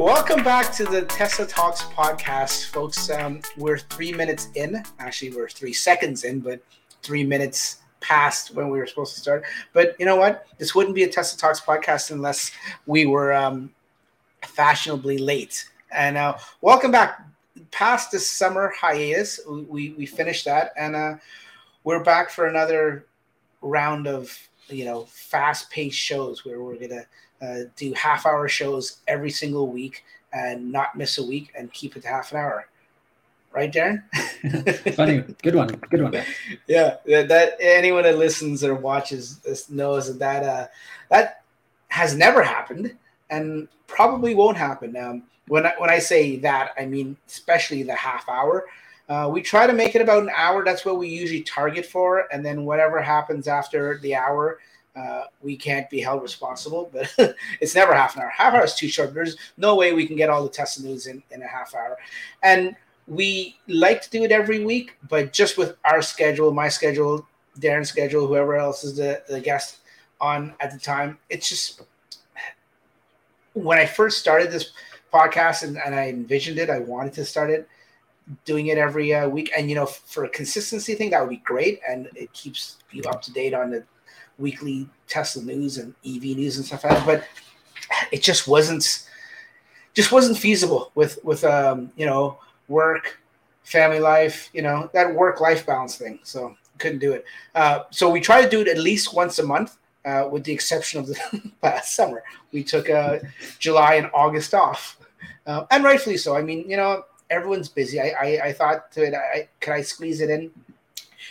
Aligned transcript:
Welcome 0.00 0.42
back 0.42 0.72
to 0.76 0.86
the 0.86 1.02
Tesla 1.02 1.46
Talks 1.46 1.82
podcast, 1.82 2.70
folks. 2.70 3.10
Um, 3.10 3.42
we're 3.58 3.76
three 3.76 4.14
minutes 4.14 4.48
in. 4.54 4.82
Actually, 4.98 5.36
we're 5.36 5.50
three 5.50 5.74
seconds 5.74 6.24
in, 6.24 6.40
but 6.40 6.58
three 7.02 7.22
minutes 7.22 7.80
past 8.00 8.54
when 8.54 8.70
we 8.70 8.78
were 8.78 8.86
supposed 8.86 9.12
to 9.12 9.20
start. 9.20 9.44
But 9.74 9.96
you 9.98 10.06
know 10.06 10.16
what? 10.16 10.46
This 10.56 10.74
wouldn't 10.74 10.94
be 10.94 11.02
a 11.02 11.06
Tesla 11.06 11.38
Talks 11.38 11.60
podcast 11.60 12.12
unless 12.12 12.50
we 12.86 13.04
were 13.04 13.34
um, 13.34 13.74
fashionably 14.42 15.18
late. 15.18 15.68
And 15.92 16.16
uh, 16.16 16.38
welcome 16.62 16.90
back. 16.90 17.22
Past 17.70 18.10
the 18.10 18.20
summer 18.20 18.72
hiatus, 18.74 19.38
we, 19.46 19.90
we 19.90 20.06
finished 20.06 20.46
that, 20.46 20.72
and 20.78 20.96
uh, 20.96 21.16
we're 21.84 22.02
back 22.02 22.30
for 22.30 22.46
another 22.46 23.04
round 23.60 24.06
of 24.06 24.34
you 24.70 24.86
know 24.86 25.04
fast 25.10 25.68
paced 25.70 25.98
shows 25.98 26.46
where 26.46 26.62
we're 26.62 26.76
gonna 26.76 27.04
uh, 27.40 27.60
do 27.76 27.92
half 27.94 28.26
hour 28.26 28.48
shows 28.48 28.98
every 29.08 29.30
single 29.30 29.68
week 29.68 30.04
and 30.32 30.70
not 30.70 30.96
miss 30.96 31.18
a 31.18 31.24
week 31.24 31.52
and 31.56 31.72
keep 31.72 31.96
it 31.96 32.02
to 32.02 32.08
half 32.08 32.32
an 32.32 32.38
hour. 32.38 32.66
Right, 33.52 33.72
Darryn? 33.72 34.04
Funny, 34.94 35.24
good 35.42 35.56
one, 35.56 35.68
good 35.90 36.02
one. 36.02 36.14
Yeah, 36.68 36.96
that 37.04 37.56
anyone 37.60 38.04
that 38.04 38.16
listens 38.16 38.62
or 38.62 38.76
watches 38.76 39.38
this 39.38 39.68
knows 39.68 40.06
that 40.06 40.18
that, 40.20 40.44
uh, 40.44 40.66
that 41.08 41.42
has 41.88 42.14
never 42.14 42.42
happened 42.42 42.96
and 43.28 43.66
probably 43.88 44.36
won't 44.36 44.56
happen. 44.56 44.96
Um, 44.96 45.24
when 45.48 45.66
I, 45.66 45.74
when 45.78 45.90
I 45.90 45.98
say 45.98 46.36
that, 46.36 46.74
I 46.78 46.86
mean 46.86 47.16
especially 47.26 47.82
the 47.82 47.94
half 47.94 48.28
hour. 48.28 48.66
Uh, 49.08 49.28
we 49.28 49.42
try 49.42 49.66
to 49.66 49.72
make 49.72 49.96
it 49.96 50.02
about 50.02 50.22
an 50.22 50.30
hour. 50.32 50.64
That's 50.64 50.84
what 50.84 50.96
we 50.96 51.08
usually 51.08 51.42
target 51.42 51.84
for, 51.84 52.28
and 52.32 52.46
then 52.46 52.64
whatever 52.64 53.02
happens 53.02 53.48
after 53.48 53.98
the 53.98 54.14
hour, 54.14 54.60
uh, 54.96 55.24
we 55.42 55.56
can't 55.56 55.88
be 55.88 56.00
held 56.00 56.22
responsible, 56.22 56.90
but 56.92 57.14
it's 57.60 57.74
never 57.74 57.94
half 57.94 58.16
an 58.16 58.22
hour. 58.22 58.28
Half 58.28 58.54
hour 58.54 58.64
is 58.64 58.74
too 58.74 58.88
short. 58.88 59.14
There's 59.14 59.36
no 59.56 59.74
way 59.74 59.92
we 59.92 60.06
can 60.06 60.16
get 60.16 60.30
all 60.30 60.42
the 60.42 60.50
Tesla 60.50 60.86
news 60.86 61.06
in, 61.06 61.22
in 61.30 61.42
a 61.42 61.46
half 61.46 61.74
hour. 61.74 61.96
And 62.42 62.74
we 63.06 63.56
like 63.66 64.02
to 64.02 64.10
do 64.10 64.24
it 64.24 64.32
every 64.32 64.64
week, 64.64 64.96
but 65.08 65.32
just 65.32 65.58
with 65.58 65.76
our 65.84 66.02
schedule, 66.02 66.52
my 66.52 66.68
schedule, 66.68 67.26
Darryn's 67.58 67.88
schedule, 67.88 68.26
whoever 68.26 68.56
else 68.56 68.84
is 68.84 68.96
the, 68.96 69.22
the 69.28 69.40
guest 69.40 69.78
on 70.20 70.54
at 70.60 70.72
the 70.72 70.78
time, 70.78 71.18
it's 71.28 71.48
just 71.48 71.82
when 73.54 73.78
I 73.78 73.86
first 73.86 74.18
started 74.18 74.50
this 74.50 74.72
podcast 75.12 75.64
and, 75.64 75.78
and 75.84 75.94
I 75.94 76.08
envisioned 76.08 76.58
it, 76.58 76.70
I 76.70 76.78
wanted 76.78 77.12
to 77.14 77.24
start 77.24 77.50
it 77.50 77.68
doing 78.44 78.68
it 78.68 78.78
every 78.78 79.12
uh, 79.12 79.28
week. 79.28 79.50
And, 79.56 79.68
you 79.68 79.74
know, 79.74 79.86
for 79.86 80.24
a 80.24 80.28
consistency 80.28 80.94
thing, 80.94 81.10
that 81.10 81.20
would 81.20 81.30
be 81.30 81.38
great. 81.38 81.80
And 81.88 82.08
it 82.14 82.32
keeps 82.32 82.76
you 82.92 83.02
up 83.04 83.22
to 83.22 83.32
date 83.32 83.54
on 83.54 83.70
the 83.70 83.84
weekly 84.40 84.88
Tesla 85.06 85.42
news 85.42 85.78
and 85.78 85.94
EV 86.04 86.36
news 86.36 86.56
and 86.56 86.66
stuff 86.66 86.84
like 86.84 86.94
that. 86.94 87.06
But 87.06 87.24
it 88.10 88.22
just 88.22 88.48
wasn't 88.48 89.06
just 89.94 90.12
wasn't 90.12 90.38
feasible 90.38 90.90
with 90.94 91.18
with 91.24 91.44
um, 91.44 91.92
you 91.96 92.06
know 92.06 92.38
work, 92.68 93.18
family 93.64 94.00
life, 94.00 94.50
you 94.52 94.62
know 94.62 94.90
that 94.94 95.14
work 95.14 95.40
life 95.40 95.66
balance 95.66 95.96
thing. 95.96 96.18
So 96.22 96.56
couldn't 96.78 96.98
do 96.98 97.12
it. 97.12 97.24
Uh, 97.54 97.80
so 97.90 98.08
we 98.08 98.20
try 98.20 98.42
to 98.42 98.48
do 98.48 98.60
it 98.60 98.68
at 98.68 98.78
least 98.78 99.14
once 99.14 99.38
a 99.38 99.46
month. 99.46 99.76
Uh, 100.02 100.26
with 100.32 100.42
the 100.44 100.52
exception 100.52 100.98
of 100.98 101.06
the 101.06 101.52
past 101.62 101.94
summer, 101.94 102.22
we 102.52 102.64
took 102.64 102.88
uh, 102.88 103.18
July 103.58 103.96
and 103.96 104.10
August 104.14 104.54
off, 104.54 104.96
uh, 105.46 105.64
and 105.70 105.84
rightfully 105.84 106.16
so. 106.16 106.34
I 106.34 106.40
mean, 106.40 106.64
you 106.70 106.78
know, 106.78 107.04
everyone's 107.28 107.68
busy. 107.68 108.00
I, 108.00 108.14
I, 108.18 108.40
I 108.46 108.52
thought 108.54 108.90
to 108.92 109.04
it, 109.04 109.12
I, 109.12 109.48
could 109.60 109.74
I 109.74 109.82
squeeze 109.82 110.22
it 110.22 110.30
in? 110.30 110.50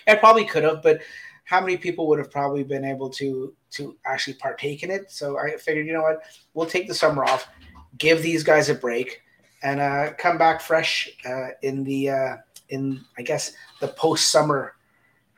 I 0.07 0.15
probably 0.15 0.45
could 0.45 0.63
have, 0.63 0.83
but 0.83 1.01
how 1.49 1.59
many 1.59 1.77
people 1.77 2.07
would 2.07 2.19
have 2.19 2.29
probably 2.29 2.63
been 2.63 2.85
able 2.85 3.09
to 3.09 3.55
to 3.71 3.97
actually 4.05 4.35
partake 4.35 4.83
in 4.83 4.91
it? 4.91 5.09
So 5.09 5.39
I 5.39 5.57
figured, 5.57 5.87
you 5.87 5.93
know 5.93 6.03
what, 6.03 6.21
we'll 6.53 6.67
take 6.67 6.87
the 6.87 6.93
summer 6.93 7.23
off, 7.23 7.47
give 7.97 8.21
these 8.21 8.43
guys 8.43 8.69
a 8.69 8.75
break, 8.75 9.21
and 9.63 9.79
uh, 9.79 10.13
come 10.13 10.37
back 10.37 10.61
fresh 10.61 11.09
uh, 11.25 11.47
in 11.63 11.83
the 11.83 12.11
uh, 12.11 12.35
in 12.69 13.01
I 13.17 13.23
guess 13.23 13.53
the 13.81 13.87
post 13.87 14.29
summer 14.29 14.75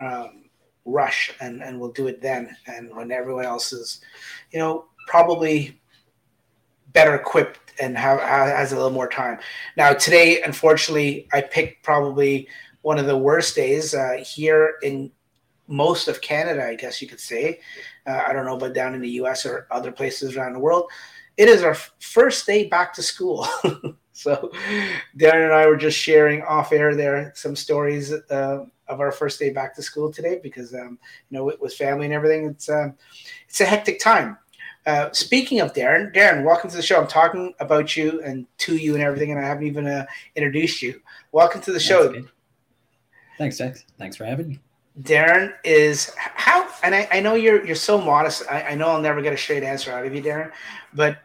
um, 0.02 0.50
rush, 0.84 1.34
and 1.40 1.64
and 1.64 1.80
we'll 1.80 1.94
do 1.94 2.08
it 2.08 2.22
then, 2.22 2.58
and 2.68 2.94
when 2.94 3.10
everyone 3.12 3.46
else 3.46 3.72
is, 3.72 4.02
you 4.52 4.60
know, 4.60 4.88
probably 5.08 5.80
better 6.92 7.16
equipped 7.16 7.72
and 7.80 7.98
have, 7.98 8.20
has 8.20 8.74
a 8.74 8.76
little 8.76 8.92
more 8.92 9.08
time. 9.08 9.40
Now 9.78 9.94
today, 9.94 10.42
unfortunately, 10.42 11.30
I 11.32 11.40
picked 11.40 11.84
probably 11.84 12.50
one 12.82 13.00
of 13.00 13.06
the 13.06 13.18
worst 13.18 13.56
days 13.56 13.94
uh, 13.94 14.22
here 14.26 14.74
in 14.84 15.10
most 15.72 16.08
of 16.08 16.22
Canada, 16.22 16.66
I 16.66 16.76
guess 16.76 17.02
you 17.02 17.08
could 17.08 17.20
say. 17.20 17.59
Uh, 18.06 18.24
I 18.28 18.34
don't 18.34 18.46
know 18.46 18.58
but 18.58 18.74
down 18.74 18.94
in 18.94 19.02
the 19.02 19.09
US 19.22 19.46
or 19.46 19.68
other 19.72 19.92
places 19.92 20.36
around 20.36 20.54
the 20.54 20.59
world. 20.59 20.90
It 21.38 21.48
is 21.48 21.64
our 21.64 21.74
first 21.74 22.46
day 22.46 22.68
back 22.68 22.94
to 22.94 23.02
school. 23.02 23.48
so 24.14 24.52
Darryn 25.18 25.46
and 25.46 25.54
I 25.54 25.66
were 25.66 25.78
just 25.78 25.98
sharing 25.98 26.42
off 26.44 26.74
air 26.74 26.94
there 26.94 27.32
some 27.36 27.56
stories 27.56 28.12
uh, 28.12 28.66
of 28.88 29.00
our 29.00 29.12
first 29.12 29.40
day 29.40 29.52
back 29.52 29.74
to 29.76 29.82
school 29.82 30.12
today 30.12 30.40
because, 30.44 30.74
um, 30.74 31.00
you 31.30 31.38
know, 31.38 31.52
with 31.59 31.74
family 31.74 32.06
and 32.06 32.14
everything, 32.14 32.48
it's, 32.48 32.70
um, 32.70 32.96
it's 33.48 33.62
a 33.62 33.66
hectic 33.66 34.00
time. 34.00 34.38
Uh, 34.86 35.12
speaking 35.12 35.59
of 35.62 35.74
Darryn, 35.74 36.14
Darryn, 36.14 36.44
welcome 36.44 36.70
to 36.70 36.76
the 36.76 36.82
show. 36.82 37.00
I'm 37.00 37.08
talking 37.08 37.53
about 37.59 37.96
you 37.96 38.22
and 38.24 38.48
to 38.59 38.76
you 38.76 38.96
and 38.96 39.03
everything, 39.03 39.32
and 39.32 39.40
I 39.40 39.48
haven't 39.48 39.68
even 39.68 39.86
uh, 39.88 40.06
introduced 40.36 40.82
you. 40.82 41.02
Welcome 41.32 41.62
to 41.62 41.72
the 41.72 41.80
show. 41.80 42.12
Thanks, 43.38 43.59
Jax. 43.59 43.86
Thanks 44.00 44.16
for 44.16 44.26
having 44.26 44.50
me. 44.50 44.59
Darryn 45.00 45.53
is 45.63 46.13
how, 46.18 46.68
and 46.84 46.94
I, 46.94 47.07
I 47.12 47.19
know 47.22 47.35
you're 47.35 47.66
you're 47.66 47.75
so 47.75 48.00
modest. 48.00 48.44
I, 48.50 48.62
I, 48.63 48.75
know 48.75 48.90
I'll 48.90 49.02
never 49.02 49.22
get 49.22 49.31
a 49.34 49.38
straight 49.38 49.63
answer 49.63 49.91
out 49.91 50.06
of 50.06 50.13
you, 50.13 50.22
Darryn. 50.22 50.52
But 50.94 51.19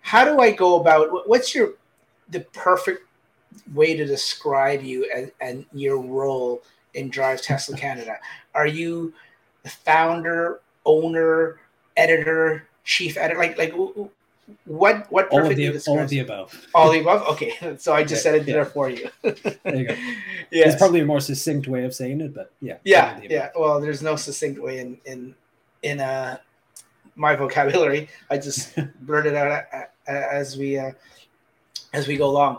how 0.00 0.24
do 0.24 0.38
I 0.38 0.52
go 0.52 0.80
about? 0.80 1.28
What's 1.28 1.54
your 1.54 1.74
the 2.28 2.40
perfect 2.40 3.02
way 3.74 3.96
to 3.96 4.06
describe 4.06 4.82
you 4.82 5.10
and, 5.14 5.32
and 5.40 5.66
your 5.72 5.98
role 5.98 6.62
in 6.94 7.10
Drive 7.10 7.42
Tesla 7.42 7.76
Canada? 7.84 8.18
Are 8.54 8.68
you 8.68 9.12
the 9.64 9.70
founder, 9.70 10.60
owner, 10.86 11.58
editor, 11.96 12.68
chief 12.84 13.16
editor? 13.16 13.40
Like 13.40 13.58
like 13.58 13.74
what 14.64 15.10
what 15.10 15.28
all 15.28 15.44
of 15.44 15.56
the 15.56 15.82
all 15.86 15.98
of 15.98 16.08
the 16.08 16.20
above. 16.20 16.66
All 16.74 16.90
the 16.90 17.00
above? 17.00 17.26
Okay 17.28 17.76
so 17.78 17.92
i 17.92 18.02
just 18.02 18.22
said 18.22 18.34
it 18.34 18.46
yeah. 18.46 18.54
there 18.54 18.64
for 18.64 18.90
you. 18.90 19.10
There 19.22 19.76
you 19.76 19.88
go. 19.88 19.94
Yeah 20.50 20.68
it's 20.68 20.76
probably 20.76 21.00
a 21.00 21.06
more 21.06 21.20
succinct 21.20 21.68
way 21.68 21.84
of 21.84 21.94
saying 21.94 22.20
it 22.20 22.34
but 22.34 22.52
yeah. 22.60 22.76
Yeah 22.84 23.20
yeah. 23.22 23.50
Well 23.56 23.80
there's 23.80 24.02
no 24.02 24.16
succinct 24.16 24.60
way 24.60 24.78
in 24.80 24.98
in 25.04 25.34
in 25.82 26.00
uh 26.00 26.38
my 27.16 27.34
vocabulary. 27.34 28.08
I 28.30 28.38
just 28.38 28.78
blurted 29.00 29.34
out 29.34 29.64
as 30.06 30.56
we 30.56 30.78
uh 30.78 30.92
as 31.92 32.06
we 32.06 32.16
go 32.16 32.28
along. 32.28 32.58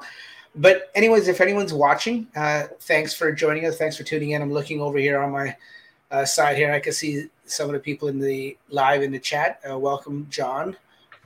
But 0.55 0.91
anyways 0.95 1.27
if 1.27 1.41
anyone's 1.41 1.73
watching 1.73 2.27
uh 2.35 2.67
thanks 2.81 3.13
for 3.13 3.31
joining 3.31 3.65
us. 3.65 3.77
Thanks 3.77 3.97
for 3.97 4.03
tuning 4.03 4.31
in. 4.31 4.41
I'm 4.41 4.53
looking 4.53 4.81
over 4.81 4.97
here 4.97 5.19
on 5.21 5.31
my 5.31 5.55
uh, 6.11 6.25
side 6.25 6.57
here. 6.57 6.71
I 6.73 6.79
can 6.79 6.91
see 6.91 7.25
some 7.45 7.67
of 7.67 7.73
the 7.73 7.79
people 7.79 8.07
in 8.07 8.19
the 8.19 8.57
live 8.69 9.03
in 9.03 9.11
the 9.11 9.19
chat. 9.19 9.59
Uh, 9.69 9.77
welcome 9.77 10.27
john 10.29 10.75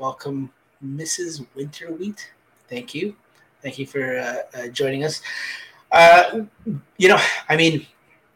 welcome 0.04 0.52
Mrs. 0.86 1.46
Winterwheat. 1.56 2.20
Thank 2.68 2.94
you. 2.94 3.16
Thank 3.62 3.80
you 3.80 3.86
for 3.88 4.20
uh, 4.20 4.40
uh, 4.54 4.68
joining 4.68 5.06
us. 5.06 5.22
Uh, 5.94 6.42
you 6.98 7.08
know, 7.08 7.22
I 7.48 7.56
mean, 7.56 7.86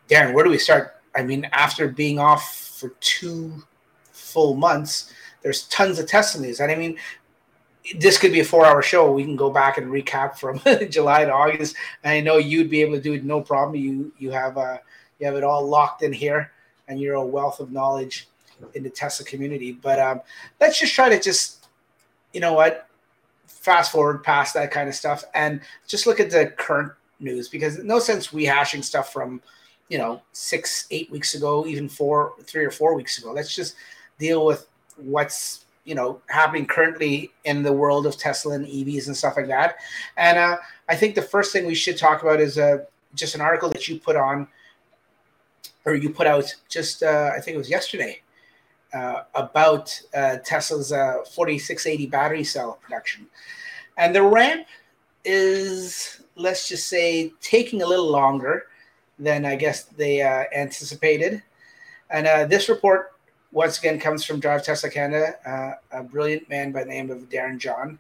Darryn, 0.08 0.34
where 0.34 0.46
do 0.46 0.50
we 0.50 0.60
start? 0.60 0.96
I 1.14 1.24
mean, 1.24 1.44
after 1.52 1.90
being 1.90 2.20
off 2.20 2.78
for 2.80 2.94
two 3.02 3.66
full 4.14 4.56
months, 4.56 5.12
there's 5.42 5.64
tons 5.64 6.00
of 6.00 6.10
news. 6.40 6.62
And 6.62 6.72
I 6.72 6.76
mean, 6.76 6.98
this 8.00 8.18
could 8.18 8.32
be 8.32 8.40
a 8.40 8.46
four-hour 8.46 8.82
show. 8.82 9.12
We 9.12 9.26
can 9.26 9.36
go 9.36 9.50
back 9.50 9.78
and 9.78 9.88
recap 9.88 10.38
from 10.38 10.62
July 10.90 11.26
to 11.26 11.34
August. 11.34 11.76
And 12.06 12.14
I 12.14 12.22
know 12.22 12.38
you'd 12.38 12.70
be 12.70 12.82
able 12.82 12.96
to 12.96 13.02
do 13.02 13.12
it 13.12 13.26
no 13.26 13.42
problem. 13.42 13.76
You 13.76 14.14
you 14.18 14.32
have 14.32 14.58
uh, 14.58 14.78
you 15.20 15.26
have 15.26 15.36
it 15.36 15.44
all 15.44 15.68
locked 15.68 16.02
in 16.02 16.14
here, 16.14 16.50
and 16.88 16.98
you're 16.98 17.16
a 17.16 17.26
wealth 17.26 17.60
of 17.60 17.74
knowledge 17.74 18.30
in 18.74 18.84
the 18.84 18.90
Tesla 18.90 19.26
community. 19.26 19.74
But 19.74 20.00
um, 20.00 20.22
let's 20.62 20.80
just 20.80 20.94
try 20.94 21.10
to 21.10 21.20
just 21.20 21.57
you 22.34 22.40
know 22.40 22.54
what, 22.54 22.88
fast 23.46 23.92
forward 23.92 24.24
past 24.24 24.54
that 24.54 24.72
kind 24.72 24.88
of 24.88 24.96
stuff 24.96 25.24
and 25.34 25.62
just 25.88 26.08
look 26.08 26.20
at 26.20 26.30
the 26.30 26.48
current 26.58 26.92
news 27.20 27.50
because 27.50 27.80
no 27.80 28.00
sense 28.00 28.28
rehashing 28.28 28.84
stuff 28.84 29.12
from 29.12 29.42
you 29.90 29.98
know 29.98 30.22
six 30.34 30.86
eight 30.92 31.10
weeks 31.12 31.34
ago 31.34 31.66
even 31.66 31.90
four 31.90 32.34
three 32.44 32.66
or 32.66 32.72
four 32.72 32.94
weeks 32.94 33.18
ago. 33.18 33.32
Let's 33.32 33.56
just 33.56 33.76
deal 34.20 34.46
with 34.46 34.68
what's 34.98 35.66
you 35.86 35.96
know 35.96 36.22
happening 36.28 36.66
currently 36.66 37.32
in 37.46 37.64
the 37.64 37.72
world 37.72 38.06
of 38.06 38.18
tesla 38.18 38.56
and 38.56 38.68
evs 38.68 39.08
and 39.08 39.16
stuff 39.16 39.38
like 39.38 39.48
that. 39.48 39.78
And 40.18 40.38
uh, 40.38 40.58
i 40.90 40.96
think 40.96 41.16
the 41.16 41.22
first 41.22 41.54
thing 41.54 41.66
we 41.66 41.76
should 41.76 41.98
talk 41.98 42.22
about 42.22 42.40
is 42.40 42.58
uh, 42.58 42.80
just 43.16 43.36
an 43.36 43.42
article 43.42 43.70
that 43.70 43.88
you 43.88 44.00
put 44.00 44.16
on 44.16 44.48
or 45.86 45.96
you 45.96 46.10
put 46.10 46.28
out 46.28 46.54
just 46.68 47.04
uh, 47.04 47.32
i 47.36 47.40
think 47.40 47.56
it 47.56 47.58
was 47.58 47.70
yesterday 47.70 48.22
uh, 48.94 49.24
about 49.36 50.00
uh, 50.16 50.38
Tesla's 50.46 50.92
uh, 50.92 51.24
4680 51.34 52.08
battery 52.08 52.44
cell 52.44 52.80
production. 52.82 53.28
And 53.98 54.16
the 54.16 54.24
ramp 54.24 54.68
is, 55.26 56.22
let's 56.36 56.70
just 56.70 56.88
say, 56.88 57.34
taking 57.42 57.82
a 57.82 57.86
little 57.86 58.10
longer 58.10 58.68
than 59.20 59.46
I 59.46 59.56
guess 59.56 59.84
they 59.84 60.22
uh, 60.22 60.44
anticipated. 60.56 61.42
And 62.10 62.28
uh, 62.28 62.46
this 62.46 62.70
report, 62.70 63.14
once 63.52 63.80
again, 63.80 64.00
comes 64.00 64.24
from 64.24 64.40
Drive 64.40 64.64
Tesla 64.64 64.90
Canada, 64.90 65.36
uh, 65.46 66.00
a 66.00 66.04
brilliant 66.04 66.50
man 66.50 66.72
by 66.72 66.84
the 66.84 66.90
name 66.90 67.10
of 67.10 67.30
Darryn 67.30 67.58
John. 67.58 68.00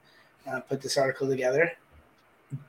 uh, 0.49 0.61
put 0.61 0.81
this 0.81 0.97
article 0.97 1.27
together. 1.27 1.71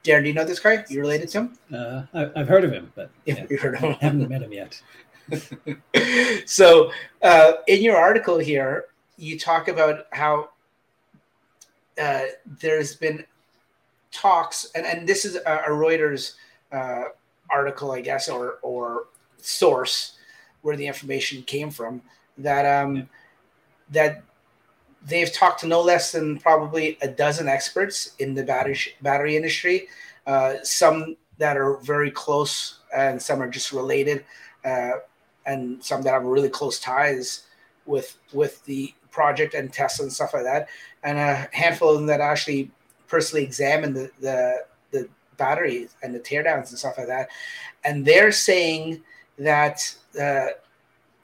Darryn, 0.03 0.23
do 0.23 0.29
you 0.29 0.35
know 0.35 0.45
this 0.45 0.59
guy? 0.59 0.85
You 0.89 1.01
related 1.01 1.29
to 1.31 1.39
him? 1.39 1.59
Uh, 1.73 2.03
I, 2.13 2.39
have 2.39 2.49
heard 2.49 2.65
of 2.65 2.73
him, 2.73 2.91
but 2.97 3.11
yeah, 3.25 3.47
you 3.49 3.59
heard 3.59 3.75
of 3.75 3.81
him. 3.81 3.97
I 4.01 4.05
haven't 4.05 4.29
met 4.29 4.43
him 4.43 4.53
yet. 4.53 4.81
so, 6.47 6.91
uh, 7.23 7.53
in 7.67 7.83
your 7.83 7.97
article 7.97 8.39
here, 8.39 8.87
you 9.17 9.39
talk 9.39 9.69
about 9.69 10.07
how 10.13 10.51
uh, 12.01 12.23
there's 12.61 12.95
been 12.95 13.25
talks, 14.11 14.71
and, 14.75 14.87
and 14.87 15.09
this 15.09 15.25
is 15.25 15.37
a, 15.37 15.63
a 15.67 15.71
Reuters 15.71 16.35
uh, 16.73 17.05
article, 17.51 17.93
I 17.93 18.01
guess, 18.01 18.29
or 18.29 18.59
or 18.63 19.07
source 19.39 20.19
where 20.63 20.77
the 20.77 20.87
information 20.87 21.43
came 21.43 21.71
from 21.71 22.03
that 22.37 22.65
um, 22.67 22.97
yeah. 22.97 23.03
that 23.91 24.23
they've 25.07 25.33
talked 25.33 25.61
to 25.61 25.67
no 25.67 25.81
less 25.81 26.13
than 26.13 26.39
probably 26.39 26.99
a 27.03 27.09
dozen 27.09 27.49
experts 27.49 28.15
in 28.19 28.35
the 28.35 28.43
battery 28.43 28.79
battery 29.03 29.37
industry, 29.37 29.89
uh, 30.27 30.55
some 30.63 31.17
that 31.39 31.57
are 31.57 31.77
very 31.79 32.11
close 32.11 32.81
and 32.95 33.21
some 33.21 33.43
are 33.43 33.49
just 33.49 33.73
related, 33.73 34.25
uh, 34.65 34.93
and 35.49 35.83
some 35.83 36.03
that 36.03 36.13
have 36.13 36.25
really 36.25 36.51
close 36.51 36.79
ties 36.79 37.45
with 37.87 38.19
with 38.33 38.65
the 38.67 38.95
project 39.11 39.55
and 39.55 39.73
Tesla 39.73 40.05
and 40.05 40.13
stuff 40.13 40.35
like 40.35 40.45
that, 40.45 40.69
and 41.03 41.19
a 41.19 41.49
handful 41.53 41.91
of 41.91 41.97
them 41.97 42.07
that 42.07 42.21
actually 42.21 42.71
personally 43.09 43.43
examined 43.43 43.97
the 43.97 44.11
the, 44.21 44.65
the 44.91 45.09
batteries 45.39 45.97
and 46.03 46.15
the 46.15 46.21
teardowns 46.21 46.69
and 46.69 46.79
stuff 46.79 46.99
like 46.99 47.09
that, 47.09 47.29
and 47.85 48.05
they're 48.05 48.31
saying 48.31 49.03
that 49.39 49.95
uh, 50.21 50.49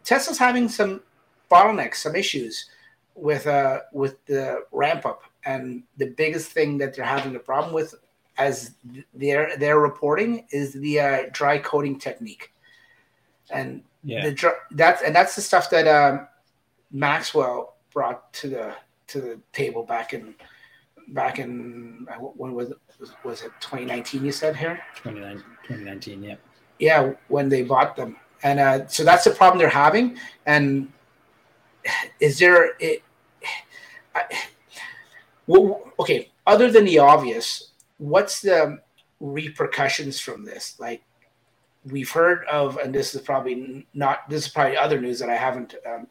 Tesla's 0.02 0.38
having 0.38 0.68
some 0.68 1.02
bottlenecks, 1.50 1.96
some 1.96 2.16
issues 2.16 2.70
with 3.14 3.46
uh 3.46 3.80
with 3.92 4.24
the 4.26 4.64
ramp 4.72 5.04
up, 5.06 5.22
and 5.44 5.82
the 5.98 6.06
biggest 6.06 6.50
thing 6.50 6.78
that 6.78 6.94
they're 6.94 7.04
having 7.04 7.36
a 7.36 7.38
problem 7.38 7.74
with, 7.74 7.94
as 8.38 8.74
they're 9.12 9.56
they're 9.58 9.78
reporting, 9.78 10.46
is 10.50 10.72
the 10.72 10.98
uh, 10.98 11.22
dry 11.32 11.58
coating 11.58 11.98
technique, 11.98 12.52
and 13.50 13.82
yeah, 14.04 14.28
the 14.28 14.54
that's 14.72 15.02
and 15.02 15.14
that's 15.14 15.34
the 15.34 15.42
stuff 15.42 15.70
that 15.70 15.88
um, 15.88 16.28
Maxwell 16.90 17.76
brought 17.92 18.32
to 18.34 18.48
the 18.48 18.74
to 19.06 19.20
the 19.20 19.40
table 19.52 19.82
back 19.82 20.12
in 20.12 20.34
back 21.08 21.38
in 21.38 22.06
uh, 22.10 22.14
when 22.16 22.54
was 22.54 22.70
it, 22.70 22.78
was 23.24 23.42
it 23.42 23.52
2019 23.60 24.24
you 24.24 24.32
said 24.32 24.56
here 24.56 24.80
2019 25.02 26.22
yeah. 26.22 26.36
Yeah 26.78 27.12
when 27.28 27.48
they 27.48 27.62
bought 27.62 27.96
them. 27.96 28.16
And 28.42 28.60
uh, 28.60 28.86
so 28.88 29.04
that's 29.04 29.24
the 29.24 29.30
problem 29.30 29.58
they're 29.58 29.68
having. 29.68 30.18
And 30.46 30.92
is 32.20 32.38
there 32.38 32.74
it, 32.78 33.02
I, 34.14 34.22
well, 35.46 35.92
okay 35.98 36.30
other 36.46 36.70
than 36.70 36.84
the 36.84 36.98
obvious 36.98 37.72
what's 37.98 38.40
the 38.40 38.78
repercussions 39.20 40.20
from 40.20 40.44
this? 40.44 40.76
Like 40.78 41.02
we've 41.90 42.10
heard 42.10 42.44
of 42.46 42.76
and 42.78 42.94
this 42.94 43.14
is 43.14 43.20
probably 43.20 43.86
not 43.94 44.28
this 44.28 44.46
is 44.46 44.52
probably 44.52 44.76
other 44.76 45.00
news 45.00 45.18
that 45.18 45.28
i 45.28 45.36
haven't 45.36 45.74
um, 45.86 46.06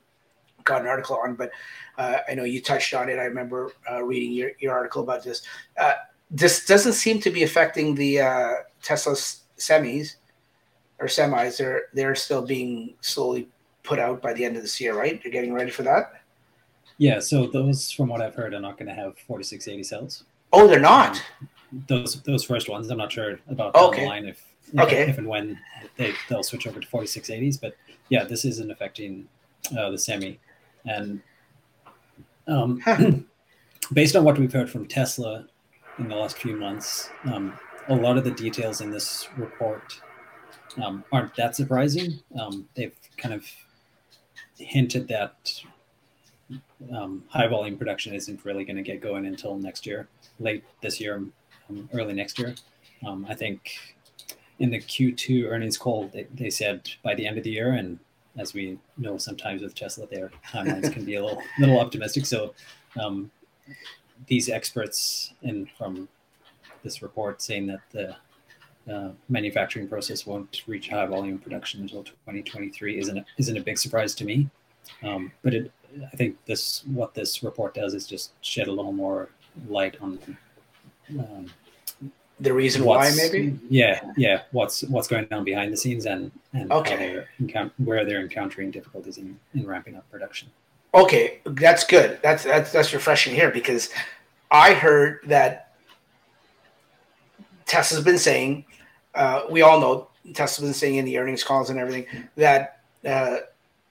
got 0.63 0.81
an 0.81 0.87
article 0.87 1.17
on 1.23 1.35
but 1.35 1.51
uh, 1.97 2.17
i 2.29 2.33
know 2.33 2.43
you 2.43 2.61
touched 2.61 2.93
on 2.93 3.09
it 3.09 3.19
i 3.19 3.23
remember 3.23 3.71
uh, 3.91 4.03
reading 4.03 4.31
your, 4.31 4.51
your 4.59 4.73
article 4.73 5.03
about 5.03 5.23
this 5.23 5.41
uh, 5.79 5.93
this 6.31 6.65
doesn't 6.65 6.93
seem 6.93 7.19
to 7.19 7.29
be 7.29 7.43
affecting 7.43 7.95
the 7.95 8.19
uh, 8.21 8.51
tesla 8.81 9.13
semis 9.13 10.15
or 10.99 11.07
semis 11.07 11.57
they're 11.57 11.83
they're 11.93 12.15
still 12.15 12.41
being 12.41 12.93
slowly 13.01 13.47
put 13.83 13.99
out 13.99 14.21
by 14.21 14.33
the 14.33 14.43
end 14.43 14.55
of 14.55 14.61
this 14.61 14.79
year, 14.81 14.97
right? 14.97 15.21
You're 15.23 15.31
getting 15.31 15.53
ready 15.53 15.69
for 15.69 15.83
that? 15.83 16.21
Yeah, 16.97 17.19
so 17.19 17.47
those, 17.47 17.91
from 17.91 18.07
what 18.07 18.21
I've 18.21 18.35
heard, 18.35 18.53
are 18.53 18.59
not 18.59 18.77
going 18.77 18.87
to 18.87 18.95
have 18.95 19.17
4680 19.19 19.83
cells. 19.83 20.23
Oh, 20.51 20.67
they're 20.67 20.79
not. 20.79 21.21
Um, 21.41 21.49
those 21.87 22.21
those 22.21 22.43
first 22.43 22.69
ones, 22.69 22.89
I'm 22.91 22.99
not 22.99 23.11
sure 23.11 23.39
about 23.49 23.75
okay. 23.75 24.01
the 24.01 24.07
line 24.07 24.25
if 24.25 24.52
okay. 24.77 25.09
if 25.09 25.17
and 25.17 25.27
when 25.27 25.59
they 25.97 26.13
they'll 26.29 26.43
switch 26.43 26.67
over 26.67 26.79
to 26.79 26.87
4680s. 26.87 27.59
But 27.59 27.75
yeah, 28.09 28.23
this 28.23 28.45
isn't 28.45 28.71
affecting 28.71 29.27
uh, 29.77 29.89
the 29.89 29.97
semi, 29.97 30.39
and 30.85 31.21
um, 32.47 32.79
huh. 32.81 33.11
based 33.93 34.15
on 34.15 34.23
what 34.23 34.37
we've 34.37 34.53
heard 34.53 34.69
from 34.69 34.87
Tesla 34.87 35.45
in 35.99 36.07
the 36.07 36.15
last 36.15 36.37
few 36.37 36.55
months, 36.55 37.09
um, 37.25 37.57
a 37.87 37.95
lot 37.95 38.17
of 38.17 38.23
the 38.23 38.31
details 38.31 38.81
in 38.81 38.89
this 38.91 39.27
report 39.37 40.01
um, 40.81 41.03
aren't 41.11 41.35
that 41.35 41.55
surprising. 41.55 42.19
Um, 42.39 42.67
they've 42.75 42.95
kind 43.17 43.33
of 43.33 43.45
hinted 44.57 45.07
that 45.07 45.61
um, 46.93 47.23
high 47.29 47.47
volume 47.47 47.77
production 47.77 48.13
isn't 48.13 48.43
really 48.45 48.65
going 48.65 48.75
to 48.75 48.81
get 48.81 49.01
going 49.01 49.25
until 49.25 49.57
next 49.57 49.85
year, 49.85 50.07
late 50.39 50.63
this 50.81 50.99
year, 50.99 51.23
um, 51.69 51.89
early 51.93 52.13
next 52.13 52.39
year. 52.39 52.55
Um, 53.05 53.25
I 53.29 53.35
think 53.35 53.71
in 54.59 54.69
the 54.69 54.79
Q2 54.79 55.49
earnings 55.49 55.77
call, 55.77 56.09
they, 56.13 56.27
they 56.33 56.49
said 56.49 56.89
by 57.03 57.15
the 57.15 57.25
end 57.25 57.37
of 57.37 57.43
the 57.43 57.51
year, 57.51 57.73
and 57.73 57.99
as 58.37 58.53
we 58.53 58.77
know, 58.97 59.17
sometimes 59.17 59.61
with 59.61 59.75
Tesla, 59.75 60.07
their 60.07 60.31
timelines 60.51 60.91
can 60.91 61.05
be 61.05 61.15
a 61.15 61.23
little 61.23 61.41
little 61.59 61.79
optimistic. 61.79 62.25
So 62.25 62.53
um, 62.99 63.31
these 64.27 64.49
experts 64.49 65.33
in 65.43 65.67
from 65.77 66.07
this 66.83 67.01
report 67.01 67.41
saying 67.41 67.67
that 67.67 67.81
the 67.91 68.15
uh, 68.91 69.11
manufacturing 69.29 69.87
process 69.87 70.25
won't 70.25 70.63
reach 70.67 70.89
high 70.89 71.05
volume 71.05 71.39
production 71.39 71.81
until 71.81 72.03
2023 72.03 72.99
isn't 72.99 73.25
isn't 73.37 73.57
a 73.57 73.61
big 73.61 73.77
surprise 73.77 74.13
to 74.15 74.25
me. 74.25 74.49
Um, 75.01 75.31
but 75.43 75.53
it, 75.53 75.71
I 76.11 76.15
think 76.15 76.43
this 76.45 76.83
what 76.85 77.13
this 77.13 77.43
report 77.43 77.73
does 77.73 77.93
is 77.93 78.07
just 78.07 78.33
shed 78.41 78.67
a 78.67 78.71
little 78.71 78.91
more 78.91 79.29
light 79.67 79.97
on 80.01 80.37
um, 81.19 81.45
the 82.39 82.53
reason 82.53 82.83
why, 82.83 83.11
maybe. 83.15 83.57
Yeah, 83.69 84.01
yeah. 84.17 84.41
What's 84.51 84.83
what's 84.83 85.07
going 85.07 85.27
on 85.31 85.43
behind 85.43 85.71
the 85.71 85.77
scenes 85.77 86.05
and 86.05 86.31
and 86.53 86.71
okay. 86.71 87.25
they're 87.39 87.71
where 87.77 88.05
they're 88.05 88.21
encountering 88.21 88.71
difficulties 88.71 89.17
in, 89.17 89.39
in 89.53 89.65
ramping 89.65 89.95
up 89.95 90.09
production. 90.11 90.49
Okay, 90.93 91.39
that's 91.45 91.83
good. 91.85 92.19
That's 92.21 92.43
that's 92.43 92.71
that's 92.71 92.93
refreshing 92.93 93.33
here 93.33 93.51
because 93.51 93.89
I 94.51 94.73
heard 94.73 95.19
that 95.25 95.73
Tesla's 97.65 98.03
been 98.03 98.19
saying 98.19 98.65
uh, 99.15 99.43
we 99.49 99.61
all 99.61 99.79
know 99.79 100.07
Tesla's 100.33 100.67
been 100.67 100.73
saying 100.73 100.95
in 100.95 101.05
the 101.05 101.17
earnings 101.17 101.43
calls 101.43 101.69
and 101.69 101.79
everything 101.79 102.05
that 102.35 102.81
uh, 103.05 103.37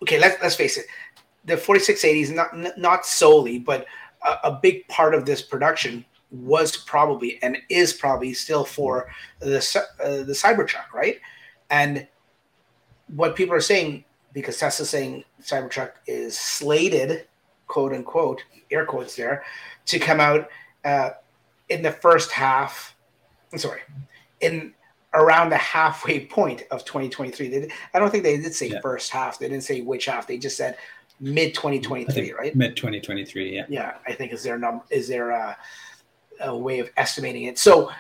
okay, 0.03 0.19
let's 0.19 0.41
let's 0.43 0.55
face 0.55 0.77
it, 0.77 0.87
the 1.45 1.57
4680s 1.57 2.35
not 2.35 2.79
not 2.79 3.07
solely, 3.07 3.59
but 3.59 3.87
a, 4.25 4.49
a, 4.49 4.59
big 4.63 4.87
part 4.89 5.15
of 5.15 5.27
this 5.27 5.43
production 5.43 6.05
was 6.33 6.77
probably 6.77 7.39
and 7.43 7.59
is 7.69 7.93
probably 7.93 8.33
still 8.33 8.65
for 8.65 9.09
the 9.41 9.59
uh, 10.03 10.25
the 10.25 10.33
Cybertruck, 10.33 10.93
right? 10.93 11.21
And 11.71 12.07
what 13.15 13.37
people 13.37 13.55
are 13.55 13.61
saying 13.61 14.05
because 14.33 14.59
Tesla's 14.59 14.91
saying 14.91 15.25
Cybertruck 15.43 15.93
is 16.07 16.39
slated, 16.39 17.27
quote 17.67 17.93
unquote, 17.93 18.43
air 18.71 18.87
quotes 18.87 19.15
there, 19.15 19.45
to 19.87 19.99
come 19.99 20.21
out 20.21 20.49
uh, 20.85 21.11
in 21.69 21.83
the 21.83 21.93
first 21.93 22.31
half. 22.33 22.97
I'm 23.53 23.59
sorry, 23.59 23.81
in 24.41 24.73
around 25.15 25.51
the 25.51 25.59
halfway 25.59 26.25
point 26.25 26.63
of 26.71 26.85
2023. 26.85 27.49
They, 27.49 27.69
I 27.93 27.99
don't 27.99 28.11
think 28.11 28.25
they 28.25 28.39
did 28.39 28.55
say 28.55 28.69
yeah. 28.69 28.81
first 28.81 29.11
half. 29.11 29.39
They 29.39 29.49
didn't 29.49 29.65
say 29.65 29.83
which 29.83 30.07
half. 30.07 30.27
They 30.27 30.39
just 30.39 30.57
said 30.57 30.79
mid 31.21 31.55
2023, 31.55 32.33
right? 32.33 32.55
Mid 32.57 32.77
2023. 32.77 33.55
Yeah. 33.55 33.67
Yeah, 33.69 33.95
I 34.07 34.15
think 34.15 34.33
is 34.33 34.43
their 34.43 34.59
number. 34.59 34.85
Is 34.91 35.09
there 35.09 35.31
a, 35.31 35.57
a 36.43 36.57
way 36.57 36.79
of 36.79 36.91
estimating 36.97 37.45
it? 37.45 37.59
So 37.59 37.91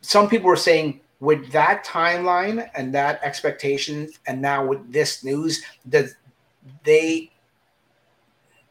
some 0.00 0.28
people 0.28 0.48
were 0.48 0.56
saying 0.56 1.00
with 1.20 1.50
that 1.52 1.84
timeline 1.84 2.68
and 2.74 2.94
that 2.94 3.20
expectation, 3.22 4.10
and 4.26 4.40
now 4.40 4.66
with 4.66 4.92
this 4.92 5.24
news, 5.24 5.62
that 5.86 6.06
they 6.84 7.30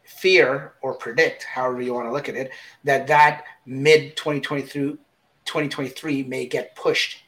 fear 0.04 0.74
or 0.82 0.94
predict, 0.94 1.44
however 1.44 1.80
you 1.82 1.92
want 1.92 2.06
to 2.06 2.12
look 2.12 2.28
at 2.28 2.36
it, 2.36 2.50
that 2.84 3.06
that 3.06 3.44
mid 3.66 4.16
2023 4.16 4.98
2023 5.44 6.24
may 6.24 6.44
get 6.44 6.74
pushed 6.74 7.18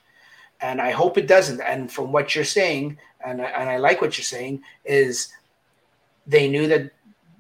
and 0.61 0.80
I 0.80 0.90
hope 0.90 1.18
it 1.18 1.26
doesn't. 1.26 1.61
And 1.61 1.90
from 1.90 2.12
what 2.12 2.35
you're 2.35 2.45
saying, 2.45 2.99
and 3.25 3.40
and 3.40 3.68
I 3.68 3.76
like 3.78 4.00
what 4.00 4.16
you're 4.16 4.25
saying, 4.25 4.62
is 4.85 5.33
they 6.26 6.49
knew 6.49 6.66
that 6.68 6.90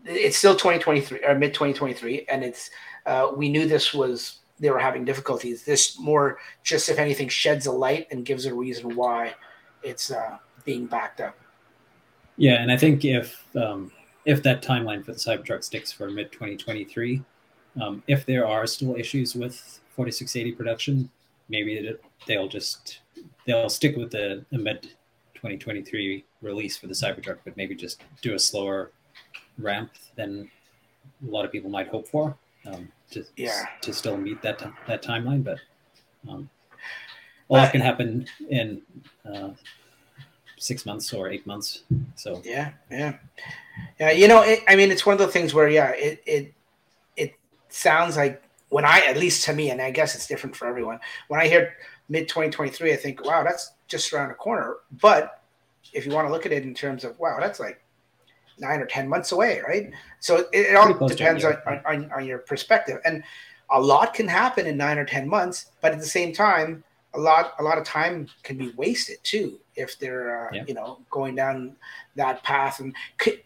it's 0.04 0.36
still 0.36 0.54
2023 0.54 1.24
or 1.24 1.34
mid 1.34 1.54
2023, 1.54 2.26
and 2.28 2.44
it's 2.44 2.70
uh, 3.06 3.32
we 3.36 3.48
knew 3.48 3.66
this 3.66 3.94
was 3.94 4.38
they 4.60 4.70
were 4.70 4.78
having 4.78 5.04
difficulties. 5.04 5.64
This 5.64 5.98
more 5.98 6.38
just 6.62 6.88
if 6.88 6.98
anything 6.98 7.28
sheds 7.28 7.66
a 7.66 7.72
light 7.72 8.08
and 8.10 8.24
gives 8.24 8.46
a 8.46 8.54
reason 8.54 8.96
why 8.96 9.34
it's 9.82 10.10
uh, 10.10 10.38
being 10.64 10.86
backed 10.86 11.20
up. 11.20 11.36
Yeah, 12.36 12.62
and 12.62 12.70
I 12.70 12.76
think 12.76 13.04
if 13.04 13.44
um, 13.56 13.92
if 14.24 14.42
that 14.42 14.62
timeline 14.62 15.04
for 15.04 15.12
the 15.12 15.18
Cybertruck 15.18 15.64
sticks 15.64 15.90
for 15.90 16.10
mid 16.10 16.30
2023, 16.32 17.22
um, 17.80 18.02
if 18.06 18.26
there 18.26 18.46
are 18.46 18.66
still 18.66 18.94
issues 18.96 19.34
with 19.34 19.80
4680 19.96 20.52
production, 20.52 21.10
maybe 21.48 21.96
they'll 22.26 22.48
just 22.48 23.00
they'll 23.46 23.68
stick 23.68 23.96
with 23.96 24.10
the, 24.10 24.44
mid 24.52 24.82
2023 25.34 26.24
release 26.42 26.76
for 26.76 26.88
the 26.88 26.94
Cybertruck, 26.94 27.38
but 27.44 27.56
maybe 27.56 27.74
just 27.74 28.02
do 28.22 28.34
a 28.34 28.38
slower 28.38 28.90
ramp 29.58 29.92
than 30.16 30.50
a 31.26 31.30
lot 31.30 31.44
of 31.44 31.52
people 31.52 31.70
might 31.70 31.88
hope 31.88 32.06
for. 32.06 32.36
Um, 32.66 32.88
to 33.10 33.24
yeah. 33.36 33.66
to 33.82 33.92
still 33.92 34.16
meet 34.16 34.42
that 34.42 34.62
that 34.86 35.02
timeline. 35.02 35.44
But 35.44 35.58
um, 36.28 36.48
a 37.50 37.52
lot 37.52 37.72
can 37.72 37.80
happen 37.80 38.26
in 38.50 38.82
uh, 39.24 39.50
six 40.58 40.84
months 40.84 41.12
or 41.12 41.28
eight 41.28 41.46
months. 41.46 41.82
So 42.14 42.42
yeah, 42.44 42.72
yeah, 42.90 43.16
yeah. 43.98 44.10
You 44.10 44.28
know, 44.28 44.42
it, 44.42 44.60
I 44.68 44.76
mean, 44.76 44.90
it's 44.90 45.06
one 45.06 45.14
of 45.14 45.20
the 45.20 45.28
things 45.28 45.54
where 45.54 45.68
yeah, 45.68 45.92
it 45.94 46.22
it 46.26 46.54
it 47.16 47.34
sounds 47.68 48.16
like 48.16 48.42
when 48.68 48.84
I 48.84 49.00
at 49.00 49.16
least 49.16 49.44
to 49.46 49.52
me, 49.52 49.70
and 49.70 49.80
I 49.80 49.90
guess 49.90 50.14
it's 50.14 50.26
different 50.26 50.56
for 50.56 50.66
everyone. 50.66 51.00
When 51.28 51.40
I 51.40 51.48
hear 51.48 51.74
mid 52.08 52.28
2023, 52.28 52.92
I 52.92 52.96
think, 52.96 53.24
wow, 53.24 53.44
that's 53.44 53.72
just 53.86 54.12
around 54.12 54.28
the 54.28 54.34
corner. 54.34 54.76
But 55.00 55.42
if 55.92 56.06
you 56.06 56.12
want 56.12 56.26
to 56.28 56.32
look 56.32 56.46
at 56.46 56.52
it 56.52 56.64
in 56.64 56.74
terms 56.74 57.04
of 57.04 57.18
wow, 57.18 57.38
that's 57.40 57.60
like 57.60 57.82
nine 58.60 58.80
or 58.80 58.86
ten 58.86 59.08
months 59.08 59.32
away, 59.32 59.60
right? 59.66 59.90
So 60.20 60.48
it, 60.52 60.70
it 60.70 60.76
all 60.76 60.92
depends 61.06 61.44
on, 61.44 61.56
on, 61.86 62.10
on 62.12 62.26
your 62.26 62.38
perspective, 62.38 63.00
and 63.04 63.22
a 63.70 63.80
lot 63.80 64.14
can 64.14 64.28
happen 64.28 64.66
in 64.66 64.76
nine 64.76 64.98
or 64.98 65.04
ten 65.04 65.28
months. 65.28 65.72
But 65.80 65.92
at 65.92 65.98
the 65.98 66.06
same 66.06 66.32
time, 66.32 66.84
a 67.14 67.18
lot 67.18 67.54
a 67.58 67.62
lot 67.62 67.78
of 67.78 67.84
time 67.84 68.28
can 68.42 68.56
be 68.58 68.72
wasted 68.76 69.18
too 69.22 69.58
if 69.76 69.98
they're 69.98 70.48
uh, 70.48 70.50
yeah. 70.52 70.64
you 70.66 70.74
know 70.74 71.00
going 71.10 71.34
down 71.34 71.76
that 72.16 72.42
path. 72.42 72.80
And 72.80 72.94
could, 73.16 73.40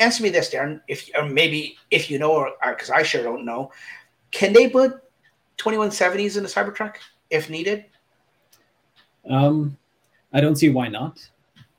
answer 0.00 0.22
me 0.22 0.30
this, 0.30 0.50
Darryn, 0.50 0.80
if 0.88 1.08
or 1.16 1.24
maybe 1.24 1.76
if 1.90 2.10
you 2.10 2.18
know, 2.18 2.32
or 2.32 2.52
because 2.68 2.90
uh, 2.90 2.94
I 2.94 3.02
sure 3.02 3.22
don't 3.22 3.44
know, 3.44 3.72
can 4.30 4.52
they 4.52 4.68
put 4.68 5.02
twenty 5.56 5.78
one 5.78 5.90
seventies 5.90 6.36
in 6.36 6.44
a 6.44 6.48
Cybertruck 6.48 6.96
if 7.30 7.50
needed? 7.50 7.84
Um, 9.28 9.76
I 10.32 10.40
don't 10.40 10.56
see 10.56 10.70
why 10.70 10.88
not. 10.88 11.28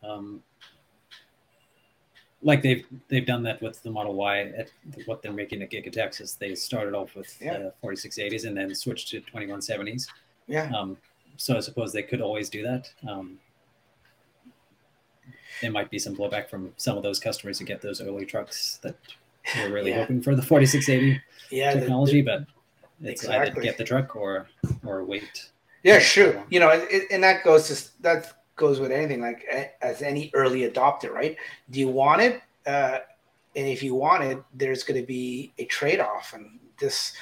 Um, 0.04 0.42
like 2.42 2.62
they've 2.62 2.86
they've 3.08 3.26
done 3.26 3.44
that 3.44 3.62
with 3.62 3.82
the 3.84 3.92
Model 3.92 4.14
Y 4.14 4.42
at 4.58 4.72
what 5.06 5.22
they're 5.22 5.34
making 5.34 5.62
at 5.62 5.72
Giga 5.72 5.92
Texas. 5.92 6.34
They 6.34 6.56
started 6.56 6.94
off 6.94 7.16
with 7.16 7.36
yeah. 7.42 7.54
uh, 7.54 7.72
4680s 7.84 8.46
and 8.46 8.56
then 8.56 8.74
switched 8.74 9.10
to 9.10 9.22
2170s. 9.22 10.08
Yeah. 10.48 10.72
Um, 10.76 10.98
so 11.38 11.58
I 11.58 11.60
suppose 11.60 11.92
they 11.92 12.04
could 12.04 12.22
always 12.22 12.50
do 12.50 12.64
that. 12.64 12.92
Um, 13.08 13.40
there 15.62 15.72
might 15.72 15.90
be 15.90 16.00
some 16.00 16.16
blowback 16.16 16.50
from 16.50 16.74
some 16.78 16.98
of 16.98 17.04
those 17.04 17.20
customers 17.20 17.60
who 17.60 17.66
get 17.66 17.82
those 17.82 18.02
early 18.02 18.26
trucks 18.26 18.80
that 18.84 18.96
were 19.58 19.74
really 19.74 19.92
yeah. 19.92 20.00
hoping 20.00 20.22
for 20.22 20.36
the 20.36 20.42
4680 20.42 21.22
yeah, 21.52 21.74
technology, 21.74 22.22
the, 22.22 22.32
the, 22.32 22.46
but 23.02 23.10
it's 23.10 23.24
exactly. 23.24 23.52
either 23.52 23.62
get 23.62 23.78
the 23.78 23.84
truck 23.84 24.16
or 24.16 24.48
or 24.86 25.04
wait. 25.04 25.50
Yeah, 25.84 26.00
sure. 26.00 26.44
You 26.50 26.60
know, 26.60 26.70
it, 26.72 27.08
and 27.12 27.24
that 27.24 27.44
goes 27.44 27.68
to 27.68 28.02
that 28.04 28.39
goes 28.60 28.80
with 28.80 28.92
anything 28.92 29.22
like 29.22 29.46
as 29.82 30.04
any 30.04 30.30
early 30.36 30.70
adopter, 30.70 31.12
right? 31.12 31.38
Do 31.72 31.80
you 31.80 31.88
want 31.88 32.22
it? 32.22 32.42
Uh, 32.68 33.00
and 33.56 33.68
if 33.68 33.82
you 33.82 33.96
want 33.96 34.24
it, 34.24 34.44
there's 34.54 34.84
going 34.84 35.00
to 35.00 35.08
be 35.08 35.54
a 35.58 35.66
trade 35.66 36.00
off, 36.00 36.34
and 36.34 36.60
this 36.80 37.14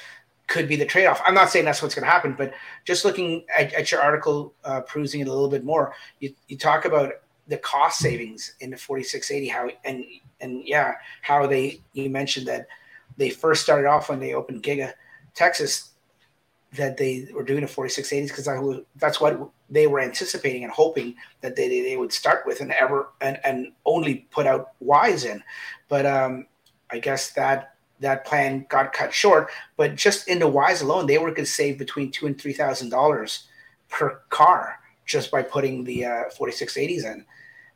could 0.48 0.68
be 0.68 0.76
the 0.76 0.84
trade 0.84 1.06
off. 1.06 1.22
I'm 1.24 1.34
not 1.34 1.50
saying 1.50 1.64
that's 1.64 1.80
what's 1.80 1.94
going 1.94 2.04
to 2.04 2.10
happen, 2.10 2.34
but 2.36 2.52
just 2.84 3.04
looking 3.04 3.44
at, 3.56 3.72
at 3.72 3.90
your 3.90 4.02
article, 4.02 4.52
uh, 4.64 4.80
perusing 4.82 5.20
it 5.20 5.28
a 5.28 5.32
little 5.32 5.48
bit 5.48 5.64
more, 5.64 5.94
you, 6.20 6.34
you 6.48 6.58
talk 6.58 6.84
about 6.84 7.12
the 7.46 7.58
cost 7.58 7.98
savings 7.98 8.54
in 8.60 8.70
the 8.70 8.76
4680 8.76 9.48
how 9.48 9.70
and 9.84 10.04
and 10.40 10.62
yeah 10.66 10.92
how 11.22 11.46
they 11.46 11.80
you 11.94 12.10
mentioned 12.10 12.46
that 12.46 12.66
they 13.16 13.30
first 13.30 13.62
started 13.62 13.88
off 13.88 14.10
when 14.10 14.20
they 14.20 14.34
opened 14.34 14.62
giga 14.62 14.92
texas 15.34 15.92
that 16.74 16.96
they 16.96 17.28
were 17.32 17.42
doing 17.42 17.62
the 17.62 17.66
4680s 17.66 18.28
because 18.28 18.82
that's 18.96 19.20
what 19.20 19.50
they 19.70 19.86
were 19.86 20.00
anticipating 20.00 20.64
and 20.64 20.72
hoping 20.72 21.14
that 21.40 21.56
they, 21.56 21.68
they 21.68 21.96
would 21.96 22.12
start 22.12 22.44
with 22.46 22.60
and 22.60 22.72
ever 22.72 23.08
and, 23.20 23.38
and 23.44 23.72
only 23.86 24.26
put 24.30 24.46
out 24.46 24.72
Ys 24.82 25.24
in. 25.24 25.42
But 25.88 26.04
um, 26.04 26.46
I 26.90 26.98
guess 26.98 27.32
that 27.32 27.74
that 28.00 28.24
plan 28.24 28.64
got 28.68 28.92
cut 28.92 29.12
short. 29.12 29.50
But 29.76 29.96
just 29.96 30.28
in 30.28 30.38
the 30.38 30.48
Ys 30.48 30.82
alone, 30.82 31.06
they 31.06 31.18
were 31.18 31.30
going 31.30 31.46
to 31.46 31.46
save 31.46 31.78
between 31.78 32.10
two 32.10 32.26
and 32.26 32.38
three 32.38 32.52
thousand 32.52 32.90
dollars 32.90 33.48
per 33.88 34.20
car 34.28 34.78
just 35.06 35.30
by 35.30 35.42
putting 35.42 35.84
the 35.84 36.04
uh, 36.04 36.24
4680s 36.38 37.04
in. 37.04 37.24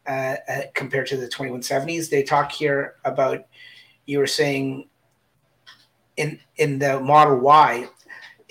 Uh, 0.06 0.37
uh, 0.49 0.61
compared 0.75 1.06
to 1.06 1.16
the 1.16 1.28
2170s, 1.28 2.11
they 2.11 2.22
talk 2.22 2.50
here 2.50 2.96
about 3.04 3.46
you 4.04 4.18
were 4.18 4.26
saying 4.26 4.88
in 6.16 6.38
in 6.56 6.78
the 6.78 7.00
Model 7.00 7.38
Y, 7.38 7.88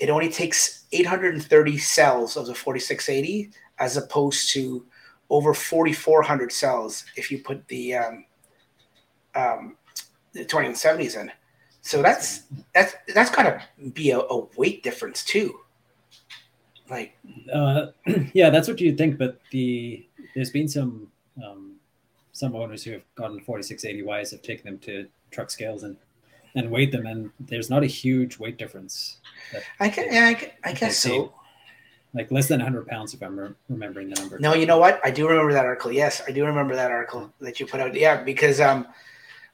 it 0.02 0.10
only 0.10 0.28
takes 0.28 0.84
830 0.90 1.78
cells 1.78 2.36
of 2.36 2.46
the 2.46 2.54
4680 2.56 3.52
as 3.78 3.96
opposed 3.96 4.50
to 4.50 4.84
over 5.30 5.54
4,400 5.54 6.50
cells 6.50 7.04
if 7.14 7.30
you 7.30 7.38
put 7.38 7.68
the 7.68 7.94
um, 7.94 8.24
um, 9.36 9.76
the 10.32 10.44
2170s 10.44 11.16
in. 11.16 11.30
So 11.82 12.02
that's 12.02 12.42
that's 12.74 12.96
that's 13.14 13.30
got 13.30 13.44
to 13.44 13.62
be 13.90 14.10
a, 14.10 14.18
a, 14.18 14.44
weight 14.56 14.82
difference 14.82 15.22
too. 15.24 15.60
Like, 16.90 17.16
uh, 17.52 17.86
yeah, 18.34 18.50
that's 18.50 18.66
what 18.66 18.80
you 18.80 18.96
think. 18.96 19.18
But 19.18 19.38
the 19.52 20.04
there's 20.34 20.50
been 20.50 20.68
some 20.68 21.12
um, 21.44 21.76
some 22.32 22.56
owners 22.56 22.82
who 22.82 22.90
have 22.90 23.14
gotten 23.14 23.40
4680Ys 23.40 24.32
have 24.32 24.42
taken 24.42 24.64
them 24.64 24.78
to 24.80 25.06
truck 25.30 25.48
scales 25.48 25.84
and 25.84 25.96
and 26.54 26.70
weighed 26.70 26.92
them, 26.92 27.06
and 27.06 27.30
there's 27.40 27.70
not 27.70 27.82
a 27.82 27.86
huge 27.86 28.38
weight 28.38 28.58
difference. 28.58 29.18
I 29.80 29.88
can, 29.88 30.08
I, 30.12 30.52
I 30.64 30.72
guess 30.72 30.98
so. 30.98 31.34
Like 32.14 32.30
less 32.30 32.48
than 32.48 32.60
100 32.60 32.86
pounds, 32.86 33.14
if 33.14 33.22
I'm 33.22 33.38
re- 33.38 33.54
remembering 33.70 34.10
the 34.10 34.20
number. 34.20 34.38
No, 34.38 34.52
you 34.52 34.66
know 34.66 34.76
what? 34.76 35.00
I 35.02 35.10
do 35.10 35.26
remember 35.26 35.54
that 35.54 35.64
article. 35.64 35.90
Yes, 35.90 36.20
I 36.28 36.30
do 36.30 36.44
remember 36.44 36.74
that 36.74 36.90
article 36.90 37.32
that 37.40 37.58
you 37.58 37.66
put 37.66 37.80
out. 37.80 37.94
Yeah, 37.94 38.22
because 38.22 38.60
um, 38.60 38.86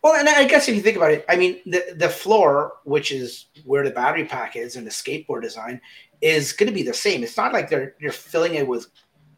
well, 0.03 0.15
and 0.15 0.29
I 0.29 0.45
guess 0.45 0.69
if 0.69 0.75
you 0.77 0.83
think 0.83 0.97
about 0.97 1.13
it, 1.13 1.25
I 1.29 1.37
mean, 1.37 1.61
the 1.67 1.95
the 1.97 2.09
floor, 2.09 2.75
which 2.85 3.13
is 3.13 3.47
where 3.65 3.85
the 3.85 3.91
battery 3.91 4.25
pack 4.25 4.57
is, 4.57 4.77
and 4.77 4.87
the 4.87 4.91
skateboard 4.91 5.43
design, 5.43 5.81
is 6.21 6.53
going 6.53 6.69
to 6.69 6.75
be 6.75 6.83
the 6.83 6.95
same. 6.95 7.23
It's 7.23 7.37
not 7.37 7.53
like 7.53 7.71
they're 7.71 7.95
you're 8.01 8.13
filling 8.13 8.55
it 8.55 8.67
with, 8.67 8.87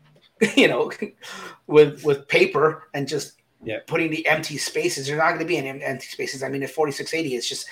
you 0.57 0.69
know, 0.69 0.91
with 1.67 2.05
with 2.05 2.29
paper 2.29 2.89
and 2.95 3.09
just 3.09 3.40
yeah. 3.63 3.79
putting 3.87 4.11
the 4.11 4.27
empty 4.27 4.57
spaces. 4.57 5.07
There's 5.07 5.19
not 5.19 5.29
going 5.29 5.41
to 5.41 5.45
be 5.45 5.57
any 5.57 5.83
empty 5.83 6.07
spaces. 6.07 6.43
I 6.43 6.49
mean, 6.49 6.63
at 6.63 6.71
4680, 6.71 7.37
it's 7.37 7.49
just 7.49 7.67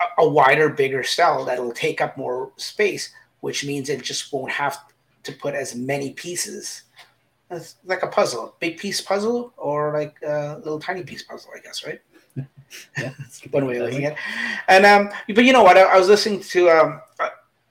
a, 0.00 0.22
a, 0.22 0.28
wider, 0.28 0.68
bigger 0.68 1.02
cell 1.02 1.44
that'll 1.44 1.72
take 1.72 2.00
up 2.00 2.16
more 2.16 2.52
space, 2.56 3.12
which 3.40 3.64
means 3.64 3.88
it 3.88 4.02
just 4.02 4.32
won't 4.32 4.52
have 4.52 4.78
to 5.24 5.32
put 5.32 5.54
as 5.54 5.74
many 5.74 6.12
pieces. 6.12 6.84
It's 7.50 7.76
like 7.84 8.02
a 8.02 8.08
puzzle, 8.08 8.54
big 8.60 8.78
piece 8.78 9.00
puzzle, 9.00 9.52
or 9.56 9.92
like 9.92 10.16
a 10.22 10.58
little 10.58 10.80
tiny 10.80 11.02
piece 11.02 11.22
puzzle, 11.22 11.50
I 11.56 11.60
guess, 11.60 11.84
right? 11.84 12.00
yeah, 12.98 13.12
one 13.50 13.66
way 13.66 13.76
of 13.76 13.84
looking 13.84 14.04
at 14.04 14.12
it. 14.12 14.18
And 14.68 14.84
um, 14.84 15.10
but 15.34 15.44
you 15.44 15.52
know 15.52 15.62
what? 15.62 15.78
I, 15.78 15.82
I 15.82 15.98
was 15.98 16.08
listening 16.08 16.40
to 16.40 16.68
um, 16.70 17.00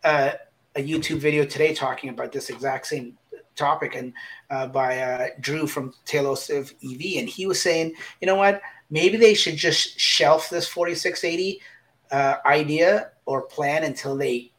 a, 0.04 0.34
a 0.76 0.82
YouTube 0.82 1.20
video 1.20 1.46
today 1.46 1.74
talking 1.74 2.10
about 2.10 2.32
this 2.32 2.50
exact 2.50 2.88
same 2.88 3.18
topic 3.58 3.96
and 3.96 4.14
uh, 4.50 4.68
by 4.68 5.00
uh, 5.00 5.28
Drew 5.40 5.68
from 5.68 5.94
Tailosive 6.06 6.74
EV, 6.84 7.20
and 7.20 7.28
he 7.28 7.46
was 7.46 7.62
saying, 7.62 7.94
you 8.22 8.28
know 8.28 8.36
what, 8.36 8.62
maybe 8.90 9.18
they 9.18 9.34
should 9.34 9.58
just 9.58 10.00
shelf 10.00 10.50
this 10.50 10.68
4680 10.68 11.62
uh, 12.12 12.36
idea 12.46 13.12
or 13.26 13.42
plan 13.42 13.84
until 13.84 14.16
they 14.16 14.52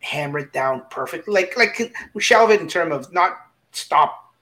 hammer 0.00 0.38
it 0.38 0.52
down 0.52 0.82
perfectly. 0.90 1.34
Like 1.34 1.56
like 1.56 1.94
shelve 2.18 2.50
it 2.50 2.60
in 2.60 2.68
terms 2.68 2.94
of 2.94 3.12
not 3.12 3.32
stop 3.72 4.32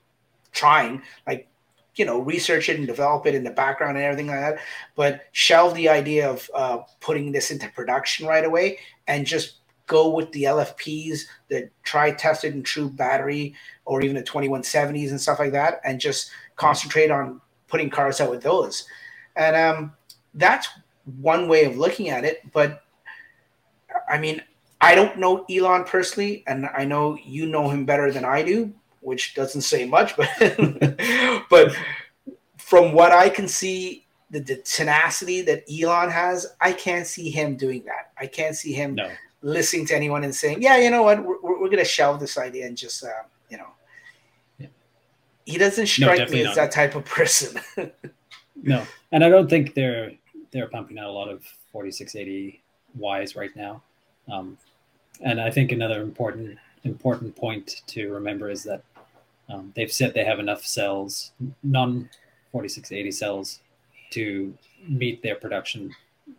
trying, 0.53 1.03
like 1.27 1.49
you 1.97 2.05
know 2.05 2.21
research 2.21 2.69
it 2.69 2.79
and 2.79 2.87
develop 2.87 3.27
it 3.27 3.35
in 3.35 3.45
the 3.45 3.51
background 3.51 3.97
and 3.97 4.05
everything 4.05 4.29
like 4.29 4.41
that, 4.41 4.59
but 4.95 5.27
shelve 5.33 5.75
the 5.75 5.89
idea 5.89 6.29
of 6.29 6.49
uh, 6.55 6.79
putting 7.01 7.33
this 7.33 7.51
into 7.51 7.69
production 7.71 8.27
right 8.27 8.45
away 8.45 8.79
and 9.07 9.27
just 9.27 9.57
go 9.87 10.09
with 10.09 10.31
the 10.33 10.45
LFPs, 10.45 11.23
the 11.49 11.69
try 11.83 12.11
tested 12.11 12.55
and 12.55 12.65
true 12.65 12.89
battery, 12.89 13.55
or 13.85 14.03
even 14.03 14.17
the 14.17 14.23
2170s 14.23 15.11
and 15.11 15.21
stuff 15.21 15.39
like 15.39 15.53
that, 15.53 15.81
and 15.85 16.01
just 16.01 16.31
concentrate 16.57 17.11
on 17.11 17.41
putting 17.69 17.91
cars 17.91 18.21
out 18.21 18.31
with 18.31 18.43
those. 18.43 18.85
And 19.37 19.57
um, 19.57 19.93
that's 20.35 20.69
one 21.21 21.49
way 21.49 21.65
of 21.65 21.77
looking 21.77 22.09
at 22.09 22.25
it. 22.25 22.41
But 22.53 22.83
I 24.09 24.19
mean, 24.19 24.43
I 24.81 24.95
don't 24.95 25.19
know 25.19 25.45
Elon 25.51 25.85
personally, 25.85 26.45
and 26.47 26.69
I 26.75 26.85
know 26.85 27.17
you 27.25 27.47
know 27.47 27.69
him 27.69 27.85
better 27.85 28.11
than 28.11 28.25
I 28.25 28.43
do, 28.43 28.73
which 29.01 29.35
doesn't 29.35 29.63
say 29.63 29.85
much, 29.85 30.17
but 30.17 30.29
but 31.51 31.77
from 32.59 32.93
what 32.93 33.13
I 33.13 33.29
can 33.29 33.47
see, 33.47 34.07
the, 34.31 34.41
the, 34.41 34.57
tenacity 34.57 35.43
that 35.43 35.65
Elon 35.71 36.11
has, 36.11 36.55
I 36.61 36.73
can't 36.73 37.07
see 37.07 37.31
him 37.31 37.57
doing 37.57 37.85
that. 37.85 38.13
I 38.19 38.27
can't 38.27 38.57
see 38.57 38.73
him 38.73 38.95
no 38.95 39.11
listening 39.45 39.87
to 39.87 39.95
anyone 39.95 40.25
and 40.25 40.35
saying, 40.35 40.63
"Yeah, 40.63 40.79
you 40.79 40.91
know 40.91 41.03
what, 41.03 41.25
we're, 41.25 41.41
we're 41.43 41.69
going 41.69 41.79
to 41.79 41.85
shelve 41.85 42.19
this 42.19 42.37
idea 42.39 42.67
and 42.67 42.77
just, 42.77 43.05
uh, 43.05 43.09
you 43.51 43.59
know." 43.59 43.69
Yeah. 44.59 44.69
He 45.47 45.59
doesn't 45.59 45.87
strike 45.87 46.19
no, 46.19 46.27
me 46.27 46.41
as 46.41 46.47
not. 46.47 46.57
that 46.57 46.73
type 46.73 46.95
of 46.95 47.05
person. 47.05 47.61
no, 48.63 48.83
and 49.13 49.23
I 49.23 49.29
don't 49.29 49.49
think 49.49 49.75
they're 49.75 50.13
they're 50.51 50.69
pumping 50.69 50.99
out 50.99 51.07
a 51.07 51.13
lot 51.13 51.29
of 51.29 51.45
4680 51.73 52.63
Ys 52.97 53.37
right 53.37 53.55
now. 53.55 53.83
Um, 54.33 54.57
and 55.21 55.41
I 55.41 55.51
think 55.51 55.73
another 55.73 56.03
important 56.03 56.59
important 56.85 57.35
point 57.37 57.83
to 57.89 58.13
remember 58.13 58.51
is 58.51 58.63
that 58.65 58.83
um, 59.49 59.73
they've 59.77 59.93
said 59.93 60.15
they 60.15 60.25
have 60.25 60.39
enough 60.39 60.65
cells, 60.65 61.33
non 61.63 62.09
4680 62.53 63.11
cells, 63.11 63.61
to 64.11 64.57
meet 64.89 65.23
their 65.23 65.35
production 65.35 65.95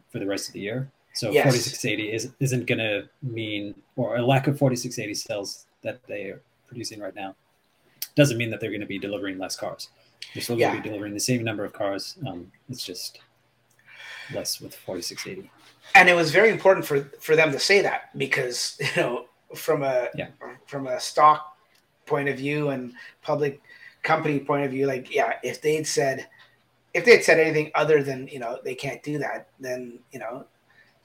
for 0.10 0.20
the 0.20 0.26
rest 0.26 0.48
of 0.48 0.54
the 0.54 0.62
year. 0.62 0.90
So 1.16 1.32
yes. 1.32 1.44
4680 1.44 2.12
is, 2.12 2.34
isn't 2.40 2.68
going 2.68 2.80
to 2.80 3.08
mean, 3.24 3.74
or 3.96 4.18
a 4.18 4.26
lack 4.26 4.48
of 4.48 4.60
4680 4.60 5.14
cells 5.14 5.66
that 5.82 6.06
they 6.08 6.26
are 6.26 6.42
producing 6.68 7.00
right 7.00 7.16
now 7.16 7.36
doesn't 8.16 8.38
mean 8.38 8.50
that 8.50 8.60
they're 8.60 8.70
going 8.70 8.82
to 8.82 8.88
be 8.88 9.00
delivering 9.00 9.38
less 9.38 9.56
cars. 9.56 9.90
They're 10.34 10.44
still 10.44 10.58
going 10.58 10.76
to 10.76 10.82
be 10.82 10.88
delivering 10.90 11.14
the 11.14 11.20
same 11.20 11.44
number 11.44 11.64
of 11.64 11.74
cars. 11.74 12.18
Um, 12.28 12.52
it's 12.70 12.84
just 12.84 13.20
less 14.34 14.60
with 14.60 14.76
4680. 14.76 15.50
And 15.94 16.10
it 16.10 16.14
was 16.14 16.32
very 16.32 16.50
important 16.50 16.86
for 16.86 17.04
for 17.20 17.36
them 17.36 17.52
to 17.52 17.60
say 17.60 17.82
that 17.82 18.18
because 18.18 18.78
you 18.96 19.02
know 19.02 19.26
from 19.56 19.84
a 19.84 20.10
yeah. 20.16 20.30
from 20.66 20.88
a 20.88 21.00
stock 21.00 21.58
point 22.06 22.28
of 22.28 22.38
view 22.38 22.70
and 22.70 22.94
public 23.22 23.62
company 24.04 24.40
point 24.40 24.66
of 24.66 24.72
view, 24.72 24.88
like 24.88 25.14
yeah, 25.14 25.34
if 25.44 25.62
they'd 25.62 25.88
said 25.88 26.28
if 26.94 27.06
they 27.06 27.12
had 27.12 27.24
said 27.24 27.40
anything 27.40 27.72
other 27.76 28.02
than 28.02 28.28
you 28.28 28.40
know 28.40 28.60
they 28.64 28.76
can't 28.76 29.04
do 29.04 29.18
that, 29.20 29.48
then 29.60 30.00
you 30.12 30.20
know 30.20 30.46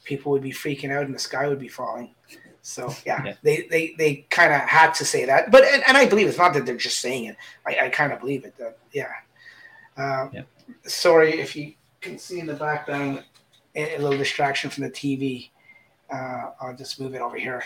people 0.04 0.33
would 0.33 0.42
be 0.42 0.52
freaking 0.52 0.90
out 0.90 1.04
and 1.04 1.14
the 1.14 1.19
sky 1.19 1.49
would 1.49 1.59
be 1.59 1.69
falling. 1.69 2.14
So 2.62 2.95
yeah, 3.07 3.25
yeah. 3.25 3.35
they 3.42 3.66
they, 3.71 3.95
they 3.97 4.14
kind 4.28 4.52
of 4.52 4.61
had 4.61 4.92
to 4.95 5.04
say 5.04 5.25
that, 5.25 5.50
but 5.50 5.64
and, 5.64 5.83
and, 5.87 5.97
I 5.97 6.07
believe 6.07 6.26
it's 6.26 6.37
not 6.37 6.52
that 6.54 6.66
they're 6.66 6.76
just 6.76 7.00
saying 7.00 7.25
it. 7.25 7.37
I, 7.66 7.87
I 7.87 7.88
kind 7.88 8.12
of 8.12 8.21
believe 8.21 8.45
it. 8.45 8.54
That 8.59 8.76
yeah. 8.92 9.12
Um, 9.97 10.30
yeah. 10.33 10.42
Sorry 10.87 11.40
if 11.40 11.57
you 11.57 11.73
can 12.00 12.19
see 12.19 12.38
in 12.38 12.47
the 12.47 12.54
background 12.54 13.25
a, 13.75 13.97
a 13.97 13.99
little 13.99 14.19
distraction 14.19 14.71
from 14.71 14.85
the 14.85 14.90
TV. 14.90 15.49
Uh, 16.12 16.50
I'll 16.61 16.76
just 16.76 17.00
move 17.00 17.14
it 17.14 17.23
over 17.23 17.37
here. 17.37 17.64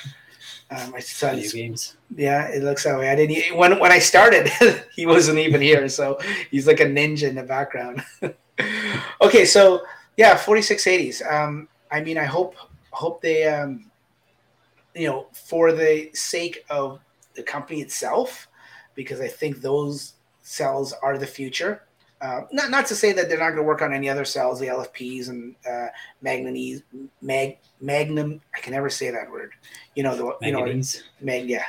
Uh, 0.70 0.88
my 0.92 1.00
son's 1.00 1.52
games. 1.52 1.96
Yeah, 2.14 2.48
it 2.48 2.62
looks 2.62 2.84
that 2.84 2.98
way. 2.98 3.08
I 3.08 3.16
didn't 3.16 3.56
when 3.56 3.78
when 3.78 3.92
I 3.92 3.98
started, 3.98 4.48
he 4.94 5.06
wasn't 5.06 5.38
even 5.38 5.60
here, 5.60 5.88
so 5.88 6.18
he's 6.50 6.66
like 6.66 6.80
a 6.80 6.86
ninja 6.86 7.28
in 7.28 7.34
the 7.34 7.42
background. 7.42 8.02
okay, 9.20 9.44
so 9.44 9.82
yeah, 10.16 10.36
forty 10.36 10.62
six 10.62 10.86
eighties. 10.86 11.22
Um, 11.28 11.68
I 11.94 12.00
mean, 12.00 12.18
I 12.18 12.24
hope 12.24 12.56
hope 12.90 13.22
they 13.22 13.46
um, 13.46 13.90
you 14.94 15.06
know, 15.08 15.26
for 15.32 15.72
the 15.72 16.10
sake 16.12 16.64
of 16.68 16.98
the 17.34 17.42
company 17.42 17.80
itself, 17.80 18.48
because 18.96 19.20
I 19.20 19.28
think 19.28 19.60
those 19.60 20.14
cells 20.42 20.92
are 21.02 21.16
the 21.18 21.26
future. 21.26 21.82
Uh, 22.20 22.42
not 22.50 22.70
not 22.70 22.86
to 22.86 22.96
say 22.96 23.12
that 23.12 23.28
they're 23.28 23.38
not 23.38 23.50
going 23.50 23.58
to 23.58 23.62
work 23.62 23.80
on 23.80 23.92
any 23.92 24.08
other 24.08 24.24
cells, 24.24 24.58
the 24.58 24.66
LFPs 24.66 25.28
and 25.28 25.54
uh, 25.70 25.86
manganese, 26.20 26.82
mag, 27.22 27.58
magnum. 27.80 28.40
I 28.54 28.60
can 28.60 28.72
never 28.72 28.90
say 28.90 29.10
that 29.10 29.30
word. 29.30 29.52
You 29.94 30.02
know 30.02 30.16
the 30.16 30.36
manganese. 30.40 30.96
you 31.20 31.26
know 31.26 31.32
mag, 31.32 31.48
yeah. 31.48 31.64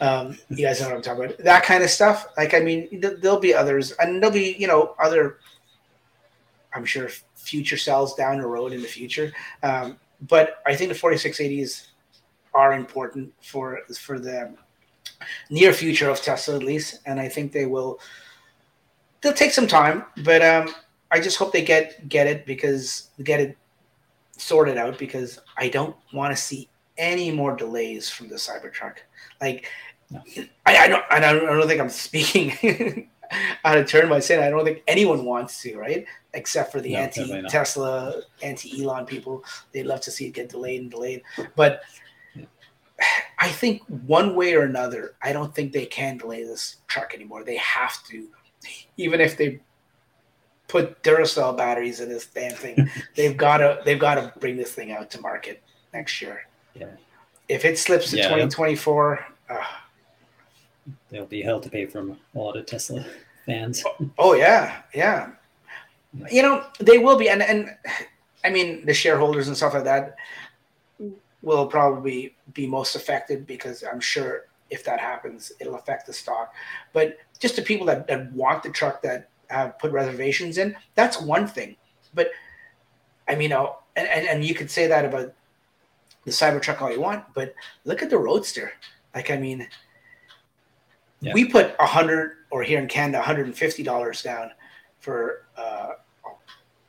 Um, 0.00 0.38
you 0.50 0.66
guys 0.66 0.80
know 0.80 0.88
what 0.88 0.96
I'm 0.96 1.02
talking 1.02 1.24
about. 1.24 1.38
That 1.38 1.64
kind 1.64 1.82
of 1.82 1.90
stuff. 1.90 2.26
Like 2.36 2.54
I 2.54 2.60
mean, 2.60 2.88
th- 2.90 3.20
there'll 3.20 3.40
be 3.40 3.54
others, 3.54 3.92
and 3.92 4.22
there'll 4.22 4.34
be 4.34 4.54
you 4.56 4.68
know 4.68 4.94
other. 5.02 5.38
I'm 6.74 6.84
sure 6.84 7.08
future 7.42 7.76
cells 7.76 8.14
down 8.14 8.38
the 8.38 8.46
road 8.46 8.72
in 8.72 8.80
the 8.80 8.88
future, 8.88 9.32
um, 9.62 9.98
but 10.28 10.62
I 10.66 10.74
think 10.74 10.92
the 10.92 10.98
4680s 10.98 11.88
are 12.54 12.72
important 12.74 13.32
for 13.42 13.80
for 13.98 14.18
the 14.18 14.54
near 15.50 15.72
future 15.72 16.08
of 16.08 16.20
Tesla 16.20 16.56
at 16.56 16.62
least, 16.62 17.00
and 17.06 17.18
I 17.20 17.28
think 17.28 17.52
they 17.52 17.66
will. 17.66 17.98
They'll 19.20 19.32
take 19.32 19.52
some 19.52 19.68
time, 19.68 20.04
but 20.24 20.42
um, 20.42 20.74
I 21.12 21.20
just 21.20 21.36
hope 21.36 21.52
they 21.52 21.64
get 21.64 22.08
get 22.08 22.26
it 22.26 22.46
because 22.46 23.10
get 23.22 23.40
it 23.40 23.56
sorted 24.36 24.76
out 24.76 24.98
because 24.98 25.38
I 25.56 25.68
don't 25.68 25.96
want 26.12 26.34
to 26.34 26.42
see 26.42 26.68
any 26.98 27.30
more 27.30 27.56
delays 27.56 28.08
from 28.08 28.28
the 28.28 28.36
Cybertruck. 28.36 28.96
Like, 29.40 29.70
no. 30.10 30.22
I, 30.66 30.76
I 30.76 30.88
don't 30.88 31.04
I 31.10 31.20
don't 31.20 31.48
I 31.48 31.52
don't 31.52 31.68
think 31.68 31.80
I'm 31.80 31.88
speaking 31.88 33.08
out 33.64 33.78
of 33.78 33.86
turn 33.86 34.08
by 34.08 34.20
saying 34.20 34.42
I 34.42 34.50
don't 34.50 34.64
think 34.64 34.82
anyone 34.86 35.24
wants 35.24 35.60
to, 35.62 35.76
right? 35.76 36.06
Except 36.34 36.72
for 36.72 36.80
the 36.80 36.92
no, 36.92 36.98
anti 36.98 37.42
Tesla, 37.42 38.22
anti 38.42 38.82
Elon 38.82 39.06
people. 39.06 39.44
They'd 39.72 39.86
love 39.86 40.00
to 40.02 40.10
see 40.10 40.26
it 40.26 40.30
get 40.32 40.48
delayed 40.48 40.80
and 40.80 40.90
delayed. 40.90 41.22
But 41.56 41.82
I 43.38 43.48
think 43.48 43.82
one 44.06 44.34
way 44.34 44.54
or 44.54 44.62
another, 44.62 45.14
I 45.22 45.32
don't 45.32 45.54
think 45.54 45.72
they 45.72 45.86
can 45.86 46.16
delay 46.16 46.44
this 46.44 46.76
truck 46.86 47.14
anymore. 47.14 47.44
They 47.44 47.56
have 47.56 48.02
to, 48.08 48.28
even 48.96 49.20
if 49.20 49.36
they 49.36 49.60
put 50.72 51.02
Duracell 51.02 51.54
batteries 51.54 52.00
in 52.00 52.08
this 52.08 52.26
damn 52.26 52.52
thing. 52.52 52.90
they've 53.14 53.36
got 53.36 53.58
to 53.58 53.80
they've 53.84 53.98
got 53.98 54.14
to 54.14 54.32
bring 54.40 54.56
this 54.56 54.72
thing 54.72 54.90
out 54.90 55.10
to 55.10 55.20
market 55.20 55.62
next 55.92 56.20
year. 56.22 56.48
Yeah. 56.74 56.86
If 57.48 57.66
it 57.66 57.78
slips 57.78 58.10
to 58.10 58.16
yeah, 58.16 58.24
2024, 58.24 59.26
uh, 59.50 59.56
there'll 61.10 61.26
be 61.26 61.42
hell 61.42 61.60
to 61.60 61.70
pay 61.70 61.86
from 61.86 62.18
a 62.34 62.38
lot 62.38 62.56
of 62.56 62.66
Tesla 62.66 63.04
fans. 63.46 63.82
Oh, 63.86 64.10
oh 64.18 64.34
yeah, 64.34 64.82
yeah. 64.94 65.30
You 66.30 66.42
know 66.42 66.64
they 66.80 66.98
will 66.98 67.16
be, 67.16 67.28
and 67.28 67.42
and 67.42 67.74
I 68.44 68.50
mean 68.50 68.84
the 68.84 68.94
shareholders 68.94 69.48
and 69.48 69.56
stuff 69.56 69.74
like 69.74 69.84
that 69.84 70.16
will 71.42 71.66
probably 71.66 72.34
be 72.54 72.66
most 72.66 72.94
affected 72.94 73.46
because 73.46 73.82
I'm 73.82 74.00
sure 74.00 74.46
if 74.70 74.84
that 74.84 75.00
happens, 75.00 75.52
it'll 75.60 75.74
affect 75.74 76.06
the 76.06 76.12
stock. 76.12 76.54
But 76.92 77.18
just 77.38 77.56
the 77.56 77.62
people 77.62 77.86
that, 77.86 78.06
that 78.06 78.32
want 78.32 78.62
the 78.62 78.70
truck 78.70 79.02
that 79.02 79.28
have 79.48 79.78
put 79.78 79.92
reservations 79.92 80.56
in, 80.56 80.74
that's 80.94 81.20
one 81.20 81.46
thing. 81.46 81.76
But 82.14 82.30
I 83.28 83.34
mean, 83.34 83.50
know, 83.50 83.76
and, 83.96 84.08
and, 84.08 84.26
and 84.26 84.44
you 84.44 84.54
could 84.54 84.70
say 84.70 84.86
that 84.86 85.04
about 85.04 85.34
the 86.24 86.30
Cybertruck 86.30 86.80
all 86.80 86.90
you 86.90 87.00
want, 87.00 87.24
but 87.34 87.54
look 87.84 88.02
at 88.02 88.10
the 88.10 88.18
Roadster. 88.18 88.72
Like, 89.14 89.30
I 89.30 89.36
mean, 89.36 89.68
yeah. 91.22 91.32
we 91.32 91.46
put 91.46 91.74
a 91.78 91.86
hundred 91.86 92.32
or 92.50 92.62
here 92.62 92.78
in 92.78 92.86
Canada, 92.86 93.22
$150 93.24 94.22
down 94.22 94.50
for 95.00 95.46
uh, 95.56 95.92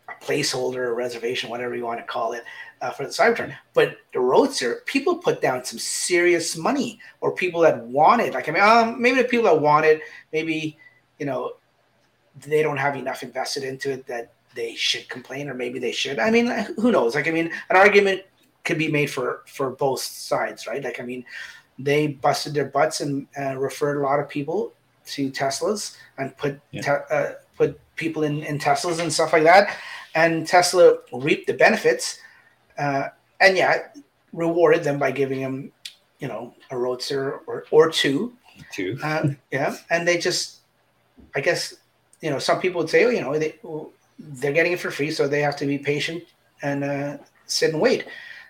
a 0.09 0.23
placeholder, 0.23 0.89
a 0.89 0.93
reservation, 0.93 1.49
whatever 1.49 1.75
you 1.75 1.85
want 1.85 1.99
to 1.99 2.05
call 2.05 2.33
it 2.33 2.43
uh, 2.81 2.91
for 2.91 3.03
the 3.03 3.09
Cybertruck. 3.09 3.55
But 3.73 3.97
the 4.13 4.19
Roadster, 4.19 4.81
people 4.85 5.15
put 5.15 5.41
down 5.41 5.63
some 5.63 5.79
serious 5.79 6.57
money, 6.57 6.99
or 7.21 7.31
people 7.31 7.61
that 7.61 7.81
wanted, 7.85 8.33
like 8.33 8.49
I 8.49 8.51
mean, 8.51 8.61
um, 8.61 9.01
maybe 9.01 9.21
the 9.21 9.27
people 9.27 9.45
that 9.45 9.59
wanted, 9.59 10.01
maybe 10.33 10.77
you 11.17 11.25
know, 11.25 11.53
they 12.45 12.61
don't 12.61 12.77
have 12.77 12.97
enough 12.97 13.23
invested 13.23 13.63
into 13.63 13.91
it 13.91 14.05
that 14.07 14.33
they 14.53 14.75
should 14.75 15.07
complain, 15.07 15.49
or 15.49 15.53
maybe 15.53 15.79
they 15.79 15.93
should. 15.93 16.19
I 16.19 16.29
mean, 16.29 16.47
who 16.77 16.91
knows? 16.91 17.15
Like 17.15 17.27
I 17.27 17.31
mean, 17.31 17.51
an 17.69 17.77
argument 17.77 18.23
could 18.65 18.77
be 18.77 18.89
made 18.89 19.09
for 19.09 19.43
for 19.47 19.69
both 19.71 20.01
sides, 20.01 20.67
right? 20.67 20.83
Like 20.83 20.99
I 20.99 21.03
mean, 21.03 21.23
they 21.79 22.07
busted 22.07 22.53
their 22.53 22.65
butts 22.65 23.01
and 23.01 23.27
uh, 23.39 23.55
referred 23.57 23.97
a 23.97 24.01
lot 24.01 24.19
of 24.19 24.29
people 24.29 24.73
to 25.05 25.31
Teslas 25.31 25.97
and 26.17 26.35
put 26.37 26.59
yeah. 26.71 26.81
te- 26.81 27.13
uh, 27.13 27.31
put 27.57 27.79
people 27.95 28.23
in, 28.23 28.43
in 28.43 28.57
Teslas 28.59 28.99
and 28.99 29.11
stuff 29.11 29.33
like 29.33 29.43
that. 29.43 29.75
And 30.15 30.47
Tesla 30.47 30.97
reaped 31.11 31.47
the 31.47 31.53
benefits 31.53 32.19
uh, 32.77 33.09
and 33.41 33.57
yeah, 33.57 33.87
rewarded 34.31 34.83
them 34.83 34.99
by 34.99 35.11
giving 35.11 35.41
them, 35.41 35.71
you 36.19 36.27
know, 36.27 36.53
a 36.71 36.77
roadster 36.77 37.39
or 37.47 37.65
or 37.71 37.89
two. 37.89 38.33
Two. 38.71 38.99
Uh, 39.03 39.29
yeah, 39.51 39.75
and 39.89 40.07
they 40.07 40.17
just, 40.17 40.59
I 41.35 41.41
guess, 41.41 41.75
you 42.21 42.29
know, 42.29 42.37
some 42.37 42.59
people 42.59 42.81
would 42.81 42.89
say, 42.89 43.03
oh, 43.05 43.09
you 43.09 43.21
know, 43.21 43.37
they 43.37 43.55
they're 44.19 44.53
getting 44.53 44.73
it 44.73 44.79
for 44.79 44.91
free, 44.91 45.09
so 45.09 45.27
they 45.27 45.41
have 45.41 45.55
to 45.57 45.65
be 45.65 45.79
patient 45.79 46.23
and 46.61 46.83
uh, 46.83 47.17
sit 47.47 47.71
and 47.71 47.81
wait. 47.81 48.05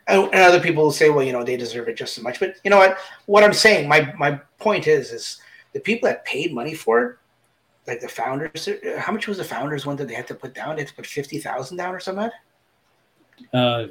And, 0.08 0.24
and 0.26 0.36
other 0.36 0.60
people 0.60 0.84
will 0.84 0.92
say, 0.92 1.10
well, 1.10 1.24
you 1.24 1.32
know, 1.32 1.44
they 1.44 1.56
deserve 1.56 1.88
it 1.88 1.96
just 1.96 2.18
as 2.18 2.24
much. 2.24 2.40
But 2.40 2.56
you 2.64 2.70
know 2.70 2.78
what? 2.78 2.98
What 3.26 3.44
I'm 3.44 3.54
saying, 3.54 3.88
my 3.88 4.14
my 4.18 4.40
point 4.60 4.88
is, 4.88 5.12
is 5.12 5.42
the 5.74 5.80
people 5.80 6.08
that 6.10 6.26
paid 6.26 6.54
money 6.54 6.74
for 6.74 7.04
it, 7.04 7.18
like 7.88 8.02
the 8.02 8.08
founders. 8.08 8.68
How 8.98 9.12
much 9.12 9.28
was 9.28 9.38
the 9.38 9.44
founders 9.44 9.86
one 9.86 9.96
that 9.98 10.08
they 10.08 10.14
had 10.14 10.28
to 10.28 10.36
put 10.36 10.54
down? 10.54 10.76
They 10.76 10.82
had 10.82 10.90
to 10.90 10.96
put 10.96 11.06
fifty 11.06 11.40
thousand 11.40 11.78
down 11.78 11.96
or 11.96 12.00
something. 12.00 12.30
Uh, 13.54 13.88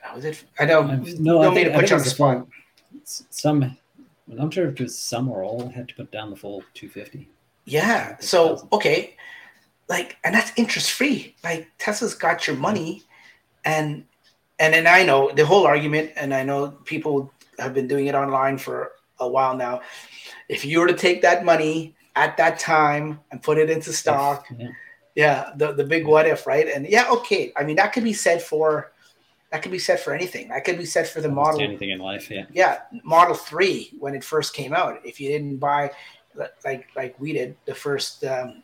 how 0.00 0.16
was 0.16 0.24
it? 0.24 0.44
I 0.58 0.66
don't 0.66 0.88
know. 0.88 1.40
no, 1.40 1.50
I 1.50 1.54
think, 1.54 1.68
to 1.68 1.78
put 1.78 1.90
you 1.90 1.96
on 1.96 2.02
the 2.02 2.08
spot. 2.08 2.46
Some, 3.04 3.76
I'm 4.38 4.50
sure 4.50 4.68
if 4.68 4.80
it's 4.80 4.98
some 4.98 5.28
or 5.28 5.42
all 5.42 5.68
had 5.68 5.88
to 5.88 5.94
put 5.94 6.10
down 6.10 6.30
the 6.30 6.36
full 6.36 6.62
250. 6.74 7.28
Yeah. 7.64 8.16
So 8.20 8.68
okay, 8.72 9.16
like, 9.88 10.18
and 10.24 10.34
that's 10.34 10.52
interest 10.56 10.92
free. 10.92 11.34
Like 11.44 11.68
Tesla's 11.78 12.14
got 12.14 12.46
your 12.46 12.56
money, 12.56 13.04
and 13.64 14.04
and 14.62 14.72
then 14.72 14.86
I 14.86 15.02
know 15.02 15.32
the 15.32 15.44
whole 15.44 15.66
argument, 15.66 16.12
and 16.14 16.32
I 16.32 16.44
know 16.44 16.68
people 16.84 17.32
have 17.58 17.74
been 17.74 17.88
doing 17.88 18.06
it 18.06 18.14
online 18.14 18.58
for 18.58 18.92
a 19.18 19.26
while 19.26 19.56
now. 19.56 19.80
If 20.48 20.64
you 20.64 20.78
were 20.78 20.86
to 20.86 20.94
take 20.94 21.20
that 21.22 21.44
money 21.44 21.96
at 22.14 22.36
that 22.36 22.60
time 22.60 23.18
and 23.32 23.42
put 23.42 23.58
it 23.58 23.68
into 23.70 23.92
stock, 23.92 24.46
yeah, 24.56 24.68
yeah 25.16 25.50
the 25.56 25.72
the 25.72 25.82
big 25.82 26.06
what 26.06 26.26
if, 26.26 26.46
right? 26.46 26.68
And 26.68 26.86
yeah, 26.86 27.10
okay. 27.10 27.52
I 27.56 27.64
mean, 27.64 27.74
that 27.76 27.92
could 27.92 28.04
be 28.04 28.12
said 28.12 28.40
for 28.40 28.92
that 29.50 29.62
could 29.62 29.72
be 29.72 29.80
said 29.80 29.98
for 29.98 30.14
anything. 30.14 30.48
That 30.48 30.64
could 30.64 30.78
be 30.78 30.86
said 30.86 31.08
for 31.08 31.20
the 31.20 31.28
Almost 31.28 31.54
model. 31.54 31.60
Anything 31.62 31.90
in 31.90 31.98
life, 31.98 32.30
yeah. 32.30 32.46
Yeah, 32.52 32.78
Model 33.02 33.34
Three 33.34 33.90
when 33.98 34.14
it 34.14 34.22
first 34.22 34.54
came 34.54 34.72
out. 34.72 35.00
If 35.04 35.20
you 35.20 35.28
didn't 35.28 35.56
buy, 35.56 35.90
like 36.64 36.86
like 36.94 37.18
we 37.18 37.32
did, 37.32 37.56
the 37.64 37.74
first 37.74 38.22
um, 38.24 38.62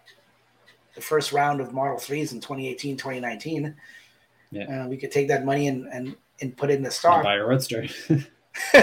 the 0.95 1.01
first 1.01 1.33
round 1.33 1.61
of 1.61 1.75
Model 1.75 1.99
Threes 1.99 2.33
in 2.33 2.41
2018, 2.41 2.97
2019, 2.97 3.75
yeah, 4.51 4.85
uh, 4.85 4.89
we 4.89 4.97
could 4.97 5.13
take 5.13 5.29
that 5.29 5.45
money 5.45 5.69
and 5.69 5.87
and, 5.89 6.17
and 6.41 6.57
put 6.57 6.71
it 6.71 6.75
in 6.75 6.83
the 6.83 6.91
stock. 6.91 7.17
And 7.17 7.25
buy 7.25 7.35
a 7.35 7.45
Roadster. 7.45 7.87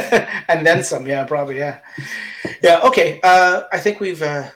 and 0.48 0.66
then 0.66 0.84
some, 0.84 1.06
yeah, 1.06 1.26
probably, 1.26 1.58
yeah, 1.58 1.80
yeah. 2.62 2.82
Okay, 2.84 3.20
uh, 3.24 3.64
I 3.72 3.80
think 3.80 4.00
we've 4.00 4.22
uh, 4.22 4.50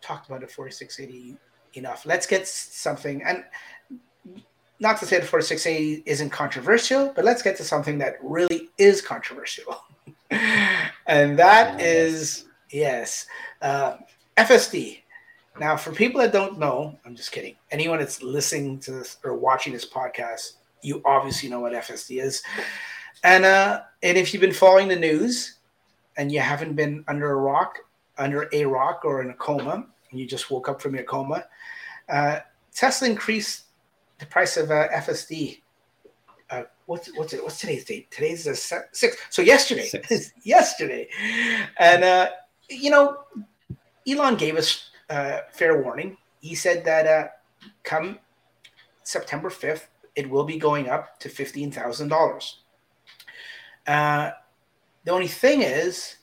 talked 0.00 0.28
about 0.28 0.40
the 0.40 0.46
4680 0.46 1.36
enough. 1.74 2.04
Let's 2.04 2.26
get 2.26 2.48
something 2.48 3.22
and 3.22 3.44
not 4.80 4.98
to 4.98 5.06
say 5.06 5.20
the 5.20 5.26
4680 5.26 6.02
isn't 6.06 6.30
controversial, 6.30 7.12
but 7.14 7.24
let's 7.24 7.42
get 7.42 7.56
to 7.58 7.64
something 7.64 7.98
that 7.98 8.14
really 8.22 8.70
is 8.78 9.02
controversial. 9.02 9.84
and 11.06 11.38
that 11.38 11.74
oh, 11.74 11.84
is 11.84 12.46
yes, 12.70 13.26
uh, 13.60 13.98
FSD. 14.38 14.99
Now, 15.58 15.76
for 15.76 15.92
people 15.92 16.20
that 16.20 16.32
don't 16.32 16.58
know, 16.58 16.98
I'm 17.04 17.14
just 17.14 17.32
kidding. 17.32 17.56
Anyone 17.70 17.98
that's 17.98 18.22
listening 18.22 18.78
to 18.80 18.92
this 18.92 19.18
or 19.24 19.34
watching 19.34 19.72
this 19.72 19.88
podcast, 19.88 20.52
you 20.82 21.02
obviously 21.04 21.48
know 21.48 21.60
what 21.60 21.72
FSD 21.72 22.22
is. 22.22 22.42
And 23.24 23.44
uh, 23.44 23.82
and 24.02 24.16
if 24.16 24.32
you've 24.32 24.40
been 24.40 24.52
following 24.52 24.88
the 24.88 24.96
news 24.96 25.58
and 26.16 26.32
you 26.32 26.40
haven't 26.40 26.74
been 26.74 27.04
under 27.08 27.32
a 27.32 27.36
rock, 27.36 27.78
under 28.16 28.48
a 28.52 28.64
rock 28.64 29.02
or 29.04 29.22
in 29.22 29.30
a 29.30 29.34
coma, 29.34 29.86
and 30.10 30.20
you 30.20 30.26
just 30.26 30.50
woke 30.50 30.68
up 30.68 30.80
from 30.80 30.94
your 30.94 31.04
coma, 31.04 31.44
uh, 32.08 32.40
Tesla 32.74 33.08
increased 33.08 33.64
the 34.18 34.26
price 34.26 34.56
of 34.56 34.70
uh, 34.70 34.88
FSD. 34.88 35.60
Uh, 36.48 36.62
what's 36.86 37.14
what's 37.16 37.32
it? 37.32 37.42
What's 37.42 37.58
today's 37.58 37.84
date? 37.84 38.10
Today's 38.10 38.44
the 38.44 38.54
sixth. 38.54 39.26
So 39.30 39.42
yesterday, 39.42 39.90
yesterday, 40.42 41.08
and 41.78 42.04
uh, 42.04 42.30
you 42.70 42.90
know, 42.90 43.24
Elon 44.08 44.36
gave 44.36 44.56
us 44.56 44.89
uh, 45.10 45.40
fair 45.52 45.82
warning. 45.82 46.16
He 46.40 46.54
said 46.54 46.84
that 46.84 47.06
uh, 47.06 47.28
come 47.82 48.18
September 49.02 49.50
fifth, 49.50 49.88
it 50.16 50.28
will 50.28 50.44
be 50.44 50.56
going 50.56 50.88
up 50.88 51.18
to 51.20 51.28
fifteen 51.28 51.70
thousand 51.70 52.08
dollars. 52.08 52.60
Uh, 53.86 54.30
the 55.04 55.10
only 55.10 55.28
thing 55.28 55.62
is, 55.62 56.16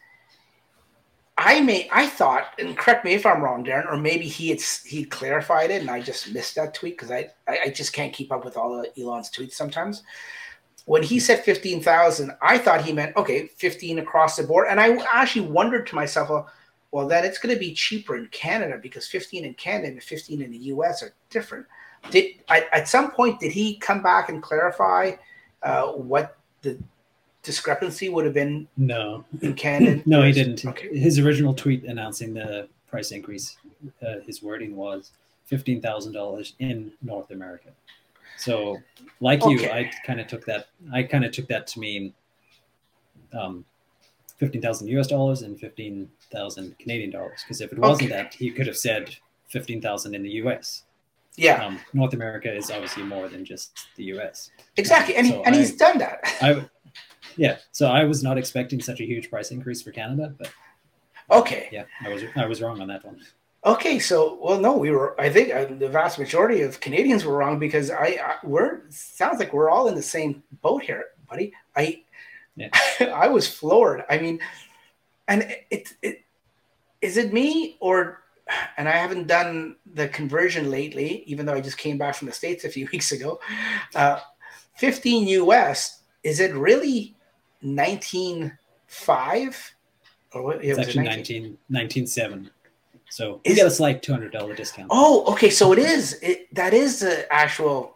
I 1.38 1.62
may 1.62 1.90
I 1.92 2.08
thought, 2.08 2.54
and 2.58 2.78
correct 2.78 3.06
me 3.06 3.14
if 3.14 3.26
I'm 3.26 3.42
wrong, 3.42 3.64
Darryn, 3.64 3.92
or 3.92 3.98
maybe 3.98 4.26
he 4.26 4.50
had 4.50 4.62
he 4.86 5.04
clarified 5.04 5.70
it 5.70 5.82
and 5.82 5.90
I 5.90 6.02
just 6.02 6.34
missed 6.34 6.56
that 6.56 6.74
tweet 6.74 6.98
because 6.98 7.12
I, 7.12 7.30
I, 7.48 7.70
just 7.70 7.94
can't 7.94 8.14
keep 8.14 8.32
up 8.32 8.44
with 8.44 8.58
all 8.58 8.80
of 8.80 8.88
Elon's 8.98 9.30
tweets 9.30 9.54
sometimes. 9.54 10.04
When 10.86 11.04
he 11.04 11.20
said 11.20 11.44
fifteen 11.44 11.82
thousand, 11.82 12.32
I 12.42 12.58
thought 12.58 12.86
he 12.86 12.94
meant 12.94 13.16
okay, 13.18 13.48
fifteen 13.58 14.00
across 14.00 14.38
the 14.38 14.44
board, 14.44 14.68
and 14.70 14.80
I 14.80 14.98
actually 15.12 15.48
wondered 15.48 15.86
to 15.88 15.96
myself, 15.96 16.30
well, 16.30 16.50
well 16.92 17.08
then 17.08 17.26
it's 17.26 17.38
going 17.38 17.54
to 17.54 17.60
be 17.60 17.74
cheaper 17.74 18.16
in 18.16 18.28
Canada 18.28 18.80
because 18.82 19.08
fifteen 19.08 19.46
in 19.46 19.54
Canada 19.56 19.90
and 19.90 20.04
fifteen 20.04 20.42
in 20.42 20.52
the 20.52 20.58
U.S. 20.58 21.04
are 21.04 21.14
different. 21.30 21.66
Did 22.12 22.36
at 22.50 22.88
some 22.88 23.12
point 23.12 23.40
did 23.40 23.52
he 23.52 23.78
come 23.78 24.02
back 24.02 24.30
and 24.30 24.42
clarify 24.42 25.14
uh, 25.64 25.88
what 25.88 26.38
the 26.62 26.78
discrepancy 27.44 28.10
would 28.10 28.26
have 28.26 28.34
been 28.34 28.68
no 28.78 29.26
in 29.42 29.54
Canada? 29.54 30.02
no, 30.06 30.24
he 30.24 30.32
didn't. 30.32 30.66
Okay. 30.66 30.98
His 30.98 31.20
original 31.20 31.54
tweet 31.54 31.84
announcing 31.86 32.34
the 32.34 32.68
price 32.88 33.12
increase, 33.12 33.58
uh, 34.06 34.20
his 34.26 34.42
wording 34.42 34.76
was 34.76 35.12
fifteen 35.46 35.82
thousand 35.82 36.14
dollars 36.14 36.54
in 36.60 36.92
North 37.02 37.32
America. 37.32 37.70
So, 38.38 38.78
like 39.20 39.42
okay. 39.42 39.52
you, 39.52 39.70
I 39.70 39.92
kind 40.06 40.20
of 40.20 40.28
took 40.28 40.46
that. 40.46 40.68
I 40.94 41.04
kind 41.04 41.26
of 41.26 41.32
took 41.32 41.48
that 41.48 41.68
to 41.68 41.80
mean 41.80 42.14
um, 43.34 43.66
fifteen 44.38 44.62
thousand 44.62 44.88
U.S. 44.88 45.08
dollars 45.08 45.42
and 45.42 45.60
fifteen 45.60 46.10
thousand 46.32 46.78
Canadian 46.80 47.12
dollars. 47.12 47.42
Because 47.44 47.62
if 47.62 47.72
it 47.72 47.80
wasn't 47.80 48.12
okay. 48.12 48.24
that, 48.24 48.34
he 48.34 48.52
could 48.52 48.68
have 48.68 48.78
said 48.78 49.16
fifteen 49.48 49.82
thousand 49.82 50.16
in 50.16 50.24
the 50.24 50.30
U.S. 50.32 50.84
Yeah, 51.36 51.64
um, 51.64 51.80
North 51.94 52.14
America 52.14 52.52
is 52.52 52.72
obviously 52.72 53.04
more 53.04 53.30
than 53.30 53.46
just 53.46 53.90
the 53.96 54.06
U.S. 54.06 54.50
Exactly, 54.76 55.16
and, 55.16 55.28
so 55.28 55.44
and 55.44 55.56
I, 55.56 55.58
he's 55.60 55.76
done 55.76 56.00
that. 56.00 56.20
I, 56.42 56.66
yeah, 57.36 57.58
so 57.72 57.88
I 57.88 58.06
was 58.06 58.24
not 58.24 58.38
expecting 58.40 58.82
such 58.82 59.02
a 59.02 59.06
huge 59.06 59.30
price 59.30 59.52
increase 59.52 59.82
for 59.82 59.92
Canada, 59.92 60.34
but 60.38 60.52
okay, 61.30 61.70
yeah, 61.72 61.84
I 62.04 62.10
was 62.10 62.24
I 62.36 62.46
was 62.48 62.62
wrong 62.62 62.82
on 62.82 62.88
that 62.88 63.06
one. 63.06 63.22
Okay, 63.66 64.00
so 64.00 64.40
well, 64.42 64.60
no, 64.60 64.78
we 64.78 64.92
were. 64.92 65.20
I 65.20 65.30
think 65.30 65.54
uh, 65.54 65.66
the 65.66 65.90
vast 65.90 66.18
majority 66.18 66.62
of 66.62 66.80
Canadians 66.80 67.26
were 67.26 67.36
wrong 67.36 67.60
because 67.60 67.92
I, 67.92 68.18
I 68.24 68.36
we're 68.44 68.82
sounds 68.90 69.40
like 69.40 69.54
we're 69.54 69.70
all 69.70 69.90
in 69.90 69.96
the 69.96 70.02
same 70.02 70.42
boat 70.62 70.84
here, 70.84 71.06
buddy. 71.30 71.54
I 71.76 72.04
yeah. 72.58 72.70
I 73.14 73.28
was 73.28 73.48
floored. 73.48 74.04
I 74.10 74.18
mean, 74.18 74.40
and 75.28 75.44
it, 75.44 75.68
it, 75.70 75.94
it 76.02 76.24
is 77.02 77.18
it 77.18 77.32
me 77.32 77.78
or 77.80 78.24
and 78.78 78.90
I 78.90 78.94
haven't 78.94 79.28
done 79.28 79.76
the 79.94 80.08
conversion 80.10 80.72
lately, 80.72 81.24
even 81.28 81.46
though 81.46 81.54
I 81.54 81.62
just 81.62 81.78
came 81.78 81.98
back 81.98 82.16
from 82.16 82.28
the 82.28 82.34
states 82.34 82.66
a 82.66 82.70
few 82.70 82.90
weeks 82.92 83.14
ago. 83.14 83.40
Uh, 83.96 84.20
15 84.76 85.28
US 85.28 86.02
is 86.24 86.40
it 86.40 86.54
really 86.54 87.16
19.5 87.64 89.72
or 90.34 90.44
what? 90.44 90.64
Yeah, 90.64 90.72
it's 90.72 90.80
actually 90.80 91.06
19, 91.06 91.58
19.7. 91.72 92.50
So 93.10 93.40
we 93.46 93.52
is, 93.52 93.58
get 93.58 93.68
a 93.68 93.72
slight 93.72 94.04
two 94.04 94.12
hundred 94.12 94.34
dollar 94.34 94.54
discount. 94.54 94.90
Oh, 94.92 95.24
okay. 95.32 95.50
So 95.50 95.72
it 95.72 95.80
is. 95.80 96.20
It 96.22 96.54
that 96.54 96.74
is 96.74 97.00
the 97.00 97.26
actual. 97.32 97.96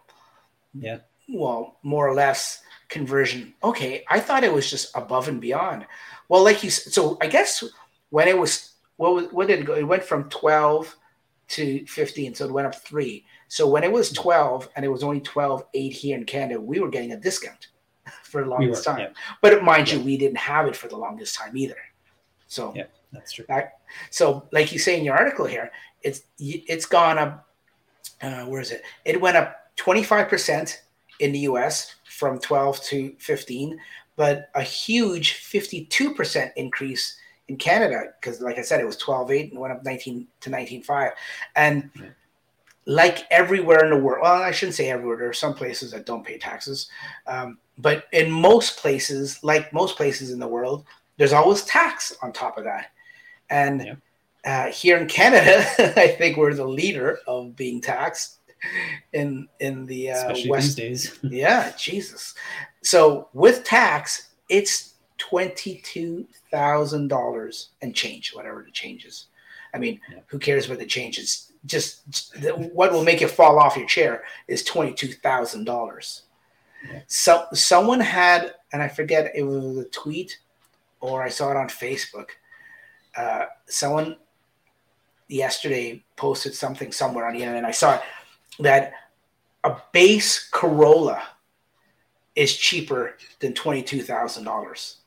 Yeah. 0.73 0.99
Well, 1.27 1.75
more 1.83 2.07
or 2.07 2.13
less 2.13 2.61
conversion. 2.91 3.55
Okay, 3.63 4.03
I 4.07 4.19
thought 4.19 4.43
it 4.43 4.53
was 4.53 4.69
just 4.69 4.95
above 4.95 5.27
and 5.27 5.41
beyond. 5.41 5.87
Well, 6.29 6.43
like 6.43 6.63
you. 6.63 6.69
So 6.69 7.17
I 7.19 7.27
guess 7.27 7.63
when 8.11 8.27
it 8.27 8.37
was 8.37 8.73
what 8.97 9.15
was 9.15 9.25
what 9.31 9.47
did 9.47 9.61
it 9.61 9.65
go? 9.65 9.73
It 9.73 9.83
went 9.83 10.03
from 10.03 10.29
twelve 10.29 10.95
to 11.49 11.83
fifteen, 11.87 12.35
so 12.35 12.45
it 12.45 12.51
went 12.51 12.67
up 12.67 12.75
three. 12.75 13.25
So 13.47 13.67
when 13.67 13.83
it 13.83 13.91
was 13.91 14.11
twelve 14.11 14.69
and 14.75 14.85
it 14.85 14.89
was 14.89 15.03
only 15.03 15.21
twelve 15.21 15.65
eight 15.73 15.93
here 15.93 16.15
in 16.15 16.25
Canada, 16.25 16.61
we 16.61 16.79
were 16.79 16.89
getting 16.89 17.13
a 17.13 17.17
discount 17.17 17.69
for 18.23 18.43
the 18.43 18.49
longest 18.49 18.85
we 18.85 18.91
were, 18.91 18.97
time. 18.97 19.07
Yeah. 19.07 19.21
But 19.41 19.63
mind 19.63 19.89
yeah. 19.89 19.97
you, 19.97 20.03
we 20.03 20.17
didn't 20.17 20.37
have 20.37 20.67
it 20.67 20.75
for 20.75 20.87
the 20.87 20.97
longest 20.97 21.35
time 21.35 21.57
either. 21.57 21.77
So 22.47 22.73
yeah, 22.75 22.85
that's 23.11 23.31
true. 23.31 23.45
That, 23.47 23.79
so 24.11 24.47
like 24.51 24.71
you 24.71 24.79
say 24.79 24.99
in 24.99 25.05
your 25.05 25.15
article 25.15 25.45
here, 25.45 25.71
it's 26.03 26.23
it's 26.37 26.85
gone 26.85 27.17
up. 27.17 27.47
Uh, 28.21 28.43
where 28.43 28.61
is 28.61 28.71
it? 28.71 28.83
It 29.05 29.19
went 29.19 29.37
up 29.37 29.71
twenty 29.77 30.03
five 30.03 30.27
percent 30.27 30.83
in 31.21 31.31
the 31.31 31.39
U.S. 31.39 31.95
from 32.05 32.39
twelve 32.39 32.81
to 32.83 33.15
fifteen, 33.19 33.79
but 34.15 34.49
a 34.55 34.61
huge 34.61 35.33
fifty 35.33 35.85
two 35.85 36.13
percent 36.13 36.51
increase 36.55 37.17
in 37.47 37.57
Canada 37.57 38.13
because, 38.19 38.41
like 38.41 38.57
I 38.57 38.61
said, 38.61 38.79
it 38.79 38.85
was 38.85 38.97
twelve 38.97 39.31
eight 39.31 39.51
and 39.51 39.59
went 39.59 39.73
up 39.73 39.83
nineteen 39.83 40.27
to 40.41 40.49
nineteen 40.49 40.83
five, 40.83 41.11
and. 41.55 41.89
Yeah 41.99 42.09
like 42.85 43.25
everywhere 43.29 43.83
in 43.83 43.91
the 43.91 43.97
world, 43.97 44.21
well, 44.23 44.41
I 44.41 44.51
shouldn't 44.51 44.75
say 44.75 44.89
everywhere. 44.89 45.17
There 45.17 45.29
are 45.29 45.33
some 45.33 45.53
places 45.53 45.91
that 45.91 46.05
don't 46.05 46.25
pay 46.25 46.37
taxes, 46.37 46.89
um, 47.27 47.57
but 47.77 48.05
in 48.11 48.31
most 48.31 48.77
places, 48.77 49.43
like 49.43 49.71
most 49.71 49.97
places 49.97 50.31
in 50.31 50.39
the 50.39 50.47
world, 50.47 50.85
there's 51.17 51.33
always 51.33 51.63
tax 51.63 52.15
on 52.21 52.33
top 52.33 52.57
of 52.57 52.63
that. 52.63 52.91
And 53.49 53.99
yeah. 54.45 54.67
uh, 54.67 54.71
here 54.71 54.97
in 54.97 55.07
Canada, 55.07 55.65
I 55.99 56.07
think 56.07 56.37
we're 56.37 56.53
the 56.53 56.65
leader 56.65 57.19
of 57.27 57.55
being 57.55 57.81
taxed 57.81 58.39
in 59.13 59.47
in 59.59 59.85
the 59.85 60.11
uh, 60.11 60.35
West. 60.47 60.77
days. 60.77 61.19
yeah, 61.23 61.71
Jesus. 61.77 62.35
So 62.81 63.29
with 63.33 63.63
tax, 63.63 64.29
it's 64.49 64.95
twenty 65.17 65.81
two 65.83 66.27
thousand 66.51 67.07
dollars 67.07 67.69
and 67.81 67.95
change, 67.95 68.33
whatever 68.33 68.63
the 68.63 68.71
change 68.71 69.05
is. 69.05 69.27
I 69.73 69.77
mean, 69.77 69.99
yeah. 70.11 70.19
who 70.27 70.37
cares 70.37 70.67
what 70.67 70.79
the 70.79 70.85
change 70.85 71.17
is? 71.17 71.51
Just, 71.65 72.33
what 72.73 72.91
will 72.91 73.03
make 73.03 73.21
you 73.21 73.27
fall 73.27 73.59
off 73.59 73.77
your 73.77 73.87
chair 73.87 74.23
is 74.47 74.63
twenty 74.63 74.93
two 74.93 75.13
thousand 75.13 75.65
dollars. 75.65 76.23
So 77.07 77.45
someone 77.53 77.99
had, 77.99 78.55
and 78.73 78.81
I 78.81 78.87
forget 78.87 79.31
it 79.35 79.43
was 79.43 79.77
a 79.77 79.85
tweet 79.85 80.39
or 80.99 81.23
I 81.23 81.29
saw 81.29 81.51
it 81.51 81.57
on 81.57 81.67
Facebook. 81.67 82.29
Uh, 83.15 83.45
someone 83.67 84.15
yesterday 85.27 86.03
posted 86.15 86.53
something 86.53 86.91
somewhere 86.91 87.27
on 87.27 87.33
the 87.33 87.39
internet, 87.39 87.59
and 87.59 87.67
I 87.67 87.71
saw 87.71 87.95
it, 87.95 88.01
that 88.61 88.93
a 89.63 89.75
base 89.91 90.47
Corolla 90.49 91.21
is 92.35 92.55
cheaper 92.55 93.17
than 93.39 93.53
twenty 93.53 93.83
two 93.83 94.01
thousand 94.01 94.45
dollars. 94.45 94.97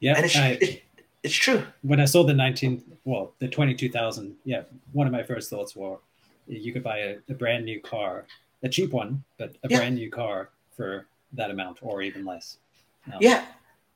Yeah, 0.00 0.14
and 0.16 0.24
it's, 0.24 0.36
I, 0.36 0.48
it, 0.60 0.82
it's 1.22 1.34
true. 1.34 1.64
When 1.82 2.00
I 2.00 2.04
saw 2.04 2.22
the 2.24 2.34
nineteen, 2.34 2.82
well, 3.04 3.34
the 3.38 3.48
twenty 3.48 3.74
two 3.74 3.88
thousand, 3.88 4.36
yeah, 4.44 4.62
one 4.92 5.06
of 5.06 5.12
my 5.12 5.22
first 5.22 5.50
thoughts 5.50 5.74
were 5.74 5.98
you 6.46 6.72
could 6.72 6.84
buy 6.84 6.98
a, 6.98 7.16
a 7.28 7.34
brand 7.34 7.64
new 7.64 7.80
car 7.80 8.24
a 8.62 8.68
cheap 8.68 8.92
one, 8.92 9.24
but 9.38 9.50
a 9.64 9.68
yeah. 9.68 9.78
brand 9.78 9.94
new 9.94 10.10
car 10.10 10.50
for 10.76 11.06
that 11.32 11.50
amount 11.50 11.78
or 11.82 12.02
even 12.02 12.24
less. 12.24 12.58
Um, 13.06 13.18
yeah, 13.20 13.44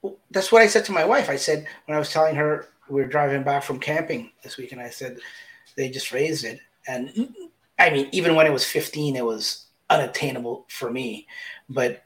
well, 0.02 0.16
that's 0.30 0.52
what 0.52 0.62
I 0.62 0.66
said 0.66 0.84
to 0.86 0.92
my 0.92 1.04
wife. 1.04 1.28
I 1.28 1.36
said 1.36 1.66
when 1.86 1.96
I 1.96 1.98
was 1.98 2.12
telling 2.12 2.34
her 2.36 2.68
we 2.88 3.02
were 3.02 3.08
driving 3.08 3.42
back 3.42 3.62
from 3.62 3.78
camping 3.78 4.30
this 4.42 4.56
weekend, 4.56 4.80
I 4.80 4.90
said 4.90 5.18
they 5.76 5.90
just 5.90 6.12
raised 6.12 6.44
it, 6.44 6.60
and 6.86 7.34
I 7.80 7.90
mean 7.90 8.08
even 8.12 8.34
when 8.34 8.46
it 8.46 8.52
was 8.52 8.64
15, 8.64 9.16
it 9.16 9.24
was 9.24 9.66
unattainable 9.88 10.66
for 10.68 10.90
me, 10.90 11.26
but 11.68 12.04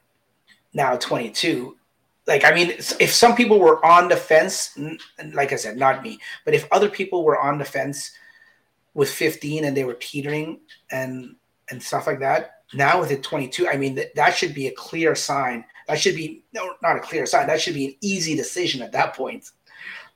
now 0.73 0.95
22. 0.95 1.77
Like 2.27 2.43
I 2.43 2.53
mean, 2.53 2.71
if 2.71 3.13
some 3.13 3.35
people 3.35 3.59
were 3.59 3.85
on 3.85 4.07
the 4.07 4.15
fence, 4.15 4.77
like 5.33 5.53
I 5.53 5.57
said, 5.57 5.77
not 5.77 6.01
me, 6.01 6.19
but 6.43 6.55
if 6.55 6.67
other 6.71 6.89
people 6.89 7.23
were 7.23 7.39
on 7.39 7.59
the 7.59 7.65
fence 7.65 8.11
with 8.95 9.11
15 9.11 9.65
and 9.65 9.77
they 9.77 9.83
were 9.83 9.93
teetering 9.93 10.59
and 10.89 11.35
and 11.69 11.81
stuff 11.81 12.07
like 12.07 12.19
that. 12.19 12.61
Now 12.73 12.99
with 12.99 13.11
it 13.11 13.23
22, 13.23 13.67
I 13.67 13.77
mean, 13.77 13.95
that, 13.95 14.15
that 14.15 14.35
should 14.35 14.53
be 14.53 14.67
a 14.67 14.71
clear 14.71 15.15
sign. 15.15 15.63
That 15.87 15.99
should 15.99 16.15
be 16.15 16.43
no, 16.53 16.73
not 16.81 16.95
a 16.95 16.99
clear 16.99 17.25
sign. 17.27 17.47
That 17.47 17.61
should 17.61 17.75
be 17.75 17.85
an 17.85 17.95
easy 18.01 18.35
decision 18.35 18.81
at 18.81 18.91
that 18.93 19.15
point. 19.15 19.51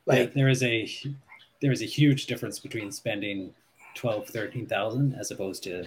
Like 0.05 0.29
yeah, 0.29 0.33
there 0.33 0.49
is 0.49 0.63
a 0.63 0.89
there 1.61 1.71
is 1.71 1.83
a 1.83 1.85
huge 1.85 2.25
difference 2.25 2.57
between 2.57 2.91
spending 2.91 3.53
12, 3.95 4.27
13,000 4.27 5.15
as 5.15 5.31
opposed 5.31 5.63
to 5.63 5.85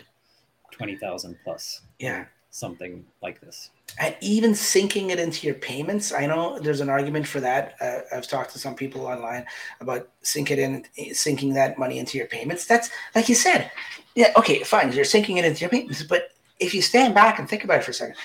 twenty 0.72 0.96
thousand 0.96 1.38
plus. 1.44 1.82
Yeah, 2.00 2.24
something 2.50 3.04
like 3.22 3.40
this. 3.40 3.70
And 4.00 4.16
even 4.20 4.52
syncing 4.52 5.10
it 5.10 5.20
into 5.20 5.46
your 5.46 5.54
payments, 5.56 6.12
I 6.12 6.26
know 6.26 6.58
there's 6.58 6.80
an 6.80 6.88
argument 6.88 7.26
for 7.26 7.40
that. 7.40 7.74
Uh, 7.80 8.00
I've 8.10 8.26
talked 8.26 8.52
to 8.52 8.58
some 8.58 8.74
people 8.74 9.06
online 9.06 9.46
about 9.80 10.08
sync 10.22 10.50
it 10.50 10.58
in, 10.58 10.84
syncing 10.98 11.54
that 11.54 11.78
money 11.78 11.98
into 11.98 12.18
your 12.18 12.26
payments. 12.26 12.66
That's 12.66 12.90
like 13.14 13.28
you 13.28 13.34
said, 13.34 13.70
yeah, 14.14 14.32
okay, 14.36 14.62
fine, 14.64 14.92
you're 14.92 15.04
syncing 15.04 15.36
it 15.36 15.44
into 15.44 15.60
your 15.60 15.70
payments, 15.70 16.02
but 16.02 16.30
if 16.58 16.74
you 16.74 16.82
stand 16.82 17.14
back 17.14 17.38
and 17.38 17.48
think 17.48 17.64
about 17.64 17.80
it 17.80 17.84
for 17.84 17.90
a 17.90 17.94
second, 17.94 18.16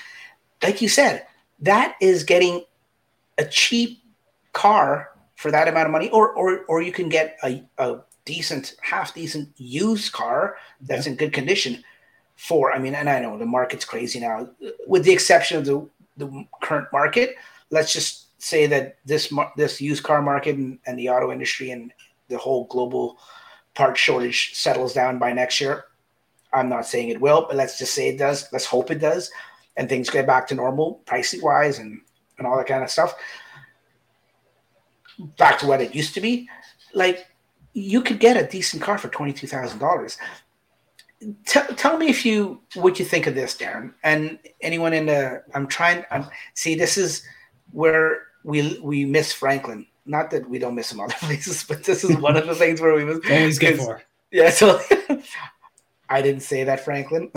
like 0.63 0.81
you 0.81 0.89
said, 0.89 1.25
that 1.59 1.95
is 2.01 2.23
getting 2.23 2.63
a 3.37 3.45
cheap 3.45 4.01
car 4.53 5.09
for 5.35 5.51
that 5.51 5.67
amount 5.67 5.85
of 5.85 5.91
money, 5.91 6.09
or 6.09 6.31
or 6.33 6.65
or 6.65 6.81
you 6.81 6.91
can 6.91 7.09
get 7.09 7.37
a, 7.43 7.63
a 7.77 7.99
decent, 8.27 8.75
half 8.81 9.13
decent 9.15 9.49
used 9.57 10.13
car 10.13 10.57
that's 10.81 11.07
yeah. 11.07 11.13
in 11.13 11.17
good 11.17 11.33
condition 11.33 11.83
for. 12.35 12.71
I 12.71 12.79
mean, 12.79 12.93
and 12.93 13.09
I 13.09 13.19
know 13.19 13.37
the 13.37 13.45
market's 13.45 13.85
crazy 13.85 14.19
now, 14.19 14.49
with 14.85 15.03
the 15.03 15.13
exception 15.13 15.57
of 15.57 15.65
the 15.65 15.89
the 16.17 16.45
current 16.61 16.87
market. 16.91 17.35
Let's 17.71 17.91
just 17.91 18.39
say 18.39 18.67
that 18.67 18.97
this 19.05 19.33
this 19.55 19.81
used 19.81 20.03
car 20.03 20.21
market 20.21 20.55
and, 20.57 20.77
and 20.85 20.99
the 20.99 21.09
auto 21.09 21.31
industry 21.31 21.71
and 21.71 21.91
the 22.27 22.37
whole 22.37 22.65
global 22.65 23.17
part 23.73 23.97
shortage 23.97 24.53
settles 24.53 24.93
down 24.93 25.17
by 25.17 25.33
next 25.33 25.59
year. 25.59 25.85
I'm 26.53 26.69
not 26.69 26.85
saying 26.85 27.09
it 27.09 27.21
will, 27.21 27.45
but 27.47 27.55
let's 27.55 27.79
just 27.79 27.93
say 27.93 28.09
it 28.09 28.17
does. 28.17 28.47
Let's 28.51 28.65
hope 28.65 28.91
it 28.91 28.99
does, 28.99 29.31
and 29.77 29.89
things 29.89 30.09
get 30.09 30.27
back 30.27 30.47
to 30.47 30.55
normal 30.55 31.01
pricing 31.05 31.41
wise 31.41 31.79
and 31.79 32.01
and 32.37 32.45
all 32.45 32.57
that 32.57 32.67
kind 32.67 32.83
of 32.83 32.91
stuff 32.91 33.15
back 35.37 35.59
to 35.59 35.67
what 35.67 35.81
it 35.81 35.95
used 35.95 36.13
to 36.13 36.21
be, 36.21 36.49
like 36.93 37.27
you 37.77 38.01
could 38.01 38.19
get 38.19 38.35
a 38.37 38.47
decent 38.47 38.81
car 38.81 38.97
for 38.97 39.07
twenty 39.09 39.33
two 39.33 39.45
thousand 39.47 39.79
dollars. 39.79 40.17
tell 41.45 41.97
me 41.97 42.07
if 42.07 42.25
you 42.25 42.59
what 42.73 42.97
you 42.97 43.05
think 43.05 43.27
of 43.27 43.35
this, 43.35 43.55
Darryn, 43.55 43.93
and 44.03 44.39
anyone 44.61 44.93
in 44.93 45.05
the. 45.05 45.43
I'm 45.53 45.67
trying. 45.67 46.03
I'm 46.09 46.25
see. 46.55 46.73
This 46.73 46.97
is 46.97 47.23
where 47.71 48.23
we 48.43 48.79
we 48.81 49.05
miss 49.05 49.31
Franklin. 49.31 49.85
Not 50.05 50.31
that 50.31 50.49
we 50.49 50.57
don't 50.57 50.73
miss 50.73 50.91
him 50.91 50.99
other 51.01 51.13
places, 51.19 51.63
but 51.63 51.83
this 51.83 52.03
is 52.03 52.17
one 52.17 52.35
of 52.35 52.47
the 52.47 52.55
things 52.55 52.81
where 52.81 52.95
we 52.95 53.05
miss. 53.05 53.19
Always 53.29 53.59
good 53.59 53.77
for. 53.77 54.01
Yeah. 54.31 54.49
So 54.49 54.81
I 56.09 56.21
didn't 56.21 56.41
say 56.41 56.63
that, 56.63 56.83
Franklin. 56.83 57.31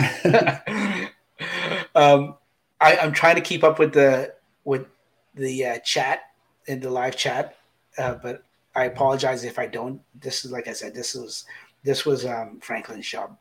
um, 1.95 2.37
I, 2.81 2.97
I'm 2.97 3.13
trying 3.13 3.35
to 3.35 3.43
keep 3.43 3.63
up 3.63 3.79
with 3.79 3.93
the 3.93 4.35
with 4.65 4.87
the 5.35 5.67
uh, 5.67 5.79
chat 5.81 6.21
in 6.67 6.81
the 6.81 6.89
live 6.89 7.17
chat 7.17 7.57
uh, 7.99 8.15
but 8.15 8.45
I 8.75 8.85
apologize 8.85 9.45
if 9.45 9.59
I 9.59 9.67
don't. 9.67 10.01
This 10.15 10.45
is 10.45 10.53
like 10.53 10.69
I 10.69 10.73
said, 10.73 10.95
this 10.95 11.15
was 11.15 11.45
this 11.83 12.05
was 12.05 12.25
um, 12.25 12.61
Franklin's 12.61 13.09
job. 13.09 13.37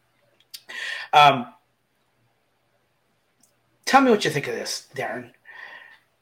Um, 1.14 1.54
tell 3.86 4.02
me 4.02 4.12
what 4.12 4.24
you 4.26 4.32
think 4.32 4.48
of 4.48 4.56
this, 4.56 4.88
Darryn. 4.96 5.32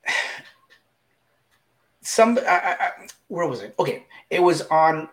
Some 2.01 2.39
I, 2.47 2.77
I, 2.79 2.91
where 3.27 3.47
was 3.47 3.61
it? 3.61 3.75
Okay, 3.79 4.05
it 4.29 4.41
was 4.41 4.61
on 4.63 5.09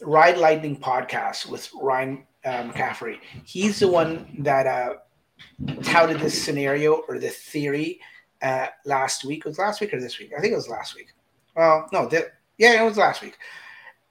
Ride 0.00 0.38
Lightning 0.38 0.76
podcast 0.76 1.46
with 1.46 1.70
Ryan 1.80 2.26
uh, 2.44 2.64
McCaffrey. 2.64 3.18
He's 3.44 3.80
the 3.80 3.88
one 3.88 4.36
that 4.40 4.66
uh, 4.66 4.94
touted 5.82 6.20
this 6.20 6.42
scenario 6.42 6.94
or 7.08 7.18
the 7.18 7.28
theory 7.28 8.00
uh, 8.40 8.66
last 8.84 9.24
week. 9.24 9.40
It 9.44 9.48
was 9.48 9.58
last 9.58 9.80
week 9.80 9.94
or 9.94 10.00
this 10.00 10.18
week? 10.18 10.32
I 10.36 10.40
think 10.40 10.52
it 10.52 10.56
was 10.56 10.68
last 10.68 10.94
week. 10.94 11.08
Well, 11.54 11.88
no, 11.92 12.08
yeah, 12.62 12.80
it 12.80 12.84
was 12.84 12.96
last 12.96 13.22
week. 13.22 13.36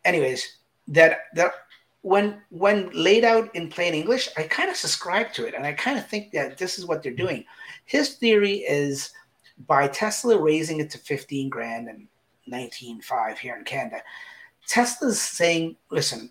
Anyways, 0.04 0.58
that 0.90 1.20
that 1.36 1.54
when 2.02 2.42
when 2.50 2.90
laid 2.94 3.24
out 3.24 3.56
in 3.56 3.70
plain 3.70 3.94
English, 3.94 4.28
I 4.36 4.44
kind 4.44 4.70
of 4.70 4.76
subscribe 4.76 5.32
to 5.34 5.48
it, 5.48 5.54
and 5.54 5.66
I 5.66 5.72
kind 5.72 5.98
of 5.98 6.06
think 6.06 6.34
that 6.34 6.58
this 6.58 6.78
is 6.78 6.86
what 6.86 7.02
they're 7.02 7.14
doing. 7.14 7.46
His 7.86 8.16
theory 8.16 8.56
is 8.68 9.12
by 9.68 9.88
Tesla 9.88 10.38
raising 10.38 10.82
it 10.82 10.90
to 10.90 10.98
fifteen 10.98 11.48
grand 11.48 11.88
and 11.88 12.08
nineteen 12.46 13.02
five 13.02 13.40
here 13.40 13.56
in 13.56 13.64
Canada, 13.64 14.02
Tesla's 14.68 15.22
saying, 15.22 15.78
"Listen, 15.90 16.30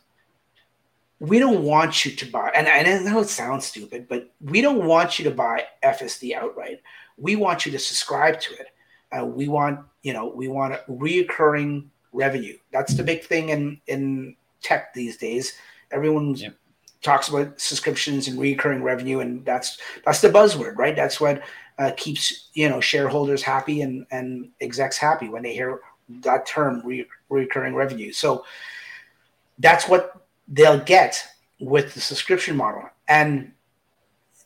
we 1.20 1.38
don't 1.38 1.62
want 1.62 2.04
you 2.04 2.14
to 2.14 2.26
buy." 2.26 2.52
And 2.54 2.68
I 2.68 2.82
know 2.82 3.20
it 3.20 3.28
sounds 3.28 3.64
stupid, 3.64 4.08
but 4.10 4.30
we 4.42 4.60
don't 4.60 4.84
want 4.84 5.18
you 5.18 5.24
to 5.24 5.30
buy 5.30 5.64
FSD 5.82 6.34
outright. 6.34 6.82
We 7.16 7.36
want 7.36 7.64
you 7.64 7.72
to 7.72 7.78
subscribe 7.78 8.40
to 8.40 8.52
it. 8.56 8.66
Uh, 9.12 9.24
we 9.24 9.48
want, 9.48 9.80
you 10.02 10.12
know, 10.12 10.28
we 10.28 10.48
want 10.48 10.74
a 10.74 10.84
reoccurring 10.88 11.89
revenue. 12.12 12.56
That's 12.72 12.94
the 12.94 13.02
big 13.02 13.24
thing 13.24 13.50
in 13.50 13.80
in 13.86 14.36
tech 14.62 14.92
these 14.94 15.16
days. 15.16 15.54
Everyone 15.90 16.36
talks 17.02 17.28
about 17.28 17.60
subscriptions 17.60 18.28
and 18.28 18.38
recurring 18.38 18.82
revenue, 18.82 19.20
and 19.20 19.44
that's 19.44 19.78
that's 20.04 20.20
the 20.20 20.28
buzzword, 20.28 20.76
right? 20.76 20.96
That's 20.96 21.20
what 21.20 21.42
uh, 21.78 21.92
keeps 21.96 22.48
you 22.54 22.68
know 22.68 22.80
shareholders 22.80 23.42
happy 23.42 23.82
and 23.82 24.06
and 24.10 24.50
execs 24.60 24.98
happy 24.98 25.28
when 25.28 25.42
they 25.42 25.54
hear 25.54 25.80
that 26.22 26.46
term 26.46 26.82
re- 26.84 27.06
recurring 27.28 27.74
revenue. 27.74 28.12
So 28.12 28.44
that's 29.58 29.88
what 29.88 30.26
they'll 30.48 30.80
get 30.80 31.22
with 31.60 31.94
the 31.94 32.00
subscription 32.00 32.56
model, 32.56 32.88
and 33.08 33.52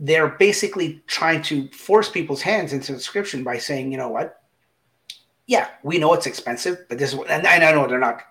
they're 0.01 0.29
basically 0.29 1.03
trying 1.07 1.43
to 1.43 1.69
force 1.69 2.11
people's 2.11 2.43
hands 2.43 2.73
into 2.73 2.87
subscription 2.87 3.45
by 3.45 3.59
saying, 3.59 3.93
you 3.93 3.99
know 3.99 4.09
what, 4.09 4.43
yeah, 5.47 5.69
we 5.83 5.99
know 5.99 6.15
it's 6.15 6.27
expensive, 6.27 6.87
but 6.89 6.99
this 6.99 7.13
is, 7.13 7.21
and 7.29 7.47
I 7.47 7.59
know 7.73 7.87
they're 7.87 7.99
not 7.99 8.23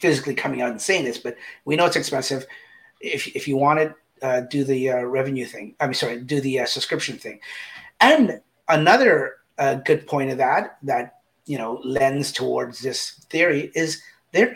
physically 0.00 0.34
coming 0.34 0.62
out 0.62 0.70
and 0.70 0.80
saying 0.80 1.04
this, 1.04 1.18
but 1.18 1.36
we 1.64 1.76
know 1.76 1.86
it's 1.86 1.96
expensive. 1.96 2.46
If, 3.00 3.28
if 3.36 3.46
you 3.46 3.56
want 3.56 3.80
to 3.80 3.94
uh, 4.22 4.40
do 4.42 4.64
the 4.64 4.90
uh, 4.90 5.02
revenue 5.02 5.44
thing. 5.44 5.74
I'm 5.80 5.92
sorry, 5.94 6.20
do 6.20 6.40
the 6.40 6.60
uh, 6.60 6.66
subscription 6.66 7.18
thing. 7.18 7.40
And 8.00 8.40
another 8.68 9.34
uh, 9.58 9.74
good 9.74 10.06
point 10.06 10.30
of 10.30 10.38
that, 10.38 10.78
that, 10.84 11.18
you 11.46 11.58
know, 11.58 11.80
lends 11.84 12.32
towards 12.32 12.80
this 12.80 13.24
theory 13.30 13.72
is 13.74 14.00
they're, 14.32 14.54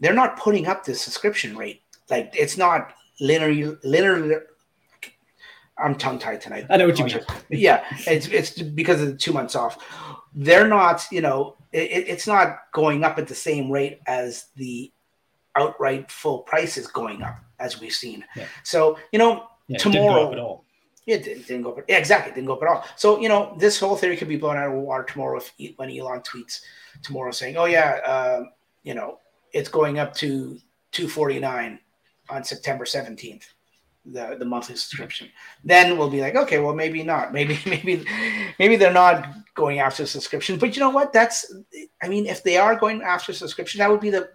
they're 0.00 0.12
not 0.12 0.38
putting 0.38 0.66
up 0.66 0.84
the 0.84 0.94
subscription 0.94 1.56
rate. 1.56 1.82
Like 2.10 2.32
it's 2.36 2.56
not 2.56 2.92
linear, 3.20 3.78
linear, 3.84 4.46
I'm 5.82 5.94
tongue 5.94 6.18
tied 6.18 6.40
tonight. 6.40 6.66
I 6.70 6.76
know 6.76 6.86
what 6.86 6.98
you 6.98 7.04
mean. 7.06 7.20
Yeah, 7.50 7.84
it's 8.06 8.28
it's 8.28 8.60
because 8.62 9.00
of 9.00 9.08
the 9.08 9.16
two 9.16 9.32
months 9.32 9.54
off 9.54 9.78
they're 10.34 10.68
not, 10.68 11.06
you 11.10 11.20
know, 11.20 11.56
it, 11.72 12.08
it's 12.08 12.26
not 12.26 12.58
going 12.72 13.04
up 13.04 13.18
at 13.18 13.28
the 13.28 13.34
same 13.34 13.70
rate 13.70 14.00
as 14.06 14.46
the 14.56 14.92
outright 15.56 16.10
full 16.10 16.40
price 16.40 16.76
is 16.76 16.86
going 16.86 17.22
up, 17.22 17.36
as 17.58 17.80
we've 17.80 17.92
seen. 17.92 18.24
Yeah. 18.36 18.46
So, 18.62 18.98
you 19.12 19.18
know, 19.18 19.48
yeah, 19.68 19.78
tomorrow. 19.78 20.62
It, 21.06 21.12
it 21.12 21.24
didn't, 21.24 21.46
didn't 21.46 21.62
go 21.62 21.72
up. 21.72 21.84
Yeah, 21.88 21.96
exactly. 21.96 22.30
It 22.30 22.34
didn't 22.34 22.46
go 22.46 22.54
up 22.54 22.62
at 22.62 22.68
all. 22.68 22.84
So, 22.96 23.20
you 23.20 23.28
know, 23.28 23.56
this 23.58 23.80
whole 23.80 23.96
theory 23.96 24.16
could 24.16 24.28
be 24.28 24.36
blown 24.36 24.56
out 24.56 24.68
of 24.68 24.74
water 24.74 25.02
tomorrow 25.04 25.38
if 25.38 25.52
when 25.76 25.90
Elon 25.90 26.20
tweets 26.20 26.60
tomorrow 27.02 27.32
saying, 27.32 27.56
oh, 27.56 27.64
yeah, 27.64 27.98
uh, 28.04 28.44
you 28.84 28.94
know, 28.94 29.18
it's 29.52 29.68
going 29.68 29.98
up 29.98 30.14
to 30.14 30.58
249 30.92 31.80
on 32.28 32.44
September 32.44 32.84
17th 32.84 33.44
the 34.06 34.36
the 34.38 34.44
monthly 34.44 34.76
subscription. 34.76 35.28
Then 35.64 35.98
we'll 35.98 36.10
be 36.10 36.20
like, 36.20 36.34
okay, 36.34 36.58
well 36.58 36.74
maybe 36.74 37.02
not. 37.02 37.32
Maybe 37.40 37.58
maybe 37.66 38.04
maybe 38.58 38.76
they're 38.76 38.92
not 38.92 39.28
going 39.54 39.78
after 39.78 40.06
subscription. 40.06 40.58
But 40.58 40.76
you 40.76 40.80
know 40.80 40.90
what? 40.90 41.12
That's 41.12 41.52
I 42.02 42.08
mean, 42.08 42.26
if 42.26 42.42
they 42.42 42.56
are 42.56 42.76
going 42.76 43.02
after 43.02 43.32
subscription, 43.32 43.78
that 43.78 43.90
would 43.90 44.00
be 44.00 44.10
the 44.10 44.30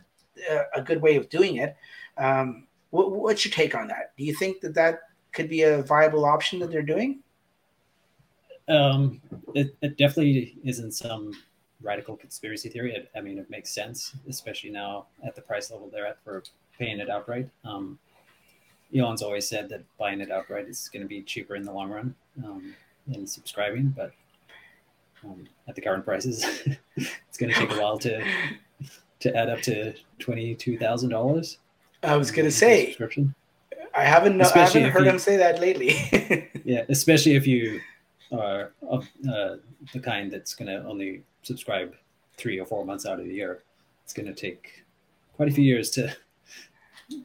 uh, 0.51 0.63
a 0.75 0.81
good 0.81 1.01
way 1.01 1.15
of 1.15 1.29
doing 1.29 1.57
it. 1.57 1.75
Um, 2.17 2.67
what, 2.91 3.11
what's 3.11 3.45
your 3.45 3.53
take 3.53 3.75
on 3.75 3.87
that? 3.87 4.13
Do 4.17 4.23
you 4.23 4.35
think 4.35 4.61
that 4.61 4.75
that 4.75 4.99
could 5.31 5.49
be 5.49 5.63
a 5.63 5.81
viable 5.83 6.25
option 6.25 6.59
that 6.59 6.71
they're 6.71 6.81
doing? 6.81 7.19
Um, 8.67 9.21
it, 9.53 9.75
it 9.81 9.97
definitely 9.97 10.57
isn't 10.63 10.93
some 10.93 11.33
radical 11.81 12.15
conspiracy 12.15 12.69
theory. 12.69 12.95
It, 12.95 13.11
I 13.15 13.21
mean, 13.21 13.37
it 13.37 13.49
makes 13.49 13.73
sense, 13.73 14.15
especially 14.27 14.71
now 14.71 15.07
at 15.25 15.35
the 15.35 15.41
price 15.41 15.71
level 15.71 15.89
they're 15.91 16.07
at 16.07 16.23
for 16.23 16.43
paying 16.77 16.99
it 16.99 17.09
outright. 17.09 17.49
Um, 17.63 17.99
Elon's 18.93 19.21
always 19.21 19.47
said 19.47 19.69
that 19.69 19.83
buying 19.97 20.21
it 20.21 20.31
outright 20.31 20.67
is 20.67 20.89
going 20.91 21.03
to 21.03 21.07
be 21.07 21.21
cheaper 21.21 21.55
in 21.55 21.63
the 21.63 21.71
long 21.71 21.89
run 21.89 22.15
um, 22.43 22.75
than 23.07 23.25
subscribing, 23.27 23.93
but 23.95 24.11
um, 25.23 25.45
at 25.67 25.75
the 25.75 25.81
current 25.81 26.05
prices, 26.05 26.45
it's 26.95 27.37
going 27.37 27.51
to 27.51 27.57
take 27.57 27.71
a 27.71 27.81
while 27.81 27.97
to 27.99 28.23
to 29.19 29.35
add 29.35 29.49
up 29.49 29.61
to 29.61 29.93
twenty 30.19 30.55
two 30.55 30.77
thousand 30.77 31.09
dollars. 31.09 31.57
I 32.03 32.15
was 32.17 32.31
going 32.31 32.45
to 32.45 32.51
say 32.51 32.87
subscription. 32.87 33.33
I 33.95 34.03
haven't 34.03 34.41
I 34.41 34.57
haven't 34.57 34.91
heard 34.91 35.05
you, 35.05 35.11
him 35.11 35.19
say 35.19 35.37
that 35.37 35.59
lately. 35.59 36.51
yeah, 36.65 36.83
especially 36.89 37.35
if 37.35 37.47
you 37.47 37.81
are 38.31 38.73
of 38.87 39.07
uh, 39.29 39.55
the 39.93 39.99
kind 40.01 40.31
that's 40.31 40.53
going 40.53 40.67
to 40.67 40.87
only 40.87 41.23
subscribe 41.43 41.95
three 42.37 42.59
or 42.59 42.65
four 42.65 42.85
months 42.85 43.05
out 43.05 43.19
of 43.19 43.25
the 43.25 43.33
year. 43.33 43.63
It's 44.03 44.13
going 44.13 44.27
to 44.27 44.33
take 44.33 44.83
quite 45.35 45.49
a 45.49 45.51
few 45.51 45.63
years 45.63 45.89
to 45.91 46.15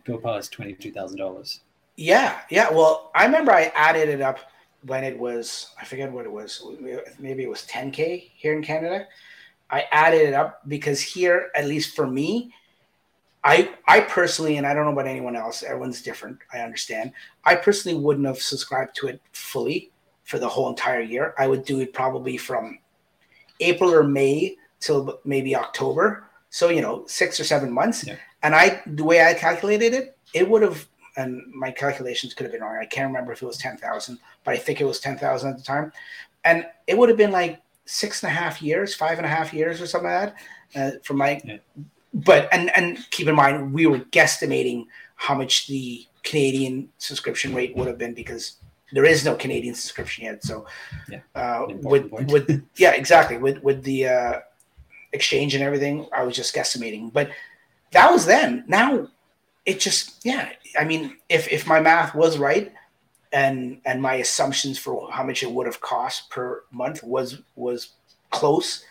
go 0.04 0.18
past 0.18 0.52
twenty 0.52 0.74
two 0.74 0.92
thousand 0.92 1.18
dollars. 1.18 1.60
Yeah, 1.96 2.40
yeah. 2.50 2.70
Well, 2.70 3.10
I 3.14 3.24
remember 3.24 3.52
I 3.52 3.72
added 3.74 4.08
it 4.08 4.20
up 4.20 4.38
when 4.86 5.04
it 5.04 5.18
was 5.18 5.74
I 5.80 5.84
forget 5.84 6.10
what 6.10 6.24
it 6.24 6.32
was. 6.32 6.64
Maybe 7.18 7.42
it 7.42 7.50
was 7.50 7.64
ten 7.66 7.90
k 7.90 8.30
here 8.34 8.54
in 8.54 8.62
Canada. 8.62 9.06
I 9.70 9.86
added 9.92 10.22
it 10.22 10.34
up 10.34 10.62
because 10.68 11.00
here, 11.00 11.50
at 11.54 11.66
least 11.66 11.94
for 11.94 12.06
me, 12.06 12.52
I 13.44 13.70
I 13.86 14.00
personally, 14.00 14.56
and 14.56 14.66
I 14.66 14.74
don't 14.74 14.84
know 14.84 14.92
about 14.92 15.06
anyone 15.06 15.36
else. 15.36 15.62
Everyone's 15.62 16.02
different. 16.02 16.38
I 16.52 16.60
understand. 16.60 17.12
I 17.44 17.54
personally 17.54 17.98
wouldn't 17.98 18.26
have 18.26 18.40
subscribed 18.42 18.96
to 18.96 19.08
it 19.08 19.20
fully 19.32 19.92
for 20.24 20.38
the 20.38 20.48
whole 20.48 20.68
entire 20.68 21.00
year. 21.00 21.34
I 21.38 21.46
would 21.46 21.64
do 21.64 21.80
it 21.80 21.92
probably 21.92 22.36
from 22.36 22.78
April 23.60 23.92
or 23.92 24.02
May 24.04 24.56
till 24.80 25.20
maybe 25.24 25.54
October. 25.56 26.24
So 26.50 26.68
you 26.68 26.82
know, 26.82 27.04
six 27.06 27.38
or 27.38 27.44
seven 27.44 27.70
months. 27.70 28.06
Yeah. 28.06 28.16
And 28.42 28.54
I, 28.54 28.82
the 28.86 29.04
way 29.04 29.24
I 29.24 29.34
calculated 29.34 29.92
it, 29.92 30.16
it 30.32 30.48
would 30.48 30.62
have, 30.62 30.86
and 31.16 31.42
my 31.54 31.70
calculations 31.70 32.34
could 32.34 32.44
have 32.44 32.52
been 32.52 32.62
wrong. 32.62 32.78
I 32.80 32.86
can't 32.86 33.08
remember 33.08 33.32
if 33.32 33.42
it 33.42 33.46
was 33.46 33.58
ten 33.58 33.76
thousand, 33.76 34.18
but 34.44 34.54
I 34.54 34.56
think 34.56 34.80
it 34.80 34.84
was 34.84 35.00
ten 35.00 35.18
thousand 35.18 35.50
at 35.50 35.56
the 35.58 35.62
time, 35.62 35.92
and 36.44 36.66
it 36.86 36.96
would 36.96 37.08
have 37.08 37.18
been 37.18 37.32
like 37.32 37.60
six 37.84 38.22
and 38.22 38.30
a 38.30 38.34
half 38.34 38.62
years, 38.62 38.94
five 38.94 39.18
and 39.18 39.26
a 39.26 39.28
half 39.28 39.52
years 39.52 39.80
or 39.80 39.86
something 39.86 40.10
like 40.10 40.34
that. 40.34 40.36
Uh, 40.72 40.98
from 41.02 41.18
my 41.18 41.40
yeah 41.44 41.58
but 42.12 42.48
and 42.52 42.76
and 42.76 42.98
keep 43.10 43.28
in 43.28 43.34
mind 43.34 43.72
we 43.72 43.86
were 43.86 43.98
guesstimating 43.98 44.86
how 45.16 45.34
much 45.34 45.66
the 45.66 46.06
Canadian 46.22 46.88
subscription 46.98 47.54
rate 47.54 47.76
would 47.76 47.86
have 47.86 47.98
been 47.98 48.14
because 48.14 48.56
there 48.92 49.04
is 49.04 49.24
no 49.24 49.34
Canadian 49.36 49.74
subscription 49.74 50.24
yet. 50.24 50.42
So 50.42 50.66
yeah, 51.08 51.20
uh, 51.34 51.66
with 51.82 52.10
with 52.10 52.66
yeah 52.76 52.92
exactly 52.92 53.38
with 53.38 53.62
with 53.62 53.82
the 53.84 54.08
uh, 54.08 54.40
exchange 55.12 55.54
and 55.54 55.62
everything, 55.62 56.06
I 56.12 56.24
was 56.24 56.34
just 56.34 56.54
guesstimating. 56.54 57.12
But 57.12 57.30
that 57.92 58.10
was 58.10 58.26
then. 58.26 58.64
Now 58.66 59.08
it 59.66 59.80
just 59.80 60.24
yeah. 60.24 60.50
I 60.78 60.84
mean, 60.84 61.16
if 61.28 61.50
if 61.50 61.66
my 61.66 61.80
math 61.80 62.14
was 62.14 62.38
right 62.38 62.72
and 63.32 63.80
and 63.84 64.02
my 64.02 64.14
assumptions 64.14 64.78
for 64.78 65.10
how 65.10 65.24
much 65.24 65.42
it 65.42 65.50
would 65.50 65.66
have 65.66 65.80
cost 65.80 66.30
per 66.30 66.64
month 66.70 67.02
was 67.02 67.42
was 67.56 67.90
close, 68.30 68.84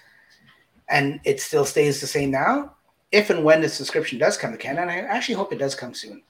and 0.90 1.20
it 1.24 1.40
still 1.40 1.66
stays 1.66 2.02
the 2.02 2.08
same 2.08 2.32
now 2.32 2.76
if 3.12 3.30
and 3.30 3.44
when 3.44 3.62
the 3.62 3.70
subscription 3.70 4.20
does 4.20 4.38
come 4.38 4.52
to 4.52 4.58
Canada, 4.58 4.82
and 4.82 4.92
I 4.92 4.98
actually 5.00 5.36
hope 5.36 5.52
it 5.52 5.58
does 5.58 5.76
come 5.76 5.94
soon, 5.94 6.22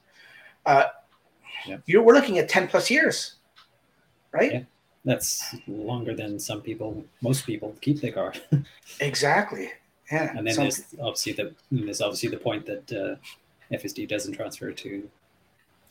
uh, 0.66 0.86
yeah. 1.66 1.78
you're 1.86 2.04
we're 2.04 2.14
looking 2.14 2.40
at 2.40 2.50
ten 2.50 2.68
plus 2.68 2.90
years, 2.90 3.36
right? 4.32 4.54
Yeah. 4.54 4.62
That's 5.06 5.56
longer 5.68 6.14
than 6.14 6.40
some 6.40 6.62
people, 6.62 7.06
most 7.22 7.46
people 7.46 7.76
keep 7.80 8.02
their 8.02 8.12
car. 8.12 8.34
exactly. 9.00 9.72
Yeah. 10.12 10.36
And 10.36 10.48
then 10.48 10.56
there's 10.56 10.84
obviously 11.00 11.34
the 11.34 11.54
there's 11.72 12.02
obviously 12.02 12.30
the 12.30 12.38
point 12.38 12.66
that 12.66 12.92
uh, 12.92 13.16
FSD 13.76 14.08
doesn't 14.08 14.34
transfer 14.34 14.72
to 14.72 15.10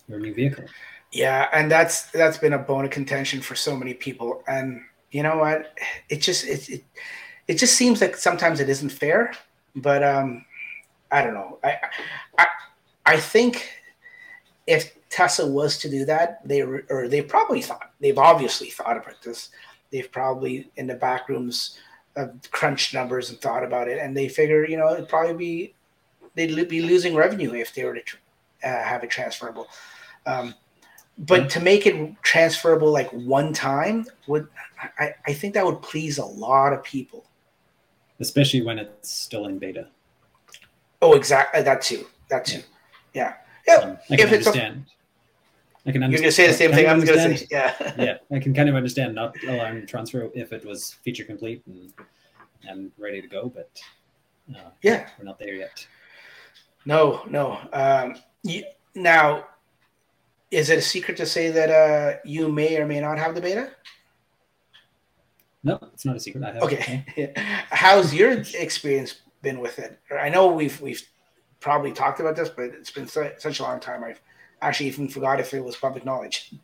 your 0.08 0.18
new 0.18 0.34
vehicle. 0.34 0.64
Yeah, 1.12 1.48
and 1.52 1.70
that's 1.70 2.10
that's 2.10 2.38
been 2.38 2.52
a 2.52 2.58
bone 2.58 2.84
of 2.84 2.90
contention 2.90 3.40
for 3.40 3.54
so 3.54 3.76
many 3.76 3.94
people. 3.94 4.42
And 4.46 4.82
you 5.10 5.22
know 5.22 5.38
what? 5.38 5.78
It 6.08 6.20
just 6.20 6.44
it 6.44 6.68
it, 6.68 6.84
it 7.46 7.54
just 7.54 7.76
seems 7.76 8.00
like 8.00 8.16
sometimes 8.16 8.60
it 8.60 8.68
isn't 8.68 8.90
fair. 8.90 9.32
But 9.76 10.02
um, 10.02 10.44
I 11.10 11.22
don't 11.22 11.34
know. 11.34 11.58
I, 11.62 11.76
I, 12.38 12.46
I 13.06 13.16
think 13.16 13.70
if 14.66 14.94
Tesla 15.08 15.46
was 15.46 15.78
to 15.78 15.88
do 15.88 16.04
that, 16.04 16.46
they 16.46 16.62
or 16.62 17.08
they 17.08 17.22
probably 17.22 17.62
thought 17.62 17.92
they've 18.00 18.18
obviously 18.18 18.70
thought 18.70 18.96
about 18.96 19.22
this. 19.22 19.50
They've 19.90 20.10
probably 20.10 20.70
in 20.76 20.86
the 20.86 20.94
back 20.94 21.28
rooms 21.28 21.78
uh, 22.16 22.26
crunched 22.50 22.94
numbers 22.94 23.30
and 23.30 23.40
thought 23.40 23.64
about 23.64 23.88
it, 23.88 23.98
and 23.98 24.16
they 24.16 24.28
figure 24.28 24.66
you 24.66 24.76
know 24.76 24.92
it'd 24.92 25.08
probably 25.08 25.34
be 25.34 25.74
they'd 26.34 26.68
be 26.68 26.82
losing 26.82 27.14
revenue 27.14 27.54
if 27.54 27.74
they 27.74 27.84
were 27.84 27.94
to 27.94 28.16
uh, 28.64 28.82
have 28.82 29.04
it 29.04 29.10
transferable. 29.10 29.68
Um, 30.26 30.54
but 31.20 31.50
to 31.50 31.60
make 31.60 31.84
it 31.86 32.14
transferable 32.22 32.92
like 32.92 33.10
one 33.10 33.52
time 33.52 34.06
would 34.28 34.46
I, 35.00 35.14
I 35.26 35.32
think 35.32 35.54
that 35.54 35.66
would 35.66 35.82
please 35.82 36.18
a 36.18 36.24
lot 36.24 36.72
of 36.72 36.84
people 36.84 37.24
especially 38.20 38.62
when 38.62 38.78
it's 38.78 39.10
still 39.10 39.46
in 39.46 39.58
beta 39.58 39.88
Oh, 41.00 41.14
exactly. 41.14 41.62
That 41.62 41.82
too. 41.82 42.06
That 42.28 42.44
too. 42.44 42.62
Yeah. 43.14 43.34
Yeah. 43.66 43.74
Um, 43.76 43.98
I 44.10 44.16
can 44.16 44.28
if 44.28 44.32
understand. 44.32 44.86
A, 44.86 44.97
I 45.88 45.92
can 45.92 46.02
understand. 46.02 46.12
You're 46.12 46.20
going 46.20 46.30
to 46.30 46.32
say 46.32 46.46
the 46.46 46.52
same 46.52 46.72
thing 46.72 46.86
I'm 46.86 47.04
going 47.04 47.18
to 47.18 47.38
say. 47.38 47.46
Yeah. 47.50 47.94
yeah. 47.98 48.36
I 48.36 48.38
can 48.40 48.52
kind 48.52 48.68
of 48.68 48.74
understand 48.74 49.14
not 49.14 49.34
allowing 49.44 49.86
transfer 49.86 50.30
if 50.34 50.52
it 50.52 50.64
was 50.64 50.92
feature 51.02 51.24
complete 51.24 51.62
and 51.66 51.92
and 52.68 52.90
ready 52.98 53.22
to 53.22 53.28
go, 53.28 53.48
but 53.48 53.70
uh, 54.54 54.70
yeah, 54.82 55.08
we're 55.18 55.24
not 55.24 55.38
there 55.38 55.54
yet. 55.54 55.86
No, 56.84 57.22
no. 57.28 57.58
Um, 57.72 58.16
you, 58.42 58.64
now, 58.94 59.46
is 60.50 60.68
it 60.70 60.78
a 60.78 60.82
secret 60.82 61.16
to 61.18 61.26
say 61.26 61.50
that 61.50 61.70
uh, 61.70 62.18
you 62.24 62.50
may 62.50 62.76
or 62.76 62.86
may 62.86 63.00
not 63.00 63.18
have 63.18 63.34
the 63.34 63.40
beta? 63.40 63.70
No, 65.62 65.78
it's 65.92 66.04
not 66.04 66.16
a 66.16 66.20
secret. 66.20 66.44
I 66.44 66.52
have. 66.52 66.62
Okay. 66.62 67.32
How's 67.70 68.12
your 68.12 68.32
experience 68.54 69.22
been 69.40 69.60
with 69.60 69.78
it. 69.78 69.98
I 70.10 70.28
know 70.28 70.48
we've 70.48 70.78
we've 70.80 71.02
probably 71.60 71.92
talked 71.92 72.20
about 72.20 72.36
this, 72.36 72.48
but 72.48 72.66
it's 72.66 72.90
been 72.90 73.06
so, 73.06 73.30
such 73.38 73.60
a 73.60 73.62
long 73.62 73.80
time. 73.80 74.04
I've 74.04 74.20
actually 74.62 74.86
even 74.86 75.08
forgot 75.08 75.40
if 75.40 75.54
it 75.54 75.64
was 75.64 75.76
public 75.76 76.04
knowledge. 76.04 76.54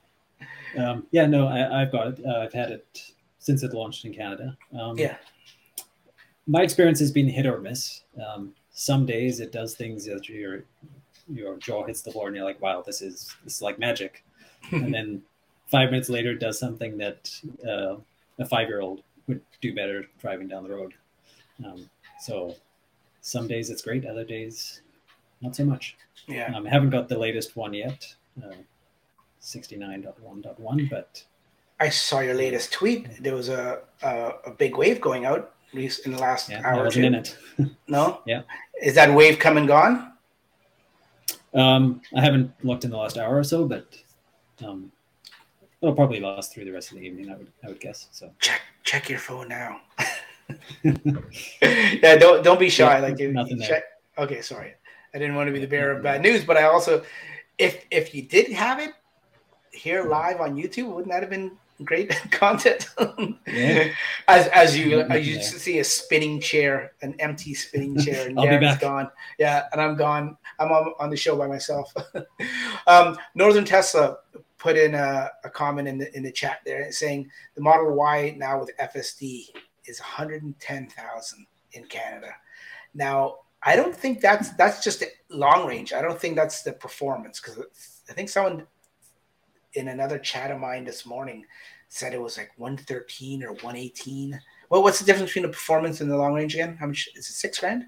Um, 0.76 1.06
yeah, 1.10 1.26
no, 1.26 1.46
I, 1.46 1.80
have 1.80 1.92
got 1.92 2.06
it. 2.08 2.20
Uh, 2.26 2.40
I've 2.40 2.52
had 2.52 2.70
it 2.70 3.12
since 3.38 3.62
it 3.62 3.72
launched 3.72 4.04
in 4.04 4.12
Canada. 4.12 4.56
Um, 4.78 4.98
yeah. 4.98 5.16
My 6.46 6.62
experience 6.62 6.98
has 7.00 7.12
been 7.12 7.28
hit 7.28 7.46
or 7.46 7.60
miss. 7.60 8.02
Um, 8.20 8.54
some 8.72 9.06
days 9.06 9.40
it 9.40 9.52
does 9.52 9.74
things 9.74 10.04
that 10.06 10.28
your 10.28 10.64
your 11.32 11.56
jaw 11.56 11.84
hits 11.84 12.02
the 12.02 12.12
floor 12.12 12.26
and 12.26 12.36
you're 12.36 12.44
like, 12.44 12.60
wow, 12.60 12.82
this 12.82 13.00
is 13.00 13.34
this 13.44 13.56
is 13.56 13.62
like 13.62 13.78
magic. 13.78 14.24
and 14.72 14.92
then 14.92 15.22
five 15.70 15.90
minutes 15.90 16.08
later, 16.08 16.32
it 16.32 16.40
does 16.40 16.58
something 16.58 16.98
that 16.98 17.30
uh, 17.66 17.96
a 18.38 18.46
five 18.46 18.68
year 18.68 18.80
old 18.80 19.02
would 19.26 19.40
do 19.60 19.74
better 19.74 20.04
driving 20.20 20.48
down 20.48 20.64
the 20.64 20.74
road. 20.74 20.94
Um, 21.64 21.88
so 22.20 22.56
some 23.20 23.46
days 23.46 23.70
it's 23.70 23.82
great, 23.82 24.06
other 24.06 24.24
days 24.24 24.82
not 25.40 25.56
so 25.56 25.64
much. 25.64 25.96
Yeah. 26.26 26.52
Um, 26.54 26.66
I 26.66 26.70
haven't 26.70 26.90
got 26.90 27.08
the 27.08 27.18
latest 27.18 27.56
one 27.56 27.74
yet, 27.74 28.14
uh, 28.42 28.54
69.1.1, 29.42 30.90
but. 30.90 31.24
I 31.80 31.88
saw 31.88 32.20
your 32.20 32.34
latest 32.34 32.72
tweet. 32.72 33.22
There 33.22 33.34
was 33.34 33.48
a, 33.48 33.80
a, 34.02 34.32
a 34.46 34.50
big 34.52 34.76
wave 34.76 35.00
going 35.00 35.26
out 35.26 35.52
in 35.72 36.12
the 36.12 36.18
last 36.18 36.48
yeah, 36.48 36.62
hour. 36.64 36.80
I 36.80 36.84
wasn't 36.84 37.06
in 37.06 37.14
it. 37.14 37.36
no? 37.88 38.20
Yeah. 38.26 38.42
Is 38.80 38.94
that 38.94 39.12
wave 39.12 39.38
come 39.38 39.56
and 39.56 39.66
gone? 39.66 40.12
Um, 41.52 42.00
I 42.16 42.20
haven't 42.20 42.52
looked 42.62 42.84
in 42.84 42.90
the 42.90 42.96
last 42.96 43.18
hour 43.18 43.36
or 43.36 43.44
so, 43.44 43.66
but 43.66 43.86
um, 44.64 44.90
it'll 45.80 45.94
probably 45.94 46.20
last 46.20 46.52
through 46.52 46.64
the 46.64 46.72
rest 46.72 46.90
of 46.90 46.98
the 46.98 47.04
evening. 47.04 47.30
I 47.30 47.36
would, 47.36 47.52
I 47.64 47.68
would 47.68 47.80
guess. 47.80 48.08
So 48.12 48.30
check, 48.40 48.60
check 48.82 49.08
your 49.08 49.18
phone 49.18 49.48
now. 49.48 49.80
yeah, 50.82 52.16
don't 52.16 52.44
don't 52.44 52.60
be 52.60 52.68
shy. 52.68 52.98
Yeah, 52.98 53.00
like 53.00 53.18
nothing 53.18 53.60
check, 53.60 53.84
Okay, 54.18 54.42
sorry. 54.42 54.74
I 55.14 55.18
didn't 55.18 55.36
want 55.36 55.46
to 55.46 55.52
be 55.52 55.60
the 55.60 55.66
bearer 55.66 55.92
of 55.92 56.02
bad 56.02 56.22
news, 56.22 56.44
but 56.44 56.56
I 56.56 56.64
also, 56.64 57.04
if 57.56 57.84
if 57.90 58.14
you 58.14 58.22
did 58.22 58.50
have 58.52 58.80
it 58.80 58.90
here 59.70 60.04
live 60.04 60.40
on 60.40 60.56
YouTube, 60.56 60.88
wouldn't 60.88 61.12
that 61.12 61.22
have 61.22 61.30
been 61.30 61.52
great 61.84 62.10
content? 62.30 62.88
yeah. 63.46 63.90
As 64.26 64.48
as 64.48 64.76
you 64.76 65.00
as 65.00 65.26
you 65.26 65.40
see 65.40 65.78
a 65.78 65.84
spinning 65.84 66.40
chair, 66.40 66.92
an 67.02 67.14
empty 67.20 67.54
spinning 67.54 67.96
chair, 67.98 68.26
and 68.28 68.36
Darryn's 68.36 68.78
gone. 68.78 69.08
Yeah, 69.38 69.64
and 69.72 69.80
I'm 69.80 69.96
gone. 69.96 70.36
I'm 70.58 70.72
on, 70.72 70.94
on 70.98 71.10
the 71.10 71.16
show 71.16 71.36
by 71.36 71.46
myself. 71.46 71.92
um, 72.86 73.16
Northern 73.36 73.64
Tesla 73.64 74.18
put 74.58 74.76
in 74.76 74.94
a, 74.94 75.30
a 75.44 75.50
comment 75.50 75.86
in 75.86 75.98
the 75.98 76.16
in 76.16 76.24
the 76.24 76.32
chat 76.32 76.58
there 76.64 76.90
saying 76.90 77.30
the 77.54 77.60
Model 77.60 77.94
Y 77.94 78.34
now 78.36 78.58
with 78.58 78.76
FSD 78.78 79.50
is 79.86 80.00
110,000 80.00 81.46
in 81.72 81.84
Canada. 81.84 82.34
Now, 82.94 83.38
I 83.64 83.76
don't 83.76 83.94
think 83.94 84.20
that's 84.20 84.50
that's 84.50 84.82
just 84.84 85.02
long 85.30 85.66
range. 85.66 85.92
I 85.92 86.02
don't 86.02 86.20
think 86.20 86.36
that's 86.36 86.62
the 86.62 86.72
performance 86.72 87.40
because 87.40 87.64
I 88.08 88.12
think 88.12 88.28
someone 88.28 88.66
in 89.74 89.88
another 89.88 90.18
chat 90.18 90.50
of 90.50 90.60
mine 90.60 90.84
this 90.84 91.06
morning 91.06 91.44
said 91.88 92.12
it 92.12 92.20
was 92.20 92.36
like 92.36 92.50
113 92.56 93.42
or 93.42 93.52
118. 93.52 94.40
Well, 94.70 94.82
what's 94.82 94.98
the 94.98 95.04
difference 95.04 95.30
between 95.30 95.46
the 95.46 95.52
performance 95.52 96.00
and 96.00 96.10
the 96.10 96.16
long 96.16 96.34
range 96.34 96.54
again? 96.54 96.76
How 96.76 96.86
much 96.86 97.08
is 97.14 97.28
it? 97.28 97.32
Six 97.32 97.58
grand? 97.58 97.86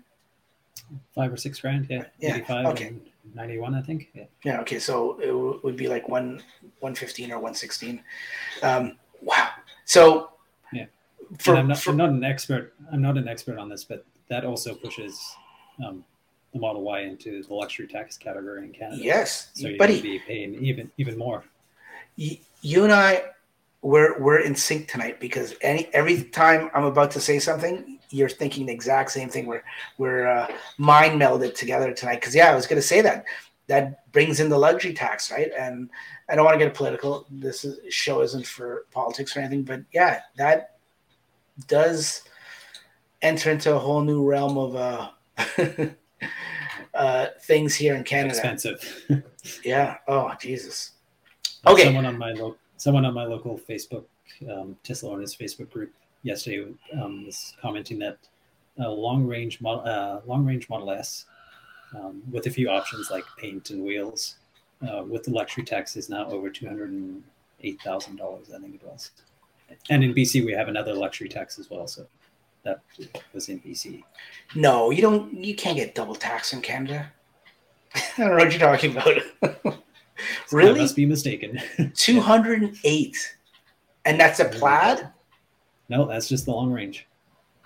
Five 1.15 1.33
or 1.33 1.37
six 1.37 1.61
grand? 1.61 1.87
Yeah. 1.89 2.05
Yeah. 2.19 2.37
85 2.37 2.67
okay. 2.67 2.95
91, 3.35 3.75
I 3.75 3.83
think. 3.83 4.11
Yeah. 4.15 4.25
Yeah. 4.45 4.61
Okay. 4.61 4.79
So 4.79 5.19
it 5.19 5.27
w- 5.27 5.61
would 5.65 5.77
be 5.77 5.89
like 5.89 6.09
one 6.09 6.43
115 6.81 7.33
or 7.33 7.37
116. 7.37 8.03
Um, 8.63 8.99
wow. 9.23 9.49
So 9.85 10.31
for, 11.39 11.57
I'm, 11.57 11.69
not, 11.69 11.79
for, 11.79 11.91
I'm, 11.91 11.97
not, 11.97 12.11
an 12.11 12.25
expert. 12.25 12.75
I'm 12.93 13.03
not 13.03 13.19
an 13.19 13.29
expert 13.29 13.59
on 13.59 13.69
this, 13.69 13.85
but 13.85 14.05
that 14.29 14.45
also 14.45 14.75
pushes 14.75 15.21
um, 15.85 16.05
the 16.53 16.61
Model 16.61 16.83
Y 16.83 17.01
into 17.01 17.43
the 17.43 17.55
luxury 17.55 17.87
tax 17.87 18.17
category 18.17 18.65
in 18.65 18.73
Canada. 18.73 19.03
Yes, 19.03 19.51
so 19.55 19.69
you 19.69 19.77
would 19.79 20.03
be 20.03 20.21
paying 20.27 20.55
even 20.55 20.91
even 20.97 21.19
more. 21.19 21.45
You 22.17 22.85
and 22.85 22.93
I, 22.93 23.25
we're 23.83 24.19
we're 24.19 24.41
in 24.41 24.55
sync 24.55 24.89
tonight 24.89 25.21
because 25.21 25.55
any 25.61 25.89
every 25.93 26.25
time 26.25 26.71
I'm 26.75 26.85
about 26.85 27.11
to 27.13 27.21
say 27.21 27.39
something, 27.39 27.99
you're 28.11 28.29
thinking 28.29 28.67
the 28.67 28.73
exact 28.73 29.11
same 29.11 29.29
thing. 29.29 29.47
We're 29.47 29.65
we're 29.99 30.27
uh, 30.27 30.49
mind 30.79 31.21
melded 31.21 31.55
together 31.55 31.93
tonight. 31.93 32.21
Because 32.21 32.35
yeah, 32.35 32.51
I 32.51 32.55
was 32.55 32.67
going 32.67 32.81
to 32.81 32.87
say 32.87 33.01
that 33.03 33.25
that 33.67 34.11
brings 34.13 34.41
in 34.41 34.49
the 34.49 34.59
luxury 34.59 34.95
tax, 34.95 35.31
right? 35.31 35.51
And 35.59 35.91
I 36.29 36.35
don't 36.35 36.45
want 36.45 36.59
to 36.59 36.65
get 36.65 36.75
political. 36.75 37.27
This 37.31 37.65
is, 37.65 37.93
show 37.93 38.23
isn't 38.23 38.47
for 38.47 38.87
politics 38.93 39.37
or 39.37 39.41
anything, 39.41 39.63
but 39.65 39.83
yeah, 39.93 40.21
that 40.37 40.77
does 41.67 42.23
enter 43.23 43.51
into 43.51 43.75
a 43.75 43.79
whole 43.79 44.03
new 44.03 44.25
realm 44.25 44.57
of 44.59 44.77
uh, 44.77 45.11
uh, 46.95 47.27
things 47.43 47.75
here 47.75 47.95
in 47.95 48.05
Canada. 48.05 48.35
Expensive. 48.35 49.05
yeah. 49.65 49.99
Oh 50.09 50.33
Jesus. 50.41 50.93
Okay. 51.67 51.85
Someone 51.85 52.07
on 52.07 52.19
my 52.19 52.33
lo- 52.33 52.57
someone 52.77 53.05
on 53.05 53.15
my 53.15 53.25
local 53.25 53.59
Facebook 53.59 54.05
um, 54.51 54.77
Tesla 54.83 55.11
owners 55.11 55.37
Facebook 55.37 55.71
group 55.71 55.93
yesterday 56.23 56.73
um, 57.01 57.25
was 57.25 57.55
commenting 57.61 57.99
that 58.01 58.19
a 58.79 58.89
long 58.89 59.27
range 59.27 59.61
model, 59.61 59.83
uh, 59.87 60.21
long 60.27 60.45
range 60.45 60.69
Model 60.69 60.91
S 60.91 61.27
um, 61.95 62.23
with 62.31 62.47
a 62.47 62.51
few 62.51 62.69
options 62.69 63.11
like 63.11 63.25
paint 63.39 63.71
and 63.71 63.83
wheels 63.83 64.37
uh, 64.87 65.03
with 65.05 65.23
the 65.25 65.31
luxury 65.31 65.65
tax 65.65 65.97
is 65.97 66.09
now 66.09 66.27
over 66.27 66.51
two 66.51 66.67
hundred 66.67 66.91
and 66.91 67.23
eight 67.63 67.81
thousand 67.83 68.17
dollars. 68.17 68.51
I 68.55 68.59
think 68.59 68.75
it 68.75 68.87
was. 68.87 69.11
And 69.91 70.05
in 70.05 70.15
BC 70.15 70.45
we 70.45 70.53
have 70.53 70.69
another 70.69 70.95
luxury 70.95 71.29
tax 71.29 71.59
as 71.59 71.71
well. 71.71 71.87
So 71.87 72.07
that 72.67 72.81
was 73.33 73.49
in 73.49 73.61
BC. 73.61 74.03
No, 74.55 74.91
you 74.91 75.01
don't. 75.01 75.33
You 75.33 75.55
can't 75.55 75.77
get 75.77 75.95
double 75.95 76.15
tax 76.15 76.53
in 76.53 76.61
Canada. 76.61 77.11
I 77.95 78.01
don't 78.19 78.29
know 78.31 78.37
what 78.37 78.51
you're 78.51 78.61
talking 78.61 78.91
about. 78.97 79.79
really? 80.53 80.81
I 80.81 80.83
must 80.83 80.97
be 80.97 81.07
mistaken. 81.07 81.61
Two 81.95 82.21
hundred 82.21 82.63
and 82.63 82.77
eight, 82.85 83.37
and 84.05 84.19
that's 84.19 84.41
a 84.41 84.47
plaid. 84.47 85.09
No, 85.89 86.07
that's 86.07 86.29
just 86.29 86.47
the 86.47 86.51
long 86.51 86.73
range. 86.73 87.07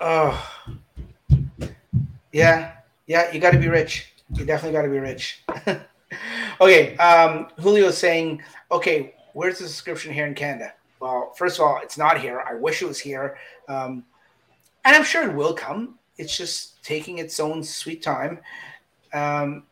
Oh, 0.00 0.50
yeah, 2.32 2.72
yeah. 3.06 3.32
You 3.32 3.40
got 3.40 3.52
to 3.52 3.58
be 3.58 3.68
rich. 3.68 4.12
You 4.34 4.44
definitely 4.44 4.76
got 4.76 4.82
to 4.82 4.90
be 4.90 4.98
rich. 4.98 5.42
okay, 6.60 6.96
um, 6.98 7.48
Julio's 7.58 7.96
saying, 7.96 8.42
okay, 8.70 9.14
where's 9.32 9.58
the 9.58 9.66
subscription 9.66 10.12
here 10.12 10.26
in 10.26 10.34
Canada? 10.34 10.74
Well, 11.00 11.32
first 11.34 11.58
of 11.58 11.64
all, 11.64 11.80
it's 11.82 11.96
not 11.96 12.20
here. 12.20 12.44
I 12.46 12.54
wish 12.54 12.82
it 12.82 12.86
was 12.86 13.00
here. 13.00 13.38
Um, 13.68 14.04
and 14.84 14.96
I'm 14.96 15.04
sure 15.04 15.28
it 15.28 15.34
will 15.34 15.54
come. 15.54 15.98
It's 16.16 16.36
just 16.36 16.82
taking 16.84 17.18
its 17.18 17.40
own 17.40 17.62
sweet 17.62 18.02
time. 18.02 18.40
Um, 19.12 19.64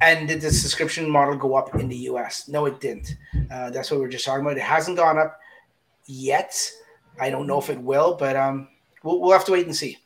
and 0.00 0.28
did 0.28 0.40
the 0.40 0.50
subscription 0.50 1.08
model 1.08 1.36
go 1.36 1.54
up 1.54 1.74
in 1.74 1.88
the 1.88 1.96
US? 1.96 2.48
No, 2.48 2.66
it 2.66 2.80
didn't. 2.80 3.16
Uh, 3.50 3.70
that's 3.70 3.90
what 3.90 4.00
we 4.00 4.06
are 4.06 4.10
just 4.10 4.24
talking 4.24 4.44
about. 4.44 4.56
It 4.56 4.62
hasn't 4.62 4.96
gone 4.96 5.18
up 5.18 5.38
yet. 6.06 6.70
I 7.20 7.30
don't 7.30 7.46
know 7.46 7.58
if 7.58 7.70
it 7.70 7.80
will, 7.80 8.14
but 8.14 8.36
um, 8.36 8.68
we'll, 9.02 9.20
we'll 9.20 9.32
have 9.32 9.44
to 9.46 9.52
wait 9.52 9.66
and 9.66 9.74
see. 9.74 9.98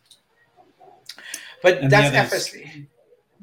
But 1.62 1.78
and 1.78 1.90
that's 1.90 2.32
FSD. 2.32 2.86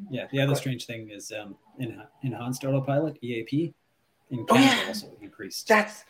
Yeah, 0.09 0.27
the 0.31 0.41
other 0.41 0.55
strange 0.55 0.85
thing 0.85 1.09
is 1.09 1.31
um, 1.31 1.55
in 1.77 2.01
enhanced 2.23 2.63
autopilot 2.63 3.17
EAP 3.21 3.73
in 4.31 4.39
oh, 4.39 4.45
Canada 4.45 4.71
oh, 4.71 4.81
yeah. 4.81 4.87
also 4.87 5.07
increased. 5.21 5.67
That's 5.67 6.03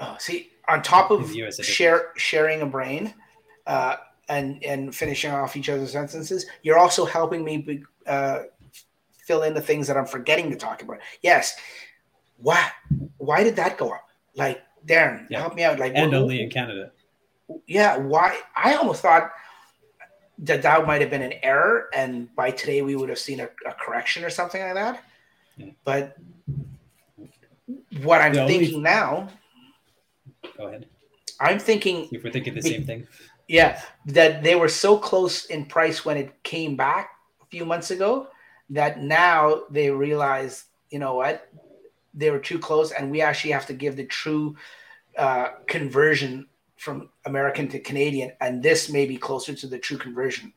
oh, 0.00 0.16
see 0.18 0.50
on 0.68 0.82
top 0.82 1.10
of 1.10 1.32
share 1.62 2.12
sharing 2.16 2.62
a 2.62 2.66
brain 2.66 3.14
uh, 3.66 3.96
and 4.28 4.62
and 4.64 4.94
finishing 4.94 5.30
off 5.30 5.56
each 5.56 5.68
other's 5.68 5.92
sentences, 5.92 6.46
you're 6.62 6.78
also 6.78 7.04
helping 7.04 7.44
me 7.44 7.58
be, 7.58 7.82
uh, 8.06 8.40
fill 9.24 9.42
in 9.42 9.54
the 9.54 9.60
things 9.60 9.86
that 9.86 9.96
I'm 9.96 10.06
forgetting 10.06 10.50
to 10.50 10.56
talk 10.56 10.82
about. 10.82 10.98
Yes, 11.22 11.56
why 12.38 12.70
why 13.18 13.44
did 13.44 13.56
that 13.56 13.78
go 13.78 13.90
up? 13.90 14.08
Like 14.34 14.62
Darryn, 14.86 15.26
yeah. 15.30 15.40
help 15.40 15.54
me 15.54 15.64
out. 15.64 15.78
Like 15.78 15.92
and 15.94 16.12
what, 16.12 16.20
only 16.20 16.42
in 16.42 16.50
Canada. 16.50 16.92
Yeah, 17.66 17.96
why? 17.98 18.38
I 18.56 18.74
almost 18.74 19.02
thought 19.02 19.30
that 20.38 20.62
that 20.62 20.86
might 20.86 21.00
have 21.00 21.10
been 21.10 21.22
an 21.22 21.34
error, 21.42 21.88
and 21.94 22.34
by 22.34 22.50
today 22.50 22.82
we 22.82 22.96
would 22.96 23.08
have 23.08 23.18
seen 23.18 23.40
a, 23.40 23.48
a 23.66 23.72
correction 23.74 24.24
or 24.24 24.30
something 24.30 24.60
like 24.60 24.74
that. 24.74 25.04
Yeah. 25.56 25.66
But 25.84 26.16
what 28.02 28.20
I'm 28.20 28.34
the 28.34 28.46
thinking 28.46 28.76
only... 28.76 28.82
now. 28.82 29.28
Go 30.56 30.68
ahead. 30.68 30.86
I'm 31.40 31.58
thinking. 31.58 32.08
If 32.10 32.24
we're 32.24 32.32
thinking 32.32 32.54
the 32.54 32.62
same 32.62 32.84
thing. 32.84 33.06
Yeah, 33.48 33.80
that 34.06 34.42
they 34.42 34.54
were 34.54 34.68
so 34.68 34.96
close 34.96 35.46
in 35.46 35.66
price 35.66 36.04
when 36.04 36.16
it 36.16 36.42
came 36.42 36.76
back 36.76 37.10
a 37.42 37.46
few 37.46 37.64
months 37.64 37.90
ago 37.90 38.28
that 38.70 39.00
now 39.00 39.62
they 39.70 39.90
realize, 39.90 40.64
you 40.90 40.98
know 40.98 41.14
what, 41.14 41.48
they 42.14 42.30
were 42.30 42.38
too 42.38 42.58
close, 42.58 42.92
and 42.92 43.10
we 43.10 43.20
actually 43.20 43.52
have 43.52 43.66
to 43.66 43.74
give 43.74 43.96
the 43.96 44.04
true 44.04 44.56
uh, 45.18 45.48
conversion 45.66 46.46
from 46.76 47.10
American 47.26 47.68
to 47.68 47.78
Canadian, 47.78 48.32
and 48.40 48.62
this 48.62 48.90
may 48.90 49.06
be 49.06 49.16
closer 49.16 49.54
to 49.54 49.66
the 49.66 49.78
true 49.78 49.98
conversion 49.98 50.52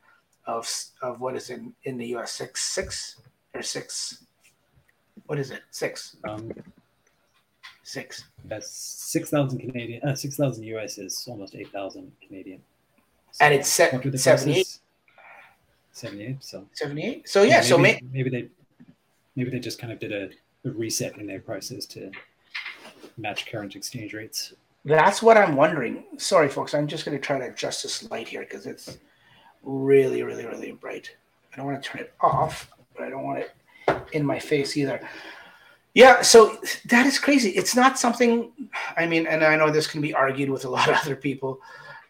of 0.46 0.68
of 1.02 1.20
what 1.20 1.36
is 1.36 1.50
in 1.50 1.72
in 1.84 1.98
the 1.98 2.06
U.S. 2.08 2.32
six 2.32 2.62
six 2.62 3.20
or 3.54 3.62
six. 3.62 4.24
What 5.26 5.38
is 5.38 5.50
it? 5.50 5.62
Six. 5.70 6.16
Um, 6.28 6.52
six. 7.82 8.24
That's 8.44 8.70
six 8.70 9.30
thousand 9.30 9.58
Canadian. 9.60 10.02
Uh, 10.02 10.14
six 10.14 10.36
thousand 10.36 10.64
US 10.64 10.98
is 10.98 11.26
almost 11.28 11.54
eight 11.54 11.70
thousand 11.70 12.12
Canadian 12.26 12.60
and 13.40 13.54
it's 13.54 13.68
set 13.68 13.90
78 13.90 14.78
78 15.92 16.44
so. 16.44 16.66
78 16.74 17.28
so 17.28 17.42
yeah, 17.42 17.48
yeah 17.48 17.56
maybe, 17.56 17.66
so 17.66 17.78
may- 17.78 18.02
maybe 18.12 18.30
they 18.30 18.48
maybe 19.34 19.50
they 19.50 19.58
just 19.58 19.78
kind 19.78 19.92
of 19.92 19.98
did 19.98 20.12
a, 20.12 20.30
a, 20.68 20.72
reset 20.72 21.16
in 21.18 21.26
their 21.26 21.40
prices 21.40 21.86
to 21.86 22.10
match 23.18 23.46
current 23.46 23.76
exchange 23.76 24.14
rates. 24.14 24.54
That's 24.84 25.22
what 25.22 25.36
i'm 25.36 25.56
wondering. 25.56 26.04
Sorry 26.16 26.48
folks 26.48 26.74
i'm 26.74 26.86
just 26.86 27.04
going 27.04 27.16
to 27.16 27.22
try 27.22 27.38
to 27.38 27.46
adjust 27.46 27.82
this 27.82 28.10
light 28.10 28.28
here 28.28 28.40
because 28.40 28.66
it's 28.66 28.98
really 29.62 30.22
really 30.22 30.46
really 30.46 30.72
bright. 30.72 31.10
I 31.52 31.56
don't 31.56 31.66
want 31.66 31.82
to 31.82 31.88
turn 31.88 32.00
it 32.02 32.12
off 32.20 32.70
but 32.94 33.04
i 33.04 33.10
don't 33.10 33.24
want 33.24 33.40
it 33.40 33.54
in 34.12 34.24
my 34.24 34.38
face 34.38 34.76
either. 34.76 35.00
Yeah 35.94 36.22
so 36.22 36.58
that 36.86 37.06
is 37.06 37.18
crazy. 37.18 37.50
It's 37.50 37.74
not 37.74 37.98
something 37.98 38.52
i 38.96 39.06
mean 39.06 39.26
and 39.26 39.44
i 39.44 39.56
know 39.56 39.70
this 39.70 39.86
can 39.86 40.00
be 40.00 40.12
argued 40.14 40.50
with 40.50 40.64
a 40.64 40.70
lot 40.70 40.88
of 40.88 40.96
other 40.96 41.16
people 41.16 41.60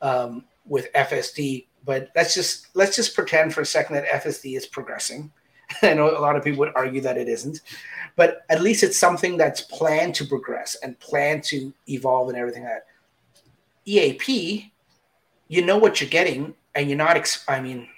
um, 0.03 0.45
with 0.67 0.93
FSD, 0.93 1.67
but 1.85 2.11
let's 2.15 2.35
just 2.35 2.69
let's 2.75 2.97
just 2.97 3.15
pretend 3.15 3.55
for 3.55 3.61
a 3.61 3.67
second 3.67 3.97
that 3.97 4.23
FSD 4.23 4.57
is 4.57 4.67
progressing. 4.67 5.33
I 5.83 5.95
know 5.95 6.17
a 6.17 6.21
lot 6.21 6.37
of 6.37 6.45
people 6.45 6.61
would 6.61 6.73
argue 6.77 7.01
that 7.03 7.17
it 7.17 7.29
isn't, 7.29 7.61
but 8.17 8.45
at 8.49 8.61
least 8.61 8.83
it's 8.83 8.99
something 8.99 9.37
that's 9.37 9.61
planned 9.63 10.15
to 10.17 10.25
progress 10.25 10.77
and 10.83 10.99
planned 10.99 11.45
to 11.45 11.73
evolve 11.89 12.29
and 12.29 12.39
everything 12.39 12.65
like 12.65 12.73
that. 12.73 12.87
EAP, 13.87 14.73
you 15.49 15.65
know 15.65 15.79
what 15.79 16.01
you're 16.01 16.11
getting, 16.11 16.55
and 16.75 16.89
you're 16.89 16.99
not. 16.99 17.17
Ex- 17.17 17.45
I 17.49 17.61
mean, 17.61 17.89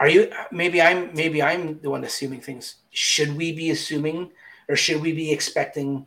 are 0.00 0.08
you? 0.08 0.30
Maybe 0.50 0.82
I'm. 0.82 1.14
Maybe 1.14 1.42
I'm 1.42 1.80
the 1.80 1.90
one 1.90 2.04
assuming 2.04 2.40
things. 2.40 2.76
Should 2.90 3.36
we 3.36 3.52
be 3.52 3.70
assuming, 3.70 4.30
or 4.68 4.76
should 4.76 5.00
we 5.00 5.12
be 5.12 5.30
expecting 5.30 6.06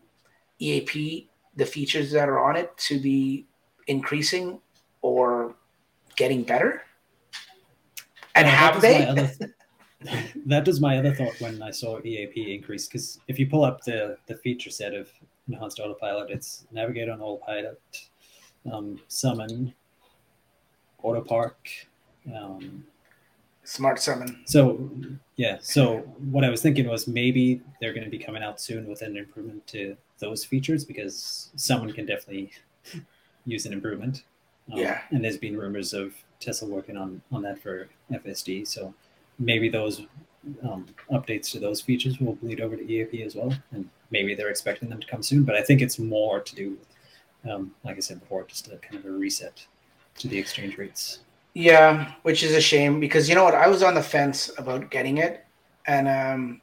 EAP, 0.59 1.30
the 1.55 1.65
features 1.65 2.11
that 2.11 2.27
are 2.27 2.39
on 2.39 2.57
it, 2.57 2.77
to 2.77 2.99
be 2.99 3.47
increasing, 3.88 4.59
or 5.01 5.38
getting 6.20 6.43
better? 6.43 6.84
And 8.36 8.47
have 8.47 8.82
they? 8.82 9.05
Th- 9.15 9.51
that 10.45 10.67
was 10.67 10.80
my 10.80 10.97
other 10.97 11.13
thought 11.15 11.39
when 11.39 11.61
I 11.63 11.72
saw 11.72 11.99
EAP 11.99 12.53
increase 12.53 12.88
because 12.88 13.20
if 13.28 13.39
you 13.39 13.47
pull 13.47 13.63
up 13.63 13.84
the 13.84 14.17
the 14.28 14.36
feature 14.36 14.70
set 14.70 14.93
of 14.93 15.09
enhanced 15.47 15.80
autopilot, 15.80 16.30
it's 16.30 16.67
navigate 16.72 17.09
on 17.09 17.22
autopilot, 17.22 17.82
um, 18.72 18.99
summon, 19.07 19.74
auto 21.01 21.22
park, 21.22 21.70
um, 22.34 22.86
smart 23.63 23.99
summon. 23.99 24.41
So 24.45 24.89
yeah, 25.36 25.57
so 25.61 25.99
what 26.32 26.43
I 26.43 26.49
was 26.49 26.61
thinking 26.61 26.88
was 26.88 27.07
maybe 27.07 27.61
they're 27.82 27.93
going 27.93 28.05
to 28.05 28.09
be 28.09 28.20
coming 28.20 28.43
out 28.43 28.61
soon 28.61 28.88
with 28.88 29.01
an 29.01 29.17
improvement 29.17 29.65
to 29.67 29.97
those 30.20 30.45
features 30.45 30.86
because 30.86 31.49
someone 31.55 31.91
can 31.91 32.05
definitely 32.05 32.51
use 33.45 33.65
an 33.65 33.74
improvement. 33.74 34.24
Um, 34.72 34.80
yeah. 34.80 35.01
And 35.11 35.24
there's 35.24 35.38
been 35.38 35.57
rumors 35.57 35.93
of 35.93 36.13
Tesla 36.39 36.67
working 36.70 36.97
on 36.97 37.22
on 37.32 37.41
that 37.43 37.61
for 37.61 37.89
FSD. 38.11 38.67
So 38.67 38.93
maybe 39.38 39.70
those 39.70 40.01
um, 40.63 40.86
updates 41.11 41.51
to 41.51 41.59
those 41.59 41.82
features 41.82 42.20
will 42.20 42.36
bleed 42.36 42.61
over 42.61 42.76
to 42.76 42.91
EAP 42.91 43.24
as 43.24 43.36
well, 43.36 43.53
and 43.72 43.89
maybe 44.11 44.36
they're 44.36 44.49
expecting 44.49 44.89
them 44.89 44.99
to 44.99 45.07
come 45.07 45.24
soon. 45.24 45.43
But 45.43 45.55
I 45.55 45.61
think 45.61 45.82
it's 45.82 45.99
more 45.99 46.39
to 46.39 46.55
do 46.55 46.78
with, 46.78 47.51
um, 47.51 47.72
like 47.84 47.97
I 47.97 47.99
said 47.99 48.20
before, 48.20 48.43
just 48.45 48.67
a 48.67 48.78
kind 48.78 48.95
of 48.95 49.05
a 49.05 49.11
reset 49.11 49.65
to 50.20 50.28
the 50.28 50.38
exchange 50.38 50.78
rates. 50.78 51.20
Yeah, 51.53 52.13
which 52.24 52.43
is 52.43 52.53
a 52.53 52.61
shame 52.61 52.99
because 52.99 53.28
you 53.28 53.36
know 53.36 53.43
what? 53.43 53.55
I 53.55 53.67
was 53.67 53.84
on 53.84 53.95
the 53.95 54.03
fence 54.03 54.51
about 54.57 54.91
getting 54.91 55.17
it, 55.17 55.45
and 55.88 56.07
um, 56.07 56.61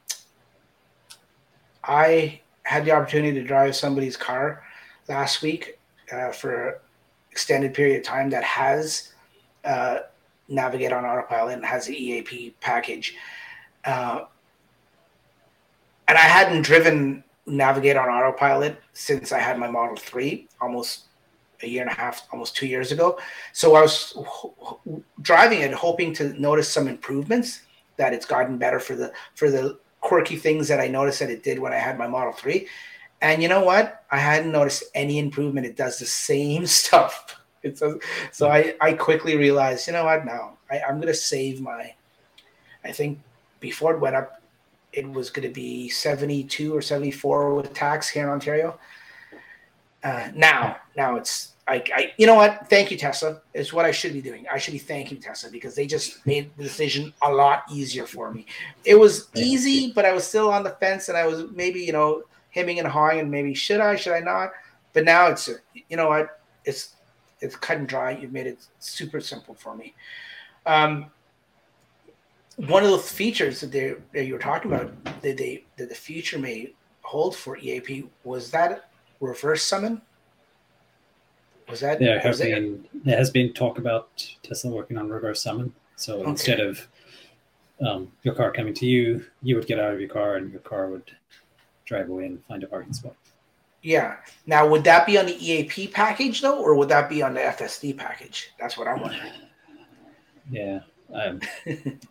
I 1.85 2.41
had 2.63 2.85
the 2.85 2.93
opportunity 2.93 3.39
to 3.41 3.47
drive 3.47 3.77
somebody's 3.77 4.17
car 4.17 4.65
last 5.09 5.43
week 5.43 5.79
uh, 6.13 6.33
for 6.33 6.81
extended 7.37 7.75
period 7.75 7.99
of 7.99 8.03
time 8.03 8.31
that 8.31 8.43
has 8.43 9.13
uh, 9.63 9.99
Navigate 10.49 10.91
on 10.91 11.05
Autopilot 11.05 11.57
and 11.57 11.67
has 11.67 11.85
the 11.85 11.95
EAP 11.95 12.55
package. 12.63 13.15
Uh, 13.85 14.21
and 16.09 16.17
I 16.17 16.23
hadn't 16.23 16.63
driven 16.63 17.23
Navigate 17.45 17.99
on 17.99 18.09
Autopilot 18.09 18.79
since 18.95 19.33
I 19.33 19.39
had 19.39 19.59
my 19.59 19.69
Model 19.69 19.97
3 19.97 20.49
almost 20.63 21.09
a 21.63 21.67
year 21.67 21.83
and 21.83 21.91
a 21.91 21.95
half, 21.95 22.27
almost 22.33 22.57
two 22.57 22.67
years 22.67 22.91
ago. 22.91 23.19
So 23.53 23.75
I 23.75 23.83
was 23.83 24.17
driving 25.21 25.61
it, 25.61 25.75
hoping 25.75 26.15
to 26.15 26.41
notice 26.41 26.71
some 26.71 26.89
improvements 26.89 27.61
that 27.99 28.15
it's 28.15 28.25
gotten 28.25 28.57
better 28.57 28.81
for 28.81 28.95
the 28.97 29.13
for 29.35 29.51
the 29.51 29.79
quirky 30.01 30.37
things 30.37 30.69
that 30.69 30.81
I 30.81 30.89
noticed 30.89 31.19
that 31.19 31.29
it 31.29 31.43
did 31.43 31.59
when 31.59 31.75
I 31.75 31.79
had 31.79 31.99
my 31.99 32.07
Model 32.07 32.33
3. 32.33 32.67
And 33.21 33.43
you 33.43 33.49
know 33.49 33.65
what? 33.65 34.05
I 34.11 34.19
hadn't 34.19 34.53
noticed 34.53 34.85
any 34.95 35.19
improvement. 35.19 35.67
It 35.67 35.77
does 35.77 35.99
the 35.99 36.07
same 36.07 36.67
stuff. 36.81 37.41
It's 37.63 37.83
a, 37.83 37.99
so 38.31 38.49
I, 38.49 38.75
I 38.81 38.93
quickly 38.93 39.37
realized, 39.37 39.87
you 39.87 39.93
know 39.93 40.05
what? 40.05 40.25
Now 40.25 40.59
I, 40.71 40.81
I'm 40.81 40.97
going 40.97 41.09
to 41.09 41.15
save 41.15 41.61
my, 41.61 41.95
I 42.85 42.93
think 42.93 43.19
before 43.61 43.95
it 43.95 44.01
went 44.01 44.17
up, 44.17 44.41
it 44.93 45.11
was 45.11 45.31
going 45.31 45.47
to 45.47 45.53
be 45.53 45.89
72 45.89 46.75
or 46.75 46.81
74 46.81 47.55
with 47.55 47.75
tax 47.75 48.09
here 48.09 48.25
in 48.25 48.31
Ontario. 48.31 48.79
Uh, 50.03 50.29
now, 50.35 50.77
now 50.97 51.17
it's 51.17 51.53
like 51.69 51.91
I, 51.95 52.13
you 52.17 52.27
know 52.27 52.37
what? 52.37 52.69
Thank 52.71 52.93
you, 52.93 52.97
Tesla. 52.97 53.41
Is 53.53 53.73
what 53.73 53.85
I 53.85 53.91
should 53.91 54.13
be 54.13 54.23
doing. 54.23 54.47
I 54.53 54.57
should 54.59 54.73
be 54.73 54.79
thanking 54.79 55.19
Tesla 55.19 55.51
because 55.51 55.75
they 55.75 55.87
just 55.87 56.25
made 56.25 56.57
the 56.57 56.63
decision 56.63 57.13
a 57.23 57.33
lot 57.33 57.65
easier 57.73 58.07
for 58.07 58.33
me. 58.33 58.47
It 58.85 58.95
was 58.95 59.29
easy, 59.35 59.93
but 59.93 60.05
I 60.05 60.13
was 60.13 60.25
still 60.25 60.51
on 60.51 60.63
the 60.63 60.71
fence, 60.71 61.09
and 61.09 61.19
I 61.19 61.27
was 61.27 61.51
maybe 61.53 61.81
you 61.81 61.93
know 61.93 62.23
hemming 62.57 62.81
and 62.81 62.89
hawing, 62.89 63.21
and 63.21 63.31
maybe 63.31 63.55
should 63.55 63.81
I, 63.81 63.95
should 63.95 64.15
I 64.15 64.21
not? 64.21 64.51
But 64.93 65.05
now 65.05 65.29
it's 65.29 65.49
you 65.89 65.97
know 65.97 66.09
what? 66.09 66.41
It's 66.65 66.97
it's 67.41 67.55
cut 67.55 67.77
and 67.77 67.87
dry. 67.87 68.13
You've 68.13 68.33
made 68.33 68.47
it 68.47 68.67
super 68.81 69.21
simple 69.21 69.55
for 69.55 69.77
me. 69.77 69.95
Um, 70.65 71.07
one 72.57 72.83
of 72.83 72.91
the 72.91 72.99
features 72.99 73.61
that 73.61 73.71
they 73.71 73.95
that 74.15 74.25
you 74.25 74.33
were 74.33 74.41
talking 74.41 74.73
about 74.73 75.05
that 75.23 75.37
they 75.37 75.65
that 75.77 75.89
the 75.89 75.95
future 75.95 76.39
may 76.39 76.73
hold 77.03 77.37
for 77.37 77.57
EAP 77.59 78.09
was 78.25 78.51
that 78.51 78.91
reverse 79.21 79.63
summon 79.63 80.01
was 81.69 81.81
that 81.81 81.99
there 81.99 82.19
have 82.19 82.39
been 82.39 82.85
there 83.05 83.17
has 83.17 83.31
been 83.31 83.53
talk 83.53 83.79
about 83.79 84.27
Tesla 84.43 84.71
working 84.71 84.97
on 84.97 85.09
reverse 85.09 85.43
summon. 85.43 85.73
So 85.97 86.21
okay. 86.21 86.31
instead 86.31 86.61
of 86.61 86.89
um, 87.87 88.11
your 88.23 88.35
car 88.35 88.51
coming 88.53 88.75
to 88.75 88.87
you, 88.87 89.25
you 89.43 89.57
would 89.57 89.67
get 89.67 89.79
out 89.79 89.93
of 89.93 90.01
your 90.01 90.09
car 90.09 90.37
and 90.37 90.51
your 90.51 90.61
car 90.61 90.89
would 90.89 91.11
drive 91.87 92.09
away 92.09 92.27
and 92.27 92.45
find 92.45 92.63
a 92.63 92.67
parking 92.67 92.93
spot. 92.93 93.15
Yeah. 93.83 94.17
Now, 94.47 94.67
would 94.67 94.85
that 94.85 95.07
be 95.07 95.17
on 95.17 95.27
the 95.27 95.37
EAP 95.45 95.89
package 95.89 96.43
though, 96.43 96.61
or 96.61 96.75
would 96.75 96.89
that 96.89 97.09
be 97.09 97.23
on 97.23 97.35
the 97.35 97.41
FSD 97.41 97.97
package? 97.97 98.51
That's 98.59 98.77
what 98.77 98.89
I'm 98.89 99.01
wondering. 99.01 99.33
Yeah, 100.51 100.81
um, 101.13 101.41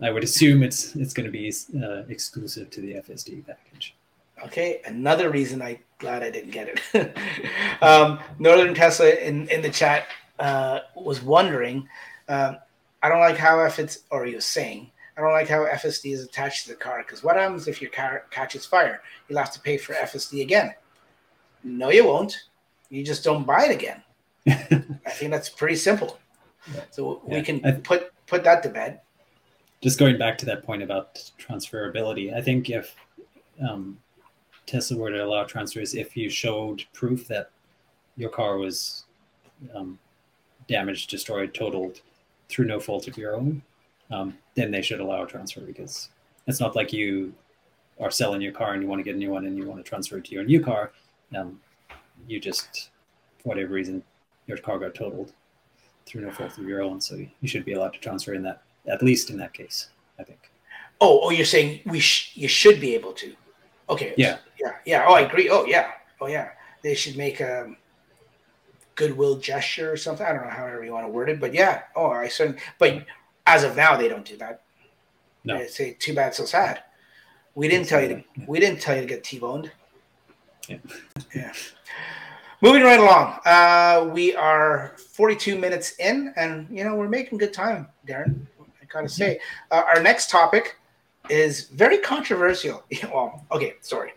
I 0.02 0.12
would 0.12 0.24
assume 0.24 0.64
it's 0.64 0.96
it's 0.96 1.14
going 1.14 1.26
to 1.26 1.32
be 1.32 1.52
uh, 1.82 2.04
exclusive 2.10 2.70
to 2.72 2.82
the 2.82 2.96
FSD 2.96 3.46
package. 3.46 3.96
Okay, 4.44 4.82
another 4.86 5.30
reason 5.30 5.62
I 5.62 5.80
glad 6.00 6.24
I 6.24 6.30
didn't 6.30 6.52
get 6.52 6.80
it. 6.94 7.18
um, 7.82 8.20
Northern 8.40 8.74
Tesla 8.74 9.10
in 9.10 9.48
in 9.50 9.62
the 9.62 9.70
chat 9.70 10.08
uh, 10.40 10.80
was 10.96 11.22
wondering. 11.22 11.88
Um, 12.28 12.58
I 13.02 13.10
don't 13.10 13.20
like 13.20 13.38
how 13.38 13.60
F 13.60 13.80
it's 13.80 14.00
or 14.10 14.26
he 14.26 14.36
was 14.36 14.46
saying 14.46 14.92
I 15.18 15.22
don't 15.22 15.32
like 15.32 15.48
how 15.48 15.66
FSD 15.66 16.14
is 16.14 16.24
attached 16.24 16.64
to 16.64 16.70
the 16.70 16.76
car 16.76 17.04
because 17.06 17.24
what 17.24 17.38
happens 17.38 17.68
if 17.68 17.82
your 17.82 17.92
car 17.92 18.26
catches 18.32 18.66
fire? 18.66 19.02
You'll 19.28 19.40
have 19.40 19.54
to 19.54 19.62
pay 19.62 19.78
for 19.78 19.94
FSD 19.94 20.42
again. 20.42 20.74
No, 21.64 21.90
you 21.90 22.06
won't. 22.06 22.36
You 22.90 23.04
just 23.04 23.24
don't 23.24 23.46
buy 23.46 23.66
it 23.66 23.72
again. 23.72 24.04
I 24.48 25.12
think 25.12 25.32
that's 25.32 25.50
pretty 25.50 25.76
simple. 25.76 26.20
So 26.92 27.22
yeah. 27.28 27.36
we 27.36 27.42
can 27.44 27.82
put 27.82 28.12
put 28.28 28.44
that 28.44 28.62
to 28.64 28.70
bed. 28.70 29.02
Just 29.82 30.00
going 30.00 30.18
back 30.18 30.38
to 30.40 30.46
that 30.46 30.66
point 30.66 30.84
about 30.84 31.16
transferability, 31.40 32.34
I 32.34 32.42
think 32.42 32.70
if 32.70 32.96
um, 33.68 33.98
Tesla 34.66 34.98
were 34.98 35.12
to 35.12 35.24
allow 35.24 35.44
transfers 35.44 35.94
if 35.94 36.18
you 36.18 36.30
showed 36.30 36.84
proof 36.94 37.28
that 37.28 37.52
your 38.18 38.30
car 38.30 38.58
was 38.58 39.06
um, 39.74 40.00
damaged, 40.68 41.10
destroyed, 41.10 41.54
totaled 41.54 42.02
through 42.50 42.66
no 42.66 42.80
fault 42.80 43.08
of 43.08 43.18
your 43.18 43.36
own, 43.36 43.62
um, 44.12 44.38
then 44.56 44.72
they 44.72 44.82
should 44.82 45.00
allow 45.00 45.24
a 45.24 45.28
transfer 45.28 45.62
because 45.62 46.10
it's 46.48 46.60
not 46.60 46.76
like 46.76 46.94
you 46.94 47.34
are 48.00 48.12
selling 48.12 48.42
your 48.42 48.52
car 48.52 48.74
and 48.74 48.84
you 48.84 48.90
want 48.90 49.00
to 49.00 49.04
get 49.04 49.16
a 49.16 49.18
new 49.18 49.32
one 49.32 49.46
and 49.46 49.58
you 49.58 49.66
want 49.66 49.84
to 49.84 49.90
transfer 49.90 50.18
it 50.18 50.26
to 50.26 50.32
your 50.32 50.44
new 50.44 50.62
car. 50.62 50.92
Um, 51.36 51.60
you 52.28 52.40
just, 52.40 52.90
for 53.40 53.50
whatever 53.50 53.74
reason, 53.74 54.04
your 54.48 54.58
car 54.58 54.80
got 54.80 54.96
totaled 54.96 55.34
through 56.06 56.22
no 56.22 56.32
fault 56.32 56.58
of 56.58 56.68
your 56.68 56.82
own. 56.82 57.02
So 57.02 57.16
you 57.16 57.48
should 57.48 57.66
be 57.66 57.74
allowed 57.74 57.94
to 57.94 58.00
transfer 58.00 58.34
in 58.34 58.44
that, 58.44 58.62
at 58.88 59.02
least 59.02 59.30
in 59.30 59.38
that 59.38 59.54
case, 59.54 59.90
I 60.20 60.24
think. 60.24 60.52
Oh, 61.02 61.22
oh, 61.24 61.30
you're 61.32 61.46
saying 61.46 61.82
we 61.86 62.00
sh- 62.00 62.32
you 62.36 62.48
should 62.48 62.80
be 62.80 62.94
able 62.96 63.14
to. 63.14 63.36
Okay. 63.90 64.14
Yeah. 64.18 64.38
Yeah. 64.60 64.74
Yeah. 64.86 65.06
Oh, 65.08 65.14
I 65.14 65.22
agree. 65.22 65.50
Oh, 65.50 65.66
yeah. 65.66 65.92
Oh, 66.22 66.28
yeah. 66.28 66.52
They 66.84 66.96
should 66.96 67.18
make 67.18 67.40
a 67.40 67.76
goodwill 68.96 69.38
gesture 69.38 69.92
or 69.92 69.98
something. 69.98 70.26
I 70.26 70.32
don't 70.32 70.44
know 70.44 70.50
however 70.50 70.84
you 70.84 70.94
want 70.94 71.06
to 71.06 71.12
word 71.12 71.30
it, 71.30 71.40
but 71.40 71.54
yeah. 71.54 71.84
Oh, 71.96 72.12
I 72.12 72.28
certainly. 72.28 72.62
But 72.80 73.06
as 73.46 73.64
of 73.64 73.76
now, 73.76 73.96
they 73.96 74.08
don't 74.08 74.26
do 74.26 74.38
that. 74.38 74.64
No. 75.44 75.58
They 75.58 75.68
say 75.68 75.96
too 76.00 76.14
bad, 76.14 76.34
so 76.34 76.46
sad. 76.46 76.84
We 77.54 77.68
didn't 77.68 77.88
tell 77.88 78.02
you 78.02 78.08
to. 78.10 78.24
We 78.48 78.60
didn't 78.60 78.82
tell 78.82 78.96
you 78.96 79.02
to 79.02 79.08
get 79.08 79.24
t-boned. 79.24 79.72
Yeah. 80.68 80.78
yeah. 81.34 81.54
Moving 82.62 82.84
right 82.84 83.00
along. 83.00 83.40
Uh, 83.46 84.10
we 84.12 84.36
are 84.36 84.96
42 84.98 85.58
minutes 85.58 85.96
in, 86.00 86.34
and 86.36 86.68
you 86.70 86.84
know 86.84 86.96
we're 86.96 87.08
making 87.08 87.38
good 87.38 87.54
time, 87.54 87.88
Darryn. 88.08 88.48
I 88.60 88.86
gotta 88.92 89.10
say, 89.10 89.40
uh, 89.72 89.84
our 89.86 90.02
next 90.02 90.30
topic 90.30 90.78
is 91.30 91.68
very 91.70 91.98
controversial. 92.00 92.84
well, 93.14 93.46
okay, 93.52 93.76
sorry. 93.82 94.14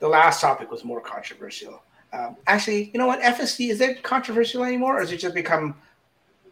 The 0.00 0.08
last 0.08 0.40
topic 0.40 0.70
was 0.70 0.84
more 0.84 1.00
controversial. 1.00 1.82
Um, 2.12 2.36
actually, 2.46 2.90
you 2.92 2.98
know 2.98 3.06
what? 3.06 3.20
FSD 3.20 3.70
is 3.70 3.80
it 3.80 4.02
controversial 4.02 4.64
anymore, 4.64 4.96
or 4.96 5.00
has 5.00 5.12
it 5.12 5.18
just 5.18 5.34
become? 5.34 5.76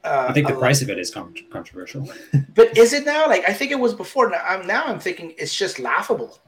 Uh, 0.02 0.26
I 0.28 0.32
think 0.32 0.48
the 0.48 0.54
price 0.54 0.80
of 0.80 0.88
it 0.88 0.98
is 0.98 1.10
con- 1.10 1.34
controversial. 1.50 2.08
but 2.54 2.76
is 2.76 2.92
it 2.92 3.04
now? 3.04 3.26
Like 3.26 3.48
I 3.48 3.52
think 3.52 3.70
it 3.70 3.78
was 3.78 3.94
before. 3.94 4.30
Now 4.30 4.42
I'm 4.46 4.66
now 4.66 4.84
I'm 4.84 4.98
thinking 4.98 5.34
it's 5.38 5.54
just 5.54 5.78
laughable. 5.78 6.38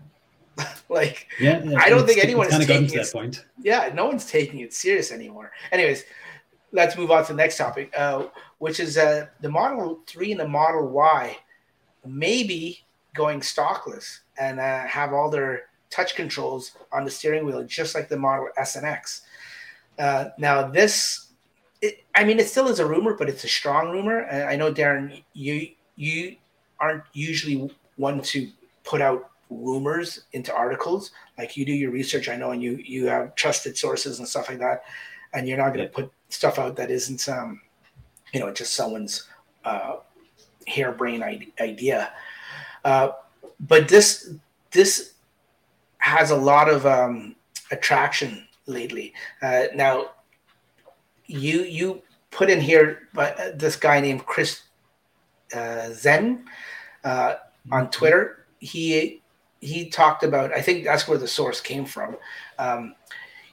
like 0.89 1.29
yeah, 1.41 1.63
yeah, 1.63 1.79
I 1.79 1.89
don't 1.89 2.07
think 2.07 2.23
anyone 2.23 2.47
is 2.47 2.67
taking 2.67 2.87
to 2.89 2.99
that 2.99 3.13
point. 3.13 3.45
Yeah, 3.63 3.91
no 3.95 4.07
one's 4.07 4.27
taking 4.27 4.61
it 4.61 4.73
serious 4.73 5.13
anymore. 5.13 5.53
Anyways, 5.71 6.05
let's 6.73 6.97
move 6.97 7.11
on 7.11 7.25
to 7.27 7.33
the 7.33 7.37
next 7.37 7.59
topic, 7.59 7.93
uh, 7.97 8.27
which 8.59 8.81
is 8.81 8.97
uh, 8.97 9.27
the 9.41 9.49
Model 9.49 10.01
Three 10.07 10.33
and 10.33 10.41
the 10.41 10.49
Model 10.49 10.89
Y. 10.89 11.37
Maybe 12.05 12.85
going 13.15 13.41
stalkless 13.41 14.21
and 14.39 14.59
uh, 14.59 14.87
have 14.87 15.13
all 15.13 15.31
their 15.31 15.67
touch 15.91 16.17
controls 16.17 16.73
on 16.91 17.05
the 17.05 17.11
steering 17.11 17.45
wheel, 17.45 17.63
just 17.65 17.95
like 17.95 18.09
the 18.09 18.17
Model 18.17 18.49
S 18.57 18.77
and 18.77 18.87
X. 18.87 19.23
Uh, 19.99 20.31
now, 20.39 20.67
this, 20.67 21.32
it, 21.83 22.05
I 22.15 22.25
mean, 22.25 22.39
it 22.39 22.49
still 22.49 22.69
is 22.69 22.79
a 22.79 22.87
rumor, 22.87 23.15
but 23.15 23.29
it's 23.29 23.45
a 23.45 23.49
strong 23.49 23.91
rumor. 23.91 24.27
I 24.27 24.57
know, 24.57 24.73
Darryn, 24.73 25.23
you 25.35 25.69
you 25.97 26.37
aren't 26.79 27.03
usually 27.13 27.71
one 27.97 28.23
to 28.23 28.49
put 28.85 29.03
out 29.03 29.31
rumors 29.51 30.25
into 30.33 30.55
articles. 30.55 31.11
Like 31.37 31.57
you 31.57 31.67
do 31.67 31.73
your 31.73 31.91
research, 31.91 32.29
I 32.29 32.37
know, 32.37 32.53
and 32.53 32.63
you 32.63 32.77
you 32.85 33.07
have 33.09 33.35
trusted 33.35 33.77
sources 33.77 34.21
and 34.21 34.29
stuff 34.29 34.49
like 34.49 34.61
that, 34.61 34.85
and 35.35 35.49
you're 35.49 35.59
not 35.59 35.75
going 35.75 35.87
to 35.87 35.93
put 35.93 36.11
stuff 36.29 36.59
out 36.59 36.77
that 36.77 36.91
isn't, 36.91 37.29
um, 37.29 37.61
you 38.33 38.41
know, 38.41 38.53
just 38.53 38.75
someone's 38.75 39.29
uh, 39.65 39.97
harebrained 40.67 41.25
idea. 41.61 42.13
Uh, 42.85 43.11
but 43.61 43.89
this 43.89 44.35
this 44.71 45.15
has 45.99 46.31
a 46.31 46.37
lot 46.37 46.69
of 46.69 46.87
um, 46.87 47.35
attraction 47.71 48.47
lately. 48.67 49.13
Uh, 49.43 49.65
now, 49.75 50.11
you 51.33 51.63
you 51.63 52.03
put 52.31 52.51
in 52.51 52.61
here, 52.61 53.09
but 53.13 53.39
uh, 53.39 53.51
this 53.55 53.77
guy 53.77 54.01
named 54.01 54.27
Chris 54.27 54.63
uh, 55.55 55.91
Zen 55.93 56.45
uh, 57.05 57.35
on 57.71 57.91
Twitter. 57.91 58.47
He 58.59 59.23
he 59.61 59.89
talked 59.89 60.25
about. 60.25 60.53
I 60.53 60.61
think 60.61 60.85
that's 60.85 61.09
where 61.09 61.19
the 61.19 61.29
source 61.29 61.61
came 61.61 61.85
from. 61.85 62.17
Um, 62.59 62.95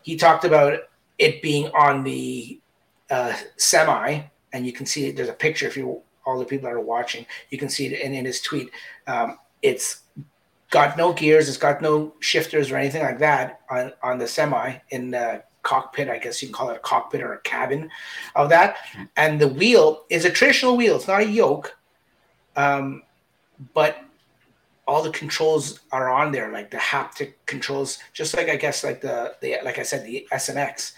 he 0.02 0.16
talked 0.16 0.46
about 0.46 0.80
it 1.18 1.42
being 1.42 1.70
on 1.70 2.04
the 2.04 2.60
uh, 3.10 3.36
semi, 3.58 4.22
and 4.54 4.66
you 4.66 4.74
can 4.74 4.86
see 4.86 5.12
there's 5.12 5.30
a 5.30 5.34
picture 5.34 5.68
if 5.68 5.78
you 5.78 6.02
all 6.26 6.40
the 6.40 6.46
people 6.46 6.70
that 6.70 6.76
are 6.76 6.80
watching, 6.80 7.26
you 7.50 7.58
can 7.58 7.70
see 7.70 7.88
it 7.88 8.02
in, 8.02 8.14
in 8.14 8.26
his 8.26 8.42
tweet. 8.42 8.70
Um, 9.08 9.40
it's 9.62 10.02
got 10.70 10.98
no 10.98 11.14
gears, 11.14 11.50
it's 11.50 11.58
got 11.58 11.82
no 11.82 12.14
shifters 12.20 12.72
or 12.72 12.78
anything 12.78 13.02
like 13.02 13.20
that 13.20 13.62
on, 13.70 13.94
on 14.04 14.20
the 14.20 14.28
semi 14.28 14.76
in 14.92 15.12
the 15.12 15.44
cockpit. 15.64 16.10
I 16.10 16.18
guess 16.18 16.42
you 16.42 16.48
can 16.48 16.54
call 16.54 16.70
it 16.70 16.78
a 16.78 16.80
cockpit 16.80 17.22
or 17.22 17.34
a 17.34 17.42
cabin 17.42 17.90
of 18.36 18.50
that. 18.50 18.78
And 19.16 19.40
the 19.40 19.48
wheel 19.48 20.06
is 20.10 20.26
a 20.26 20.30
traditional 20.30 20.78
wheel, 20.78 20.96
it's 20.96 21.08
not 21.08 21.22
a 21.22 21.26
yoke. 21.26 21.78
Um, 22.56 23.04
but 23.74 23.98
all 24.88 25.04
the 25.04 25.12
controls 25.12 25.82
are 25.92 26.10
on 26.10 26.32
there, 26.32 26.52
like 26.52 26.72
the 26.72 26.78
haptic 26.78 27.34
controls, 27.46 28.00
just 28.12 28.36
like 28.36 28.50
I 28.50 28.56
guess 28.56 28.84
like 28.84 29.02
the, 29.02 29.36
the 29.40 29.58
like 29.64 29.78
I 29.78 29.84
said, 29.84 30.06
the 30.06 30.28
SNX, 30.32 30.94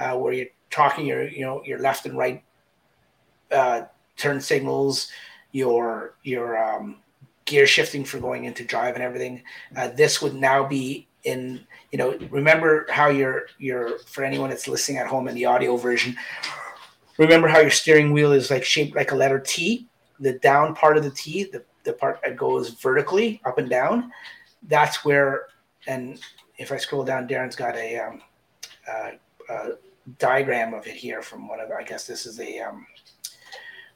uh, 0.00 0.16
where 0.16 0.32
you're 0.32 0.46
talking 0.70 1.06
your 1.06 1.28
you 1.28 1.42
know 1.42 1.62
your 1.64 1.78
left 1.78 2.06
and 2.06 2.18
right 2.18 2.42
uh, 3.52 3.82
turn 4.16 4.40
signals, 4.40 5.10
your 5.52 6.16
your 6.24 6.58
um, 6.62 6.96
gear 7.44 7.66
shifting 7.66 8.04
for 8.04 8.18
going 8.18 8.44
into 8.44 8.64
drive 8.64 8.94
and 8.94 9.02
everything. 9.02 9.42
Uh, 9.76 9.88
this 9.88 10.20
would 10.20 10.34
now 10.34 10.66
be 10.66 11.06
in 11.24 11.64
you 11.92 11.98
know 11.98 12.18
remember 12.30 12.86
how 12.90 13.08
your 13.08 13.46
your 13.58 13.98
for 14.00 14.24
anyone 14.24 14.50
that's 14.50 14.68
listening 14.68 14.98
at 14.98 15.06
home 15.06 15.28
in 15.28 15.34
the 15.34 15.44
audio 15.44 15.76
version. 15.76 16.16
Remember 17.18 17.48
how 17.48 17.60
your 17.60 17.70
steering 17.70 18.12
wheel 18.12 18.32
is 18.32 18.50
like 18.50 18.64
shaped 18.64 18.94
like 18.94 19.12
a 19.12 19.16
letter 19.16 19.38
T. 19.38 19.88
The 20.20 20.32
down 20.32 20.74
part 20.74 20.96
of 20.96 21.04
the 21.04 21.10
T, 21.10 21.44
the, 21.44 21.62
the 21.84 21.92
part 21.92 22.20
that 22.24 22.36
goes 22.36 22.70
vertically 22.70 23.40
up 23.44 23.58
and 23.58 23.68
down, 23.68 24.12
that's 24.68 25.04
where. 25.04 25.48
And 25.86 26.18
if 26.58 26.72
I 26.72 26.76
scroll 26.78 27.04
down, 27.04 27.28
Darryn's 27.28 27.54
got 27.54 27.76
a, 27.76 27.98
um, 27.98 28.22
uh, 28.90 29.10
a 29.48 29.68
diagram 30.18 30.74
of 30.74 30.86
it 30.86 30.94
here 30.94 31.22
from 31.22 31.48
one 31.48 31.60
of. 31.60 31.70
I 31.70 31.82
guess 31.82 32.06
this 32.06 32.26
is 32.26 32.40
a 32.40 32.60
um, 32.60 32.86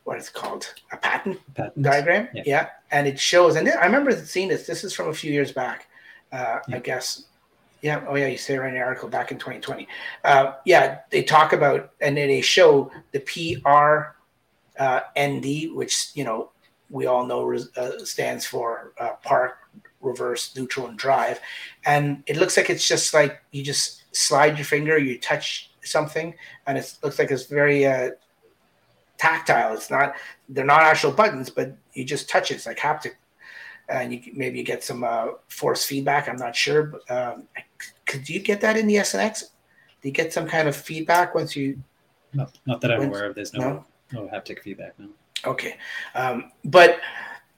what 0.04 0.18
it's 0.18 0.28
called 0.28 0.72
a 0.92 0.96
patent, 0.96 1.38
patent. 1.54 1.82
diagram. 1.82 2.28
Yeah. 2.34 2.42
yeah. 2.46 2.68
and 2.90 3.06
it 3.06 3.18
shows. 3.18 3.56
And 3.56 3.68
I 3.68 3.84
remember 3.84 4.12
seeing 4.12 4.48
this. 4.48 4.66
This 4.66 4.84
is 4.84 4.94
from 4.94 5.08
a 5.08 5.14
few 5.14 5.32
years 5.32 5.52
back, 5.52 5.88
uh, 6.32 6.60
yeah. 6.68 6.76
I 6.76 6.78
guess. 6.78 7.24
Yeah. 7.82 8.04
Oh, 8.08 8.14
yeah. 8.16 8.26
You 8.26 8.36
say 8.36 8.58
right 8.58 8.68
in 8.68 8.74
the 8.74 8.80
article 8.80 9.08
back 9.08 9.32
in 9.32 9.38
2020. 9.38 9.88
Uh, 10.24 10.54
yeah, 10.64 11.00
they 11.10 11.22
talk 11.22 11.52
about 11.52 11.92
and 12.00 12.16
then 12.16 12.28
they 12.28 12.40
show 12.40 12.90
the 13.12 13.20
PR 13.20 14.14
uh, 14.78 15.00
ND, 15.18 15.74
which 15.74 16.10
you 16.14 16.24
know 16.24 16.50
we 16.90 17.06
all 17.06 17.24
know 17.24 17.52
uh, 17.76 18.04
stands 18.04 18.44
for 18.44 18.92
uh, 18.98 19.12
park, 19.22 19.58
reverse, 20.00 20.54
neutral, 20.56 20.88
and 20.88 20.98
drive. 20.98 21.40
And 21.86 22.22
it 22.26 22.36
looks 22.36 22.56
like 22.56 22.68
it's 22.68 22.86
just 22.86 23.14
like 23.14 23.42
you 23.52 23.62
just 23.62 24.02
slide 24.12 24.58
your 24.58 24.64
finger, 24.64 24.98
you 24.98 25.18
touch 25.18 25.70
something, 25.82 26.34
and 26.66 26.76
it 26.76 26.94
looks 27.02 27.18
like 27.18 27.30
it's 27.30 27.46
very 27.46 27.86
uh, 27.86 28.10
tactile. 29.18 29.74
It's 29.74 29.90
not 29.90 30.14
they're 30.48 30.64
not 30.64 30.82
actual 30.82 31.12
buttons, 31.12 31.50
but 31.50 31.76
you 31.94 32.04
just 32.04 32.28
touch 32.28 32.50
it. 32.50 32.54
It's 32.54 32.66
like 32.66 32.78
haptic, 32.78 33.12
and 33.90 34.12
you 34.12 34.32
maybe 34.34 34.58
you 34.58 34.64
get 34.64 34.84
some 34.84 35.04
uh, 35.04 35.28
force 35.48 35.84
feedback. 35.84 36.28
I'm 36.28 36.36
not 36.36 36.54
sure. 36.54 36.84
But, 36.84 37.10
um, 37.10 37.44
could 38.06 38.28
you 38.28 38.40
get 38.40 38.60
that 38.60 38.76
in 38.76 38.86
the 38.86 38.96
SNX? 38.96 39.44
Do 40.00 40.08
you 40.08 40.12
get 40.12 40.32
some 40.32 40.46
kind 40.46 40.68
of 40.68 40.76
feedback 40.76 41.34
once 41.34 41.54
you? 41.54 41.80
Not, 42.32 42.56
not 42.66 42.80
that 42.80 42.92
I'm 42.92 43.08
aware 43.08 43.26
of. 43.26 43.34
There's 43.34 43.52
no, 43.52 43.84
no, 44.12 44.22
no 44.22 44.28
haptic 44.28 44.60
feedback. 44.60 44.98
No. 44.98 45.08
Okay, 45.44 45.76
um, 46.14 46.52
but 46.64 47.00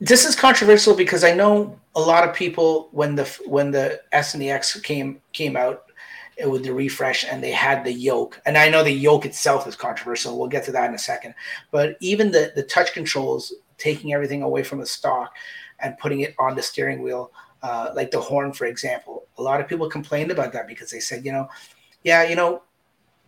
this 0.01 0.25
is 0.25 0.35
controversial 0.35 0.95
because 0.95 1.25
I 1.25 1.33
know 1.33 1.79
a 1.95 2.01
lot 2.01 2.29
of 2.29 2.35
people 2.35 2.89
when 2.93 3.15
the 3.15 3.25
when 3.47 3.71
the 3.71 4.01
S 4.13 4.35
and 4.35 4.43
the 4.43 4.51
X 4.51 4.81
came 4.81 5.21
came 5.33 5.57
out 5.57 5.85
with 6.45 6.65
the 6.65 6.73
refresh 6.73 7.25
and 7.25 7.43
they 7.43 7.51
had 7.51 7.85
the 7.85 7.93
yoke, 7.93 8.41
and 8.47 8.57
I 8.57 8.69
know 8.69 8.83
the 8.83 8.91
yoke 8.91 9.27
itself 9.27 9.67
is 9.67 9.77
controversial. 9.77 10.39
We'll 10.39 10.49
get 10.49 10.65
to 10.65 10.73
that 10.73 10.89
in 10.89 10.95
a 10.95 10.99
second. 10.99 11.35
But 11.71 11.97
even 12.01 12.31
the 12.31 12.53
the 12.55 12.63
touch 12.63 12.93
controls, 12.93 13.53
taking 13.79 14.13
everything 14.13 14.43
away 14.43 14.63
from 14.63 14.79
the 14.81 14.87
stalk 14.87 15.33
and 15.83 15.99
putting 15.99 16.21
it 16.21 16.35
on 16.39 16.55
the 16.55 16.63
steering 16.63 17.03
wheel, 17.03 17.33
uh, 17.63 17.91
like 17.95 18.11
the 18.11 18.21
horn, 18.21 18.53
for 18.53 18.67
example, 18.67 19.27
a 19.39 19.43
lot 19.43 19.61
of 19.61 19.69
people 19.69 19.89
complained 19.89 20.31
about 20.31 20.53
that 20.53 20.67
because 20.67 20.91
they 20.91 21.01
said, 21.01 21.25
you 21.25 21.33
know, 21.33 21.49
yeah, 22.05 22.23
you 22.25 22.37
know, 22.37 22.63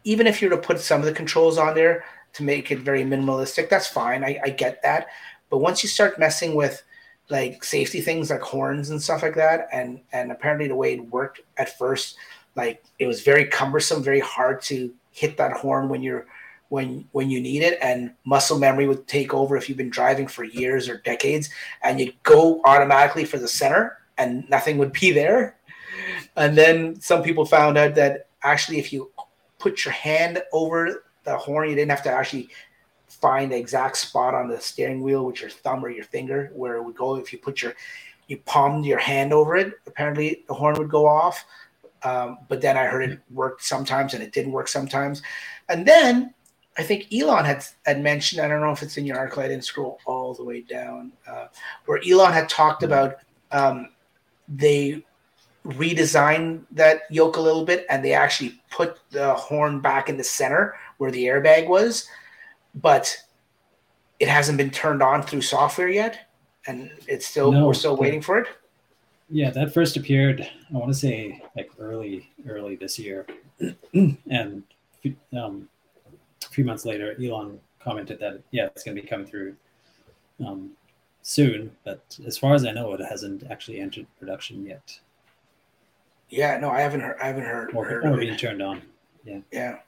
even 0.05 0.27
if 0.27 0.41
you 0.41 0.49
were 0.49 0.57
to 0.57 0.63
put 0.63 0.81
some 0.81 1.01
of 1.01 1.07
the 1.07 1.13
controls 1.13 1.59
on 1.59 1.75
there, 1.75 2.05
to 2.35 2.43
make 2.43 2.71
it 2.71 2.81
very 2.81 3.03
minimalistic. 3.03 3.69
That's 3.69 3.87
fine. 3.87 4.23
I, 4.23 4.39
I 4.45 4.51
get 4.51 4.83
that. 4.83 5.07
But 5.51 5.59
once 5.59 5.83
you 5.83 5.89
start 5.89 6.19
messing 6.19 6.55
with 6.55 6.83
like 7.31 7.65
safety 7.65 8.03
things 8.03 8.29
like 8.29 8.43
horns 8.43 8.91
and 8.91 9.01
stuff 9.01 9.23
like 9.23 9.37
that, 9.37 9.69
and 9.73 10.01
and 10.13 10.31
apparently 10.31 10.69
the 10.69 10.75
way 10.75 10.95
it 10.95 11.11
worked 11.11 11.41
at 11.57 11.79
first, 11.79 12.17
like 12.55 12.85
it 12.99 13.07
was 13.07 13.23
very 13.23 13.47
cumbersome, 13.47 14.03
very 14.03 14.21
hard 14.21 14.61
to 14.63 14.93
hit 15.11 15.37
that 15.37 15.53
horn 15.53 15.89
when 15.89 16.03
you're 16.03 16.27
when 16.69 17.07
when 17.13 17.31
you 17.31 17.41
need 17.41 17.63
it 17.63 17.79
and 17.81 18.13
muscle 18.25 18.59
memory 18.59 18.87
would 18.89 19.07
take 19.07 19.35
over 19.35 19.57
if 19.57 19.69
you've 19.69 19.79
been 19.79 19.91
driving 19.91 20.27
for 20.27 20.45
years 20.45 20.89
or 20.89 20.99
decades 20.99 21.51
and 21.83 22.01
you'd 22.01 22.23
go 22.23 22.61
automatically 22.65 23.25
for 23.25 23.39
the 23.39 23.49
center 23.49 23.99
and 24.19 24.49
nothing 24.49 24.79
would 24.79 24.93
be 24.93 25.13
there 25.13 25.57
and 26.37 26.57
then 26.57 26.99
some 27.01 27.23
people 27.23 27.45
found 27.45 27.77
out 27.79 27.95
that 27.95 28.29
actually 28.43 28.79
if 28.79 28.93
you 28.93 29.11
put 29.65 29.85
your 29.85 29.95
hand 29.95 30.43
over 30.53 31.05
the 31.25 31.37
horn. 31.37 31.71
You 31.71 31.75
didn't 31.75 31.91
have 31.91 32.03
to 32.03 32.11
actually 32.11 32.51
find 33.09 33.51
the 33.51 33.57
exact 33.57 33.97
spot 33.97 34.35
on 34.35 34.47
the 34.47 34.61
steering 34.61 35.01
wheel 35.01 35.25
with 35.25 35.41
your 35.41 35.49
thumb 35.49 35.83
or 35.83 35.89
your 35.89 36.05
finger 36.05 36.53
where 36.55 36.77
it 36.77 36.83
would 36.83 36.97
go. 36.97 37.17
If 37.17 37.33
you 37.33 37.39
put 37.39 37.63
your 37.63 37.75
you 38.29 38.39
palmed 38.39 38.85
your 38.85 38.99
hand 38.99 39.33
over 39.33 39.57
it, 39.57 39.73
apparently 39.87 40.45
the 40.49 40.55
horn 40.55 40.77
would 40.79 40.91
go 40.91 41.07
off. 41.07 41.45
Um, 42.03 42.39
but 42.49 42.61
then 42.61 42.77
I 42.77 42.85
heard 42.85 43.11
it 43.11 43.21
worked 43.31 43.65
sometimes 43.65 44.13
and 44.13 44.23
it 44.23 44.33
didn't 44.33 44.53
work 44.53 44.69
sometimes. 44.69 45.23
And 45.71 45.87
then 45.87 46.35
I 46.77 46.83
think 46.83 47.13
Elon 47.13 47.45
had 47.45 47.65
had 47.87 48.03
mentioned. 48.03 48.43
I 48.43 48.49
don't 48.49 48.61
know 48.61 48.73
if 48.73 48.83
it's 48.83 48.97
in 48.97 49.07
your 49.07 49.17
article. 49.17 49.43
I 49.43 49.49
didn't 49.49 49.65
scroll 49.65 50.01
all 50.07 50.35
the 50.35 50.45
way 50.45 50.61
down. 50.61 51.13
Uh, 51.27 51.47
where 51.87 52.01
Elon 52.07 52.33
had 52.33 52.49
talked 52.49 52.83
about 52.83 53.17
um, 53.53 53.91
they 54.49 55.05
redesigned 55.65 56.63
that 56.73 57.03
yoke 57.11 57.37
a 57.37 57.41
little 57.41 57.65
bit 57.65 57.87
and 57.89 58.05
they 58.05 58.13
actually 58.13 58.61
put 58.71 58.99
the 59.11 59.33
horn 59.35 59.81
back 59.81 60.09
in 60.09 60.17
the 60.17 60.25
center 60.25 60.75
where 60.99 61.11
the 61.11 61.25
airbag 61.25 61.69
was, 61.69 62.07
but 62.75 63.17
it 64.21 64.29
hasn't 64.29 64.59
been 64.59 64.71
turned 64.71 65.03
on 65.03 65.23
through 65.23 65.41
software 65.41 65.89
yet, 65.89 66.31
and 66.67 66.91
it's 67.07 67.27
still 67.27 67.51
no, 67.51 67.67
we're 67.67 67.75
still 67.75 67.97
waiting 67.97 68.23
for 68.23 68.39
it. 68.39 68.49
Yeah, 69.31 69.51
that 69.51 69.73
first 69.73 69.97
appeared. 69.97 70.43
I 70.43 70.77
want 70.77 70.93
to 70.93 70.99
say 70.99 71.43
like 71.57 71.71
early, 71.79 72.31
early 72.49 72.77
this 72.77 72.99
year, 72.99 73.27
and 73.93 74.63
um, 75.37 75.69
a 76.47 76.51
few 76.51 76.65
months 76.65 76.85
later, 76.85 77.17
Elon 77.23 77.61
commented 77.81 78.19
that 78.21 78.41
yeah, 78.51 78.67
it's 78.67 78.83
going 78.83 78.97
to 78.97 79.03
be 79.03 79.09
coming 79.09 79.27
through 79.27 79.55
um, 80.45 80.71
soon. 81.23 81.71
But 81.85 82.19
as 82.27 82.39
far 82.39 82.55
as 82.55 82.65
I 82.65 82.73
know, 82.73 82.93
it 82.95 83.01
hasn't 83.01 83.45
actually 83.51 83.81
entered 83.81 84.07
production 84.19 84.65
yet. 84.65 84.99
Yeah, 86.29 86.59
no, 86.59 86.71
I 86.71 86.81
haven't 86.81 87.01
heard. 87.01 87.17
I 87.23 87.27
haven't 87.27 87.45
heard. 87.45 87.75
Or, 87.75 87.85
heard 87.85 88.05
or 88.05 88.17
being 88.17 88.37
turned 88.37 88.63
on. 88.63 88.83
Yeah. 89.25 89.41
Yeah. 89.53 89.79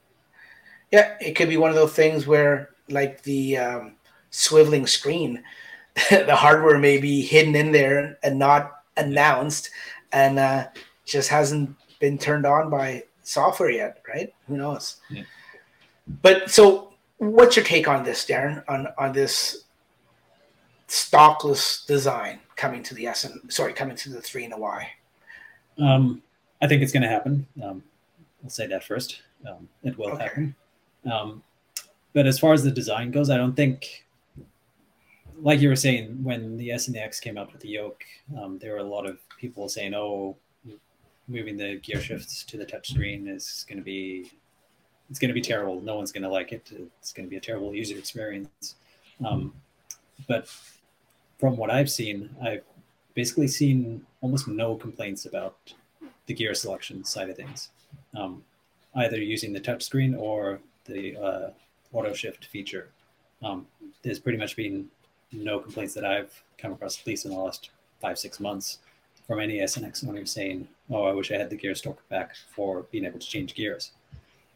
Yeah, 0.91 1.17
it 1.19 1.33
could 1.33 1.49
be 1.49 1.57
one 1.57 1.69
of 1.69 1.75
those 1.75 1.93
things 1.93 2.27
where, 2.27 2.69
like 2.87 3.21
the 3.23 3.57
um, 3.57 3.95
swiveling 4.31 4.87
screen, 4.87 5.43
the 6.09 6.35
hardware 6.35 6.77
may 6.77 6.97
be 6.97 7.21
hidden 7.21 7.55
in 7.55 7.71
there 7.71 8.17
and 8.23 8.39
not 8.39 8.83
announced, 8.95 9.69
and 10.13 10.39
uh, 10.39 10.67
just 11.05 11.27
hasn't 11.27 11.75
been 11.99 12.17
turned 12.17 12.45
on 12.45 12.69
by 12.69 13.03
software 13.23 13.69
yet, 13.69 14.01
right? 14.07 14.33
Who 14.47 14.57
knows? 14.57 14.97
Yeah. 15.09 15.23
But 16.21 16.49
so, 16.49 16.93
what's 17.17 17.55
your 17.55 17.65
take 17.65 17.87
on 17.87 18.03
this, 18.03 18.25
Darryn? 18.25 18.63
On 18.67 18.87
on 18.97 19.13
this 19.13 19.63
stalkless 20.87 21.85
design 21.85 22.39
coming 22.55 22.81
to 22.83 22.93
the 22.95 23.07
S 23.07 23.23
and 23.25 23.51
sorry, 23.51 23.73
coming 23.73 23.95
to 23.97 24.09
the 24.09 24.21
three 24.21 24.43
and 24.43 24.53
the 24.53 24.57
Y? 24.57 24.87
Um, 25.79 26.21
I 26.61 26.67
think 26.67 26.81
it's 26.81 26.91
going 26.91 27.03
to 27.03 27.09
happen. 27.09 27.45
Um, 27.63 27.83
I'll 28.43 28.49
say 28.49 28.67
that 28.67 28.83
first. 28.83 29.21
Um, 29.47 29.67
it 29.83 29.97
will 29.97 30.11
okay. 30.11 30.23
happen. 30.23 30.55
Um, 31.09 31.43
but 32.13 32.25
as 32.25 32.39
far 32.39 32.53
as 32.53 32.63
the 32.63 32.71
design 32.71 33.11
goes, 33.11 33.29
I 33.29 33.37
don't 33.37 33.55
think, 33.55 34.05
like 35.39 35.59
you 35.59 35.69
were 35.69 35.75
saying, 35.75 36.23
when 36.23 36.57
the 36.57 36.71
S 36.71 36.87
and 36.87 36.95
the 36.95 37.01
X 37.01 37.19
came 37.19 37.37
out 37.37 37.51
with 37.51 37.61
the 37.61 37.69
yoke, 37.69 38.03
um, 38.37 38.57
there 38.57 38.73
were 38.73 38.79
a 38.79 38.83
lot 38.83 39.05
of 39.05 39.19
people 39.37 39.69
saying, 39.69 39.93
"Oh, 39.93 40.35
moving 41.27 41.57
the 41.57 41.75
gear 41.83 42.01
shifts 42.01 42.43
to 42.45 42.57
the 42.57 42.65
touchscreen 42.65 43.27
is 43.33 43.65
going 43.67 43.77
to 43.77 43.83
be, 43.83 44.31
it's 45.09 45.19
going 45.19 45.29
to 45.29 45.33
be 45.33 45.41
terrible. 45.41 45.81
No 45.81 45.95
one's 45.95 46.11
going 46.11 46.23
to 46.23 46.29
like 46.29 46.51
it. 46.51 46.69
It's 46.99 47.13
going 47.13 47.25
to 47.25 47.29
be 47.29 47.37
a 47.37 47.41
terrible 47.41 47.73
user 47.73 47.97
experience." 47.97 48.75
Um, 49.25 49.53
but 50.27 50.49
from 51.39 51.55
what 51.57 51.69
I've 51.69 51.89
seen, 51.89 52.29
I've 52.41 52.63
basically 53.13 53.47
seen 53.47 54.05
almost 54.21 54.47
no 54.47 54.75
complaints 54.75 55.25
about 55.25 55.73
the 56.25 56.33
gear 56.33 56.53
selection 56.53 57.03
side 57.03 57.29
of 57.29 57.35
things, 57.35 57.69
um, 58.15 58.43
either 58.95 59.17
using 59.17 59.53
the 59.53 59.59
touchscreen 59.59 60.17
or 60.17 60.59
the 60.85 61.17
uh, 61.17 61.49
auto 61.93 62.13
shift 62.13 62.45
feature. 62.45 62.89
Um, 63.43 63.67
there's 64.01 64.19
pretty 64.19 64.37
much 64.37 64.55
been 64.55 64.89
no 65.31 65.59
complaints 65.59 65.93
that 65.93 66.05
I've 66.05 66.43
come 66.57 66.73
across, 66.73 66.99
at 66.99 67.07
least 67.07 67.25
in 67.25 67.31
the 67.31 67.37
last 67.37 67.69
five, 68.01 68.17
six 68.17 68.39
months, 68.39 68.79
from 69.25 69.39
any 69.39 69.59
SNX 69.59 70.07
owner 70.07 70.25
saying, 70.25 70.67
oh, 70.89 71.03
I 71.03 71.11
wish 71.11 71.31
I 71.31 71.37
had 71.37 71.49
the 71.49 71.55
gear 71.55 71.75
stalker 71.75 72.03
back 72.09 72.35
for 72.55 72.83
being 72.91 73.05
able 73.05 73.19
to 73.19 73.27
change 73.27 73.55
gears. 73.55 73.91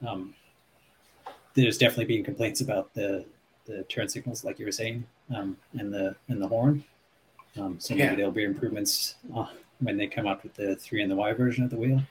Um, 0.07 0.33
there's 1.53 1.77
definitely 1.77 2.05
been 2.05 2.23
complaints 2.23 2.61
about 2.61 2.93
the, 2.93 3.25
the 3.65 3.83
turn 3.83 4.07
signals, 4.07 4.43
like 4.43 4.59
you 4.59 4.65
were 4.65 4.71
saying, 4.71 5.05
um, 5.35 5.57
and 5.77 5.93
the 5.93 6.15
and 6.27 6.41
the 6.41 6.47
horn. 6.47 6.83
Um, 7.57 7.79
so 7.79 7.93
maybe 7.93 8.05
yeah. 8.05 8.15
there'll 8.15 8.31
be 8.31 8.43
improvements 8.43 9.15
uh, 9.35 9.47
when 9.79 9.97
they 9.97 10.07
come 10.07 10.27
out 10.27 10.41
with 10.43 10.53
the 10.53 10.75
three 10.75 11.01
and 11.01 11.11
the 11.11 11.15
Y 11.15 11.33
version 11.33 11.63
of 11.63 11.69
the 11.69 11.75
wheel. 11.75 12.01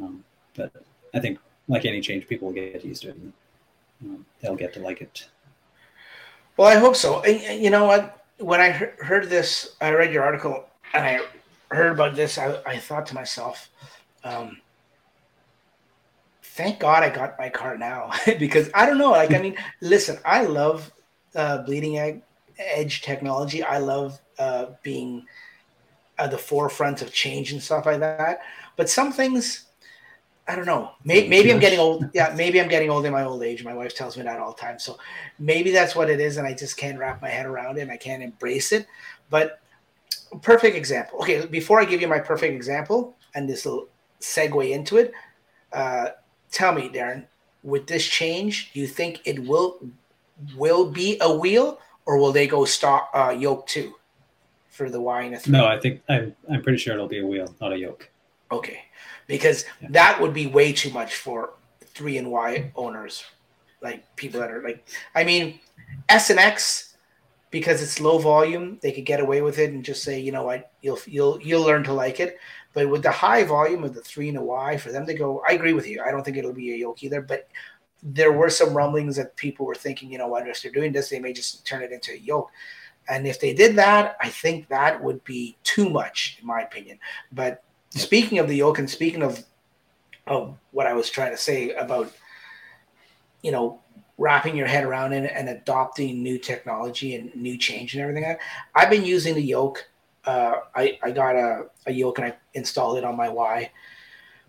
Um, 0.00 0.24
but 0.54 0.70
I 1.14 1.20
think, 1.20 1.38
like 1.68 1.84
any 1.84 2.00
change, 2.00 2.28
people 2.28 2.48
will 2.48 2.54
get 2.54 2.84
used 2.84 3.02
to 3.02 3.10
it. 3.10 3.16
And, 3.16 3.32
they'll 4.40 4.56
get 4.56 4.72
to 4.74 4.80
like 4.80 5.00
it. 5.00 5.28
Well, 6.56 6.66
I 6.66 6.74
hope 6.74 6.96
so. 6.96 7.24
You 7.24 7.70
know 7.70 7.84
what? 7.84 8.24
When 8.38 8.60
I 8.60 8.70
heard 8.70 9.30
this, 9.30 9.76
I 9.80 9.92
read 9.92 10.12
your 10.12 10.24
article 10.24 10.64
and 10.92 11.04
I 11.04 11.20
heard 11.72 11.92
about 11.92 12.16
this. 12.16 12.36
I, 12.36 12.60
I 12.66 12.78
thought 12.78 13.06
to 13.06 13.14
myself, 13.14 13.70
um, 14.24 14.60
thank 16.54 16.78
God 16.78 17.02
I 17.02 17.10
got 17.10 17.38
my 17.38 17.48
car 17.48 17.76
now 17.76 18.10
because 18.38 18.70
I 18.74 18.86
don't 18.86 18.98
know. 18.98 19.10
Like, 19.10 19.32
I 19.32 19.40
mean, 19.40 19.56
listen, 19.80 20.18
I 20.24 20.44
love 20.44 20.92
uh, 21.34 21.58
bleeding 21.58 22.22
edge 22.58 23.02
technology. 23.02 23.62
I 23.62 23.78
love 23.78 24.20
uh, 24.38 24.66
being 24.82 25.26
at 26.18 26.30
the 26.30 26.38
forefront 26.38 27.02
of 27.02 27.12
change 27.12 27.52
and 27.52 27.62
stuff 27.62 27.86
like 27.86 28.00
that. 28.00 28.40
But 28.76 28.88
some 28.88 29.12
things 29.12 29.66
I 30.46 30.56
don't 30.56 30.66
know. 30.66 30.90
Maybe, 31.04 31.28
maybe 31.28 31.52
I'm 31.52 31.60
getting 31.60 31.78
old. 31.78 32.10
Yeah, 32.14 32.34
maybe 32.36 32.60
I'm 32.60 32.68
getting 32.68 32.90
old 32.90 33.06
in 33.06 33.12
my 33.12 33.24
old 33.24 33.42
age. 33.42 33.64
My 33.64 33.74
wife 33.74 33.94
tells 33.94 34.16
me 34.16 34.24
that 34.24 34.40
all 34.40 34.52
the 34.52 34.60
time. 34.60 34.78
So 34.78 34.98
maybe 35.38 35.70
that's 35.70 35.94
what 35.94 36.10
it 36.10 36.20
is, 36.20 36.36
and 36.36 36.46
I 36.46 36.52
just 36.52 36.76
can't 36.76 36.98
wrap 36.98 37.22
my 37.22 37.28
head 37.28 37.46
around 37.46 37.78
it. 37.78 37.82
and 37.82 37.92
I 37.92 37.96
can't 37.96 38.22
embrace 38.22 38.72
it. 38.72 38.86
But 39.30 39.60
perfect 40.42 40.76
example. 40.76 41.20
Okay, 41.20 41.46
before 41.46 41.80
I 41.80 41.84
give 41.84 42.00
you 42.00 42.08
my 42.08 42.18
perfect 42.18 42.54
example, 42.54 43.16
and 43.34 43.48
this 43.48 43.64
will 43.64 43.88
segue 44.20 44.70
into 44.70 44.96
it, 44.96 45.12
uh, 45.72 46.08
tell 46.52 46.72
me, 46.72 46.88
Darryn, 46.88 47.24
with 47.64 47.86
this 47.86 48.06
change, 48.06 48.72
do 48.72 48.80
you 48.80 48.86
think 48.86 49.20
it 49.24 49.40
will 49.40 49.78
will 50.56 50.90
be 50.90 51.18
a 51.20 51.36
wheel, 51.36 51.80
or 52.06 52.18
will 52.18 52.32
they 52.32 52.46
go 52.46 52.64
stock 52.64 53.10
uh, 53.14 53.34
yoke 53.36 53.66
too 53.66 53.94
for 54.70 54.88
the 54.88 55.00
Y 55.00 55.22
and 55.22 55.34
a 55.34 55.38
three? 55.38 55.52
No, 55.52 55.66
I 55.66 55.78
think 55.78 56.02
I'm 56.08 56.34
I'm 56.50 56.62
pretty 56.62 56.78
sure 56.78 56.94
it'll 56.94 57.08
be 57.08 57.20
a 57.20 57.26
wheel, 57.26 57.52
not 57.60 57.72
a 57.72 57.78
yoke. 57.78 58.08
Okay, 58.50 58.82
because 59.26 59.64
yeah. 59.80 59.88
that 59.90 60.20
would 60.20 60.34
be 60.34 60.46
way 60.46 60.72
too 60.72 60.90
much 60.90 61.16
for 61.16 61.54
three 61.80 62.18
and 62.18 62.30
Y 62.30 62.70
owners, 62.76 63.24
like 63.80 64.04
people 64.16 64.40
that 64.40 64.50
are 64.50 64.62
like. 64.62 64.86
I 65.14 65.24
mean, 65.24 65.58
S 66.08 66.30
and 66.30 66.38
X 66.38 66.92
because 67.52 67.82
it's 67.82 68.00
low 68.00 68.18
volume, 68.18 68.78
they 68.80 68.90
could 68.90 69.04
get 69.04 69.20
away 69.20 69.42
with 69.42 69.58
it 69.58 69.70
and 69.72 69.84
just 69.84 70.02
say, 70.02 70.18
you 70.18 70.32
know 70.32 70.42
what, 70.42 70.72
you'll 70.80 70.98
you'll 71.06 71.40
you'll 71.40 71.62
learn 71.62 71.84
to 71.84 71.92
like 71.92 72.18
it. 72.18 72.38
But 72.72 72.88
with 72.88 73.02
the 73.02 73.10
high 73.10 73.44
volume 73.44 73.84
of 73.84 73.94
the 73.94 74.00
three 74.00 74.28
and 74.28 74.38
a 74.38 74.42
Y, 74.42 74.76
for 74.76 74.92
them 74.92 75.06
to 75.06 75.14
go, 75.14 75.42
I 75.48 75.52
agree 75.52 75.74
with 75.74 75.86
you. 75.86 76.02
I 76.04 76.10
don't 76.10 76.24
think 76.24 76.36
it'll 76.36 76.52
be 76.52 76.72
a 76.72 76.76
yoke 76.76 77.02
either. 77.02 77.20
But 77.20 77.48
there 78.02 78.32
were 78.32 78.50
some 78.50 78.74
rumblings 78.74 79.16
that 79.16 79.36
people 79.36 79.66
were 79.66 79.74
thinking, 79.74 80.10
you 80.10 80.18
know 80.18 80.28
what, 80.28 80.48
if 80.48 80.62
they're 80.62 80.72
doing 80.72 80.92
this, 80.92 81.08
they 81.08 81.20
may 81.20 81.32
just 81.32 81.66
turn 81.66 81.82
it 81.82 81.92
into 81.92 82.12
a 82.12 82.16
yoke. 82.16 82.50
And 83.08 83.26
if 83.26 83.40
they 83.40 83.52
did 83.52 83.76
that, 83.76 84.16
I 84.20 84.28
think 84.28 84.68
that 84.68 85.02
would 85.02 85.22
be 85.24 85.56
too 85.64 85.90
much, 85.90 86.38
in 86.40 86.46
my 86.46 86.62
opinion. 86.62 86.98
But 87.32 87.62
speaking 87.90 88.38
of 88.38 88.48
the 88.48 88.56
yoke 88.56 88.78
and 88.78 88.88
speaking 88.88 89.22
of 89.22 89.44
of 90.26 90.56
what 90.70 90.86
I 90.86 90.92
was 90.92 91.10
trying 91.10 91.32
to 91.32 91.36
say 91.36 91.70
about, 91.70 92.12
you 93.42 93.50
know, 93.50 93.80
wrapping 94.18 94.56
your 94.56 94.66
head 94.66 94.84
around 94.84 95.12
it 95.12 95.30
and 95.34 95.48
adopting 95.48 96.22
new 96.22 96.38
technology 96.38 97.16
and 97.16 97.34
new 97.34 97.58
change 97.58 97.94
and 97.94 98.02
everything. 98.02 98.36
I've 98.74 98.90
been 98.90 99.04
using 99.04 99.34
the 99.34 99.42
yoke. 99.42 99.88
Uh, 100.24 100.54
I, 100.74 100.98
I 101.02 101.10
got 101.10 101.34
a, 101.34 101.66
a 101.86 101.92
yoke 101.92 102.18
and 102.18 102.28
I 102.28 102.36
installed 102.54 102.98
it 102.98 103.04
on 103.04 103.16
my 103.16 103.28
Y 103.28 103.70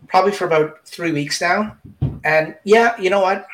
probably 0.08 0.32
for 0.32 0.46
about 0.46 0.86
three 0.86 1.12
weeks 1.12 1.40
now. 1.40 1.76
And 2.24 2.56
yeah, 2.64 2.98
you 3.00 3.10
know 3.10 3.20
what? 3.20 3.46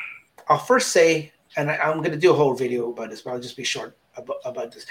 I'll 0.47 0.57
first 0.57 0.89
say, 0.91 1.31
and 1.57 1.69
I, 1.69 1.89
am 1.89 1.97
going 1.97 2.11
to 2.11 2.17
do 2.17 2.31
a 2.31 2.35
whole 2.35 2.53
video 2.53 2.89
about 2.91 3.09
this, 3.09 3.21
but 3.21 3.31
I'll 3.31 3.39
just 3.39 3.57
be 3.57 3.63
short 3.63 3.97
about, 4.15 4.37
about 4.45 4.71
this. 4.71 4.85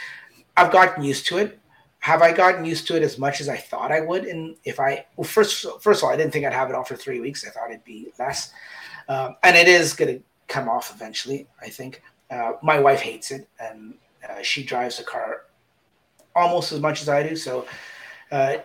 I've 0.56 0.72
gotten 0.72 1.04
used 1.04 1.26
to 1.26 1.38
it. 1.38 1.58
Have 2.00 2.22
I 2.22 2.32
gotten 2.32 2.64
used 2.64 2.86
to 2.88 2.96
it 2.96 3.02
as 3.02 3.18
much 3.18 3.40
as 3.40 3.48
I 3.48 3.56
thought 3.56 3.92
I 3.92 4.00
would? 4.00 4.24
And 4.24 4.56
if 4.64 4.80
I, 4.80 5.04
well, 5.16 5.24
first, 5.24 5.66
first 5.80 6.00
of 6.00 6.04
all, 6.04 6.10
I 6.10 6.16
didn't 6.16 6.32
think 6.32 6.46
I'd 6.46 6.52
have 6.52 6.70
it 6.70 6.74
on 6.74 6.84
for 6.84 6.96
three 6.96 7.20
weeks. 7.20 7.46
I 7.46 7.50
thought 7.50 7.70
it'd 7.70 7.84
be 7.84 8.12
less. 8.18 8.52
Um, 9.08 9.36
and 9.42 9.56
it 9.56 9.68
is 9.68 9.92
going 9.92 10.16
to 10.16 10.22
come 10.48 10.68
off 10.68 10.92
eventually, 10.94 11.46
I 11.60 11.68
think. 11.68 12.02
Uh, 12.30 12.52
my 12.62 12.78
wife 12.78 13.00
hates 13.00 13.32
it, 13.32 13.48
and 13.58 13.94
uh, 14.28 14.40
she 14.40 14.62
drives 14.62 14.98
the 14.98 15.04
car 15.04 15.42
almost 16.34 16.72
as 16.72 16.80
much 16.80 17.02
as 17.02 17.08
I 17.08 17.26
do. 17.26 17.36
So 17.36 17.66
uh, 18.30 18.58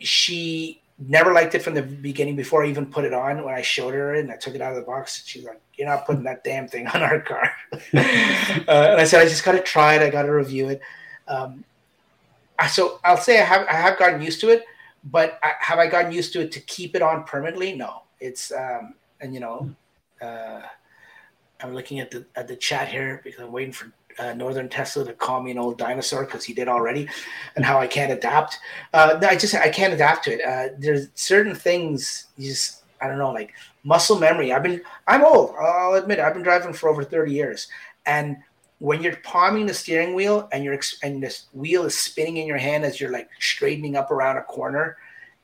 she 0.00 0.82
never 0.98 1.32
liked 1.32 1.54
it 1.54 1.62
from 1.62 1.74
the 1.74 1.82
beginning 1.82 2.36
before 2.36 2.64
I 2.64 2.68
even 2.68 2.86
put 2.86 3.04
it 3.04 3.12
on. 3.12 3.44
When 3.44 3.54
I 3.54 3.62
showed 3.62 3.94
her 3.94 4.14
and 4.14 4.30
I 4.30 4.36
took 4.36 4.54
it 4.54 4.60
out 4.60 4.72
of 4.72 4.76
the 4.76 4.82
box, 4.82 5.24
she's 5.26 5.44
like, 5.44 5.60
"You're 5.74 5.88
not 5.88 6.06
putting 6.06 6.24
that 6.24 6.44
damn 6.44 6.68
thing 6.68 6.86
on 6.94 7.02
our 7.02 7.20
car." 7.20 7.52
uh, 7.72 7.78
and 7.94 9.00
I 9.00 9.04
said, 9.04 9.20
"I 9.20 9.28
just 9.28 9.44
got 9.44 9.52
to 9.52 9.62
try 9.62 9.94
it. 9.94 10.02
I 10.02 10.10
got 10.10 10.22
to 10.22 10.32
review 10.32 10.68
it." 10.68 10.80
Um, 11.28 11.64
so 12.70 13.00
I'll 13.04 13.16
say 13.16 13.40
I 13.40 13.44
have 13.44 13.66
I 13.68 13.74
have 13.74 13.98
gotten 13.98 14.22
used 14.22 14.40
to 14.40 14.48
it, 14.48 14.64
but 15.04 15.38
I, 15.42 15.52
have 15.60 15.78
I 15.78 15.86
gotten 15.86 16.12
used 16.12 16.32
to 16.34 16.40
it 16.40 16.52
to 16.52 16.60
keep 16.60 16.94
it 16.94 17.02
on 17.02 17.24
permanently? 17.24 17.74
No. 17.74 18.02
It's 18.20 18.50
um, 18.52 18.94
and 19.20 19.34
you 19.34 19.40
know, 19.40 19.74
uh, 20.22 20.62
I'm 21.60 21.74
looking 21.74 22.00
at 22.00 22.10
the 22.10 22.24
at 22.34 22.48
the 22.48 22.56
chat 22.56 22.88
here 22.88 23.20
because 23.24 23.40
I'm 23.40 23.52
waiting 23.52 23.72
for 23.72 23.92
uh, 24.18 24.32
Northern 24.34 24.68
Tesla 24.68 25.04
to 25.04 25.12
call 25.12 25.42
me 25.42 25.50
an 25.50 25.58
old 25.58 25.78
dinosaur 25.78 26.24
because 26.24 26.44
he 26.44 26.54
did 26.54 26.68
already, 26.68 27.08
and 27.56 27.64
how 27.64 27.78
I 27.78 27.86
can't 27.86 28.12
adapt. 28.12 28.58
Uh, 28.92 29.18
I 29.22 29.36
just 29.36 29.54
I 29.54 29.68
can't 29.68 29.94
adapt 29.94 30.24
to 30.24 30.32
it. 30.32 30.44
Uh, 30.44 30.74
there's 30.78 31.08
certain 31.14 31.54
things 31.54 32.26
you 32.36 32.48
just 32.48 32.84
I 33.00 33.08
don't 33.08 33.18
know 33.18 33.32
like 33.32 33.52
muscle 33.84 34.18
memory. 34.18 34.52
I've 34.52 34.62
been 34.62 34.82
I'm 35.06 35.24
old. 35.24 35.54
I'll 35.60 35.94
admit 35.94 36.18
it, 36.18 36.24
I've 36.24 36.34
been 36.34 36.42
driving 36.42 36.72
for 36.72 36.88
over 36.88 37.04
30 37.04 37.32
years, 37.32 37.68
and 38.06 38.36
when 38.78 39.02
you're 39.02 39.16
palming 39.16 39.66
the 39.66 39.74
steering 39.74 40.14
wheel 40.14 40.48
and 40.52 40.62
you're 40.64 40.78
and 41.02 41.22
this 41.22 41.46
wheel 41.52 41.84
is 41.84 41.98
spinning 41.98 42.36
in 42.38 42.46
your 42.46 42.58
hand 42.58 42.84
as 42.84 43.00
you're 43.00 43.10
like 43.10 43.28
straightening 43.40 43.96
up 43.96 44.10
around 44.10 44.36
a 44.36 44.42
corner 44.42 44.96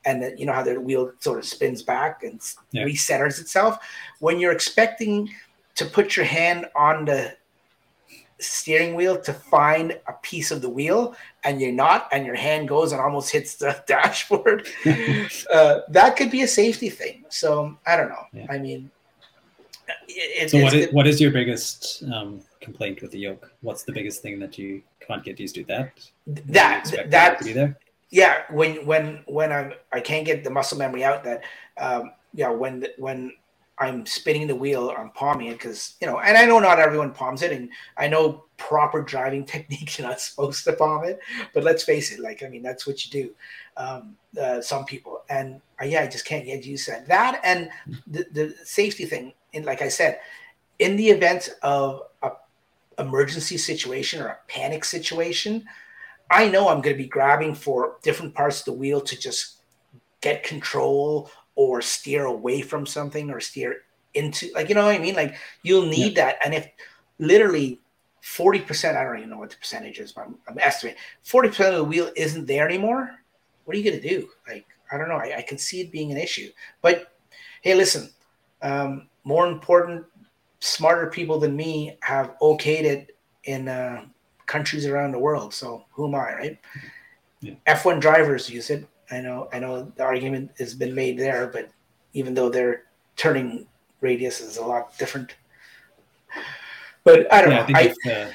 and 0.05 0.21
the, 0.21 0.35
you 0.37 0.45
know 0.45 0.53
how 0.53 0.63
the 0.63 0.79
wheel 0.79 1.11
sort 1.19 1.39
of 1.39 1.45
spins 1.45 1.81
back 1.81 2.23
and 2.23 2.41
yeah. 2.71 2.83
recenters 2.83 3.39
itself 3.39 3.79
when 4.19 4.39
you're 4.39 4.51
expecting 4.51 5.29
to 5.75 5.85
put 5.85 6.15
your 6.15 6.25
hand 6.25 6.67
on 6.75 7.05
the 7.05 7.35
steering 8.43 8.95
wheel 8.95 9.19
to 9.19 9.33
find 9.33 9.99
a 10.07 10.13
piece 10.21 10.51
of 10.51 10.61
the 10.61 10.69
wheel 10.69 11.15
and 11.43 11.61
you're 11.61 11.71
not 11.71 12.07
and 12.11 12.25
your 12.25 12.35
hand 12.35 12.67
goes 12.67 12.91
and 12.91 13.01
almost 13.01 13.31
hits 13.31 13.55
the 13.55 13.81
dashboard. 13.87 14.67
Uh, 15.51 15.81
that 15.89 16.15
could 16.15 16.31
be 16.31 16.41
a 16.41 16.47
safety 16.47 16.89
thing. 16.89 17.23
So 17.29 17.77
i 17.85 17.95
don't 17.95 18.09
know. 18.09 18.25
Yeah. 18.33 18.45
i 18.49 18.57
mean 18.57 18.89
it, 20.07 20.49
so 20.49 20.61
what 20.61 20.73
is, 20.73 20.93
what 20.93 21.07
is 21.07 21.19
your 21.19 21.31
biggest 21.31 22.03
um, 22.13 22.41
complaint 22.61 23.01
with 23.01 23.11
the 23.11 23.19
yoke? 23.19 23.51
What's 23.61 23.83
the 23.83 23.91
biggest 23.91 24.21
thing 24.21 24.39
that 24.39 24.57
you 24.57 24.81
can't 24.99 25.23
get 25.23 25.39
used 25.39 25.55
to? 25.55 25.63
That? 25.65 25.91
That 26.27 27.09
that 27.09 27.39
to 27.39 27.45
be 27.45 27.53
there? 27.53 27.77
Yeah 28.09 28.43
when 28.51 28.85
when 28.85 29.23
when 29.25 29.51
i'm 29.51 29.73
i 29.91 29.99
can't 29.99 30.25
get 30.25 30.43
the 30.43 30.49
muscle 30.49 30.77
memory 30.77 31.03
out 31.03 31.23
that 31.23 31.43
um 31.77 32.11
yeah 32.33 32.49
when 32.49 32.85
when 32.97 33.31
I'm 33.79 34.05
spinning 34.05 34.47
the 34.47 34.55
wheel, 34.55 34.93
I'm 34.95 35.09
palming 35.11 35.47
it 35.47 35.53
because 35.53 35.95
you 35.99 36.07
know, 36.07 36.19
and 36.19 36.37
I 36.37 36.45
know 36.45 36.59
not 36.59 36.79
everyone 36.79 37.11
palms 37.11 37.41
it, 37.41 37.51
and 37.51 37.69
I 37.97 38.07
know 38.07 38.45
proper 38.57 39.01
driving 39.01 39.45
technique 39.53 39.97
you're 39.97 40.07
not 40.07 40.21
supposed 40.21 40.63
to 40.65 40.73
palm 40.73 41.03
it, 41.05 41.19
but 41.53 41.63
let's 41.63 41.83
face 41.83 42.11
it, 42.11 42.19
like 42.19 42.43
I 42.43 42.49
mean, 42.49 42.61
that's 42.61 42.85
what 42.85 43.05
you 43.05 43.11
do. 43.11 43.35
Um, 43.75 44.15
uh, 44.39 44.61
some 44.61 44.85
people, 44.85 45.23
and 45.29 45.59
uh, 45.81 45.85
yeah, 45.85 46.01
I 46.01 46.07
just 46.07 46.25
can't 46.25 46.45
get 46.45 46.65
used 46.65 46.85
to 46.85 46.91
that. 46.91 47.07
That 47.07 47.41
and 47.43 47.69
the, 48.07 48.25
the 48.31 48.55
safety 48.63 49.05
thing, 49.05 49.33
and 49.53 49.65
like 49.65 49.81
I 49.81 49.89
said, 49.89 50.19
in 50.79 50.95
the 50.95 51.09
event 51.09 51.49
of 51.61 52.03
a 52.21 52.31
emergency 52.99 53.57
situation 53.57 54.21
or 54.21 54.27
a 54.27 54.37
panic 54.47 54.85
situation, 54.85 55.65
I 56.29 56.47
know 56.49 56.67
I'm 56.67 56.81
going 56.81 56.95
to 56.95 57.03
be 57.03 57.09
grabbing 57.09 57.55
for 57.55 57.97
different 58.03 58.33
parts 58.35 58.59
of 58.59 58.65
the 58.65 58.73
wheel 58.73 59.01
to 59.01 59.19
just 59.19 59.57
get 60.21 60.43
control 60.43 61.29
or 61.55 61.81
steer 61.81 62.25
away 62.25 62.61
from 62.61 62.85
something 62.85 63.29
or 63.29 63.39
steer 63.39 63.77
into 64.13 64.49
like 64.53 64.69
you 64.69 64.75
know 64.75 64.85
what 64.85 64.95
I 64.95 64.99
mean? 64.99 65.15
Like 65.15 65.35
you'll 65.61 65.85
need 65.85 66.17
yeah. 66.17 66.25
that. 66.25 66.37
And 66.45 66.53
if 66.53 66.67
literally 67.19 67.79
40%, 68.23 68.95
I 68.95 69.03
don't 69.03 69.17
even 69.17 69.29
know 69.29 69.37
what 69.37 69.49
the 69.49 69.57
percentage 69.57 69.99
is, 69.99 70.13
but 70.13 70.25
I'm, 70.25 70.35
I'm 70.47 70.59
estimating 70.59 70.99
40% 71.25 71.69
of 71.69 71.75
the 71.75 71.83
wheel 71.83 72.09
isn't 72.15 72.45
there 72.45 72.67
anymore. 72.67 73.11
What 73.65 73.75
are 73.75 73.79
you 73.79 73.89
gonna 73.89 74.01
do? 74.01 74.29
Like, 74.47 74.65
I 74.91 74.97
don't 74.97 75.09
know. 75.09 75.15
I, 75.15 75.37
I 75.37 75.41
can 75.41 75.57
see 75.57 75.81
it 75.81 75.91
being 75.91 76.11
an 76.11 76.17
issue. 76.17 76.49
But 76.81 77.13
hey, 77.61 77.75
listen, 77.75 78.09
um, 78.61 79.09
more 79.23 79.47
important, 79.47 80.05
smarter 80.59 81.07
people 81.07 81.39
than 81.39 81.55
me 81.55 81.97
have 82.01 82.35
okayed 82.41 82.83
it 82.83 83.17
in 83.43 83.67
uh, 83.67 84.05
countries 84.45 84.85
around 84.85 85.11
the 85.11 85.19
world. 85.19 85.53
So 85.53 85.85
who 85.91 86.07
am 86.07 86.15
I, 86.15 86.33
right? 86.33 86.59
Yeah. 87.41 87.55
F1 87.67 87.99
drivers 87.99 88.49
use 88.49 88.69
it. 88.69 88.87
I 89.13 89.21
know, 89.21 89.47
I 89.53 89.59
know 89.59 89.91
the 89.95 90.03
argument 90.03 90.51
has 90.57 90.73
been 90.73 90.95
made 90.95 91.19
there, 91.19 91.47
but 91.47 91.69
even 92.13 92.33
though 92.33 92.49
their 92.49 92.83
turning 93.15 93.67
radius 94.01 94.41
is 94.41 94.57
a 94.57 94.65
lot 94.65 94.97
different, 94.97 95.35
but 97.03 97.31
I 97.31 97.41
don't 97.41 97.51
yeah, 97.51 97.57
know. 97.57 97.63
I 97.63 97.65
think, 97.65 97.77
I, 97.77 97.81
if, 97.81 98.27
uh, 98.27 98.31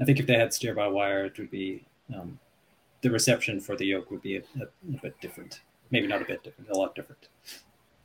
I 0.00 0.04
think 0.04 0.20
if 0.20 0.26
they 0.26 0.34
had 0.34 0.52
steer 0.52 0.74
by 0.74 0.88
wire, 0.88 1.24
it 1.24 1.38
would 1.38 1.50
be 1.50 1.86
um, 2.14 2.38
the 3.00 3.10
reception 3.10 3.60
for 3.60 3.76
the 3.76 3.86
yoke 3.86 4.10
would 4.10 4.22
be 4.22 4.36
a, 4.36 4.40
a, 4.60 4.64
a, 4.64 5.00
bit 5.02 5.18
different. 5.20 5.60
Maybe 5.90 6.06
not 6.06 6.20
a 6.20 6.24
bit 6.24 6.42
different, 6.42 6.70
a 6.70 6.76
lot 6.76 6.94
different. 6.94 7.28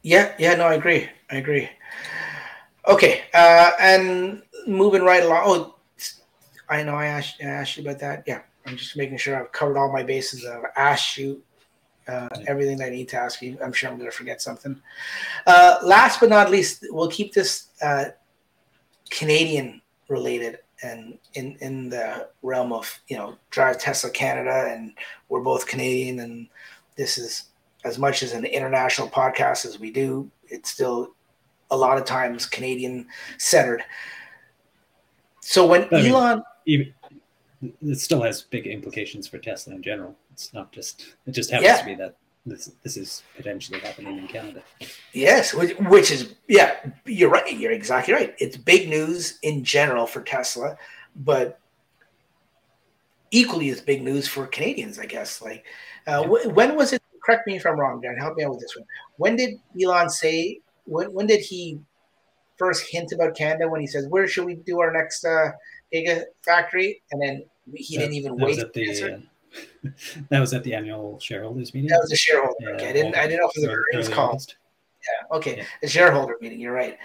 Yeah, 0.04 0.34
yeah, 0.40 0.56
no, 0.56 0.66
I 0.66 0.76
agree. 0.76 1.10
I 1.32 1.38
agree. 1.38 1.70
Okay, 2.88 3.24
uh, 3.34 3.72
and 3.80 4.42
moving 4.68 5.04
right 5.04 5.24
along. 5.24 5.44
Oh, 5.46 5.76
I 6.70 6.84
know 6.84 6.96
I 6.96 7.08
asked, 7.08 7.42
I 7.42 7.48
asked 7.48 7.78
you 7.78 7.84
about 7.84 8.00
that. 8.00 8.24
Yeah, 8.26 8.42
I'm 8.66 8.78
just 8.78 8.96
making 8.96 9.18
sure 9.18 9.40
I've 9.40 9.52
covered 9.52 9.78
all 9.78 9.92
my 9.92 10.04
bases. 10.04 10.46
I've 10.46 10.64
asked 10.76 11.18
you 11.18 11.42
uh, 12.08 12.30
everything 12.48 12.78
that 12.78 12.88
I 12.88 12.90
need 12.90 13.10
to 13.10 13.18
ask 13.18 13.42
you. 13.42 13.58
I'm 13.64 13.74
sure 13.74 13.90
I'm 13.90 13.98
going 13.98 14.10
to 14.10 14.16
forget 14.16 14.42
something. 14.42 14.80
Uh, 15.46 15.78
last 15.84 16.20
but 16.20 16.30
not 16.30 16.52
least, 16.52 16.86
we'll 16.90 17.10
keep 17.10 17.34
this 17.34 17.68
uh, 17.82 18.06
Canadian 19.10 19.82
related 20.10 20.60
and 20.84 21.18
in 21.34 21.56
in 21.62 21.90
the 21.90 22.28
realm 22.42 22.74
of 22.74 23.00
you 23.08 23.18
know 23.18 23.36
drive 23.50 23.80
Tesla 23.80 24.10
Canada, 24.10 24.70
and 24.70 24.94
we're 25.30 25.42
both 25.42 25.66
Canadian, 25.66 26.20
and 26.20 26.48
this 26.98 27.18
is 27.18 27.46
as 27.86 27.98
much 27.98 28.24
as 28.24 28.34
an 28.34 28.46
international 28.46 29.10
podcast 29.10 29.66
as 29.66 29.80
we 29.80 29.92
do. 29.92 30.30
It's 30.48 30.70
still 30.70 31.16
a 31.72 31.78
lot 31.78 31.98
of 31.98 32.06
times 32.06 32.46
Canadian 32.46 33.08
centered. 33.38 33.84
So 35.42 35.66
when 35.66 35.88
I 35.94 36.08
Elon, 36.08 36.44
even, 36.66 36.94
it 37.82 38.00
still 38.00 38.22
has 38.22 38.42
big 38.42 38.68
implications 38.68 39.28
for 39.28 39.38
Tesla 39.38 39.76
in 39.76 39.82
general. 39.82 40.16
It's 40.34 40.54
not 40.54 40.72
just 40.72 41.16
it 41.26 41.32
just 41.32 41.52
happens 41.52 41.68
yeah. 41.68 41.78
to 41.78 41.86
be 41.86 41.96
that 41.96 42.16
this 42.46 42.72
this 42.84 42.98
is 42.98 43.24
potentially 43.38 43.80
happening 43.80 44.18
in 44.18 44.28
Canada. 44.28 44.62
Yes, 45.14 45.54
which, 45.54 45.78
which 45.78 46.12
is 46.12 46.36
yeah, 46.48 46.76
you're 47.06 47.30
right. 47.30 47.58
You're 47.58 47.72
exactly 47.72 48.14
right. 48.14 48.36
It's 48.40 48.58
big 48.58 48.90
news 48.90 49.40
in 49.44 49.64
general 49.64 50.06
for 50.06 50.22
Tesla, 50.22 50.78
but 51.16 51.60
equally 53.32 53.70
as 53.70 53.82
big 53.82 54.04
news 54.04 54.28
for 54.28 54.46
Canadians, 54.48 55.00
I 55.00 55.06
guess. 55.06 55.42
Like, 55.42 55.66
uh, 56.08 56.28
yeah. 56.30 56.48
when 56.48 56.76
was 56.76 56.94
it? 56.94 57.02
Correct 57.24 57.48
me 57.48 57.56
if 57.56 57.66
I'm 57.66 57.80
wrong, 57.80 58.02
Dan. 58.02 58.18
Help 58.18 58.36
me 58.36 58.44
out 58.44 58.52
with 58.52 58.60
this 58.60 58.76
one. 58.76 58.86
When 59.18 59.38
did 59.38 59.60
Elon 59.82 60.10
say? 60.10 60.60
When 60.86 61.14
when 61.14 61.28
did 61.28 61.40
he 61.40 61.80
first 62.58 62.90
hint 62.90 63.14
about 63.14 63.36
Canada 63.38 63.70
when 63.70 63.80
he 63.80 63.88
says, 63.88 64.08
"Where 64.08 64.28
should 64.28 64.46
we 64.46 64.56
do 64.56 64.82
our 64.82 64.92
next 64.92 65.24
uh, 65.24 65.52
giga 65.94 66.24
factory?" 66.42 67.02
And 67.12 67.22
then 67.22 67.46
he 67.74 67.98
didn't 67.98 68.16
even 68.16 68.36
wait. 68.36 68.58
Was 68.58 68.58
the, 68.58 69.24
that 70.30 70.40
was 70.40 70.54
at 70.54 70.64
the 70.64 70.74
annual 70.74 71.20
shareholders 71.20 71.74
meeting. 71.74 71.90
That 71.90 72.00
was 72.02 72.12
a 72.12 72.16
shareholder. 72.16 72.56
Yeah, 72.60 72.70
okay. 72.70 72.90
I 72.90 72.94
didn't. 72.94 73.16
I 73.16 73.28
didn't 73.28 73.42
know 73.42 73.50
if 73.50 73.58
it 73.58 73.62
was 73.62 73.70
an 73.70 73.84
earnings 73.94 74.10
call. 74.10 74.40
Yeah. 74.42 75.38
Okay. 75.38 75.58
Yeah. 75.58 75.66
A 75.84 75.88
shareholder 75.88 76.38
meeting. 76.42 76.60
You're 76.60 76.74
right. 76.74 76.98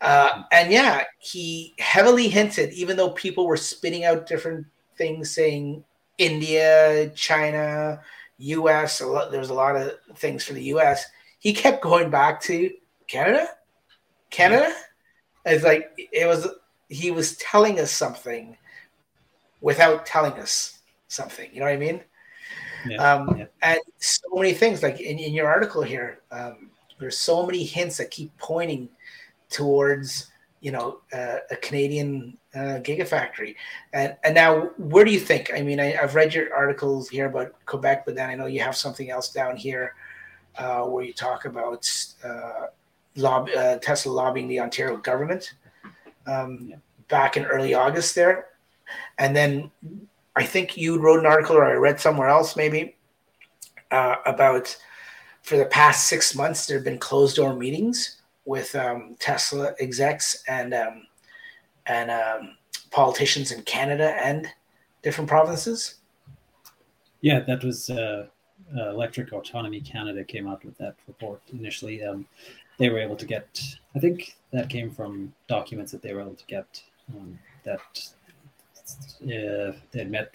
Uh, 0.00 0.42
and 0.50 0.72
yeah, 0.72 1.04
he 1.18 1.74
heavily 1.78 2.28
hinted, 2.28 2.72
even 2.72 2.96
though 2.96 3.10
people 3.10 3.46
were 3.46 3.56
spitting 3.56 4.04
out 4.04 4.26
different 4.26 4.66
things, 4.96 5.30
saying 5.30 5.84
India, 6.18 7.10
China, 7.10 8.00
U.S. 8.38 9.00
A 9.00 9.06
lot, 9.06 9.30
there 9.30 9.40
was 9.40 9.50
a 9.50 9.54
lot 9.54 9.76
of 9.76 9.92
things 10.16 10.44
for 10.44 10.54
the 10.54 10.64
U.S. 10.64 11.04
He 11.38 11.52
kept 11.52 11.82
going 11.82 12.10
back 12.10 12.40
to 12.42 12.70
Canada, 13.06 13.46
Canada. 14.30 14.72
It's 15.44 15.64
like 15.64 15.90
it 15.96 16.26
was. 16.26 16.48
He 16.88 17.10
was 17.10 17.36
telling 17.36 17.80
us 17.80 17.90
something 17.90 18.56
without 19.62 20.04
telling 20.04 20.34
us 20.34 20.81
something. 21.12 21.48
You 21.52 21.60
know 21.60 21.66
what 21.66 21.74
I 21.74 21.78
mean? 21.78 22.00
Yeah, 22.86 22.96
um, 22.96 23.36
yeah. 23.38 23.46
And 23.62 23.80
so 23.98 24.28
many 24.34 24.52
things, 24.54 24.82
like 24.82 25.00
in, 25.00 25.18
in 25.18 25.32
your 25.32 25.48
article 25.48 25.82
here, 25.82 26.20
um, 26.30 26.70
there's 26.98 27.18
so 27.18 27.46
many 27.46 27.64
hints 27.64 27.98
that 27.98 28.10
keep 28.10 28.36
pointing 28.38 28.88
towards 29.50 30.30
you 30.60 30.70
know 30.70 31.00
uh, 31.12 31.38
a 31.50 31.56
Canadian 31.56 32.38
uh, 32.54 32.80
gigafactory. 32.80 33.56
And 33.92 34.16
and 34.24 34.34
now, 34.34 34.70
where 34.78 35.04
do 35.04 35.10
you 35.10 35.20
think? 35.20 35.50
I 35.54 35.62
mean, 35.62 35.80
I, 35.80 35.92
have 35.92 36.14
read 36.14 36.34
your 36.34 36.54
articles 36.54 37.08
here 37.08 37.26
about 37.26 37.54
Quebec, 37.66 38.04
but 38.06 38.14
then 38.14 38.30
I 38.30 38.34
know 38.34 38.46
you 38.46 38.60
have 38.60 38.76
something 38.76 39.10
else 39.10 39.32
down 39.32 39.56
here 39.56 39.94
uh, 40.56 40.82
where 40.82 41.04
you 41.04 41.12
talk 41.12 41.44
about 41.44 41.88
uh, 42.24 42.66
lob- 43.16 43.50
uh, 43.56 43.76
Tesla 43.78 44.12
lobbying 44.12 44.48
the 44.48 44.60
Ontario 44.60 44.96
government 44.96 45.54
um, 46.26 46.58
yeah. 46.70 46.76
back 47.08 47.36
in 47.36 47.44
early 47.44 47.74
August 47.74 48.14
there, 48.14 48.46
and 49.18 49.34
then 49.34 49.70
I 50.34 50.44
think 50.44 50.76
you 50.76 50.98
wrote 50.98 51.20
an 51.20 51.26
article, 51.26 51.56
or 51.56 51.64
I 51.64 51.74
read 51.74 52.00
somewhere 52.00 52.28
else 52.28 52.56
maybe 52.56 52.96
uh, 53.90 54.16
about 54.24 54.76
for 55.42 55.56
the 55.56 55.66
past 55.66 56.08
six 56.08 56.34
months 56.34 56.66
there 56.66 56.78
have 56.78 56.84
been 56.84 56.98
closed 56.98 57.36
door 57.36 57.54
meetings 57.54 58.22
with 58.44 58.74
um, 58.74 59.16
Tesla 59.18 59.74
execs 59.80 60.42
and 60.48 60.72
um, 60.72 61.06
and 61.86 62.10
um, 62.10 62.56
politicians 62.90 63.52
in 63.52 63.62
Canada 63.62 64.14
and 64.22 64.46
different 65.02 65.28
provinces. 65.28 65.96
Yeah, 67.20 67.40
that 67.40 67.62
was 67.64 67.90
uh, 67.90 68.26
uh, 68.76 68.90
Electric 68.90 69.32
Autonomy 69.32 69.80
Canada 69.80 70.24
came 70.24 70.46
out 70.48 70.64
with 70.64 70.76
that 70.78 70.94
report 71.06 71.40
initially. 71.52 72.02
Um, 72.04 72.26
they 72.78 72.88
were 72.88 72.98
able 72.98 73.16
to 73.16 73.26
get, 73.26 73.60
I 73.94 73.98
think 73.98 74.36
that 74.52 74.68
came 74.68 74.90
from 74.90 75.32
documents 75.48 75.92
that 75.92 76.02
they 76.02 76.12
were 76.14 76.20
able 76.20 76.34
to 76.34 76.46
get 76.46 76.82
um, 77.14 77.38
uh, 79.22 79.72
they 79.90 79.98
had 80.00 80.10
met 80.10 80.32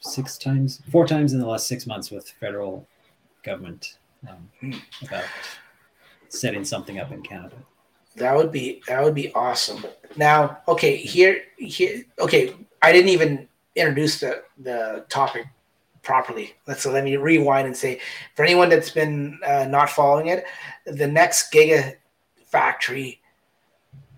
six 0.00 0.38
times, 0.38 0.80
four 0.90 1.06
times 1.06 1.32
in 1.32 1.40
the 1.40 1.46
last 1.46 1.66
six 1.66 1.86
months 1.86 2.10
with 2.10 2.28
federal 2.40 2.86
government 3.42 3.98
um, 4.28 4.48
about 5.02 5.24
setting 6.28 6.64
something 6.64 6.98
up 6.98 7.12
in 7.12 7.22
Canada. 7.22 7.56
That 8.16 8.36
would 8.36 8.50
be 8.50 8.82
that 8.88 9.02
would 9.02 9.14
be 9.14 9.32
awesome. 9.34 9.84
Now, 10.16 10.58
okay, 10.66 10.96
here 10.96 11.42
here 11.56 12.04
okay, 12.18 12.54
I 12.82 12.92
didn't 12.92 13.10
even 13.10 13.48
introduce 13.76 14.20
the 14.20 14.42
the 14.58 15.06
topic 15.08 15.46
properly. 16.02 16.54
Let's 16.66 16.82
so 16.82 16.90
let 16.90 17.04
me 17.04 17.16
rewind 17.16 17.66
and 17.66 17.76
say 17.76 18.00
for 18.34 18.44
anyone 18.44 18.68
that's 18.68 18.90
been 18.90 19.38
uh, 19.46 19.66
not 19.68 19.90
following 19.90 20.28
it, 20.28 20.44
the 20.86 21.06
next 21.06 21.52
Giga 21.52 21.96
factory 22.46 23.20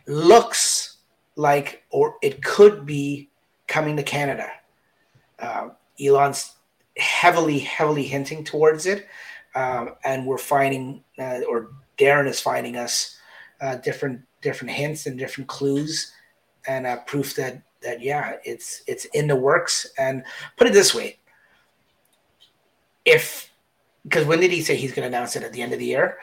looks 0.07 0.99
like 1.37 1.83
or 1.91 2.17
it 2.23 2.43
could 2.43 2.87
be 2.87 3.30
coming 3.71 3.97
to 3.97 4.03
Canada. 4.03 4.51
Uh, 5.39 5.71
Elon's 5.99 6.57
heavily 6.97 7.61
heavily 7.61 8.03
hinting 8.03 8.45
towards 8.45 8.85
it, 8.85 9.07
um, 9.55 9.95
and 10.05 10.27
we're 10.27 10.37
finding 10.37 11.03
uh, 11.19 11.41
or 11.49 11.71
Darryn 11.97 12.29
is 12.29 12.41
finding 12.41 12.77
us 12.77 13.17
uh, 13.61 13.77
different 13.77 14.21
different 14.43 14.73
hints 14.73 15.07
and 15.07 15.19
different 15.19 15.49
clues 15.49 16.13
and 16.67 16.87
uh, 16.87 16.97
proof 17.07 17.35
that 17.37 17.63
that 17.83 18.03
yeah, 18.03 18.37
it's 18.45 18.83
it's 18.87 19.07
in 19.07 19.27
the 19.27 19.37
works. 19.37 19.87
And 19.97 20.25
put 20.57 20.67
it 20.67 20.73
this 20.73 20.95
way, 20.95 21.19
if 23.05 23.51
because 24.05 24.27
when 24.27 24.41
did 24.41 24.51
he 24.51 24.63
say 24.63 24.77
he's 24.77 24.93
going 24.93 25.09
to 25.11 25.17
announce 25.17 25.37
it 25.37 25.43
at 25.43 25.53
the 25.53 25.63
end 25.63 25.73
of 25.73 25.79
the 25.79 25.87
year? 25.87 26.19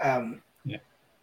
Um, 0.00 0.42
yeah. 0.64 0.78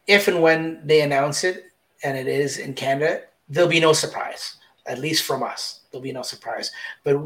If 0.07 0.27
and 0.27 0.41
when 0.41 0.81
they 0.85 1.01
announce 1.01 1.43
it, 1.43 1.65
and 2.03 2.17
it 2.17 2.27
is 2.27 2.57
in 2.59 2.73
Canada, 2.73 3.23
there'll 3.49 3.69
be 3.69 3.79
no 3.79 3.93
surprise. 3.93 4.57
At 4.87 4.99
least 4.99 5.23
from 5.23 5.41
us, 5.43 5.81
there'll 5.91 6.03
be 6.03 6.11
no 6.11 6.21
surprise. 6.21 6.71
But 7.03 7.19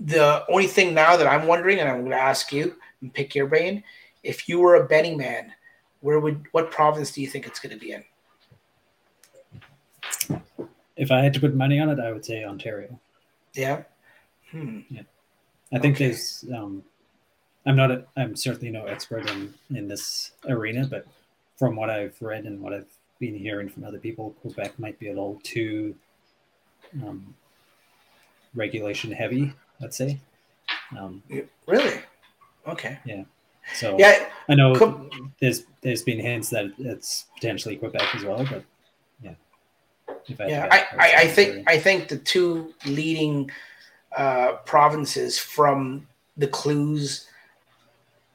the 0.00 0.44
only 0.48 0.66
thing 0.66 0.94
now 0.94 1.16
that 1.16 1.26
I'm 1.26 1.46
wondering, 1.46 1.78
and 1.80 1.88
I'm 1.88 2.00
going 2.00 2.10
to 2.10 2.16
ask 2.16 2.52
you 2.52 2.76
and 3.00 3.12
pick 3.12 3.34
your 3.34 3.46
brain, 3.46 3.82
if 4.22 4.48
you 4.48 4.60
were 4.60 4.76
a 4.76 4.86
betting 4.86 5.16
man 5.16 5.52
where 6.00 6.20
would 6.20 6.44
what 6.52 6.70
province 6.70 7.10
do 7.12 7.20
you 7.20 7.28
think 7.28 7.46
it's 7.46 7.58
going 7.58 7.76
to 7.76 7.80
be 7.80 7.92
in? 7.92 8.04
If 10.96 11.10
I 11.10 11.22
had 11.22 11.34
to 11.34 11.40
put 11.40 11.54
money 11.54 11.78
on 11.78 11.88
it, 11.88 12.00
I 12.00 12.12
would 12.12 12.24
say 12.24 12.44
Ontario. 12.44 12.98
Yeah. 13.54 13.82
Hmm. 14.50 14.80
Yeah. 14.90 15.02
I 15.72 15.78
think 15.78 15.96
okay. 15.96 16.06
there's. 16.06 16.44
Um, 16.54 16.82
I'm 17.66 17.76
not. 17.76 17.90
A, 17.90 18.04
I'm 18.16 18.34
certainly 18.36 18.70
no 18.70 18.86
expert 18.86 19.28
in 19.30 19.54
in 19.74 19.88
this 19.88 20.32
arena, 20.48 20.86
but 20.86 21.06
from 21.58 21.76
what 21.76 21.90
I've 21.90 22.16
read 22.20 22.44
and 22.44 22.60
what 22.60 22.72
I've 22.72 22.90
been 23.18 23.34
hearing 23.34 23.68
from 23.68 23.84
other 23.84 23.98
people, 23.98 24.30
Quebec 24.40 24.78
might 24.78 24.98
be 24.98 25.08
a 25.08 25.10
little 25.10 25.40
too 25.42 25.94
um, 27.06 27.34
regulation 28.54 29.12
heavy. 29.12 29.52
Let's 29.80 29.96
say. 29.96 30.20
Um, 30.98 31.22
really? 31.66 32.00
Okay. 32.66 32.98
Yeah. 33.04 33.24
So 33.74 33.96
yeah, 33.98 34.26
I 34.48 34.54
know 34.54 35.08
there's 35.40 35.64
there's 35.82 36.02
been 36.02 36.18
hints 36.18 36.48
that 36.50 36.72
it's 36.78 37.26
potentially 37.34 37.76
Quebec 37.76 38.14
as 38.14 38.24
well, 38.24 38.46
but 38.48 38.64
yeah. 39.22 39.34
I 40.40 40.48
yeah, 40.48 40.68
I, 40.70 40.78
I, 40.98 41.14
I 41.22 41.26
think 41.28 41.68
I 41.68 41.78
think 41.78 42.08
the 42.08 42.18
two 42.18 42.74
leading 42.86 43.50
uh, 44.16 44.52
provinces 44.64 45.38
from 45.38 46.06
the 46.36 46.48
clues 46.48 47.26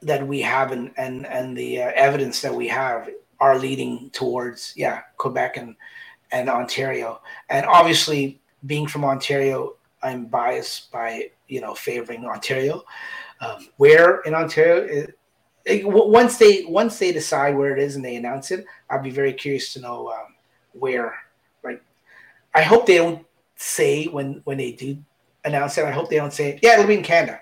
that 0.01 0.25
we 0.27 0.41
have 0.41 0.71
and 0.71 0.91
and 0.97 1.25
and 1.25 1.57
the 1.57 1.81
uh, 1.81 1.91
evidence 1.95 2.41
that 2.41 2.53
we 2.53 2.67
have 2.67 3.09
are 3.39 3.57
leading 3.57 4.09
towards 4.11 4.73
yeah 4.75 5.01
Quebec 5.17 5.57
and 5.57 5.75
and 6.31 6.49
Ontario, 6.49 7.21
and 7.49 7.65
obviously 7.65 8.39
being 8.65 8.87
from 8.87 9.05
Ontario, 9.05 9.75
I'm 10.01 10.25
biased 10.25 10.91
by 10.91 11.31
you 11.47 11.61
know 11.61 11.73
favoring 11.73 12.25
Ontario. 12.25 12.83
Um, 13.41 13.67
where 13.77 14.21
in 14.21 14.33
Ontario 14.33 15.07
once 15.65 16.37
they 16.37 16.65
once 16.65 16.99
they 16.99 17.11
decide 17.11 17.55
where 17.55 17.75
it 17.75 17.81
is 17.81 17.95
and 17.95 18.03
they 18.03 18.15
announce 18.15 18.51
it, 18.51 18.65
I'll 18.89 19.01
be 19.01 19.09
very 19.09 19.33
curious 19.33 19.73
to 19.73 19.81
know 19.81 20.09
um, 20.09 20.35
where. 20.73 21.15
Like, 21.63 21.81
I 22.53 22.61
hope 22.61 22.85
they 22.85 22.97
don't 22.97 23.25
say 23.55 24.05
when 24.05 24.41
when 24.43 24.57
they 24.57 24.73
do 24.73 24.97
announce 25.45 25.77
it. 25.77 25.85
I 25.85 25.91
hope 25.91 26.09
they 26.09 26.17
don't 26.17 26.33
say, 26.33 26.59
"Yeah, 26.61 26.73
it'll 26.73 26.87
be 26.87 26.97
in 26.97 27.03
Canada." 27.03 27.39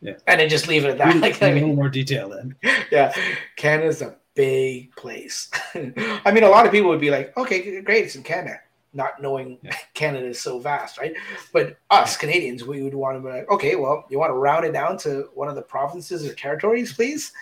Yeah, 0.00 0.14
and 0.26 0.40
then 0.40 0.48
just 0.48 0.66
leave 0.66 0.84
it 0.84 0.90
at 0.90 0.98
that. 0.98 1.16
like, 1.16 1.40
a 1.42 1.52
little 1.52 1.74
more 1.74 1.88
detail 1.88 2.30
then. 2.30 2.56
Yeah, 2.90 3.14
Canada's 3.56 4.02
a 4.02 4.16
big 4.34 4.94
place. 4.96 5.50
I 5.74 6.32
mean, 6.32 6.42
a 6.42 6.48
lot 6.48 6.66
of 6.66 6.72
people 6.72 6.90
would 6.90 7.00
be 7.00 7.10
like, 7.10 7.36
"Okay, 7.36 7.80
great, 7.82 8.06
it's 8.06 8.16
in 8.16 8.22
Canada." 8.22 8.60
Not 8.92 9.22
knowing 9.22 9.58
yeah. 9.62 9.74
Canada 9.94 10.26
is 10.26 10.40
so 10.40 10.58
vast, 10.58 10.98
right? 10.98 11.14
But 11.52 11.78
us 11.90 12.16
Canadians, 12.16 12.64
we 12.64 12.82
would 12.82 12.94
want 12.94 13.16
to 13.16 13.20
be 13.20 13.34
like, 13.34 13.50
okay, 13.50 13.76
well, 13.76 14.04
you 14.10 14.18
want 14.18 14.30
to 14.30 14.34
round 14.34 14.64
it 14.64 14.72
down 14.72 14.98
to 14.98 15.28
one 15.34 15.48
of 15.48 15.54
the 15.54 15.62
provinces 15.62 16.26
or 16.26 16.34
territories, 16.34 16.92
please? 16.92 17.32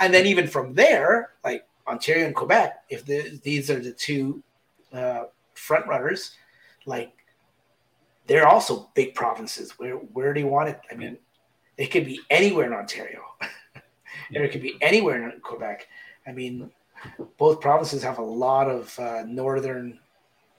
And 0.00 0.12
then 0.12 0.26
even 0.26 0.46
from 0.46 0.74
there, 0.74 1.30
like 1.42 1.66
Ontario 1.86 2.26
and 2.26 2.34
Quebec, 2.34 2.84
if 2.88 3.04
the, 3.04 3.40
these 3.42 3.70
are 3.70 3.80
the 3.80 3.92
two 3.92 4.42
uh, 4.92 5.24
front 5.54 5.86
runners, 5.86 6.32
like 6.86 7.12
they're 8.26 8.48
also 8.48 8.90
big 8.94 9.14
provinces. 9.14 9.78
Where 9.78 9.96
where 9.96 10.32
do 10.32 10.40
you 10.40 10.46
want 10.46 10.68
it? 10.68 10.80
I 10.90 10.94
mean, 10.94 11.18
it 11.76 11.88
could 11.88 12.04
be 12.04 12.20
anywhere 12.30 12.66
in 12.66 12.72
Ontario, 12.72 13.22
yeah. 14.30 14.40
or 14.40 14.44
it 14.44 14.52
could 14.52 14.62
be 14.62 14.76
anywhere 14.80 15.30
in 15.30 15.40
Quebec. 15.40 15.88
I 16.26 16.32
mean, 16.32 16.70
both 17.36 17.60
provinces 17.60 18.02
have 18.02 18.18
a 18.18 18.22
lot 18.22 18.68
of 18.68 18.98
uh, 18.98 19.24
northern 19.26 19.98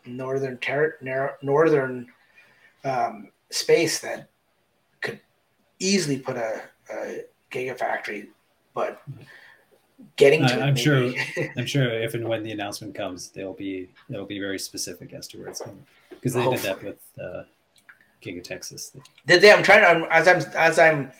northern 0.06 0.58
ter- 0.58 0.97
northern 1.41 2.08
um, 2.84 3.30
space 3.49 3.99
that 3.99 4.30
could 5.01 5.20
easily 5.80 6.18
put 6.18 6.38
a, 6.38 6.62
a 6.91 7.26
gigafactory, 7.51 8.28
but 8.74 9.01
getting 10.16 10.45
to 10.47 10.62
I'm 10.62 10.76
it, 10.76 10.80
sure 10.80 11.14
I'm 11.58 11.66
sure 11.66 11.89
if 11.89 12.14
and 12.14 12.28
when 12.28 12.43
the 12.43 12.51
announcement 12.51 12.95
comes, 12.95 13.30
they'll 13.30 13.53
be 13.53 13.89
they'll 14.10 14.26
be 14.26 14.39
very 14.39 14.60
specific 14.60 15.14
as 15.14 15.28
to 15.30 15.39
where 15.39 15.47
it's 15.47 15.62
going 15.62 15.86
because 16.10 16.34
they 16.34 16.43
Hopefully. 16.43 16.74
did 16.74 16.82
that 16.82 16.84
with 16.84 16.99
uh, 17.22 17.43
Giga 18.22 18.43
Texas. 18.43 18.95
Did 19.26 19.41
they? 19.41 19.51
I'm 19.51 19.64
trying 19.64 19.82
to 19.82 20.14
as 20.14 20.28
I'm 20.28 20.41
as 20.56 20.80
I'm 20.80 21.12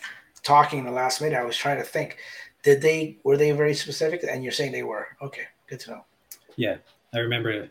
talking 0.43 0.79
in 0.79 0.86
the 0.86 0.91
last 0.91 1.21
minute. 1.21 1.38
I 1.38 1.43
was 1.43 1.57
trying 1.57 1.77
to 1.77 1.83
think. 1.83 2.17
Did 2.63 2.81
they 2.81 3.17
were 3.23 3.38
they 3.38 3.51
very 3.51 3.75
specific? 3.75 4.23
And 4.27 4.43
you're 4.43 4.51
saying 4.51 4.71
they 4.71 4.83
were 4.83 5.07
okay. 5.21 5.43
Good 5.67 5.79
to 5.81 5.91
know. 5.91 6.05
Yeah, 6.55 6.77
I 7.16 7.20
remember. 7.20 7.70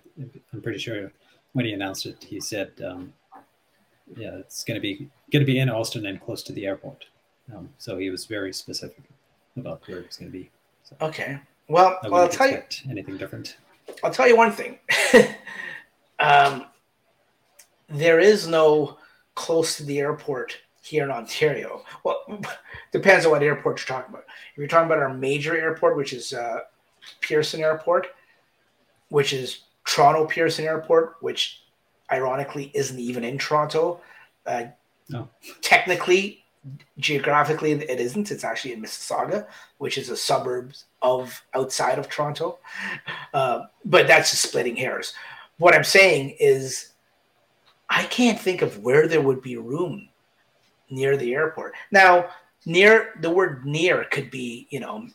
I'm 0.53 0.63
pretty 0.63 0.79
sure 0.79 1.13
when 1.53 1.65
he 1.65 1.73
announced 1.73 2.07
it, 2.07 2.23
he 2.23 2.41
said, 2.41 2.73
um, 2.85 3.13
"Yeah, 4.17 4.37
it's 4.37 4.65
going 4.65 4.77
to 4.77 4.81
be 4.81 5.09
going 5.33 5.45
to 5.45 5.47
be 5.47 5.59
in 5.59 5.71
Austin 5.71 6.07
and 6.07 6.21
close 6.21 6.43
to 6.45 6.53
the 6.53 6.67
airport." 6.67 7.05
Um, 7.55 7.69
so 7.79 7.99
he 7.99 8.11
was 8.11 8.25
very 8.25 8.53
specific 8.53 9.03
about 9.57 9.87
where 9.87 9.99
it's 9.99 10.17
going 10.17 10.31
to 10.31 10.39
be. 10.39 10.51
So 10.83 10.97
okay. 11.01 11.41
Well, 11.69 11.99
well 12.05 12.23
I'll 12.23 12.29
tell 12.29 12.51
you 12.51 12.63
anything 12.89 13.17
different. 13.17 13.57
I'll 14.03 14.11
tell 14.11 14.29
you 14.29 14.37
one 14.37 14.53
thing. 14.53 14.79
um, 16.19 16.67
there 17.89 18.21
is 18.21 18.47
no 18.47 18.99
close 19.35 19.77
to 19.77 19.85
the 19.85 19.99
airport 19.99 20.57
here 20.83 21.05
in 21.05 21.11
Ontario. 21.11 21.83
Well, 22.03 22.43
depends 22.93 23.25
on 23.25 23.33
what 23.33 23.43
airport 23.43 23.79
you're 23.79 23.97
talking 23.99 24.13
about. 24.13 24.25
If 24.53 24.59
you're 24.59 24.69
talking 24.69 24.87
about 24.87 24.99
our 24.99 25.13
major 25.13 25.57
airport, 25.57 25.97
which 25.97 26.13
is 26.13 26.33
uh, 26.33 26.61
Pearson 27.21 27.61
Airport, 27.61 28.09
which 29.15 29.33
is 29.33 29.61
Toronto 29.85 30.27
Pearson 30.27 30.65
Airport, 30.65 31.19
which 31.21 31.63
ironically 32.11 32.73
isn't 32.75 32.99
even 32.99 33.23
in 33.23 33.39
Toronto. 33.39 34.01
Uh, 34.45 34.65
no. 35.09 35.29
Technically, 35.61 36.45
geographically, 36.99 37.71
it 37.71 38.01
isn't. 38.01 38.33
It's 38.33 38.43
actually 38.43 38.73
in 38.73 38.83
Mississauga, 38.83 39.47
which 39.79 39.99
is 39.99 40.09
a 40.11 40.17
suburb 40.17 40.73
of 41.01 41.41
outside 41.55 41.97
of 42.01 42.09
Toronto. 42.09 42.59
Uh, 43.33 43.67
but 43.85 44.09
that's 44.09 44.33
just 44.33 44.43
splitting 44.43 44.75
hairs. 44.75 45.15
What 45.59 45.77
I'm 45.77 45.85
saying 45.85 46.35
is, 46.41 46.95
I 47.89 48.03
can't 48.07 48.41
think 48.41 48.63
of 48.63 48.81
where 48.81 49.07
there 49.07 49.23
would 49.23 49.43
be 49.43 49.57
room 49.57 50.09
near 50.91 51.17
the 51.17 51.35
airport. 51.35 51.75
Now, 51.93 52.31
near 52.67 53.15
the 53.21 53.31
word 53.31 53.65
near 53.65 54.07
could 54.11 54.33
be, 54.33 54.67
you 54.71 54.81
know, 54.81 55.07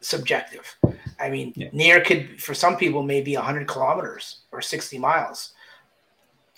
subjective. 0.00 0.76
I 1.18 1.30
mean, 1.30 1.52
yeah. 1.54 1.68
near 1.72 2.00
could 2.00 2.42
for 2.42 2.54
some 2.54 2.76
people 2.76 3.02
maybe 3.02 3.36
100 3.36 3.68
kilometers 3.68 4.40
or 4.52 4.62
60 4.62 4.98
miles. 4.98 5.52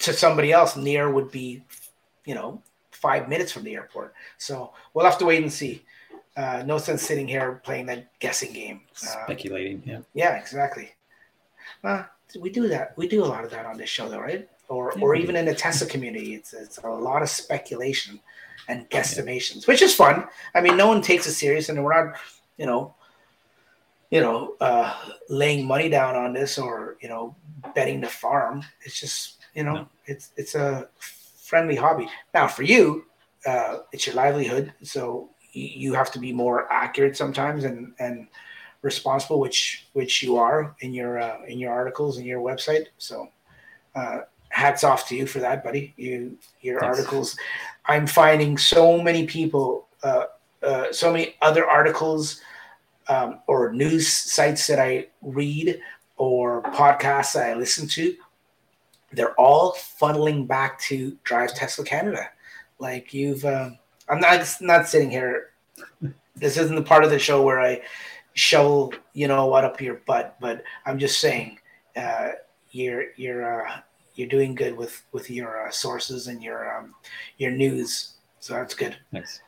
To 0.01 0.13
somebody 0.13 0.53
else, 0.53 0.77
near 0.77 1.11
would 1.11 1.31
be, 1.31 1.63
you 2.25 2.35
know, 2.35 2.61
five 2.91 3.29
minutes 3.29 3.53
from 3.53 3.65
the 3.65 3.75
airport. 3.75 4.15
So 4.39 4.73
we'll 4.95 5.05
have 5.05 5.19
to 5.19 5.25
wait 5.25 5.43
and 5.43 5.53
see. 5.53 5.85
Uh, 6.37 6.63
no 6.65 6.79
sense 6.79 7.03
sitting 7.03 7.29
here 7.29 7.61
playing 7.63 7.87
that 7.87 8.19
guessing 8.19 8.53
game. 8.53 8.81
Uh, 8.95 9.25
Speculating, 9.25 9.83
yeah. 9.85 10.01
Yeah, 10.15 10.37
exactly. 10.37 10.91
Uh, 11.85 12.05
we 12.41 12.51
do 12.51 12.69
that. 12.69 12.97
We 12.97 13.07
do 13.07 13.23
a 13.23 13.27
lot 13.27 13.45
of 13.45 13.51
that 13.51 13.67
on 13.67 13.77
this 13.77 13.91
show, 13.91 14.09
though, 14.09 14.21
right? 14.21 14.49
Or, 14.69 14.93
yeah, 14.97 15.03
or 15.03 15.15
even 15.15 15.37
in 15.37 15.45
the 15.45 15.55
Tesla 15.55 15.87
community, 15.87 16.35
it's, 16.35 16.55
it's 16.55 16.79
a 16.79 16.89
lot 16.89 17.23
of 17.23 17.29
speculation 17.29 18.19
and 18.69 18.89
guesstimations, 18.89 19.67
yeah. 19.67 19.73
which 19.73 19.83
is 19.83 19.95
fun. 19.95 20.27
I 20.55 20.63
mean, 20.63 20.77
no 20.77 20.89
one 20.89 21.03
takes 21.03 21.27
it 21.27 21.35
serious, 21.35 21.69
and 21.69 21.85
we're 21.85 22.05
not, 22.05 22.17
you 22.57 22.65
know, 22.65 22.95
you 24.13 24.21
know, 24.21 24.55
uh, 24.61 24.95
laying 25.31 25.67
money 25.67 25.89
down 25.89 26.15
on 26.15 26.35
this 26.35 26.59
or 26.59 26.99
you 27.01 27.09
know, 27.09 27.35
betting 27.75 28.03
the 28.03 28.09
farm. 28.09 28.63
It's 28.83 29.01
just 29.01 29.39
you 29.55 29.65
know, 29.65 29.73
no. 29.73 29.89
it's 30.05 30.31
it's 30.37 30.55
a 30.55 30.89
friendly 31.41 31.75
hobby. 31.75 32.09
Now 32.35 32.47
for 32.47 32.63
you, 32.63 33.07
uh, 33.47 33.79
it's 33.91 34.07
your 34.07 34.15
livelihood, 34.15 34.73
so 34.83 35.31
you 35.53 35.95
have 35.95 36.11
to 36.13 36.19
be 36.19 36.33
more 36.33 36.71
accurate 36.71 37.17
sometimes 37.17 37.65
and 37.65 37.95
and 37.99 38.29
responsible, 38.83 39.41
which 39.41 39.87
which 39.95 40.23
you 40.23 40.37
are 40.37 40.77
in 40.81 40.93
your 40.93 41.19
uh, 41.19 41.39
in 41.49 41.59
your 41.59 41.73
articles 41.73 42.19
and 42.19 42.27
your 42.27 42.41
website. 42.41 42.87
So. 42.99 43.29
Uh, 43.95 44.21
hats 44.49 44.85
off 44.85 45.09
to 45.09 45.17
you 45.17 45.27
for 45.27 45.39
that, 45.39 45.65
buddy. 45.65 45.95
You 45.97 46.37
your 46.61 46.81
Thanks. 46.81 46.99
articles. 46.99 47.37
I'm 47.87 48.07
finding 48.07 48.59
so 48.59 49.01
many 49.01 49.27
people, 49.27 49.89
uh, 50.03 50.25
uh, 50.63 50.93
so 50.93 51.11
many 51.11 51.37
other 51.41 51.67
articles 51.67 52.41
um, 53.09 53.41
or 53.47 53.73
news 53.73 54.09
sites 54.09 54.67
that 54.67 54.79
I 54.79 55.09
read 55.21 55.81
or 56.17 56.63
podcasts 56.63 57.35
that 57.35 57.51
I 57.51 57.55
listen 57.55 57.89
to, 57.89 58.15
they're 59.13 59.35
all 59.35 59.75
funneling 60.01 60.47
back 60.47 60.81
to 60.83 61.17
Drive 61.25 61.55
Tesla 61.55 61.85
Canada. 61.85 62.31
Like 62.79 63.13
you've, 63.13 63.45
um, 63.45 63.79
I'm 64.09 64.21
not 64.21 64.47
not 64.61 64.89
sitting 64.89 65.11
here. 65.11 65.51
This 66.35 66.57
isn't 66.57 66.75
the 66.75 66.83
part 66.83 67.05
of 67.05 67.11
the 67.11 67.19
show 67.19 67.43
where 67.43 67.61
I 67.61 67.83
show 68.35 68.93
you 69.13 69.29
know 69.29 69.47
what 69.47 69.65
up 69.65 69.81
your 69.81 70.01
butt, 70.07 70.37
but 70.41 70.65
I'm 70.87 70.99
just 70.99 71.21
saying 71.21 71.59
uh, 71.97 72.31
you're 72.71 73.07
you're 73.17 73.69
uh, 73.69 73.81
you're 74.15 74.29
doing 74.29 74.55
good 74.55 74.77
with 74.77 75.03
with 75.13 75.31
your 75.31 75.67
uh, 75.67 75.71
sources 75.71 76.27
and 76.27 76.43
your 76.43 76.77
um, 76.77 76.95
your 77.39 77.51
news. 77.51 78.15
So 78.41 78.55
that's 78.55 78.75
good. 78.75 78.97
Nice. 79.13 79.41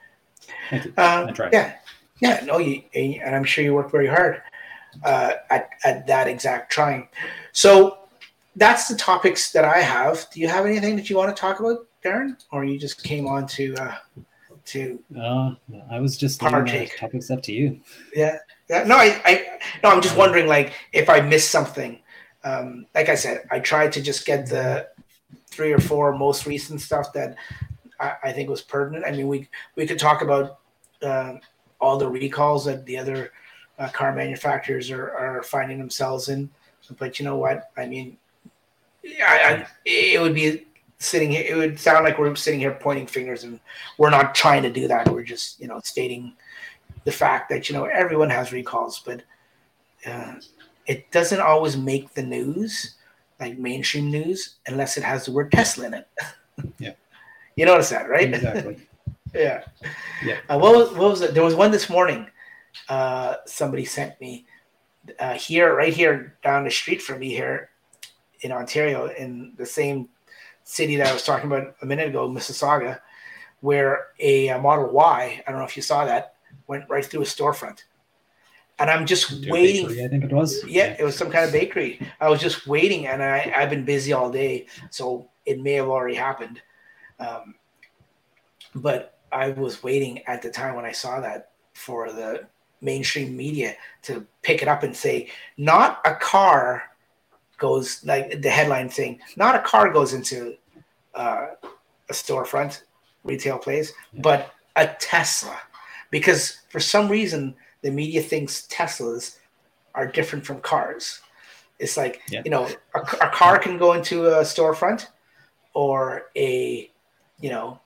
Uh, 0.99 1.33
yeah, 1.53 1.77
yeah, 2.21 2.45
no, 2.45 2.59
you, 2.59 2.83
and 2.95 3.35
I'm 3.35 3.45
sure 3.45 3.65
you 3.65 3.75
work 3.75 3.91
very 3.91 4.07
hard 4.07 4.43
uh, 5.03 5.33
at, 5.51 5.71
at 5.85 6.07
that 6.07 6.29
exact 6.29 6.71
trying. 6.71 7.09
So 7.53 7.99
that's 8.57 8.89
the 8.89 8.95
topics 8.95 9.53
that 9.53 9.65
I 9.65 9.79
have. 9.79 10.27
Do 10.33 10.41
you 10.41 10.49
have 10.49 10.67
anything 10.67 10.97
that 10.97 11.11
you 11.11 11.17
want 11.17 11.35
to 11.35 11.41
talk 11.41 11.61
about, 11.61 11.87
Darryn, 12.05 12.37
or 12.53 12.65
you 12.65 12.79
just 12.79 13.03
came 13.03 13.27
on 13.27 13.47
to 13.49 13.75
uh, 13.77 13.97
to? 14.67 15.03
Uh, 15.19 15.55
I 15.91 16.01
was 16.01 16.17
just 16.17 16.41
partake. 16.41 16.97
Topics 16.97 17.31
up 17.31 17.43
to 17.43 17.53
you. 17.53 17.81
Yeah, 18.15 18.39
yeah. 18.71 18.85
No, 18.85 18.97
I, 18.97 19.21
I, 19.25 19.59
no, 19.83 19.91
I'm 19.91 20.01
just 20.01 20.17
wondering, 20.17 20.47
like, 20.47 20.73
if 20.93 21.09
I 21.11 21.21
missed 21.21 21.51
something. 21.51 21.99
Um, 22.45 22.87
like 22.95 23.09
I 23.09 23.15
said, 23.15 23.47
I 23.51 23.59
tried 23.59 23.91
to 23.93 24.03
just 24.03 24.27
get 24.27 24.47
the 24.47 24.89
three 25.49 25.73
or 25.73 25.79
four 25.79 26.17
most 26.17 26.47
recent 26.47 26.81
stuff 26.81 27.13
that 27.15 27.37
I, 27.99 28.13
I 28.25 28.33
think 28.33 28.51
was 28.51 28.61
pertinent. 28.61 29.05
I 29.07 29.13
mean, 29.13 29.29
we 29.29 29.49
we 29.75 29.87
could 29.87 29.99
talk 29.99 30.23
about. 30.23 30.59
Uh, 31.03 31.35
all 31.85 31.99
the 31.99 32.09
recalls 32.09 32.65
that 32.65 32.85
the 32.87 32.97
other 32.97 33.31
uh, 33.79 33.89
car 33.89 34.15
manufacturers 34.15 34.91
are, 34.91 35.11
are 35.11 35.43
finding 35.43 35.79
themselves 35.79 36.29
in. 36.29 36.49
But 36.99 37.19
you 37.19 37.25
know 37.25 37.37
what? 37.37 37.71
I 37.77 37.87
mean, 37.87 38.17
yeah, 39.03 39.65
I, 39.65 39.67
it 39.85 40.21
would 40.21 40.35
be 40.35 40.67
sitting 40.99 41.31
here. 41.31 41.45
It 41.47 41.57
would 41.57 41.79
sound 41.79 42.05
like 42.05 42.19
we're 42.19 42.35
sitting 42.35 42.61
here 42.61 42.73
pointing 42.73 43.07
fingers, 43.07 43.45
and 43.45 43.61
we're 43.99 44.11
not 44.11 44.35
trying 44.35 44.63
to 44.63 44.73
do 44.73 44.89
that. 44.89 45.09
We're 45.09 45.23
just 45.23 45.61
you 45.61 45.69
know 45.69 45.81
stating 45.83 46.33
the 47.05 47.13
fact 47.13 47.49
that 47.51 47.69
you 47.69 47.75
know 47.75 47.85
everyone 47.85 48.31
has 48.31 48.53
recalls, 48.53 49.01
but 49.05 49.23
uh, 50.07 50.35
it 50.87 51.11
doesn't 51.11 51.41
always 51.41 51.77
make 51.77 52.13
the 52.15 52.23
news, 52.23 52.97
like 53.41 53.59
mainstream 53.59 54.11
news, 54.11 54.57
unless 54.67 54.97
it 54.97 55.05
has 55.05 55.25
the 55.25 55.33
word 55.33 55.53
Tesla 55.53 55.87
in 55.87 55.95
it. 55.95 56.09
Yeah, 56.79 56.93
you 57.57 57.65
notice 57.65 57.91
that, 57.91 58.09
right? 58.09 58.33
Exactly. 58.33 58.77
yeah. 59.41 59.65
Yeah. 60.25 60.39
Uh, 60.49 60.59
what 60.59 60.75
was 60.75 60.91
what 60.93 61.11
was 61.11 61.21
it? 61.21 61.35
There 61.35 61.43
was 61.43 61.55
one 61.55 61.71
this 61.71 61.91
morning. 61.91 62.29
Uh, 62.89 63.37
somebody 63.47 63.85
sent 63.85 64.21
me 64.21 64.47
uh, 65.19 65.35
here, 65.35 65.75
right 65.75 65.93
here 65.93 66.37
down 66.43 66.65
the 66.65 66.71
street 66.71 67.03
from 67.03 67.21
me 67.21 67.29
here 67.29 67.71
in 68.41 68.53
Ontario, 68.53 69.07
in 69.07 69.53
the 69.57 69.67
same 69.67 70.09
city 70.65 70.97
that 70.97 71.09
I 71.09 71.13
was 71.13 71.25
talking 71.25 71.47
about 71.51 71.75
a 71.83 71.87
minute 71.87 72.09
ago, 72.09 72.29
Mississauga, 72.29 73.01
where 73.61 74.07
a, 74.21 74.49
a 74.49 74.59
Model 74.59 74.91
Y. 74.91 75.43
I 75.47 75.51
don't 75.51 75.61
know 75.61 75.67
if 75.67 75.77
you 75.77 75.83
saw 75.83 76.05
that 76.05 76.35
went 76.67 76.89
right 76.89 77.05
through 77.05 77.23
a 77.23 77.25
storefront. 77.25 77.85
And 78.79 78.91
I'm 78.91 79.07
just 79.07 79.47
waiting. 79.49 79.87
Bakery, 79.87 80.05
I 80.05 80.09
think 80.09 80.25
it 80.25 80.33
was. 80.33 80.65
Yeah, 80.65 80.87
yeah, 80.87 80.97
it 80.99 81.05
was 81.05 81.17
some 81.17 81.31
kind 81.31 81.45
of 81.45 81.53
bakery. 81.53 82.01
I 82.21 82.29
was 82.29 82.41
just 82.41 82.67
waiting, 82.67 83.07
and 83.07 83.23
I, 83.23 83.53
I've 83.55 83.71
been 83.71 83.85
busy 83.85 84.13
all 84.13 84.31
day, 84.31 84.67
so 84.91 85.29
it 85.47 85.61
may 85.61 85.75
have 85.75 85.89
already 85.89 86.17
happened. 86.17 86.61
Um, 87.21 87.55
but 88.75 89.14
I 89.35 89.51
was 89.51 89.83
waiting 89.83 90.23
at 90.27 90.41
the 90.43 90.51
time 90.51 90.77
when 90.77 90.85
I 90.85 90.93
saw 90.93 91.21
that 91.21 91.51
for 91.75 92.13
the 92.13 92.47
mainstream 92.81 93.37
media 93.37 93.77
to 94.03 94.25
pick 94.43 94.63
it 94.63 94.69
up 94.69 94.85
and 94.85 94.97
say, 94.97 95.29
not 95.57 96.01
a 96.05 96.15
car 96.15 96.85
goes 97.59 98.05
like 98.05 98.41
the 98.43 98.51
headline 98.51 98.89
saying, 98.89 99.21
not 99.37 99.57
a 99.57 99.61
car 99.61 99.91
goes 99.91 100.13
into 100.13 100.57
uh, 101.15 101.49
a 102.09 102.13
storefront 102.13 102.83
retail 103.25 103.59
place, 103.59 103.93
but 104.19 104.53
a 104.77 104.87
Tesla. 105.01 105.59
Because 106.11 106.61
for 106.69 106.79
some 106.79 107.09
reason, 107.09 107.55
the 107.83 107.91
media 107.91 108.23
thinks 108.23 108.67
Teslas 108.69 109.39
are 109.95 110.07
different 110.07 110.47
from 110.47 110.61
cars. 110.61 111.21
It's 111.79 111.97
like, 111.97 112.23
yeah. 112.31 112.43
you 112.45 112.51
know, 112.51 112.69
a, 112.95 113.01
a 113.01 113.31
car 113.31 113.59
can 113.59 113.79
go 113.79 113.95
into 113.95 114.27
a 114.27 114.43
storefront 114.43 115.09
or 115.73 116.27
a, 116.37 116.91
you 117.41 117.51
know, 117.51 117.81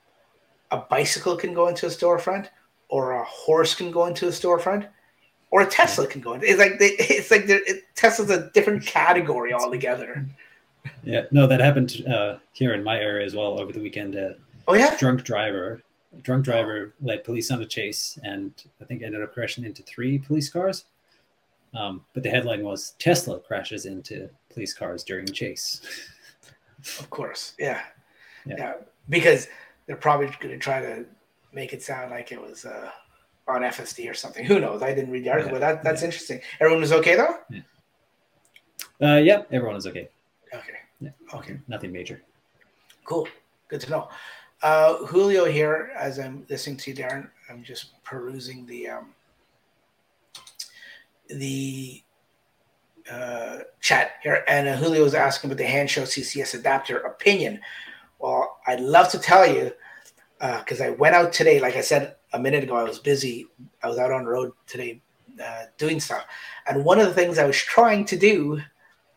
a 0.70 0.78
bicycle 0.78 1.36
can 1.36 1.54
go 1.54 1.68
into 1.68 1.86
a 1.86 1.90
storefront, 1.90 2.48
or 2.88 3.12
a 3.12 3.24
horse 3.24 3.74
can 3.74 3.90
go 3.90 4.06
into 4.06 4.26
a 4.26 4.30
storefront, 4.30 4.88
or 5.50 5.62
a 5.62 5.66
Tesla 5.66 6.06
can 6.06 6.20
go 6.20 6.34
into. 6.34 6.46
It's 6.46 6.58
like 6.58 6.78
they, 6.78 6.86
it's 6.98 7.30
like 7.30 7.48
it, 7.48 7.84
Tesla's 7.94 8.30
a 8.30 8.50
different 8.50 8.84
category 8.86 9.52
altogether. 9.52 10.26
Yeah, 11.02 11.22
no, 11.30 11.46
that 11.46 11.60
happened 11.60 12.04
uh, 12.08 12.38
here 12.52 12.74
in 12.74 12.82
my 12.82 12.98
area 12.98 13.26
as 13.26 13.34
well 13.34 13.60
over 13.60 13.72
the 13.72 13.80
weekend. 13.80 14.16
Uh, 14.16 14.30
oh 14.66 14.74
yeah, 14.74 14.96
drunk 14.96 15.24
driver, 15.24 15.82
drunk 16.22 16.44
driver 16.44 16.94
led 17.00 17.24
police 17.24 17.50
on 17.50 17.60
a 17.62 17.66
chase, 17.66 18.18
and 18.22 18.52
I 18.80 18.84
think 18.84 19.02
ended 19.02 19.22
up 19.22 19.34
crashing 19.34 19.64
into 19.64 19.82
three 19.82 20.18
police 20.18 20.48
cars. 20.48 20.84
Um, 21.74 22.04
but 22.14 22.22
the 22.22 22.30
headline 22.30 22.64
was 22.64 22.94
Tesla 22.98 23.38
crashes 23.40 23.84
into 23.84 24.30
police 24.52 24.72
cars 24.72 25.04
during 25.04 25.26
chase. 25.26 25.80
Of 27.00 27.10
course, 27.10 27.54
yeah, 27.58 27.80
yeah, 28.46 28.54
yeah. 28.56 28.72
because 29.08 29.48
they're 29.88 29.96
probably 29.96 30.26
going 30.38 30.54
to 30.54 30.58
try 30.58 30.80
to 30.80 31.04
make 31.52 31.72
it 31.72 31.82
sound 31.82 32.12
like 32.12 32.30
it 32.30 32.40
was 32.40 32.64
uh, 32.64 32.90
on 33.48 33.62
FSD 33.62 34.08
or 34.08 34.14
something. 34.14 34.44
Who 34.44 34.60
knows? 34.60 34.82
I 34.82 34.94
didn't 34.94 35.10
read 35.10 35.24
the 35.24 35.30
article, 35.30 35.52
yeah. 35.52 35.58
but 35.58 35.60
that, 35.60 35.82
that's 35.82 36.02
yeah. 36.02 36.06
interesting. 36.06 36.40
Everyone 36.60 36.82
was 36.82 36.92
okay 36.92 37.16
though. 37.16 37.34
Yeah. 37.50 37.60
Uh, 39.00 39.16
yeah, 39.16 39.42
everyone 39.50 39.76
is 39.76 39.86
okay. 39.86 40.08
Okay. 40.54 40.72
Yeah. 41.00 41.10
Okay. 41.34 41.58
Nothing 41.66 41.90
major. 41.90 42.22
Cool. 43.04 43.26
Good 43.68 43.80
to 43.80 43.90
know. 43.90 44.08
Uh, 44.62 45.06
Julio 45.06 45.44
here, 45.46 45.92
as 45.96 46.18
I'm 46.18 46.44
listening 46.50 46.76
to 46.78 46.90
you, 46.90 46.96
Darryn, 46.96 47.28
I'm 47.48 47.62
just 47.62 48.02
perusing 48.02 48.66
the 48.66 48.88
um, 48.88 49.14
the 51.28 52.02
uh, 53.10 53.58
chat 53.80 54.12
here, 54.22 54.44
and 54.48 54.68
uh, 54.68 54.76
Julio 54.76 55.02
was 55.02 55.14
asking 55.14 55.50
about 55.50 55.58
the 55.58 55.64
Hansshow 55.64 56.02
CCS 56.02 56.58
adapter 56.58 56.98
opinion. 56.98 57.60
Well, 58.18 58.58
I'd 58.66 58.80
love 58.80 59.08
to 59.10 59.18
tell 59.18 59.46
you 59.46 59.72
because 60.38 60.80
uh, 60.80 60.84
I 60.84 60.90
went 60.90 61.14
out 61.14 61.32
today. 61.32 61.60
Like 61.60 61.76
I 61.76 61.80
said 61.80 62.16
a 62.32 62.38
minute 62.38 62.64
ago, 62.64 62.76
I 62.76 62.84
was 62.84 62.98
busy. 62.98 63.46
I 63.82 63.88
was 63.88 63.98
out 63.98 64.12
on 64.12 64.24
the 64.24 64.30
road 64.30 64.52
today 64.66 65.00
uh, 65.42 65.64
doing 65.76 66.00
stuff, 66.00 66.24
and 66.68 66.84
one 66.84 66.98
of 66.98 67.06
the 67.06 67.14
things 67.14 67.38
I 67.38 67.46
was 67.46 67.56
trying 67.56 68.04
to 68.06 68.16
do 68.16 68.60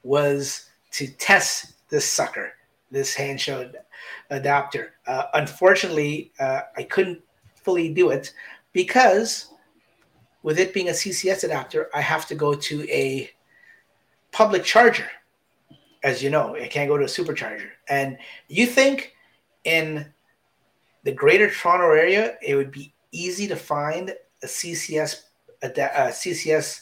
was 0.03 0.69
to 0.91 1.07
test 1.07 1.73
this 1.89 2.05
sucker, 2.05 2.53
this 2.89 3.15
Hansshow 3.15 3.73
adapter. 4.29 4.93
Uh, 5.07 5.25
unfortunately, 5.33 6.31
uh, 6.39 6.61
I 6.75 6.83
couldn't 6.83 7.21
fully 7.55 7.93
do 7.93 8.09
it 8.09 8.33
because 8.73 9.49
with 10.43 10.59
it 10.59 10.73
being 10.73 10.89
a 10.89 10.91
CCS 10.91 11.43
adapter, 11.43 11.89
I 11.93 12.01
have 12.01 12.25
to 12.27 12.35
go 12.35 12.53
to 12.55 12.89
a 12.89 13.29
public 14.31 14.63
charger. 14.63 15.09
As 16.03 16.23
you 16.23 16.29
know, 16.29 16.55
it 16.55 16.71
can't 16.71 16.89
go 16.89 16.97
to 16.97 17.03
a 17.03 17.07
supercharger. 17.07 17.69
And 17.87 18.17
you 18.47 18.65
think 18.65 19.13
in 19.63 20.05
the 21.03 21.11
greater 21.11 21.49
Toronto 21.49 21.91
area, 21.91 22.37
it 22.41 22.55
would 22.55 22.71
be 22.71 22.93
easy 23.11 23.47
to 23.47 23.55
find 23.55 24.15
a 24.43 24.47
CCS 24.47 25.23
a, 25.61 25.67
a 25.67 26.09
CCS 26.09 26.81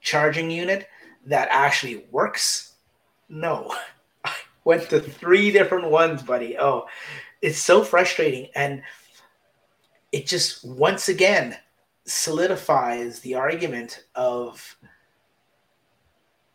charging 0.00 0.50
unit 0.50 0.88
that 1.26 1.48
actually 1.50 2.06
works? 2.10 2.72
No. 3.28 3.74
I 4.24 4.32
went 4.64 4.88
to 4.90 5.00
three 5.00 5.50
different 5.50 5.90
ones, 5.90 6.22
buddy. 6.22 6.58
Oh, 6.58 6.86
it's 7.42 7.58
so 7.58 7.82
frustrating. 7.84 8.48
And 8.54 8.82
it 10.12 10.26
just 10.26 10.64
once 10.64 11.08
again 11.08 11.56
solidifies 12.04 13.20
the 13.20 13.34
argument 13.34 14.04
of 14.14 14.76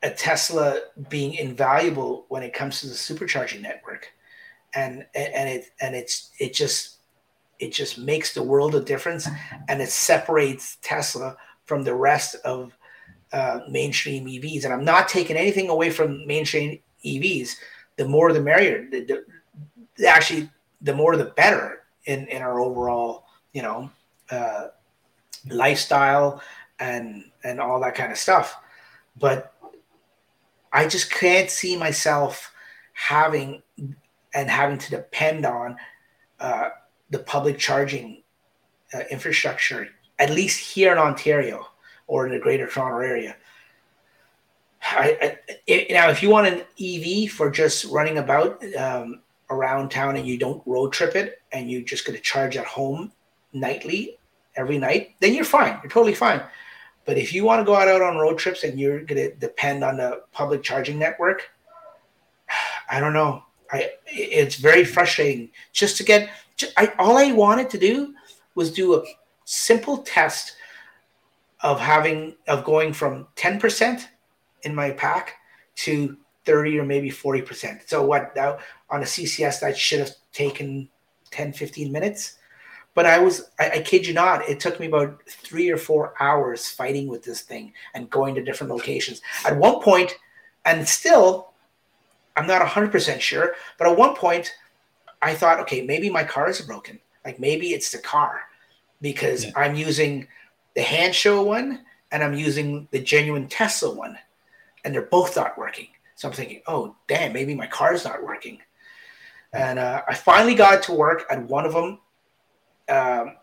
a 0.05 0.11
Tesla 0.11 0.79
being 1.09 1.33
invaluable 1.33 2.25
when 2.29 2.43
it 2.43 2.53
comes 2.53 2.79
to 2.79 2.87
the 2.87 2.93
supercharging 2.93 3.61
network. 3.61 4.11
And 4.75 5.05
and 5.15 5.49
it 5.49 5.71
and 5.81 5.95
it's 5.95 6.31
it 6.39 6.53
just 6.53 6.97
it 7.59 7.73
just 7.73 7.97
makes 7.97 8.33
the 8.33 8.43
world 8.43 8.75
a 8.75 8.81
difference 8.81 9.27
and 9.67 9.81
it 9.81 9.89
separates 9.89 10.77
Tesla 10.81 11.37
from 11.63 11.83
the 11.83 11.95
rest 11.95 12.35
of 12.45 12.77
uh, 13.33 13.61
mainstream 13.69 14.25
EVs. 14.25 14.65
And 14.65 14.73
I'm 14.73 14.85
not 14.85 15.09
taking 15.09 15.37
anything 15.37 15.69
away 15.69 15.89
from 15.89 16.27
mainstream 16.27 16.79
EVs. 17.03 17.55
The 17.95 18.07
more 18.07 18.31
the 18.31 18.41
merrier. 18.41 18.87
The, 18.91 19.23
the, 19.97 20.07
actually, 20.07 20.49
the 20.81 20.93
more 20.93 21.15
the 21.15 21.25
better 21.25 21.83
in, 22.05 22.27
in 22.27 22.41
our 22.41 22.59
overall, 22.59 23.25
you 23.53 23.61
know, 23.61 23.89
uh, 24.29 24.67
lifestyle 25.49 26.41
and 26.79 27.23
and 27.43 27.59
all 27.59 27.79
that 27.79 27.95
kind 27.95 28.11
of 28.11 28.17
stuff. 28.17 28.57
But 29.17 29.53
I 30.75 30.89
just 30.89 31.09
can't 31.09 31.49
see 31.49 31.77
myself 31.77 32.53
having 32.91 33.63
and 34.33 34.49
having 34.49 34.77
to 34.77 34.89
depend 34.91 35.45
on 35.45 35.77
uh, 36.41 36.69
the 37.09 37.19
public 37.19 37.57
charging 37.57 38.23
uh, 38.93 39.03
infrastructure, 39.09 39.87
at 40.19 40.31
least 40.31 40.59
here 40.59 40.91
in 40.91 40.97
Ontario 40.97 41.65
or 42.07 42.27
in 42.27 42.33
the 42.33 42.39
Greater 42.39 42.67
Toronto 42.67 42.99
area. 42.99 43.37
I, 44.81 45.17
I, 45.21 45.37
it, 45.65 45.91
now, 45.91 46.09
if 46.09 46.21
you 46.21 46.29
want 46.29 46.47
an 46.47 46.63
EV 46.79 47.31
for 47.31 47.49
just 47.49 47.85
running 47.85 48.17
about 48.17 48.61
um, 48.75 49.21
around 49.49 49.91
town 49.91 50.17
and 50.17 50.27
you 50.27 50.37
don't 50.37 50.61
road 50.65 50.91
trip 50.91 51.15
it 51.15 51.41
and 51.53 51.71
you're 51.71 51.83
just 51.83 52.05
going 52.05 52.17
to 52.17 52.21
charge 52.21 52.57
at 52.57 52.65
home 52.65 53.13
nightly 53.53 54.17
every 54.57 54.77
night, 54.77 55.15
then 55.21 55.33
you're 55.33 55.45
fine. 55.45 55.79
You're 55.81 55.91
totally 55.91 56.13
fine. 56.13 56.41
But 57.05 57.17
if 57.17 57.33
you 57.33 57.43
want 57.43 57.59
to 57.59 57.65
go 57.65 57.75
out, 57.75 58.01
on 58.01 58.17
road 58.17 58.37
trips 58.37 58.63
and 58.63 58.79
you're 58.79 59.01
going 59.01 59.29
to 59.29 59.35
depend 59.35 59.83
on 59.83 59.97
the 59.97 60.23
public 60.31 60.63
charging 60.63 60.97
network, 60.97 61.49
I 62.89 62.99
don't 62.99 63.13
know. 63.13 63.43
I 63.71 63.91
it's 64.05 64.55
very 64.55 64.85
frustrating 64.85 65.49
just 65.73 65.97
to 65.97 66.03
get. 66.03 66.29
I, 66.77 66.93
all 66.99 67.17
I 67.17 67.31
wanted 67.31 67.69
to 67.71 67.77
do 67.77 68.13
was 68.53 68.71
do 68.71 68.95
a 68.95 69.03
simple 69.43 69.99
test 69.99 70.55
of 71.61 71.79
having 71.79 72.35
of 72.47 72.63
going 72.63 72.93
from 72.93 73.27
ten 73.35 73.59
percent 73.59 74.09
in 74.63 74.73
my 74.73 74.91
pack 74.91 75.35
to 75.75 76.17
30 76.45 76.79
or 76.79 76.85
maybe 76.85 77.09
40%. 77.09 77.87
So 77.87 78.05
what 78.05 78.35
now 78.35 78.59
on 78.89 79.01
a 79.01 79.05
CCS 79.05 79.59
that 79.61 79.77
should 79.77 79.99
have 79.99 80.11
taken 80.31 80.89
10, 81.31 81.53
15 81.53 81.91
minutes. 81.91 82.37
But 82.95 83.05
I 83.05 83.19
was, 83.19 83.51
I, 83.59 83.69
I, 83.71 83.79
kid 83.81 84.07
you 84.07 84.13
not, 84.13 84.47
it 84.49 84.59
took 84.59 84.79
me 84.79 84.87
about 84.87 85.21
three 85.27 85.69
or 85.69 85.77
four 85.77 86.13
hours 86.19 86.67
fighting 86.67 87.07
with 87.07 87.23
this 87.23 87.41
thing 87.41 87.73
and 87.93 88.09
going 88.09 88.33
to 88.35 88.43
different 88.43 88.71
locations. 88.71 89.21
At 89.45 89.57
one 89.57 89.81
point, 89.81 90.15
and 90.63 90.87
still, 90.87 91.51
I'm 92.35 92.47
not 92.47 92.65
100% 92.65 93.19
sure, 93.19 93.53
but 93.77 93.87
at 93.87 93.97
one 93.97 94.15
point, 94.15 94.51
I 95.21 95.35
thought, 95.35 95.59
okay, 95.61 95.81
maybe 95.81 96.09
my 96.09 96.23
car 96.23 96.49
is 96.49 96.61
broken. 96.61 96.99
Like 97.25 97.39
maybe 97.39 97.73
it's 97.73 97.91
the 97.91 97.97
car 97.97 98.41
because 99.01 99.45
yeah. 99.45 99.51
I'm 99.55 99.75
using 99.75 100.27
the 100.75 100.81
Hansshow 100.81 101.45
one 101.45 101.81
and 102.11 102.23
I'm 102.23 102.33
using 102.33 102.87
the 102.91 102.99
genuine 102.99 103.47
Tesla 103.47 103.93
one, 103.93 104.17
and 104.83 104.93
they're 104.93 105.01
both 105.01 105.35
not 105.35 105.57
working. 105.57 105.87
So 106.15 106.29
I'm 106.29 106.33
thinking, 106.33 106.61
oh, 106.67 106.95
damn, 107.07 107.33
maybe 107.33 107.55
my 107.55 107.67
car's 107.67 108.05
not 108.05 108.23
working. 108.23 108.59
And 109.51 109.79
uh, 109.79 110.03
I 110.07 110.13
finally 110.13 110.55
got 110.55 110.83
to 110.83 110.93
work 110.93 111.25
at 111.29 111.43
one 111.43 111.65
of 111.65 111.73
them 111.73 111.99
um, 112.89 113.35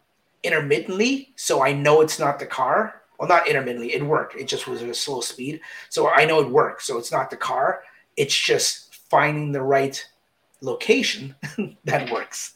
intermittently, 0.43 1.33
so 1.37 1.63
I 1.63 1.73
know 1.73 2.01
it's 2.01 2.19
not 2.19 2.39
the 2.39 2.47
car. 2.47 3.03
Well, 3.19 3.29
not 3.29 3.47
intermittently, 3.47 3.95
it 3.95 4.05
worked. 4.05 4.35
It 4.35 4.49
just 4.49 4.67
was 4.67 4.83
at 4.83 4.89
a 4.89 4.95
slow 4.95 5.21
speed, 5.21 5.61
so 5.89 6.09
I 6.09 6.25
know 6.25 6.41
it 6.41 6.49
worked. 6.49 6.83
So 6.83 6.99
it's 6.99 7.13
not 7.13 7.31
the 7.31 7.37
car. 7.37 7.83
It's 8.17 8.37
just 8.37 8.97
finding 9.11 9.53
the 9.53 9.63
right 9.63 10.05
location 10.61 11.35
that 11.85 12.11
works. 12.11 12.55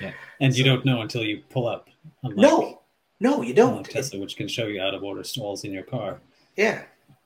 Yeah, 0.00 0.12
and 0.40 0.52
so, 0.52 0.58
you 0.58 0.64
don't 0.64 0.84
know 0.84 1.02
until 1.02 1.22
you 1.22 1.42
pull 1.50 1.68
up. 1.68 1.88
no, 2.22 2.80
no, 3.20 3.42
you 3.42 3.54
don't. 3.54 3.84
Tesla, 3.84 4.20
which 4.20 4.36
can 4.36 4.48
show 4.48 4.66
you 4.66 4.80
out 4.80 4.94
of 4.94 5.02
order 5.04 5.22
stalls 5.22 5.64
in 5.64 5.72
your 5.72 5.82
car. 5.82 6.20
Yeah, 6.56 6.82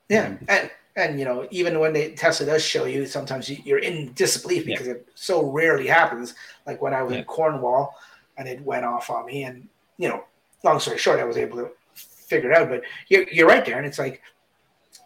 yeah, 0.09 0.27
um, 0.27 0.39
and 0.47 0.71
and 0.95 1.19
you 1.19 1.25
know 1.25 1.47
even 1.51 1.79
when 1.79 1.93
they 1.93 2.11
Tesla 2.11 2.45
does 2.45 2.63
show 2.63 2.85
you, 2.85 3.05
sometimes 3.05 3.49
you, 3.49 3.75
are 3.75 3.79
in 3.79 4.11
disbelief 4.13 4.65
because 4.65 4.87
yeah. 4.87 4.93
it 4.93 5.07
so 5.15 5.49
rarely 5.49 5.87
happens. 5.87 6.35
Like 6.65 6.81
when 6.81 6.93
I 6.93 7.03
was 7.03 7.13
yeah. 7.13 7.19
in 7.19 7.25
Cornwall, 7.25 7.95
and 8.39 8.47
it 8.47 8.61
went 8.61 8.85
off 8.85 9.11
on 9.11 9.27
me. 9.27 9.43
And 9.43 9.67
you 9.97 10.09
know, 10.09 10.23
long 10.63 10.79
story 10.79 10.97
short, 10.97 11.19
I 11.19 11.25
was 11.25 11.37
able 11.37 11.57
to 11.57 11.69
figure 11.93 12.51
it 12.51 12.57
out. 12.57 12.69
But 12.69 12.81
you're, 13.09 13.29
you're 13.29 13.47
right 13.47 13.63
there, 13.63 13.77
and 13.77 13.85
it's 13.85 13.99
like 13.99 14.23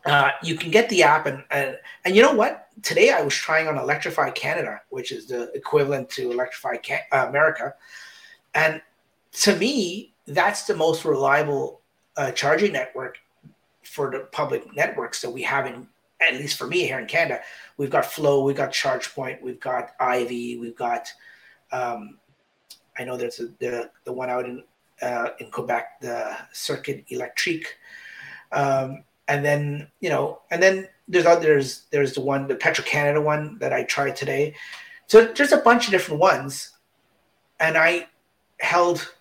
uh, 0.06 0.30
you 0.42 0.56
can 0.56 0.72
get 0.72 0.88
the 0.88 1.04
app, 1.04 1.26
and, 1.26 1.44
and 1.52 1.78
and 2.06 2.16
you 2.16 2.22
know 2.22 2.34
what? 2.34 2.68
Today 2.82 3.10
I 3.10 3.22
was 3.22 3.34
trying 3.34 3.68
on 3.68 3.78
Electrify 3.78 4.30
Canada, 4.30 4.80
which 4.90 5.12
is 5.12 5.26
the 5.26 5.52
equivalent 5.54 6.10
to 6.12 6.32
Electrify 6.32 6.78
Can- 6.78 7.02
uh, 7.12 7.26
America, 7.28 7.74
and 8.54 8.82
to 9.34 9.56
me, 9.58 10.14
that's 10.28 10.64
the 10.64 10.76
most 10.76 11.04
reliable 11.04 11.82
uh, 12.16 12.32
charging 12.32 12.72
network 12.72 13.18
for 13.84 14.12
the 14.12 14.20
public 14.32 14.74
networks 14.76 15.22
that 15.22 15.30
we 15.30 15.42
have 15.42 15.66
in 15.66 15.88
at 16.22 16.36
least 16.36 16.58
for 16.58 16.68
me 16.68 16.86
here 16.86 17.00
in 17.00 17.06
Canada. 17.06 17.42
We've 17.76 17.90
got 17.90 18.06
Flow, 18.06 18.44
we've 18.44 18.56
got 18.56 18.72
ChargePoint, 18.72 19.42
we've 19.42 19.60
got 19.60 19.92
Ivy, 20.00 20.58
we've 20.58 20.76
got 20.76 21.12
um, 21.74 22.20
I 22.98 23.04
know 23.04 23.18
there's 23.18 23.40
a, 23.40 23.48
the 23.60 23.90
the 24.04 24.14
one 24.14 24.30
out 24.30 24.46
in 24.46 24.64
uh, 25.02 25.30
in 25.40 25.52
Quebec, 25.52 26.02
the 26.02 26.38
Circuit 26.52 27.04
Electrique, 27.10 27.78
um, 28.52 29.04
and 29.28 29.44
then 29.44 29.88
you 30.00 30.10
know, 30.10 30.42
and 30.52 30.62
then 30.62 30.88
there's 31.08 31.26
others. 31.26 31.84
There's 31.92 32.14
the 32.14 32.22
one, 32.22 32.48
the 32.48 32.56
Petro 32.56 32.84
Canada 32.84 33.22
one 33.22 33.58
that 33.60 33.74
I 33.74 33.84
tried 33.84 34.16
today. 34.16 34.56
So 35.08 35.26
there's 35.26 35.52
a 35.52 35.58
bunch 35.58 35.86
of 35.86 35.92
different 35.92 36.20
ones, 36.20 36.72
and 37.60 37.78
I 37.78 38.08
held 38.60 39.14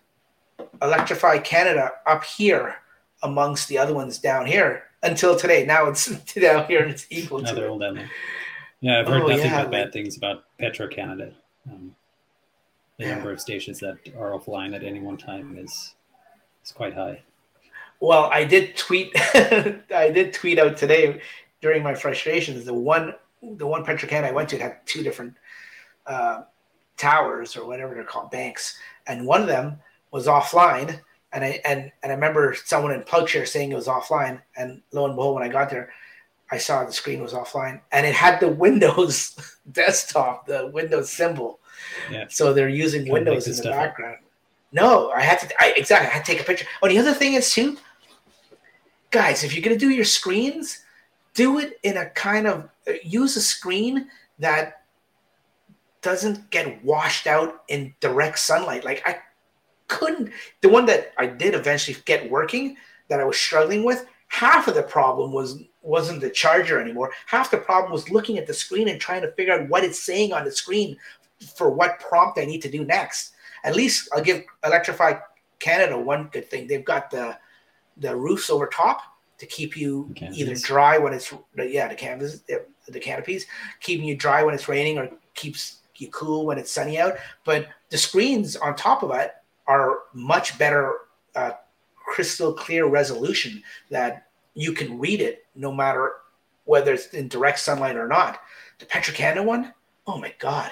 Electrify 0.81 1.39
Canada 1.39 1.91
up 2.07 2.25
here 2.25 2.77
amongst 3.23 3.69
the 3.69 3.79
other 3.79 3.95
ones 3.95 4.19
down 4.19 4.47
here 4.47 4.85
until 5.03 5.37
today. 5.37 5.65
Now 5.67 5.87
it's 5.87 6.07
down 6.35 6.67
here 6.67 6.83
and 6.83 6.91
it's 6.91 7.07
equal 7.11 7.41
now 7.41 7.51
to. 7.51 7.55
They're 7.55 7.69
all 7.69 7.79
down 7.79 7.95
there. 7.97 8.11
Yeah, 8.81 9.01
I've 9.01 9.07
heard 9.07 9.23
oh, 9.23 9.29
nothing 9.29 9.47
yeah, 9.47 9.65
but 9.65 9.73
like, 9.73 9.85
bad 9.85 9.93
things 9.93 10.17
about 10.17 10.45
Petro 10.59 10.89
Canada. 10.89 11.33
Um, 11.71 11.95
the 12.99 13.07
number 13.07 13.33
of 13.33 13.41
stations 13.41 13.81
that 13.81 13.97
are 14.19 14.33
offline 14.33 14.75
at 14.75 14.85
any 14.85 15.01
one 15.01 15.17
time 15.17 15.57
is 15.59 15.95
is 16.65 16.73
quite 16.73 16.95
high. 16.95 17.23
Well, 18.01 18.29
I 18.33 18.45
did 18.45 18.77
tweet 18.77 19.13
I 19.17 20.11
did 20.13 20.33
tweet 20.33 20.59
out 20.59 20.77
today 20.77 21.21
during 21.61 21.83
my 21.83 21.95
frustrations 21.95 22.65
the 22.65 22.75
one 22.75 23.15
the 23.43 23.67
one 23.67 23.85
Petrocan 23.85 24.25
I 24.25 24.33
went 24.33 24.49
to 24.51 24.59
had 24.59 24.87
two 24.87 25.03
different 25.03 25.35
uh, 26.07 26.43
towers 26.97 27.57
or 27.57 27.67
whatever 27.67 27.95
they're 27.95 28.05
called 28.05 28.31
banks, 28.31 28.79
and 29.07 29.27
one 29.27 29.41
of 29.41 29.49
them 29.49 29.79
was 30.11 30.27
offline. 30.27 31.01
And 31.33 31.45
I 31.45 31.61
and 31.65 31.91
and 32.03 32.13
I 32.13 32.15
remember 32.15 32.55
someone 32.65 32.93
in 32.93 33.03
PlugShare 33.03 33.49
saying 33.49 33.73
it 33.73 33.77
was 33.77 33.87
offline, 33.87 34.41
and 34.57 34.83
lo 34.93 35.07
and 35.07 35.17
behold, 35.17 35.37
when 35.37 35.45
I 35.45 35.49
got 35.49 35.71
there, 35.71 35.91
I 36.51 36.59
saw 36.59 36.85
the 36.85 36.93
screen 36.93 37.23
was 37.23 37.33
offline, 37.33 37.81
and 37.91 38.07
it 38.07 38.15
had 38.15 38.39
the 38.39 38.49
Windows 38.49 39.35
desktop, 39.73 40.47
the 40.47 40.71
Windows 40.73 41.11
symbol. 41.11 41.61
Yeah. 42.11 42.27
So 42.29 42.53
they're 42.53 42.69
using 42.69 43.03
Can't 43.03 43.13
Windows 43.13 43.47
in 43.47 43.57
the 43.57 43.71
background. 43.71 44.17
Up. 44.17 44.21
No, 44.73 45.11
I 45.11 45.21
had 45.21 45.39
to. 45.41 45.63
I, 45.63 45.75
exactly, 45.77 46.09
I 46.09 46.11
had 46.11 46.25
to 46.25 46.33
take 46.33 46.41
a 46.41 46.45
picture. 46.45 46.67
Oh, 46.83 46.89
the 46.89 46.99
other 46.99 47.13
thing 47.13 47.35
is 47.35 47.53
too, 47.53 47.77
guys, 49.11 49.45
if 49.45 49.55
you're 49.55 49.63
gonna 49.63 49.77
do 49.77 49.91
your 49.91 50.05
screens, 50.05 50.83
do 51.35 51.59
it 51.59 51.79
in 51.83 51.99
a 51.99 52.07
kind 52.11 52.47
of 52.47 52.69
uh, 52.89 52.93
use 53.03 53.37
a 53.37 53.41
screen 53.41 54.09
that 54.39 54.83
doesn't 56.01 56.51
get 56.51 56.83
washed 56.85 57.27
out 57.27 57.63
in 57.69 57.95
direct 58.01 58.39
sunlight. 58.39 58.85
Like 58.85 59.03
I 59.07 59.19
couldn't. 59.89 60.31
The 60.63 60.69
one 60.69 60.87
that 60.87 61.13
I 61.19 61.27
did 61.27 61.55
eventually 61.55 61.97
get 62.07 62.31
working 62.31 62.77
that 63.09 63.21
I 63.21 63.25
was 63.25 63.37
struggling 63.37 63.85
with. 63.85 64.07
Half 64.29 64.67
of 64.67 64.75
the 64.75 64.83
problem 64.83 65.33
was 65.33 65.63
wasn't 65.83 66.21
the 66.23 66.31
charger 66.31 66.81
anymore. 66.81 67.13
Half 67.27 67.51
the 67.51 67.59
problem 67.59 67.93
was 67.93 68.09
looking 68.09 68.39
at 68.39 68.47
the 68.47 68.55
screen 68.55 68.89
and 68.89 68.99
trying 69.01 69.21
to 69.23 69.33
figure 69.33 69.53
out 69.53 69.69
what 69.69 69.85
it's 69.85 70.03
saying 70.03 70.33
on 70.33 70.45
the 70.45 70.51
screen 70.51 70.97
for 71.57 71.71
what 71.71 72.01
prompt 72.01 72.39
I 72.39 72.45
need 72.45 72.63
to 72.63 72.71
do 72.71 72.85
next. 72.85 73.33
At 73.65 73.77
least 73.77 74.09
I'll 74.13 74.23
give 74.23 74.45
Electrify 74.65 75.15
Canada 75.59 75.99
one 75.99 76.29
good 76.33 76.51
thing. 76.51 76.67
They've 76.67 76.85
got 76.85 77.11
the 77.11 77.39
the 77.99 78.17
roofs 78.17 78.51
over 78.51 78.67
top 78.67 79.03
to 79.39 79.47
keep 79.47 79.77
you 79.77 80.13
either 80.33 80.55
dry 80.55 80.99
when 80.99 81.13
it's 81.13 81.33
yeah 81.57 81.89
the 81.89 81.95
canvas 81.95 82.43
the 82.89 83.01
canopies 83.01 83.47
keeping 83.81 84.07
you 84.07 84.17
dry 84.17 84.43
when 84.43 84.55
it's 84.55 84.69
raining 84.69 84.99
or 84.99 85.09
keeps 85.35 85.83
you 85.97 86.09
cool 86.09 86.47
when 86.47 86.59
it's 86.59 86.71
sunny 86.71 86.99
out. 86.99 87.15
But 87.45 87.69
the 87.91 87.99
screens 87.99 88.57
on 88.57 88.75
top 88.75 89.03
of 89.03 89.13
it 89.13 89.33
are 89.67 90.01
much 90.13 90.59
better 90.59 90.97
uh, 91.35 91.53
crystal 91.95 92.53
clear 92.53 92.87
resolution 92.87 93.63
that 93.91 94.27
you 94.55 94.73
can 94.73 94.99
read 94.99 95.21
it 95.21 95.47
no 95.55 95.73
matter 95.73 96.13
whether 96.65 96.93
it's 96.93 97.07
in 97.09 97.29
direct 97.29 97.59
sunlight 97.59 97.97
or 97.97 98.09
not. 98.09 98.41
The 98.79 98.87
Petro 98.87 99.15
Canada 99.15 99.43
one, 99.43 99.73
oh 100.07 100.19
my 100.19 100.35
god, 100.39 100.71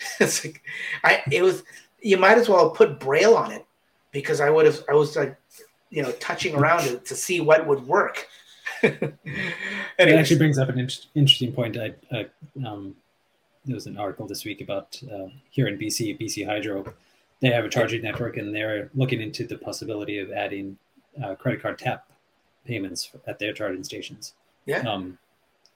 it's 0.20 0.44
like 0.44 0.62
I 1.04 1.22
it 1.30 1.42
was. 1.42 1.62
You 2.00 2.16
might 2.16 2.38
as 2.38 2.48
well 2.48 2.70
put 2.70 3.00
braille 3.00 3.34
on 3.34 3.50
it 3.50 3.66
because 4.12 4.40
I 4.40 4.50
would 4.50 4.66
have. 4.66 4.84
I 4.88 4.94
was 4.94 5.16
like, 5.16 5.36
you 5.90 6.02
know, 6.02 6.12
touching 6.12 6.54
around 6.54 6.86
it 6.86 7.04
to 7.06 7.16
see 7.16 7.40
what 7.40 7.66
would 7.66 7.86
work. 7.86 8.28
it 8.82 9.18
actually 9.98 10.38
brings 10.38 10.58
up 10.58 10.68
an 10.68 10.78
in- 10.78 10.90
interesting 11.14 11.52
point. 11.52 11.76
I, 11.76 11.94
I 12.12 12.26
um, 12.64 12.94
there 13.64 13.74
was 13.74 13.86
an 13.86 13.98
article 13.98 14.26
this 14.26 14.44
week 14.44 14.60
about 14.60 15.00
uh, 15.12 15.26
here 15.50 15.66
in 15.66 15.78
BC, 15.78 16.20
BC 16.20 16.46
Hydro. 16.46 16.92
They 17.40 17.50
have 17.50 17.64
a 17.64 17.68
charging 17.68 18.02
network, 18.02 18.36
and 18.36 18.54
they're 18.54 18.90
looking 18.94 19.20
into 19.20 19.46
the 19.46 19.58
possibility 19.58 20.18
of 20.18 20.30
adding 20.30 20.78
uh, 21.22 21.34
credit 21.34 21.62
card 21.62 21.78
tap 21.78 22.10
payments 22.64 23.10
at 23.26 23.38
their 23.38 23.52
charging 23.52 23.84
stations. 23.84 24.34
Yeah. 24.66 24.80
Um, 24.80 25.18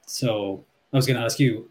so 0.06 0.64
I 0.92 0.96
was 0.96 1.06
going 1.06 1.18
to 1.18 1.24
ask 1.24 1.38
you, 1.38 1.70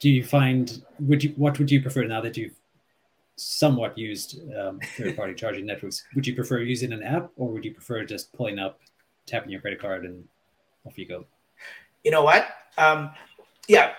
do 0.00 0.10
you 0.10 0.24
find 0.24 0.82
would 1.00 1.24
you 1.24 1.30
what 1.36 1.58
would 1.58 1.70
you 1.70 1.82
prefer 1.82 2.04
now 2.04 2.20
that 2.20 2.36
you've 2.36 2.54
somewhat 3.36 3.96
used 3.96 4.40
um, 4.56 4.80
third-party 4.96 5.34
charging 5.36 5.66
networks? 5.66 6.04
Would 6.14 6.26
you 6.26 6.34
prefer 6.34 6.60
using 6.60 6.92
an 6.92 7.02
app, 7.02 7.30
or 7.36 7.48
would 7.52 7.64
you 7.64 7.72
prefer 7.72 8.04
just 8.04 8.32
pulling 8.32 8.58
up, 8.58 8.80
tapping 9.26 9.50
your 9.50 9.60
credit 9.60 9.80
card, 9.80 10.04
and 10.04 10.24
off 10.86 10.98
you 10.98 11.06
go? 11.06 11.24
You 12.04 12.10
know 12.10 12.22
what? 12.22 12.48
Um, 12.76 13.10
yeah. 13.68 13.92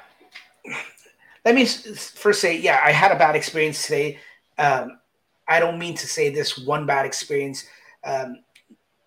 Let 1.46 1.56
me 1.56 1.66
first 1.66 2.42
say, 2.42 2.58
yeah, 2.58 2.82
I 2.84 2.92
had 2.92 3.12
a 3.12 3.18
bad 3.18 3.36
experience 3.36 3.86
today. 3.86 4.20
Um, 4.58 5.00
I 5.48 5.60
don't 5.60 5.80
mean 5.80 5.96
to 5.96 6.08
say 6.08 6.30
this 6.30 6.58
one 6.58 6.86
bad 6.86 7.06
experience 7.06 7.66
um, 8.04 8.44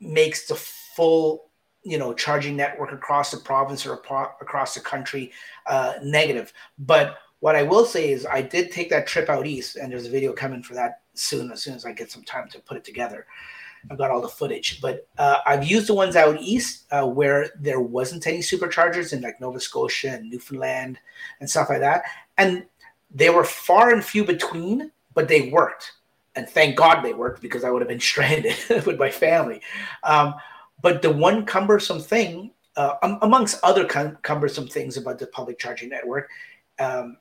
makes 0.00 0.46
the 0.46 0.56
full 0.56 1.50
you 1.82 1.98
know 1.98 2.12
charging 2.14 2.56
network 2.56 2.92
across 2.92 3.30
the 3.30 3.38
province 3.38 3.86
or 3.86 3.94
across 3.94 4.74
the 4.74 4.80
country 4.80 5.32
uh, 5.66 5.94
negative. 6.02 6.52
But 6.78 7.18
what 7.42 7.56
i 7.56 7.62
will 7.62 7.84
say 7.84 8.12
is 8.12 8.24
i 8.24 8.40
did 8.40 8.70
take 8.70 8.88
that 8.88 9.06
trip 9.06 9.28
out 9.28 9.46
east 9.46 9.74
and 9.74 9.92
there's 9.92 10.06
a 10.06 10.10
video 10.10 10.32
coming 10.32 10.62
for 10.62 10.74
that 10.74 11.00
soon 11.14 11.50
as 11.50 11.60
soon 11.60 11.74
as 11.74 11.84
i 11.84 11.92
get 11.92 12.10
some 12.10 12.22
time 12.22 12.48
to 12.48 12.58
put 12.60 12.76
it 12.78 12.84
together. 12.84 13.26
I've 13.90 13.98
got 13.98 14.12
all 14.12 14.20
the 14.20 14.28
footage. 14.28 14.80
But 14.80 15.08
uh, 15.18 15.38
i've 15.44 15.64
used 15.64 15.88
the 15.88 15.94
ones 15.94 16.16
out 16.16 16.40
east 16.40 16.86
uh, 16.92 17.06
where 17.06 17.50
there 17.58 17.80
wasn't 17.80 18.26
any 18.26 18.38
superchargers 18.38 19.12
in 19.12 19.20
like 19.20 19.40
nova 19.40 19.60
scotia 19.60 20.12
and 20.12 20.30
newfoundland 20.30 20.98
and 21.40 21.50
stuff 21.50 21.68
like 21.68 21.80
that. 21.80 22.04
And 22.38 22.64
they 23.12 23.28
were 23.28 23.44
far 23.44 23.92
and 23.92 24.04
few 24.04 24.24
between 24.24 24.92
but 25.14 25.28
they 25.28 25.50
worked. 25.50 25.92
And 26.36 26.48
thank 26.48 26.76
god 26.76 27.02
they 27.02 27.12
worked 27.12 27.42
because 27.42 27.64
i 27.64 27.70
would 27.70 27.82
have 27.82 27.88
been 27.88 28.00
stranded 28.12 28.54
with 28.86 29.00
my 29.00 29.10
family. 29.10 29.60
Um, 30.04 30.34
but 30.82 31.00
the 31.00 31.10
one 31.10 31.46
cumbersome 31.46 32.00
thing, 32.00 32.52
uh, 32.76 32.94
amongst 33.22 33.60
other 33.62 33.84
cum- 33.84 34.18
cumbersome 34.22 34.68
things 34.68 34.96
about 34.96 35.18
the 35.18 35.26
public 35.28 35.58
charging 35.58 35.88
network, 35.88 36.28
um, 36.78 37.16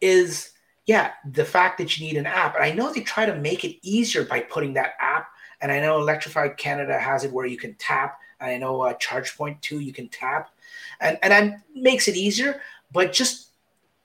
is 0.00 0.52
yeah, 0.86 1.12
the 1.32 1.44
fact 1.44 1.78
that 1.78 1.96
you 1.96 2.06
need 2.06 2.16
an 2.16 2.26
app. 2.26 2.56
And 2.56 2.64
I 2.64 2.72
know 2.72 2.92
they 2.92 3.02
try 3.02 3.26
to 3.26 3.36
make 3.36 3.64
it 3.64 3.76
easier 3.82 4.24
by 4.24 4.40
putting 4.40 4.72
that 4.74 4.94
app. 5.00 5.28
And 5.60 5.70
I 5.70 5.78
know 5.78 6.00
Electrify 6.00 6.48
Canada 6.48 6.98
has 6.98 7.22
it 7.22 7.32
where 7.32 7.46
you 7.46 7.58
can 7.58 7.74
tap. 7.74 8.18
And 8.40 8.50
I 8.50 8.56
know 8.56 8.80
uh, 8.80 8.94
ChargePoint 8.94 9.60
too, 9.60 9.80
you 9.80 9.92
can 9.92 10.08
tap, 10.08 10.50
and 11.00 11.18
and 11.22 11.32
that 11.32 11.60
makes 11.74 12.08
it 12.08 12.16
easier. 12.16 12.60
But 12.90 13.12
just 13.12 13.50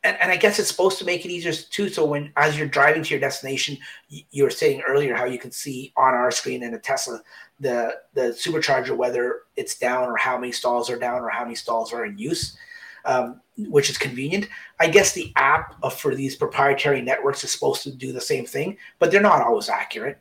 and, 0.04 0.18
and 0.22 0.32
I 0.32 0.36
guess 0.36 0.60
it's 0.60 0.70
supposed 0.70 1.00
to 1.00 1.06
make 1.06 1.26
it 1.26 1.32
easier 1.32 1.54
too. 1.54 1.90
So 1.90 2.06
when 2.06 2.34
as 2.36 2.58
you're 2.58 2.68
driving 2.68 3.02
to 3.02 3.10
your 3.10 3.20
destination, 3.20 3.78
you 4.10 4.44
were 4.44 4.50
saying 4.50 4.84
earlier 4.88 5.16
how 5.16 5.26
you 5.26 5.40
can 5.40 5.52
see 5.52 5.94
on 5.96 6.14
our 6.14 6.32
screen 6.32 6.64
in 6.64 6.74
a 6.74 6.80
Tesla 6.80 7.22
the 7.60 7.96
the 8.14 8.22
supercharger 8.22 8.96
whether 8.96 9.42
it's 9.56 9.78
down 9.78 10.10
or 10.10 10.18
how 10.18 10.38
many 10.38 10.52
stalls 10.52 10.90
are 10.90 11.00
down 11.00 11.22
or 11.22 11.30
how 11.30 11.44
many 11.44 11.56
stalls 11.56 11.94
are 11.94 12.06
in 12.06 12.18
use, 12.18 12.58
um, 13.06 13.40
which 13.58 13.90
is 13.90 13.98
convenient. 13.98 14.50
I 14.80 14.88
guess 14.88 15.14
the 15.14 15.32
app 15.36 15.76
for 15.94 16.16
these 16.16 16.36
proprietary 16.36 17.02
networks 17.02 17.44
is 17.44 17.52
supposed 17.52 17.84
to 17.84 17.92
do 17.92 18.12
the 18.12 18.22
same 18.22 18.46
thing, 18.46 18.78
but 19.00 19.12
they're 19.12 19.22
not 19.22 19.42
always 19.42 19.70
accurate. 19.70 20.18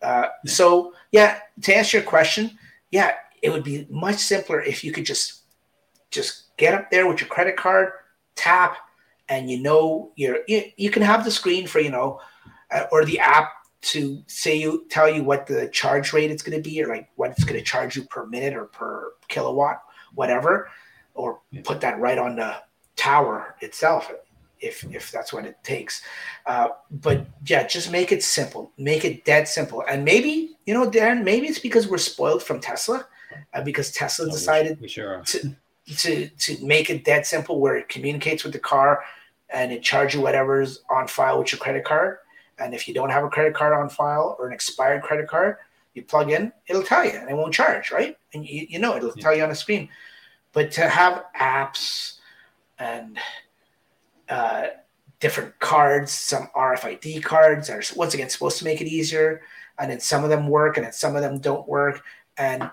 Uh. 0.00 0.28
So 0.46 0.94
yeah, 1.10 1.40
to 1.62 1.74
answer 1.74 1.98
your 1.98 2.06
question, 2.06 2.56
yeah, 2.90 3.14
it 3.42 3.50
would 3.50 3.64
be 3.64 3.86
much 3.90 4.16
simpler 4.16 4.60
if 4.62 4.84
you 4.84 4.92
could 4.92 5.06
just 5.06 5.42
just 6.10 6.56
get 6.56 6.74
up 6.74 6.90
there 6.90 7.06
with 7.06 7.20
your 7.20 7.28
credit 7.28 7.56
card, 7.56 7.92
tap, 8.34 8.76
and 9.28 9.50
you 9.50 9.60
know 9.60 10.12
you're 10.16 10.38
you, 10.46 10.64
you 10.76 10.90
can 10.90 11.02
have 11.02 11.24
the 11.24 11.30
screen 11.30 11.66
for 11.66 11.80
you 11.80 11.90
know 11.90 12.20
uh, 12.70 12.84
or 12.92 13.04
the 13.04 13.18
app 13.18 13.52
to 13.88 14.22
say 14.26 14.54
you 14.54 14.84
tell 14.90 15.08
you 15.08 15.24
what 15.24 15.46
the 15.46 15.68
charge 15.68 16.12
rate 16.12 16.30
is 16.30 16.42
going 16.42 16.56
to 16.56 16.70
be 16.70 16.82
or 16.82 16.88
like 16.88 17.08
what 17.16 17.30
it's 17.30 17.44
going 17.44 17.58
to 17.58 17.64
charge 17.64 17.96
you 17.96 18.04
per 18.04 18.26
minute 18.26 18.54
or 18.54 18.66
per 18.66 19.12
kilowatt 19.28 19.82
whatever 20.14 20.68
or 21.14 21.40
yeah. 21.50 21.62
put 21.64 21.80
that 21.80 21.98
right 21.98 22.18
on 22.18 22.36
the 22.36 22.54
tower 22.96 23.56
itself 23.60 24.10
if 24.60 24.84
if 24.92 25.10
that's 25.10 25.32
what 25.32 25.46
it 25.46 25.56
takes. 25.62 26.02
Uh, 26.44 26.68
but 26.90 27.24
yeah 27.46 27.66
just 27.66 27.90
make 27.90 28.12
it 28.12 28.22
simple 28.22 28.72
make 28.76 29.06
it 29.06 29.24
dead 29.24 29.48
simple. 29.48 29.82
And 29.88 30.04
maybe 30.04 30.58
you 30.66 30.74
know 30.74 30.90
darryn 30.90 31.24
maybe 31.24 31.46
it's 31.46 31.58
because 31.58 31.88
we're 31.88 31.98
spoiled 31.98 32.42
from 32.42 32.60
tesla 32.60 33.06
uh, 33.54 33.62
because 33.62 33.90
tesla 33.90 34.26
oh, 34.26 34.30
decided 34.30 34.78
we 34.80 34.88
sure 34.88 35.22
to, 35.24 35.54
to 35.96 36.28
to 36.28 36.64
make 36.64 36.90
it 36.90 37.04
dead 37.04 37.24
simple 37.24 37.58
where 37.58 37.76
it 37.76 37.88
communicates 37.88 38.44
with 38.44 38.52
the 38.52 38.58
car 38.58 39.02
and 39.48 39.72
it 39.72 39.82
charges 39.82 40.16
you 40.16 40.20
whatever's 40.20 40.82
on 40.90 41.08
file 41.08 41.38
with 41.38 41.52
your 41.52 41.58
credit 41.58 41.84
card 41.84 42.18
and 42.58 42.74
if 42.74 42.88
you 42.88 42.94
don't 42.94 43.10
have 43.10 43.24
a 43.24 43.28
credit 43.28 43.54
card 43.54 43.72
on 43.72 43.88
file 43.88 44.36
or 44.38 44.46
an 44.46 44.52
expired 44.52 45.02
credit 45.02 45.28
card, 45.28 45.56
you 45.94 46.02
plug 46.02 46.30
in, 46.30 46.52
it'll 46.66 46.82
tell 46.82 47.04
you 47.04 47.12
and 47.12 47.28
it 47.28 47.36
won't 47.36 47.54
charge, 47.54 47.90
right? 47.90 48.16
And 48.34 48.46
you, 48.46 48.66
you 48.68 48.78
know, 48.78 48.96
it'll 48.96 49.12
yeah. 49.16 49.22
tell 49.22 49.36
you 49.36 49.42
on 49.42 49.48
the 49.48 49.54
screen. 49.54 49.88
But 50.52 50.70
to 50.72 50.88
have 50.88 51.24
apps 51.38 52.18
and 52.78 53.18
uh, 54.28 54.68
different 55.20 55.58
cards, 55.58 56.12
some 56.12 56.48
RFID 56.54 57.22
cards 57.22 57.70
are 57.70 57.82
once 57.96 58.14
again 58.14 58.30
supposed 58.30 58.58
to 58.58 58.64
make 58.64 58.80
it 58.80 58.86
easier. 58.86 59.42
And 59.78 59.90
then 59.90 60.00
some 60.00 60.24
of 60.24 60.30
them 60.30 60.48
work 60.48 60.76
and 60.76 60.86
then 60.86 60.92
some 60.92 61.16
of 61.16 61.22
them 61.22 61.38
don't 61.38 61.68
work. 61.68 62.02
And 62.36 62.70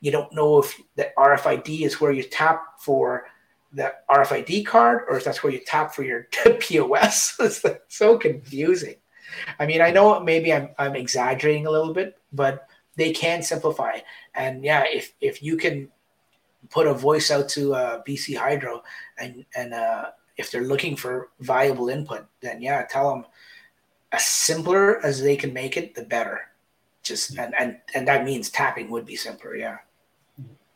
you 0.00 0.10
don't 0.10 0.32
know 0.32 0.58
if 0.58 0.78
the 0.94 1.10
RFID 1.18 1.82
is 1.82 2.00
where 2.00 2.12
you 2.12 2.22
tap 2.22 2.80
for 2.80 3.26
the 3.72 3.92
RFID 4.08 4.64
card 4.66 5.04
or 5.08 5.16
if 5.16 5.24
that's 5.24 5.42
where 5.42 5.52
you 5.52 5.60
tap 5.60 5.94
for 5.94 6.02
your 6.02 6.28
POS. 6.60 7.36
it's 7.40 7.64
so 7.88 8.18
confusing. 8.18 8.94
I 9.58 9.66
mean, 9.66 9.80
I 9.80 9.90
know 9.90 10.20
maybe 10.20 10.52
I'm, 10.52 10.70
I'm 10.78 10.96
exaggerating 10.96 11.66
a 11.66 11.70
little 11.70 11.92
bit, 11.92 12.18
but 12.32 12.68
they 12.96 13.12
can 13.12 13.42
simplify. 13.42 13.98
And 14.34 14.64
yeah, 14.64 14.84
if, 14.86 15.12
if 15.20 15.42
you 15.42 15.56
can 15.56 15.88
put 16.70 16.86
a 16.86 16.94
voice 16.94 17.30
out 17.30 17.48
to 17.50 17.74
uh, 17.74 18.02
BC 18.04 18.36
Hydro 18.36 18.82
and, 19.18 19.44
and 19.54 19.74
uh, 19.74 20.10
if 20.36 20.50
they're 20.50 20.64
looking 20.64 20.96
for 20.96 21.30
valuable 21.40 21.88
input, 21.88 22.26
then 22.40 22.60
yeah, 22.60 22.84
tell 22.88 23.10
them 23.10 23.26
as 24.12 24.24
simpler 24.24 25.04
as 25.04 25.22
they 25.22 25.36
can 25.36 25.52
make 25.52 25.76
it, 25.76 25.94
the 25.94 26.02
better. 26.02 26.40
Just 27.02 27.38
and, 27.38 27.54
and 27.56 27.78
and 27.94 28.08
that 28.08 28.24
means 28.24 28.50
tapping 28.50 28.90
would 28.90 29.06
be 29.06 29.14
simpler, 29.14 29.54
yeah. 29.54 29.76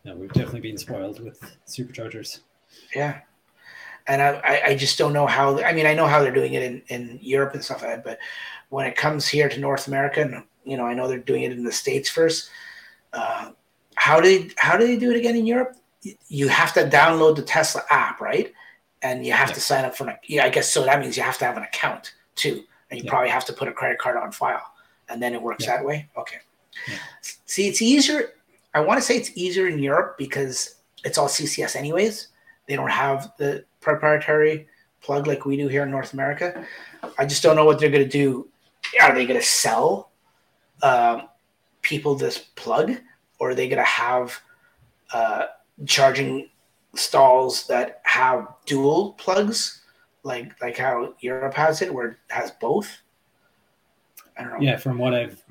Yeah, 0.05 0.15
we've 0.15 0.33
definitely 0.33 0.61
been 0.61 0.79
spoiled 0.79 1.19
with 1.19 1.41
superchargers. 1.67 2.41
Yeah 2.95 3.23
and 4.07 4.23
I, 4.23 4.63
I 4.67 4.75
just 4.75 4.99
don't 4.99 5.13
know 5.13 5.27
how. 5.27 5.63
I 5.63 5.73
mean, 5.73 5.87
I 5.87 5.95
know 5.95 6.07
how 6.07 6.21
they're 6.23 6.33
doing 6.33 6.55
it 6.55 6.63
in, 6.63 6.83
in 6.89 7.19
Europe 7.23 7.55
and 7.55 7.65
stuff 7.65 7.83
like 7.83 7.91
that, 7.91 8.05
but 8.05 8.19
when 8.69 8.87
it 8.87 8.97
comes 8.97 9.29
here 9.29 9.49
to 9.49 9.61
North 9.61 9.87
America, 9.87 10.23
and 10.23 10.45
you 10.65 10.77
know, 10.77 10.87
I 10.87 10.95
know 10.95 11.09
they're 11.09 11.19
doing 11.19 11.43
it 11.43 11.53
in 11.53 11.65
the 11.65 11.73
states 11.73 12.09
first. 12.09 12.51
Uh, 13.13 13.51
how 13.95 14.21
did 14.21 14.55
how 14.57 14.77
do 14.77 14.87
they 14.87 14.97
do 14.97 15.11
it 15.11 15.17
again 15.17 15.37
in 15.37 15.47
Europe? 15.47 15.77
you 16.29 16.49
have 16.49 16.73
to 16.75 16.89
download 16.89 17.37
the 17.37 17.43
Tesla 17.43 17.83
app, 17.91 18.21
right? 18.21 18.53
And 19.03 19.25
you 19.25 19.33
have 19.33 19.49
yeah. 19.49 19.55
to 19.55 19.61
sign 19.61 19.85
up 19.85 19.95
for 19.95 20.09
an 20.09 20.17
yeah, 20.27 20.45
I 20.45 20.49
guess 20.51 20.71
so. 20.71 20.85
That 20.85 21.01
means 21.01 21.17
you 21.17 21.23
have 21.23 21.39
to 21.39 21.45
have 21.45 21.57
an 21.57 21.63
account 21.63 22.15
too, 22.35 22.65
and 22.91 22.99
you 22.99 23.05
yeah. 23.05 23.11
probably 23.11 23.31
have 23.31 23.45
to 23.47 23.53
put 23.53 23.69
a 23.69 23.73
credit 23.73 23.99
card 23.99 24.17
on 24.17 24.33
file, 24.33 24.73
and 25.09 25.23
then 25.23 25.35
it 25.35 25.43
works 25.43 25.65
yeah. 25.65 25.77
that 25.77 25.85
way. 25.85 26.09
Okay. 26.17 26.39
See, 27.47 27.69
it's 27.69 27.83
easier. 27.83 28.33
I 28.75 28.81
want 28.81 28.99
to 28.99 29.03
say 29.03 29.17
it's 29.17 29.37
easier 29.37 29.69
in 29.69 29.79
Europe 29.79 30.17
because 30.17 30.77
it's 31.05 31.19
all 31.19 31.29
CCS 31.29 31.77
anyways. 31.77 32.29
They 32.67 32.77
don't 32.77 32.91
have 32.91 33.33
the 33.39 33.65
proprietary 33.81 34.69
plug 35.01 35.27
like 35.27 35.45
we 35.45 35.57
do 35.57 35.69
here 35.69 35.83
in 35.83 35.91
North 35.91 36.13
America. 36.13 36.65
I 37.19 37.27
just 37.27 37.43
don't 37.43 37.57
know 37.57 37.65
what 37.65 37.79
they're 37.79 37.91
going 37.91 38.05
to 38.05 38.09
do. 38.09 38.49
Are 39.01 39.15
they 39.15 39.27
going 39.27 39.41
to 39.41 39.47
sell 39.47 40.11
um, 40.83 41.29
people 41.83 42.15
this 42.15 42.39
plug, 42.39 42.97
or 43.39 43.51
are 43.51 43.55
they 43.55 43.69
going 43.69 43.79
to 43.79 43.85
have 43.85 44.39
uh, 45.13 45.47
charging 45.87 46.49
stalls 46.95 47.67
that 47.67 48.01
have 48.05 48.49
dual 48.67 49.13
plugs, 49.15 49.83
like 50.23 50.61
like 50.61 50.77
how 50.77 51.15
Europe 51.21 51.55
has 51.55 51.83
it, 51.83 51.93
where 51.93 52.09
it 52.09 52.17
has 52.29 52.51
both? 52.53 52.99
I 54.39 54.45
don't 54.45 54.53
know. 54.53 54.61
Yeah, 54.61 54.77
from 54.77 54.99
what 54.99 55.15
I've 55.15 55.43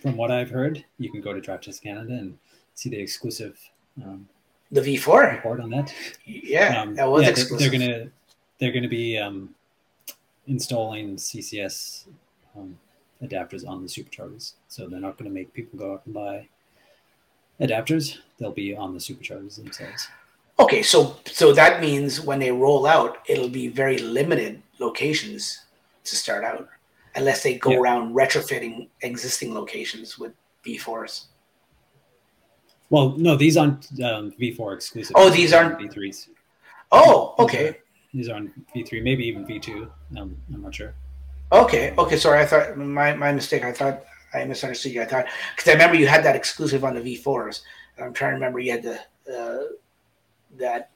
from 0.00 0.16
what 0.16 0.30
I've 0.30 0.50
heard, 0.50 0.84
you 0.98 1.10
can 1.10 1.20
go 1.20 1.32
to 1.32 1.40
Drive 1.40 1.60
Tesla 1.60 1.82
Canada 1.82 2.14
and 2.14 2.38
see 2.74 2.88
the 2.88 2.98
exclusive 2.98 3.58
um, 4.02 4.28
the 4.72 4.80
V4 4.80 5.32
report 5.32 5.60
on 5.60 5.70
that. 5.70 5.92
Yeah, 6.24 6.82
um, 6.82 6.94
that 6.94 7.08
was 7.08 7.24
yeah, 7.24 7.30
exclusive. 7.30 7.70
They're 7.70 7.80
gonna 7.80 8.10
they're 8.58 8.72
gonna 8.72 8.88
be 8.88 9.18
um, 9.18 9.54
installing 10.46 11.16
CCS 11.16 12.06
um, 12.56 12.78
adapters 13.22 13.66
on 13.66 13.82
the 13.82 13.88
superchargers, 13.88 14.54
so 14.68 14.88
they're 14.88 15.00
not 15.00 15.18
gonna 15.18 15.30
make 15.30 15.52
people 15.52 15.78
go 15.78 15.94
out 15.94 16.02
and 16.04 16.14
buy 16.14 16.48
adapters. 17.60 18.18
They'll 18.38 18.52
be 18.52 18.74
on 18.76 18.94
the 18.94 19.00
superchargers 19.00 19.56
themselves. 19.56 20.08
Okay, 20.58 20.82
so 20.82 21.16
so 21.26 21.52
that 21.52 21.80
means 21.80 22.20
when 22.20 22.38
they 22.38 22.52
roll 22.52 22.86
out, 22.86 23.18
it'll 23.26 23.48
be 23.48 23.68
very 23.68 23.98
limited 23.98 24.62
locations 24.78 25.64
to 26.04 26.16
start 26.16 26.44
out, 26.44 26.68
unless 27.16 27.42
they 27.42 27.54
go 27.54 27.70
yeah. 27.70 27.78
around 27.78 28.14
retrofitting 28.14 28.88
existing 29.02 29.54
locations 29.54 30.18
with 30.18 30.32
V4s. 30.64 31.26
Well, 32.90 33.14
no, 33.16 33.36
these 33.36 33.56
aren't 33.56 33.88
um, 34.02 34.32
V4 34.32 34.74
exclusive. 34.74 35.14
Oh, 35.16 35.30
these 35.30 35.52
aren't 35.52 35.78
V3s. 35.78 36.28
Oh, 36.92 37.34
okay. 37.38 37.78
These 38.12 38.28
are 38.28 38.34
on 38.34 38.52
V3, 38.74 39.02
maybe 39.02 39.24
even 39.26 39.46
V2. 39.46 39.88
Um, 40.16 40.36
I'm 40.52 40.62
not 40.62 40.74
sure. 40.74 40.94
Okay, 41.52 41.94
okay. 41.96 42.16
Sorry, 42.16 42.40
I 42.40 42.46
thought 42.46 42.76
my 42.76 43.14
my 43.14 43.32
mistake. 43.32 43.64
I 43.64 43.72
thought 43.72 44.04
I 44.32 44.44
misunderstood 44.44 44.92
you. 44.92 45.02
I 45.02 45.04
thought 45.04 45.26
because 45.54 45.68
I 45.68 45.72
remember 45.72 45.96
you 45.96 46.06
had 46.06 46.24
that 46.24 46.36
exclusive 46.36 46.84
on 46.84 46.94
the 46.94 47.00
V4s. 47.00 47.62
I'm 47.98 48.12
trying 48.12 48.30
to 48.30 48.34
remember 48.34 48.60
you 48.60 48.72
had 48.72 48.82
the 48.82 49.00
uh, 49.32 49.64
that 50.58 50.90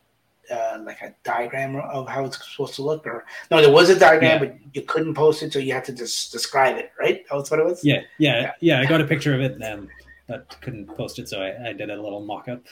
uh, 0.50 0.78
like 0.84 1.00
a 1.02 1.14
diagram 1.24 1.76
of 1.76 2.08
how 2.08 2.24
it's 2.24 2.38
supposed 2.50 2.74
to 2.74 2.82
look, 2.82 3.06
or 3.06 3.24
no, 3.50 3.60
there 3.60 3.72
was 3.72 3.90
a 3.90 3.98
diagram, 3.98 4.42
yeah. 4.42 4.50
but 4.50 4.56
you 4.72 4.82
couldn't 4.82 5.14
post 5.14 5.42
it, 5.42 5.52
so 5.52 5.58
you 5.58 5.72
had 5.72 5.84
to 5.84 5.92
just 5.92 6.32
describe 6.32 6.76
it, 6.76 6.92
right? 6.98 7.24
That 7.28 7.36
was 7.36 7.50
what 7.50 7.60
it 7.60 7.66
was. 7.66 7.84
Yeah, 7.84 8.02
yeah, 8.18 8.40
yeah. 8.40 8.52
yeah 8.60 8.80
I 8.80 8.86
got 8.86 9.00
a 9.00 9.04
picture 9.04 9.34
of 9.34 9.40
it, 9.40 9.60
um, 9.62 9.88
but 10.26 10.56
couldn't 10.60 10.86
post 10.96 11.18
it, 11.18 11.28
so 11.28 11.40
I, 11.42 11.68
I 11.68 11.72
did 11.72 11.90
a 11.90 12.01
little 12.01 12.20
mock-up. 12.20 12.62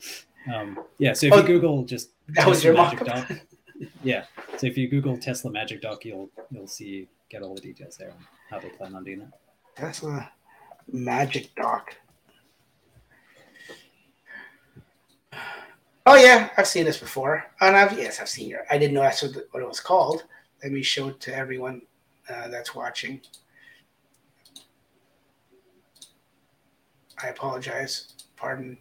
um, 0.54 0.78
yeah, 0.98 1.12
so 1.12 1.26
if 1.26 1.32
oh, 1.32 1.38
you 1.38 1.42
Google 1.42 1.84
just 1.84 2.10
that 2.28 2.46
was 2.46 2.62
your 2.62 2.74
mock-up. 2.74 3.06
Dock, 3.06 3.32
yeah, 4.02 4.24
so 4.56 4.66
if 4.66 4.76
you 4.76 4.88
Google 4.88 5.16
Tesla 5.16 5.50
Magic 5.50 5.82
Dock, 5.82 6.04
you'll 6.04 6.30
you'll 6.50 6.66
see 6.66 7.08
get 7.28 7.42
all 7.42 7.54
the 7.54 7.60
details 7.60 7.96
there 7.96 8.10
on 8.10 8.26
how 8.50 8.58
they 8.58 8.68
plan 8.70 8.94
on 8.94 9.04
doing 9.04 9.20
that. 9.20 9.32
Tesla 9.76 10.30
Magic 10.92 11.54
Dock. 11.54 11.96
Oh 16.06 16.16
yeah, 16.16 16.50
I've 16.56 16.66
seen 16.66 16.84
this 16.84 16.98
before, 16.98 17.46
and 17.60 17.76
I've 17.76 17.96
yes, 17.98 18.20
I've 18.20 18.28
seen 18.28 18.52
it. 18.52 18.60
I 18.70 18.78
didn't 18.78 18.94
know 18.94 19.02
that's 19.02 19.22
what, 19.22 19.34
what 19.50 19.62
it 19.62 19.68
was 19.68 19.80
called. 19.80 20.24
Let 20.62 20.72
me 20.72 20.82
show 20.82 21.08
it 21.08 21.20
to 21.20 21.34
everyone 21.34 21.82
uh, 22.28 22.48
that's 22.48 22.74
watching. 22.74 23.20
I 27.22 27.28
apologize. 27.28 28.14
Pardon. 28.36 28.78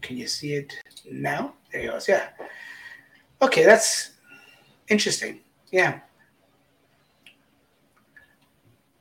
Can 0.00 0.16
you 0.16 0.26
see 0.26 0.54
it 0.54 0.74
now? 1.10 1.54
There 1.72 1.82
it 1.82 1.86
goes. 1.86 2.08
Yeah. 2.08 2.28
Okay, 3.42 3.64
that's 3.64 4.10
interesting. 4.88 5.40
Yeah. 5.70 6.00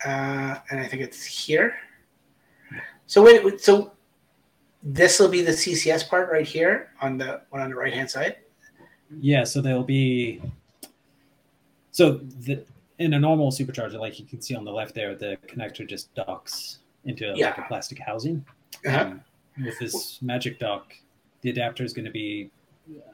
Uh, 0.05 0.55
and 0.69 0.79
I 0.79 0.87
think 0.87 1.01
it's 1.01 1.23
here. 1.23 1.75
So 3.07 3.23
wait, 3.23 3.61
so 3.61 3.93
this 4.83 5.19
will 5.19 5.29
be 5.29 5.41
the 5.41 5.51
CCS 5.51 6.07
part 6.07 6.31
right 6.31 6.45
here 6.45 6.91
on 7.01 7.17
the 7.17 7.41
one 7.49 7.61
on 7.61 7.69
the 7.69 7.75
right 7.75 7.93
hand 7.93 8.09
side. 8.09 8.37
Yeah, 9.19 9.43
so 9.43 9.61
there'll 9.61 9.83
be 9.83 10.41
so 11.91 12.19
the 12.41 12.63
in 12.99 13.13
a 13.13 13.19
normal 13.19 13.51
supercharger, 13.51 13.99
like 13.99 14.19
you 14.19 14.25
can 14.25 14.41
see 14.41 14.55
on 14.55 14.65
the 14.65 14.71
left 14.71 14.93
there, 14.93 15.15
the 15.15 15.37
connector 15.47 15.87
just 15.87 16.13
docks 16.15 16.79
into 17.07 17.33
yeah. 17.35 17.47
like 17.47 17.57
a 17.57 17.61
plastic 17.63 17.99
housing. 17.99 18.45
Uh-huh. 18.85 18.99
Um, 18.99 19.21
with 19.63 19.79
this 19.79 20.21
magic 20.21 20.59
dock, 20.59 20.93
the 21.41 21.49
adapter 21.49 21.83
is 21.83 21.93
going 21.93 22.05
to 22.05 22.11
be 22.11 22.51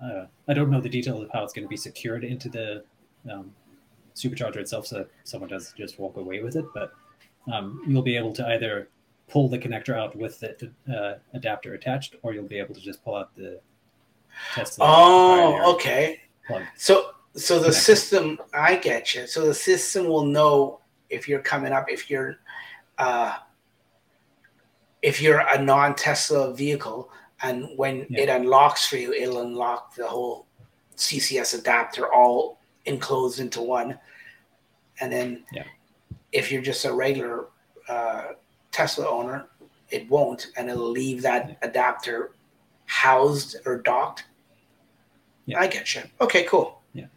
uh, 0.04 0.26
I 0.48 0.54
don't 0.54 0.70
know 0.70 0.82
the 0.82 0.90
details 0.90 1.24
of 1.24 1.30
how 1.32 1.44
it's 1.44 1.54
going 1.54 1.66
to 1.66 1.70
be 1.70 1.78
secured 1.78 2.24
into 2.24 2.50
the 2.50 2.84
um, 3.32 3.54
supercharger 4.16 4.58
itself, 4.58 4.88
so 4.88 5.06
someone 5.24 5.50
doesn't 5.50 5.76
just 5.78 6.00
walk 6.00 6.18
away 6.18 6.42
with 6.42 6.56
it. 6.56 6.66
But 6.74 6.94
um, 7.52 7.82
you'll 7.88 8.02
be 8.02 8.18
able 8.18 8.34
to 8.34 8.48
either 8.50 8.90
pull 9.30 9.48
the 9.48 9.58
connector 9.58 9.98
out 9.98 10.16
with 10.16 10.40
the 10.40 10.72
uh, 10.94 11.18
adapter 11.34 11.74
attached, 11.74 12.16
or 12.22 12.34
you'll 12.34 12.44
be 12.44 12.60
able 12.60 12.76
to 12.76 12.82
just 12.82 13.04
pull 13.04 13.16
out 13.16 13.36
the 13.36 13.60
Tesla. 14.54 14.86
Oh, 14.88 15.74
okay. 15.76 16.22
Plug. 16.48 16.64
So, 16.76 17.12
so 17.36 17.60
the 17.60 17.70
connector. 17.70 17.74
system, 17.74 18.40
I 18.54 18.76
get 18.76 19.16
you. 19.16 19.28
So 19.28 19.46
the 19.46 19.54
system 19.54 20.06
will 20.06 20.26
know 20.26 20.80
if 21.10 21.28
you're 21.28 21.42
coming 21.42 21.72
up, 21.72 21.86
if 21.90 22.10
you're, 22.10 22.38
uh, 22.98 23.38
if 25.04 25.22
you're 25.22 25.40
a 25.40 25.62
non-Tesla 25.62 26.54
vehicle, 26.56 27.12
and 27.44 27.68
when 27.76 28.08
yeah. 28.10 28.22
it 28.22 28.30
unlocks 28.30 28.88
for 28.88 28.96
you, 28.96 29.14
it'll 29.14 29.42
unlock 29.42 29.94
the 29.96 30.08
whole 30.08 30.48
CCS 30.96 31.60
adapter 31.60 32.12
all 32.12 32.62
enclosed 32.86 33.40
into 33.40 33.62
one. 33.62 34.00
And 35.02 35.12
then 35.12 35.44
yeah. 35.52 35.66
if 36.32 36.52
you're 36.52 36.62
just 36.62 36.86
a 36.86 36.94
regular 36.94 37.48
uh, 37.90 38.30
Tesla 38.72 39.08
owner, 39.08 39.48
it 39.90 40.10
won't, 40.10 40.48
and 40.56 40.70
it'll 40.70 40.90
leave 40.90 41.22
that 41.24 41.50
yeah. 41.50 41.56
adapter 41.68 42.32
housed 42.86 43.58
or 43.66 43.80
docked. 43.80 44.26
Yeah. 45.46 45.60
I 45.60 45.68
get 45.68 45.94
you. 45.94 46.02
Okay, 46.22 46.44
cool. 46.46 46.82
Yeah. 46.94 47.08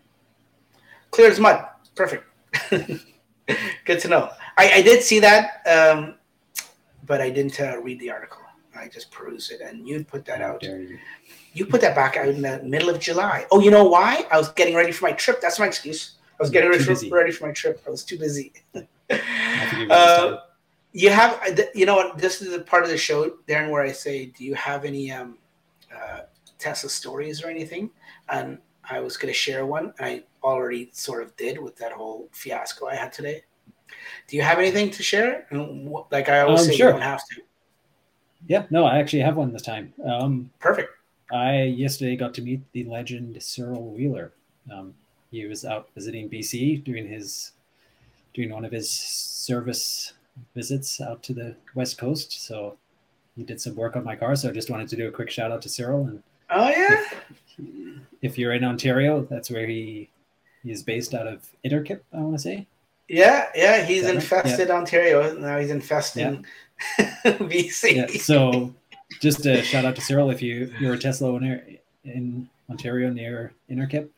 Clear 1.13 1.31
as 1.31 1.39
mud. 1.39 1.65
Perfect. 1.95 2.25
Good 2.71 4.01
to 4.01 4.09
know. 4.09 4.31
I, 4.59 4.73
I 4.73 4.83
did 4.83 5.05
see 5.05 5.21
that, 5.21 5.63
um, 5.67 6.17
but 7.07 7.21
I 7.21 7.31
didn't 7.31 7.61
uh, 7.61 7.81
read 7.81 8.01
the 8.01 8.11
article. 8.11 8.43
I 8.79 8.89
just 8.89 9.11
perused 9.11 9.53
it, 9.53 9.61
and 9.61 9.87
you 9.89 10.05
put 10.05 10.25
that 10.27 10.43
out. 10.43 10.63
You. 10.63 10.99
you. 11.55 11.67
put 11.67 11.81
that 11.81 11.95
back 11.95 12.17
out 12.17 12.29
in 12.29 12.43
the 12.43 12.63
middle 12.63 12.91
of 12.91 13.01
July. 13.01 13.47
Oh, 13.51 13.61
you 13.61 13.71
know 13.71 13.85
why? 13.85 14.27
I 14.31 14.37
was 14.37 14.51
getting 14.51 14.75
ready 14.75 14.93
for 14.93 15.07
my 15.07 15.13
trip. 15.13 15.41
That's 15.41 15.59
my 15.59 15.67
excuse. 15.67 16.17
I 16.39 16.43
was 16.43 16.51
getting 16.51 16.69
ready 16.69 16.85
for, 16.85 17.17
ready 17.17 17.33
for, 17.33 17.47
my 17.47 17.53
trip. 17.53 17.83
I 17.87 17.91
was 17.91 18.05
too 18.05 18.19
busy. 18.19 18.53
uh, 19.91 20.37
you 20.93 21.09
have, 21.09 21.59
you 21.75 21.87
know 21.87 21.97
what? 21.97 22.19
This 22.19 22.43
is 22.43 22.53
the 22.53 22.61
part 22.61 22.85
of 22.85 22.91
the 22.91 22.99
show, 22.99 23.31
Darryn, 23.49 23.71
where 23.71 23.83
I 23.83 23.93
say, 23.93 24.27
"Do 24.27 24.45
you 24.45 24.55
have 24.55 24.85
any 24.85 25.11
um, 25.11 25.39
uh, 25.95 26.21
Tesla 26.59 26.91
stories 26.91 27.43
or 27.43 27.49
anything?" 27.49 27.91
And 28.29 28.59
I 28.89 29.01
was 29.01 29.17
going 29.17 29.33
to 29.33 29.39
share 29.39 29.65
one. 29.65 29.95
I 29.99 30.25
already 30.43 30.91
sort 30.93 31.23
of 31.23 31.35
did 31.37 31.59
with 31.59 31.77
that 31.77 31.93
whole 31.93 32.29
fiasco 32.33 32.89
I 32.89 32.95
had 32.95 33.13
today. 33.13 33.45
Do 34.29 34.37
you 34.37 34.43
have 34.43 34.59
anything 34.59 34.91
to 34.91 35.03
share? 35.03 35.47
Like 36.11 36.29
I 36.29 36.41
always 36.41 36.61
um, 36.61 36.67
say, 36.67 36.77
sure. 36.77 36.87
you 36.89 36.93
don't 36.93 37.03
have 37.03 37.27
to. 37.29 37.43
Yeah, 38.49 38.67
no, 38.71 38.85
I 38.85 38.99
actually 38.99 39.23
have 39.23 39.37
one 39.37 39.53
this 39.53 39.63
time. 39.63 39.93
Um, 40.05 40.51
Perfect. 40.61 40.93
I 41.33 41.63
yesterday 41.63 42.17
got 42.17 42.35
to 42.35 42.43
meet 42.43 42.61
the 42.73 42.85
legend 42.85 43.43
Cyril 43.43 43.93
Wheeler. 43.93 44.33
Um, 44.73 44.95
he 45.31 45.47
was 45.47 45.65
out 45.65 45.89
visiting 45.95 46.31
BC 46.31 46.85
doing 46.85 47.09
his 47.09 47.53
doing 48.35 48.51
one 48.51 48.65
of 48.65 48.73
his 48.73 48.91
service 48.91 50.13
visits 50.55 51.01
out 51.01 51.23
to 51.25 51.33
the 51.33 51.57
west 51.75 51.99
coast. 51.99 52.47
So 52.47 52.77
he 53.37 53.43
did 53.43 53.61
some 53.61 53.75
work 53.75 53.97
on 53.97 54.05
my 54.05 54.17
car. 54.17 54.37
So 54.37 54.49
I 54.49 54.53
just 54.53 54.71
wanted 54.71 54.89
to 54.89 54.97
do 54.97 55.09
a 55.09 55.11
quick 55.11 55.31
shout 55.31 55.51
out 55.51 55.63
to 55.63 55.69
Cyril. 55.69 56.07
And 56.07 56.23
oh 56.51 56.69
yeah, 56.69 57.05
if, 57.59 58.01
if 58.23 58.39
you're 58.39 58.53
in 58.53 58.65
Ontario, 58.65 59.27
that's 59.29 59.51
where 59.51 59.67
he 59.67 60.09
he 60.63 60.71
is 60.71 60.83
based 60.83 61.15
out 61.15 61.27
of 61.27 61.49
Innerkip. 61.65 62.01
I 62.13 62.19
want 62.19 62.35
to 62.35 62.43
say. 62.43 62.67
Yeah, 63.09 63.49
yeah, 63.55 63.85
he's 63.85 64.05
infested 64.05 64.69
yeah. 64.69 64.75
Ontario. 64.75 65.37
Now 65.39 65.59
he's 65.59 65.71
infesting 65.71 66.45
BC. 66.99 67.95
Yeah, 67.95 68.07
so 68.21 68.75
just 69.21 69.47
a 69.47 69.63
shout 69.63 69.85
out 69.85 69.95
to 69.97 70.03
Cyril 70.03 70.31
if 70.31 70.43
you 70.43 70.73
you're 70.81 70.95
a 70.95 70.99
Tesla 70.99 71.31
owner 71.31 71.65
in 72.05 72.49
Ontario 72.69 73.11
near 73.11 73.53
Innerkip, 73.71 74.09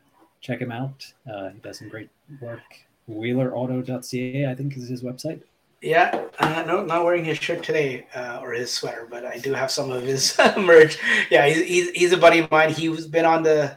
check 0.41 0.61
him 0.61 0.73
out. 0.73 1.07
Uh, 1.31 1.51
he 1.51 1.59
does 1.59 1.79
some 1.79 1.89
great 1.89 2.09
work. 2.41 2.63
WheelerAuto.ca, 3.11 4.47
I 4.47 4.55
think, 4.55 4.77
is 4.77 4.89
his 4.89 5.03
website. 5.03 5.43
Yeah, 5.81 6.27
uh, 6.41 6.65
no, 6.67 6.85
not 6.85 7.05
wearing 7.05 7.25
his 7.25 7.39
shirt 7.39 7.63
today 7.63 8.07
uh, 8.15 8.41
or 8.43 8.53
his 8.53 8.73
sweater, 8.73 9.07
but 9.09 9.25
I 9.25 9.39
do 9.39 9.55
have 9.55 9.71
some 9.71 9.91
of 9.91 10.03
his 10.03 10.37
merch. 10.59 10.99
Yeah, 11.31 11.47
he's, 11.47 11.65
he's, 11.65 11.91
he's 11.91 12.13
a 12.13 12.17
buddy 12.17 12.41
of 12.41 12.51
mine. 12.51 12.71
He's 12.71 13.07
been 13.07 13.25
on 13.25 13.45
the 13.45 13.77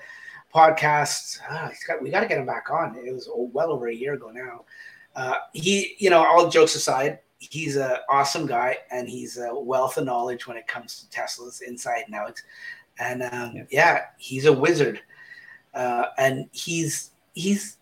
podcast. 0.53 1.39
Uh, 1.47 1.69
got, 1.88 2.01
we 2.01 2.09
got 2.09 2.21
to 2.21 2.27
get 2.27 2.39
him 2.39 2.45
back 2.47 2.71
on. 2.71 2.95
It 2.95 3.13
was 3.13 3.29
well 3.31 3.71
over 3.71 3.88
a 3.88 3.93
year 3.93 4.15
ago 4.15 4.31
now. 4.31 4.65
Uh, 5.15 5.35
he, 5.53 5.95
you 5.99 6.09
know, 6.09 6.25
all 6.25 6.49
jokes 6.49 6.75
aside, 6.75 7.19
he's 7.39 7.75
an 7.75 7.97
awesome 8.09 8.45
guy 8.45 8.77
and 8.91 9.09
he's 9.09 9.38
a 9.38 9.53
wealth 9.53 9.97
of 9.97 10.05
knowledge 10.05 10.47
when 10.47 10.57
it 10.57 10.67
comes 10.67 10.99
to 10.99 11.17
Teslas 11.19 11.61
inside 11.61 12.03
and 12.05 12.15
out. 12.15 12.41
And 12.99 13.23
um, 13.23 13.55
yeah. 13.55 13.65
yeah. 13.69 14.01
he's 14.17 14.45
a 14.45 14.53
wizard. 14.53 15.01
Uh, 15.73 16.05
and 16.17 16.49
he's 16.51 17.11
he's 17.33 17.77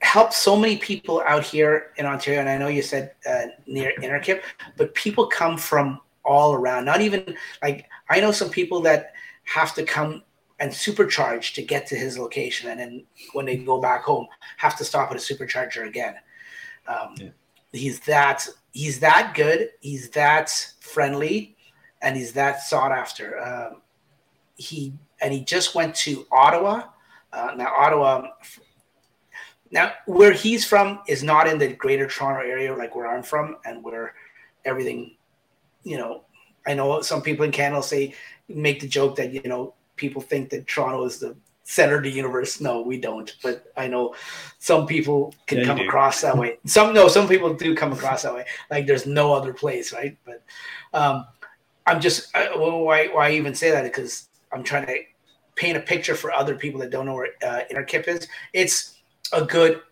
helped 0.00 0.34
so 0.34 0.56
many 0.56 0.76
people 0.76 1.22
out 1.26 1.44
here 1.44 1.92
in 1.96 2.06
Ontario. 2.06 2.40
And 2.40 2.48
I 2.48 2.58
know 2.58 2.68
you 2.68 2.82
said 2.82 3.12
uh, 3.28 3.46
near 3.66 3.92
Innerkip, 4.02 4.42
but 4.76 4.94
people 4.94 5.26
come 5.26 5.56
from 5.56 6.00
all 6.24 6.54
around. 6.54 6.84
Not 6.84 7.00
even 7.00 7.36
like 7.62 7.88
I 8.10 8.20
know 8.20 8.32
some 8.32 8.50
people 8.50 8.80
that 8.82 9.12
have 9.44 9.74
to 9.74 9.84
come 9.84 10.22
and 10.60 10.70
supercharge 10.72 11.54
to 11.54 11.62
get 11.62 11.86
to 11.86 11.94
his 11.94 12.18
location, 12.18 12.70
and 12.70 12.80
then 12.80 13.04
when 13.32 13.46
they 13.46 13.56
go 13.56 13.80
back 13.80 14.02
home, 14.02 14.26
have 14.56 14.76
to 14.78 14.84
stop 14.84 15.10
at 15.10 15.16
a 15.16 15.20
supercharger 15.20 15.86
again. 15.86 16.14
Um, 16.86 17.14
yeah. 17.16 17.28
He's 17.72 18.00
that 18.00 18.48
he's 18.72 19.00
that 19.00 19.32
good. 19.34 19.70
He's 19.80 20.10
that 20.10 20.50
friendly, 20.80 21.56
and 22.02 22.16
he's 22.16 22.32
that 22.32 22.62
sought 22.62 22.92
after. 22.92 23.38
Um, 23.40 23.82
he 24.56 24.94
and 25.20 25.32
he 25.32 25.44
just 25.44 25.74
went 25.74 25.94
to 25.96 26.26
Ottawa. 26.32 26.84
Uh, 27.32 27.52
now 27.56 27.72
Ottawa, 27.76 28.28
now 29.70 29.92
where 30.06 30.32
he's 30.32 30.64
from 30.64 31.00
is 31.06 31.22
not 31.22 31.46
in 31.46 31.58
the 31.58 31.74
Greater 31.74 32.06
Toronto 32.06 32.40
area, 32.40 32.74
like 32.74 32.96
where 32.96 33.06
I'm 33.06 33.22
from, 33.22 33.56
and 33.64 33.84
where 33.84 34.14
everything, 34.64 35.16
you 35.84 35.98
know, 35.98 36.24
I 36.66 36.74
know 36.74 37.00
some 37.02 37.22
people 37.22 37.44
in 37.44 37.52
Canada 37.52 37.82
say 37.82 38.14
make 38.48 38.80
the 38.80 38.88
joke 38.88 39.16
that 39.16 39.32
you 39.32 39.42
know 39.44 39.74
people 39.98 40.22
think 40.22 40.50
that 40.50 40.66
Toronto 40.66 41.04
is 41.04 41.18
the 41.18 41.36
center 41.68 41.96
of 41.96 42.02
the 42.02 42.10
universe. 42.10 42.60
No, 42.60 42.80
we 42.80 42.98
don't. 42.98 43.34
But 43.42 43.70
I 43.76 43.88
know 43.88 44.14
some 44.58 44.86
people 44.86 45.34
can 45.46 45.58
yeah, 45.58 45.64
come 45.64 45.80
across 45.80 46.22
that 46.22 46.36
way. 46.36 46.58
Some 46.64 46.94
no, 46.94 47.08
some 47.08 47.28
people 47.28 47.52
do 47.52 47.74
come 47.74 47.92
across 47.92 48.22
that 48.22 48.34
way. 48.34 48.46
Like 48.70 48.86
there's 48.86 49.06
no 49.06 49.34
other 49.34 49.52
place, 49.52 49.92
right? 49.92 50.16
But 50.24 50.42
um, 50.94 51.26
I'm 51.86 52.00
just 52.00 52.34
I, 52.34 52.56
why 52.56 53.08
why 53.08 53.32
even 53.32 53.54
say 53.54 53.70
that 53.70 53.84
because 53.84 54.28
I'm 54.50 54.62
trying 54.62 54.86
to 54.86 54.96
paint 55.56 55.76
a 55.76 55.80
picture 55.80 56.14
for 56.14 56.32
other 56.32 56.54
people 56.54 56.80
that 56.80 56.90
don't 56.90 57.04
know 57.04 57.14
where 57.14 57.32
uh, 57.42 57.60
Innerkip 57.70 58.08
is. 58.08 58.26
It's 58.54 58.96
a 59.32 59.44
good 59.44 59.82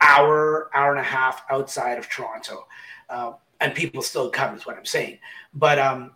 hour, 0.00 0.70
hour 0.72 0.92
and 0.92 1.00
a 1.00 1.10
half 1.18 1.42
outside 1.50 1.98
of 1.98 2.08
Toronto, 2.08 2.66
uh, 3.10 3.32
and 3.60 3.74
people 3.74 4.02
still 4.02 4.30
come. 4.30 4.54
Is 4.54 4.66
what 4.66 4.76
I'm 4.76 4.84
saying. 4.84 5.18
But 5.52 5.80
um, 5.80 6.12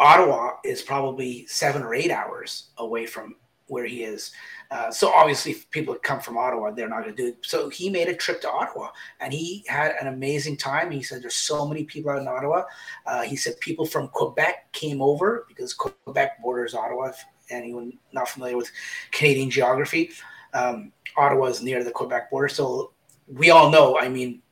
Ottawa 0.00 0.52
is 0.64 0.82
probably 0.82 1.46
seven 1.46 1.82
or 1.82 1.94
eight 1.94 2.10
hours 2.10 2.70
away 2.78 3.06
from 3.06 3.36
where 3.66 3.86
he 3.86 4.02
is. 4.02 4.30
Uh, 4.70 4.90
so 4.90 5.12
obviously, 5.12 5.54
people 5.70 5.94
come 6.02 6.20
from 6.20 6.36
Ottawa, 6.36 6.70
they're 6.70 6.88
not 6.88 7.02
going 7.02 7.14
to 7.14 7.22
do 7.22 7.28
it. 7.28 7.38
So 7.42 7.68
he 7.68 7.88
made 7.90 8.08
a 8.08 8.14
trip 8.14 8.40
to 8.42 8.50
Ottawa, 8.50 8.90
and 9.20 9.32
he 9.32 9.64
had 9.66 9.94
an 10.00 10.08
amazing 10.08 10.56
time. 10.56 10.90
He 10.90 11.02
said 11.02 11.22
there's 11.22 11.36
so 11.36 11.66
many 11.66 11.84
people 11.84 12.10
out 12.10 12.20
in 12.20 12.28
Ottawa. 12.28 12.64
Uh, 13.06 13.22
he 13.22 13.36
said 13.36 13.58
people 13.60 13.86
from 13.86 14.08
Quebec 14.08 14.72
came 14.72 15.00
over 15.00 15.44
because 15.48 15.74
Quebec 15.74 16.40
borders 16.42 16.74
Ottawa. 16.74 17.06
If 17.06 17.24
anyone 17.50 17.92
not 18.12 18.28
familiar 18.28 18.56
with 18.56 18.70
Canadian 19.12 19.50
geography, 19.50 20.10
um, 20.54 20.92
Ottawa 21.16 21.46
is 21.46 21.62
near 21.62 21.84
the 21.84 21.90
Quebec 21.90 22.30
border. 22.30 22.48
So 22.48 22.92
we 23.28 23.50
all 23.50 23.70
know. 23.70 23.98
I 23.98 24.08
mean, 24.08 24.42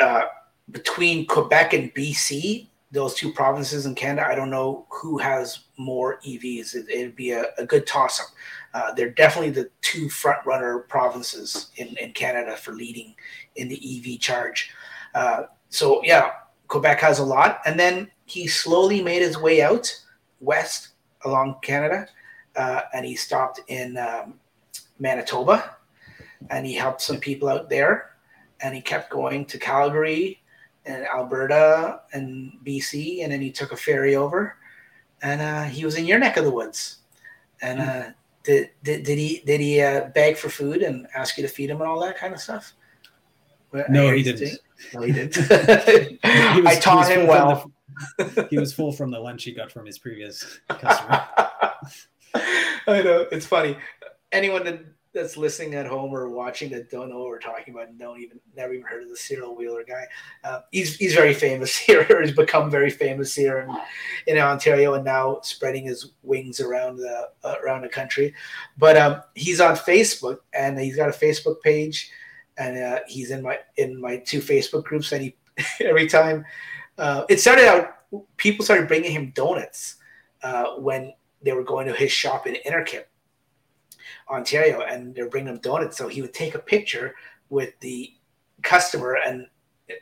uh, 0.00 0.24
between 0.70 1.26
Quebec 1.26 1.72
and 1.74 1.94
BC, 1.94 2.68
those 2.92 3.14
two 3.14 3.32
provinces 3.32 3.86
in 3.86 3.94
Canada, 3.94 4.26
I 4.26 4.34
don't 4.34 4.50
know 4.50 4.86
who 4.88 5.18
has 5.18 5.60
more 5.76 6.20
EVs. 6.26 6.74
It, 6.74 7.04
would 7.04 7.16
be 7.16 7.30
a, 7.30 7.46
a 7.56 7.64
good 7.64 7.86
toss 7.86 8.20
up. 8.20 8.26
Uh, 8.74 8.92
they're 8.94 9.10
definitely 9.10 9.50
the 9.50 9.70
two 9.80 10.08
front 10.08 10.44
runner 10.44 10.80
provinces 10.80 11.70
in, 11.76 11.96
in 11.98 12.12
Canada 12.12 12.56
for 12.56 12.72
leading 12.72 13.14
in 13.56 13.68
the 13.68 13.76
EV 13.76 14.18
charge. 14.20 14.72
Uh, 15.14 15.42
so, 15.68 16.02
yeah, 16.04 16.30
Quebec 16.68 17.00
has 17.00 17.20
a 17.20 17.24
lot. 17.24 17.60
And 17.64 17.78
then 17.78 18.10
he 18.26 18.46
slowly 18.46 19.02
made 19.02 19.22
his 19.22 19.38
way 19.38 19.62
out 19.62 19.92
west 20.40 20.90
along 21.24 21.56
Canada 21.62 22.08
uh, 22.56 22.82
and 22.92 23.04
he 23.04 23.14
stopped 23.14 23.60
in 23.68 23.96
um, 23.96 24.34
Manitoba 24.98 25.76
and 26.50 26.66
he 26.66 26.74
helped 26.74 27.00
some 27.00 27.18
people 27.18 27.48
out 27.48 27.68
there 27.68 28.12
and 28.60 28.74
he 28.74 28.80
kept 28.80 29.10
going 29.10 29.44
to 29.46 29.58
Calgary 29.58 30.39
and 30.90 31.06
Alberta 31.06 32.00
and 32.12 32.52
BC, 32.64 33.22
and 33.22 33.32
then 33.32 33.40
he 33.40 33.50
took 33.50 33.72
a 33.72 33.76
ferry 33.76 34.16
over, 34.16 34.56
and 35.22 35.40
uh, 35.40 35.64
he 35.64 35.84
was 35.84 35.96
in 35.96 36.06
your 36.06 36.18
neck 36.18 36.36
of 36.36 36.44
the 36.44 36.50
woods. 36.50 36.98
And 37.62 37.80
hmm. 37.80 37.88
uh, 37.88 38.02
did, 38.42 38.70
did 38.82 39.04
did 39.04 39.18
he 39.18 39.42
did 39.46 39.60
he 39.60 39.80
uh, 39.80 40.08
beg 40.14 40.36
for 40.36 40.48
food 40.48 40.82
and 40.82 41.06
ask 41.14 41.36
you 41.36 41.42
to 41.42 41.48
feed 41.48 41.70
him 41.70 41.80
and 41.80 41.88
all 41.88 42.00
that 42.00 42.18
kind 42.18 42.34
of 42.34 42.40
stuff? 42.40 42.72
no, 43.88 44.12
he 44.12 44.22
didn't. 44.22 44.58
No, 44.92 45.02
he 45.02 45.12
didn't. 45.12 45.36
he 45.36 46.60
was, 46.60 46.66
I 46.66 46.80
taught 46.80 47.08
him 47.08 47.26
well. 47.26 47.70
The, 48.18 48.48
he 48.50 48.58
was 48.58 48.72
full 48.72 48.92
from 48.92 49.10
the 49.10 49.18
lunch 49.20 49.44
he 49.44 49.52
got 49.52 49.70
from 49.70 49.86
his 49.86 49.98
previous 49.98 50.60
customer. 50.68 51.28
I 52.34 53.02
know 53.02 53.26
it's 53.30 53.46
funny. 53.46 53.76
Anyone 54.32 54.64
that 54.64 54.80
that's 55.12 55.36
listening 55.36 55.74
at 55.74 55.86
home 55.86 56.14
or 56.14 56.28
watching 56.28 56.70
that 56.70 56.90
don't 56.90 57.10
know 57.10 57.18
what 57.18 57.28
we're 57.28 57.38
talking 57.40 57.74
about 57.74 57.88
and 57.88 57.98
don't 57.98 58.20
even 58.20 58.38
never 58.56 58.72
even 58.72 58.86
heard 58.86 59.02
of 59.02 59.08
the 59.08 59.16
Cyril 59.16 59.56
Wheeler 59.56 59.84
guy. 59.84 60.04
Uh, 60.44 60.60
he's 60.70 60.96
he's 60.96 61.14
very 61.14 61.34
famous 61.34 61.76
here. 61.76 62.06
he's 62.22 62.34
become 62.34 62.70
very 62.70 62.90
famous 62.90 63.34
here 63.34 63.60
in, 63.60 64.34
in 64.34 64.40
Ontario 64.40 64.94
and 64.94 65.04
now 65.04 65.40
spreading 65.42 65.84
his 65.84 66.12
wings 66.22 66.60
around 66.60 66.96
the 66.96 67.30
uh, 67.42 67.54
around 67.64 67.82
the 67.82 67.88
country. 67.88 68.34
But 68.78 68.96
um, 68.96 69.22
he's 69.34 69.60
on 69.60 69.74
Facebook 69.76 70.38
and 70.52 70.78
he's 70.78 70.96
got 70.96 71.08
a 71.08 71.12
Facebook 71.12 71.60
page 71.62 72.10
and 72.58 72.78
uh, 72.78 73.00
he's 73.08 73.30
in 73.30 73.42
my 73.42 73.58
in 73.76 74.00
my 74.00 74.18
two 74.18 74.40
Facebook 74.40 74.84
groups 74.84 75.10
and 75.12 75.22
he 75.22 75.36
every 75.80 76.06
time 76.06 76.44
uh, 76.98 77.24
it 77.28 77.40
started 77.40 77.66
out 77.66 77.96
people 78.36 78.64
started 78.64 78.86
bringing 78.86 79.12
him 79.12 79.32
donuts 79.34 79.96
uh, 80.42 80.74
when 80.76 81.12
they 81.42 81.52
were 81.52 81.64
going 81.64 81.86
to 81.86 81.92
his 81.92 82.12
shop 82.12 82.46
in 82.46 82.56
Innerkip 82.66 83.04
Ontario, 84.30 84.82
and 84.82 85.14
they're 85.14 85.28
bringing 85.28 85.52
him 85.52 85.60
donuts. 85.60 85.96
So 85.96 86.08
he 86.08 86.22
would 86.22 86.34
take 86.34 86.54
a 86.54 86.58
picture 86.58 87.14
with 87.48 87.78
the 87.80 88.12
customer 88.62 89.16
and 89.16 89.46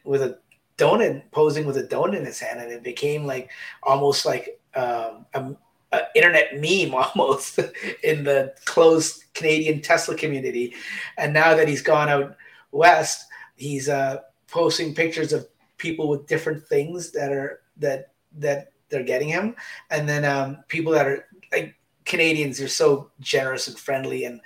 with 0.04 0.22
a 0.22 0.38
donut 0.76 1.22
posing 1.32 1.66
with 1.66 1.76
a 1.76 1.84
donut 1.84 2.16
in 2.16 2.24
his 2.24 2.40
hand, 2.40 2.60
and 2.60 2.72
it 2.72 2.82
became 2.82 3.26
like 3.26 3.50
almost 3.82 4.24
like 4.24 4.60
um, 4.74 5.26
a, 5.34 5.56
a 5.92 6.00
internet 6.14 6.54
meme 6.54 6.94
almost 7.16 7.58
in 8.02 8.24
the 8.24 8.54
closed 8.64 9.24
Canadian 9.34 9.80
Tesla 9.82 10.14
community. 10.14 10.74
And 11.16 11.32
now 11.34 11.54
that 11.54 11.68
he's 11.68 11.82
gone 11.82 12.08
out 12.08 12.36
west, 12.70 13.26
he's 13.56 13.88
uh, 13.88 14.18
posting 14.50 14.94
pictures 14.94 15.32
of 15.32 15.48
people 15.78 16.08
with 16.08 16.26
different 16.26 16.66
things 16.66 17.10
that 17.12 17.32
are 17.32 17.60
that 17.76 18.12
that 18.38 18.72
they're 18.88 19.02
getting 19.02 19.28
him, 19.28 19.54
and 19.90 20.08
then 20.08 20.24
um, 20.24 20.58
people 20.68 20.92
that 20.92 21.06
are 21.06 21.26
like 21.52 21.74
Canadians 22.08 22.60
are 22.60 22.68
so 22.68 23.10
generous 23.20 23.68
and 23.68 23.78
friendly 23.78 24.24
and 24.24 24.40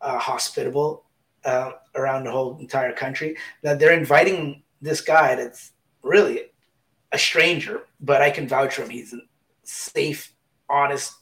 uh, 0.00 0.18
hospitable 0.18 1.04
uh, 1.44 1.72
around 1.94 2.24
the 2.24 2.30
whole 2.30 2.58
entire 2.58 2.92
country 2.92 3.36
that 3.62 3.78
they're 3.78 3.98
inviting 3.98 4.62
this 4.80 5.00
guy 5.00 5.34
that's 5.34 5.72
really 6.02 6.42
a 7.12 7.18
stranger, 7.18 7.82
but 8.00 8.22
I 8.22 8.30
can 8.30 8.46
vouch 8.46 8.74
for 8.74 8.82
him. 8.82 8.90
He's 8.90 9.14
a 9.14 9.20
safe, 9.62 10.32
honest, 10.68 11.14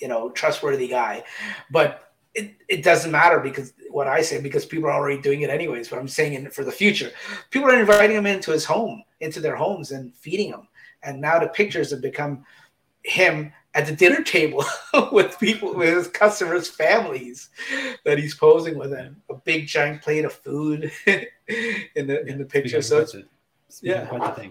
you 0.00 0.08
know, 0.08 0.30
trustworthy 0.30 0.88
guy. 0.88 1.24
But 1.70 2.12
it, 2.34 2.54
it 2.68 2.82
doesn't 2.82 3.10
matter 3.10 3.40
because 3.40 3.72
what 3.90 4.06
I 4.06 4.22
say, 4.22 4.40
because 4.40 4.64
people 4.64 4.88
are 4.88 4.92
already 4.92 5.20
doing 5.20 5.42
it 5.42 5.50
anyways, 5.50 5.88
but 5.88 5.98
I'm 5.98 6.08
saying 6.08 6.48
for 6.50 6.64
the 6.64 6.72
future. 6.72 7.10
People 7.50 7.70
are 7.70 7.80
inviting 7.80 8.16
him 8.16 8.26
into 8.26 8.52
his 8.52 8.64
home, 8.64 9.02
into 9.20 9.40
their 9.40 9.56
homes 9.56 9.90
and 9.90 10.14
feeding 10.14 10.48
him. 10.48 10.68
And 11.02 11.20
now 11.20 11.38
the 11.38 11.48
pictures 11.48 11.90
have 11.90 12.02
become 12.02 12.44
him 13.02 13.52
at 13.74 13.86
the 13.86 13.94
dinner 13.94 14.22
table 14.22 14.64
with 15.12 15.38
people 15.38 15.74
with 15.74 15.94
his 15.94 16.08
customers' 16.08 16.68
families 16.68 17.50
that 18.04 18.18
he's 18.18 18.34
posing 18.34 18.76
with 18.78 18.92
and 18.92 19.16
a 19.30 19.34
big 19.34 19.66
giant 19.66 20.02
plate 20.02 20.24
of 20.24 20.32
food 20.32 20.90
in 21.06 22.06
the 22.06 22.24
in 22.26 22.38
the 22.38 22.44
picture. 22.44 22.82
So 22.82 23.06
yeah, 23.82 24.44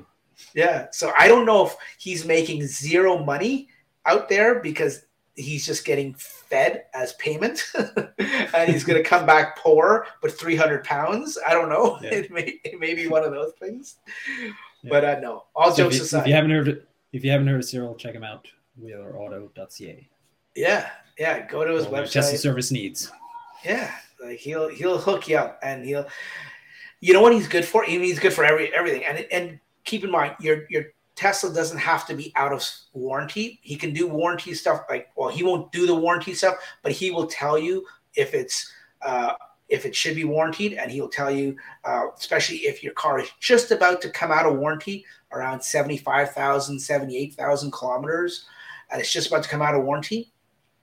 yeah. 0.54 0.88
So 0.92 1.12
I 1.18 1.28
don't 1.28 1.46
know 1.46 1.66
if 1.66 1.76
he's 1.98 2.26
making 2.26 2.66
zero 2.66 3.18
money 3.24 3.68
out 4.06 4.30
there 4.30 4.60
because 4.60 5.06
he's 5.36 5.66
just 5.66 5.86
getting 5.86 6.14
fed 6.16 6.86
as 6.94 7.14
payment 7.14 7.64
and 8.18 8.70
he's 8.70 8.84
going 8.84 9.02
to 9.02 9.08
come 9.08 9.26
back 9.26 9.58
poor 9.58 10.08
but 10.22 10.32
300 10.32 10.84
pounds. 10.84 11.38
I 11.48 11.54
don't 11.54 11.70
know. 11.70 11.98
Yeah. 12.02 12.10
it, 12.10 12.32
may, 12.32 12.60
it 12.64 12.80
may 12.80 12.94
be 12.94 13.08
one 13.08 13.24
of 13.24 13.32
those 13.32 13.54
things. 13.60 13.98
Yeah. 14.84 14.90
but 14.90 15.06
uh, 15.06 15.20
no 15.20 15.44
all 15.56 15.72
so 15.72 15.84
jokes 15.84 15.96
if 15.96 16.00
you, 16.00 16.06
aside. 16.06 16.22
if 16.22 16.28
you 16.28 16.34
haven't 16.34 16.52
heard 16.52 16.88
if 17.12 17.26
you 17.26 17.32
haven't 17.32 17.48
heard 17.48 17.60
of 17.60 17.66
cyril 17.66 17.96
check 17.96 18.16
him 18.16 18.24
out 18.24 18.48
wheelerauto.ca. 18.84 20.10
Yeah, 20.56 20.90
yeah. 21.18 21.46
Go 21.48 21.64
to 21.64 21.74
his 21.74 21.86
website. 21.86 22.12
Just 22.12 22.32
the 22.32 22.38
service 22.38 22.72
needs. 22.72 23.12
Yeah, 23.64 23.94
like 24.24 24.40
he'll 24.40 24.70
he'll 24.70 24.98
hook 24.98 25.28
you 25.28 25.38
up, 25.38 25.60
and 25.62 25.86
he'll 25.86 26.08
you 27.02 27.14
know 27.14 27.22
what 27.22 27.34
he's 27.34 27.48
good 27.48 27.66
for? 27.66 27.84
He's 27.84 28.20
good 28.20 28.34
for 28.34 28.44
every 28.44 28.74
everything. 28.74 29.06
And 29.06 29.26
and 29.32 29.60
keep 29.84 30.04
in 30.04 30.12
mind, 30.12 30.36
your 30.40 30.66
your 30.70 30.86
Tesla 31.16 31.54
doesn't 31.54 31.78
have 31.78 32.08
to 32.08 32.14
be 32.14 32.32
out 32.36 32.54
of 32.54 32.66
warranty. 32.94 33.60
He 33.62 33.76
can 33.76 33.94
do 33.94 34.08
warranty 34.08 34.54
stuff 34.54 34.86
like 34.90 35.10
well, 35.16 35.30
he 35.30 35.44
won't 35.44 35.72
do 35.72 35.86
the 35.86 35.96
warranty 35.96 36.34
stuff, 36.34 36.56
but 36.82 36.92
he 36.92 37.12
will 37.12 37.28
tell 37.28 37.58
you 37.58 37.86
if 38.16 38.34
it's 38.34 38.72
uh, 39.02 39.34
if 39.70 39.86
it 39.86 39.96
should 39.96 40.16
be 40.16 40.24
warranted, 40.24 40.74
and 40.74 40.92
he'll 40.92 41.10
tell 41.10 41.32
you, 41.32 41.56
uh, 41.86 42.08
especially 42.18 42.58
if 42.58 42.84
your 42.84 42.94
car 42.94 43.20
is 43.20 43.30
just 43.40 43.72
about 43.72 44.02
to 44.02 44.10
come 44.10 44.32
out 44.32 44.46
of 44.46 44.58
warranty, 44.58 45.06
around 45.32 45.62
75,000, 45.62 46.80
78,000 46.80 47.72
kilometers, 47.72 48.46
and 48.92 49.02
it's 49.02 49.12
just 49.12 49.28
about 49.28 49.44
to 49.44 49.50
come 49.50 49.62
out 49.62 49.76
of 49.76 49.84
warranty. 49.84 50.32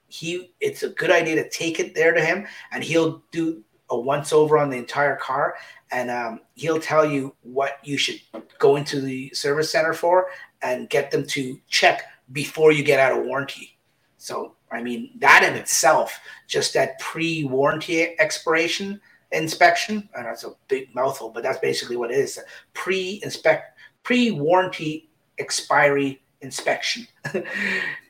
He, 0.08 0.52
it's 0.60 0.82
a 0.82 0.90
good 0.90 1.10
idea 1.10 1.36
to 1.36 1.48
take 1.50 1.80
it 1.80 1.94
there 1.94 2.12
to 2.12 2.20
him, 2.20 2.46
and 2.72 2.82
he'll 2.82 3.22
do 3.32 3.62
a 3.90 3.98
once 3.98 4.32
over 4.32 4.58
on 4.58 4.70
the 4.70 4.76
entire 4.76 5.16
car, 5.16 5.56
and 5.90 6.10
um, 6.10 6.40
he'll 6.54 6.80
tell 6.80 7.04
you 7.04 7.34
what 7.42 7.78
you 7.82 7.96
should 7.96 8.20
go 8.58 8.76
into 8.76 9.00
the 9.00 9.30
service 9.34 9.70
center 9.70 9.92
for 9.92 10.26
and 10.62 10.88
get 10.90 11.10
them 11.10 11.26
to 11.26 11.58
check 11.68 12.02
before 12.32 12.72
you 12.72 12.82
get 12.82 12.98
out 12.98 13.18
of 13.18 13.24
warranty. 13.24 13.78
So, 14.18 14.56
I 14.72 14.82
mean, 14.82 15.10
that 15.18 15.44
in 15.44 15.54
itself, 15.54 16.18
just 16.48 16.74
that 16.74 16.98
pre 16.98 17.44
warranty 17.44 18.18
expiration 18.18 19.00
inspection, 19.32 20.08
and 20.16 20.26
that's 20.26 20.44
a 20.44 20.54
big 20.68 20.94
mouthful, 20.94 21.30
but 21.30 21.42
that's 21.42 21.58
basically 21.58 21.96
what 21.96 22.10
it 22.10 22.18
is 22.18 22.40
pre 22.74 23.20
inspect, 23.22 23.78
pre 24.02 24.30
warranty 24.30 25.10
expiry 25.38 26.22
inspection. 26.46 27.06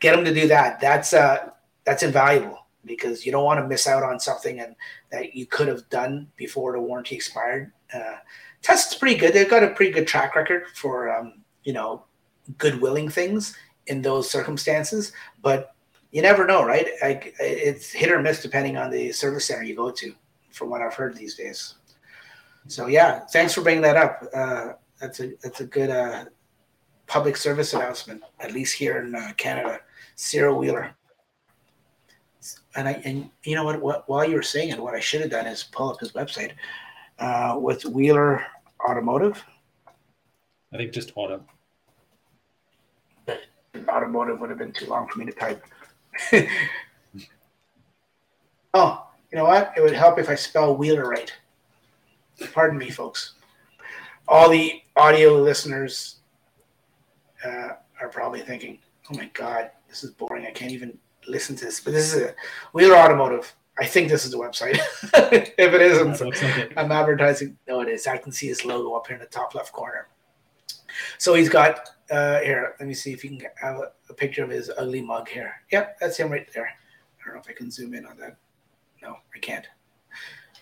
get 0.01 0.15
them 0.15 0.25
to 0.25 0.33
do 0.33 0.47
that. 0.49 0.81
That's, 0.81 1.13
uh, 1.13 1.51
that's 1.85 2.03
invaluable 2.03 2.67
because 2.85 3.27
you 3.27 3.33
don't 3.33 3.45
want 3.45 3.61
to 3.61 3.67
miss 3.67 3.87
out 3.87 4.03
on 4.03 4.21
something 4.21 4.61
and 4.61 4.77
that 5.11 5.35
you 5.35 5.47
could 5.47 5.69
have 5.69 5.89
done 5.91 6.29
before 6.37 6.73
the 6.73 6.81
warranty 6.81 7.17
expired. 7.17 7.73
Uh, 7.93 8.17
Tesla's 8.63 8.99
pretty 8.99 9.17
good. 9.17 9.33
They've 9.33 9.51
got 9.51 9.63
a 9.63 9.71
pretty 9.71 9.93
good 9.93 10.07
track 10.07 10.35
record 10.35 10.65
for 10.75 11.15
um, 11.15 11.43
you 11.65 11.73
know 11.73 12.05
good 12.59 12.81
willing 12.81 13.09
things 13.09 13.57
in 13.87 14.03
those 14.03 14.31
circumstances, 14.31 15.13
but 15.43 15.75
you 16.13 16.23
never 16.23 16.47
know, 16.47 16.65
right? 16.65 16.87
Like 17.03 17.35
it's 17.39 17.93
hit 17.93 18.11
or 18.11 18.21
miss 18.23 18.43
depending 18.43 18.77
on 18.77 18.91
the 18.91 19.13
service 19.13 19.47
center 19.47 19.63
you 19.63 19.77
go 19.77 19.91
to, 19.91 20.15
from 20.51 20.71
what 20.71 20.83
I've 20.83 20.95
heard 20.95 21.17
these 21.17 21.37
days. 21.37 21.75
So 22.69 22.87
yeah, 22.87 23.21
thanks 23.27 23.55
for 23.55 23.61
bringing 23.61 23.83
that 23.83 23.97
up. 23.97 24.25
Uh, 24.35 24.73
that's 25.01 25.21
a 25.21 25.33
that's 25.43 25.61
a 25.61 25.67
good 25.67 25.91
uh, 25.91 26.25
public 27.07 27.37
service 27.37 27.75
announcement, 27.75 28.23
at 28.41 28.53
least 28.53 28.77
here 28.77 28.99
in 28.99 29.15
uh, 29.15 29.33
Canada. 29.37 29.81
Cyril 30.17 30.59
Wheeler 30.59 30.97
and 32.77 32.87
I 32.89 32.93
and 33.05 33.31
you 33.45 33.55
know 33.55 33.65
what, 33.65 33.81
what 33.81 34.09
while 34.09 34.25
you 34.29 34.37
were 34.37 34.43
saying 34.43 34.69
it, 34.69 34.79
what 34.79 34.95
I 34.95 35.01
should 35.01 35.23
have 35.23 35.31
done 35.31 35.47
is 35.47 35.65
pull 35.65 35.91
up 35.91 35.99
his 35.99 36.13
website 36.13 36.53
uh, 37.19 37.57
with 37.59 37.85
Wheeler 37.85 38.45
Automotive. 38.89 39.43
I 40.73 40.77
think 40.77 40.93
just 40.93 41.13
auto. 41.17 41.43
Automotive 43.89 44.41
would 44.41 44.51
have 44.51 44.59
been 44.59 44.73
too 44.73 44.87
long 44.87 45.09
for 45.09 45.19
me 45.19 45.27
to 45.27 45.33
type. 45.33 45.65
oh, 48.75 49.07
you 49.31 49.39
know 49.39 49.45
what? 49.45 49.73
It 49.77 49.83
would 49.83 49.93
help 49.93 50.19
if 50.19 50.29
I 50.29 50.35
spell 50.35 50.77
Wheeler 50.77 51.09
right. 51.09 51.33
Pardon 52.53 52.79
me, 52.79 52.91
folks. 52.91 53.35
All 54.29 54.51
the 54.51 54.83
audio 54.97 55.41
listeners 55.41 56.16
uh, 57.47 57.77
are 58.01 58.09
probably 58.11 58.41
thinking, 58.41 58.79
"Oh 59.11 59.17
my 59.17 59.31
God, 59.33 59.71
this 59.89 60.05
is 60.05 60.11
boring. 60.11 60.47
I 60.47 60.51
can't 60.51 60.73
even 60.73 60.99
listen 61.29 61.57
to 61.57 61.65
this, 61.65 61.81
but 61.81 61.93
this 61.93 62.15
is 62.15 62.23
a 62.23 62.35
Wheeler 62.73 62.97
Automotive. 62.97 63.55
I 63.79 63.85
think 63.85 64.09
this 64.09 64.25
is 64.25 64.31
the 64.31 64.39
website. 64.39 64.79
if 65.59 65.75
it 65.75 65.83
isn't, 65.83 66.21
like 66.21 66.43
it. 66.43 66.73
I'm 66.77 66.91
advertising. 66.93 67.59
No, 67.69 67.81
it 67.81 67.89
is. 67.89 68.07
I 68.07 68.17
can 68.17 68.33
see 68.33 68.47
his 68.47 68.65
logo 68.65 68.95
up 68.95 69.07
here 69.07 69.17
in 69.17 69.21
the 69.21 69.29
top 69.29 69.55
left 69.55 69.73
corner. 69.73 70.09
So 71.19 71.35
he's 71.35 71.51
got 71.51 71.91
uh, 72.11 72.41
here. 72.41 72.75
Let 72.79 72.89
me 72.89 72.95
see 72.95 73.13
if 73.13 73.23
you 73.23 73.31
can 73.31 73.41
have 73.57 73.77
a, 73.77 73.93
a, 74.09 74.15
picture 74.15 74.43
of 74.45 74.51
his 74.51 74.71
ugly 74.79 75.03
mug 75.03 75.29
here. 75.29 75.53
Yep, 75.71 75.99
that's 76.01 76.17
him 76.17 76.31
right 76.31 76.51
there. 76.55 76.69
I 76.69 77.25
don't 77.27 77.35
know 77.35 77.41
if 77.41 77.51
I 77.51 77.53
can 77.53 77.71
zoom 77.71 77.93
in 77.93 78.07
on 78.07 78.17
that. 78.19 78.37
No, 79.03 79.17
I 79.35 79.39
can't. 79.41 79.67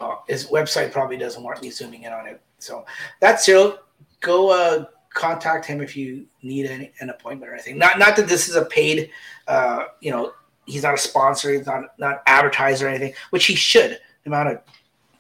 Oh, 0.01 0.23
his 0.27 0.47
website 0.49 0.91
probably 0.91 1.17
doesn't 1.17 1.43
want 1.43 1.63
me 1.63 1.71
zooming 1.71 2.03
in 2.03 2.13
on 2.13 2.27
it. 2.27 2.43
So 2.59 2.85
that's 3.21 3.45
Cyril. 3.45 3.79
Go 4.21 4.51
uh, 4.51 4.87
contact 5.15 5.65
him 5.65 5.81
if 5.81 5.97
you 5.97 6.27
need 6.43 6.67
an, 6.67 6.89
an 7.01 7.09
appointment 7.09 7.51
or 7.51 7.55
anything. 7.55 7.79
Not 7.79 7.99
not 7.99 8.17
that 8.17 8.29
this 8.29 8.49
is 8.49 8.57
a 8.57 8.65
paid, 8.67 9.11
uh, 9.49 9.85
you 10.01 10.11
know, 10.11 10.33
he's 10.67 10.83
not 10.83 10.95
a 10.95 10.99
sponsor, 10.99 11.53
he's 11.53 11.67
not 11.67 11.99
not 11.99 12.23
advertiser 12.27 12.87
or 12.87 12.91
anything, 12.91 13.15
which 13.31 13.47
he 13.47 13.55
should. 13.55 13.99
The 14.25 14.31
amount 14.31 14.61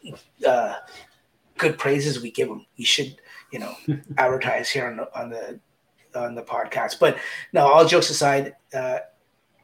of 0.05 0.21
uh, 0.47 0.75
good 1.57 1.79
praises 1.79 2.21
we 2.21 2.31
give 2.31 2.49
him, 2.49 2.67
he 2.75 2.85
should, 2.85 3.17
you 3.53 3.61
know, 3.61 3.75
advertise 4.19 4.69
here 4.69 4.87
on 4.87 4.97
the 4.97 5.19
on 5.19 5.31
the 5.31 5.61
on 6.15 6.35
the 6.35 6.43
podcast. 6.43 6.99
But 6.99 7.17
no, 7.53 7.67
all 7.67 7.87
jokes 7.87 8.11
aside, 8.11 8.55
uh, 8.75 8.99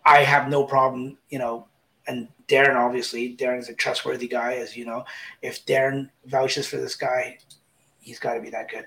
I 0.06 0.18
have 0.22 0.48
no 0.48 0.64
problem, 0.64 1.18
you 1.28 1.38
know, 1.38 1.66
and 2.06 2.28
Darryn 2.48 2.76
obviously, 2.76 3.36
Darryn's 3.36 3.68
a 3.68 3.74
trustworthy 3.74 4.28
guy, 4.28 4.54
as 4.54 4.76
you 4.76 4.84
know. 4.84 5.04
If 5.42 5.64
Darryn 5.66 6.10
vouches 6.26 6.66
for 6.66 6.78
this 6.78 6.96
guy, 6.96 7.38
he's 8.00 8.18
got 8.18 8.34
to 8.34 8.40
be 8.40 8.50
that 8.50 8.70
good. 8.70 8.86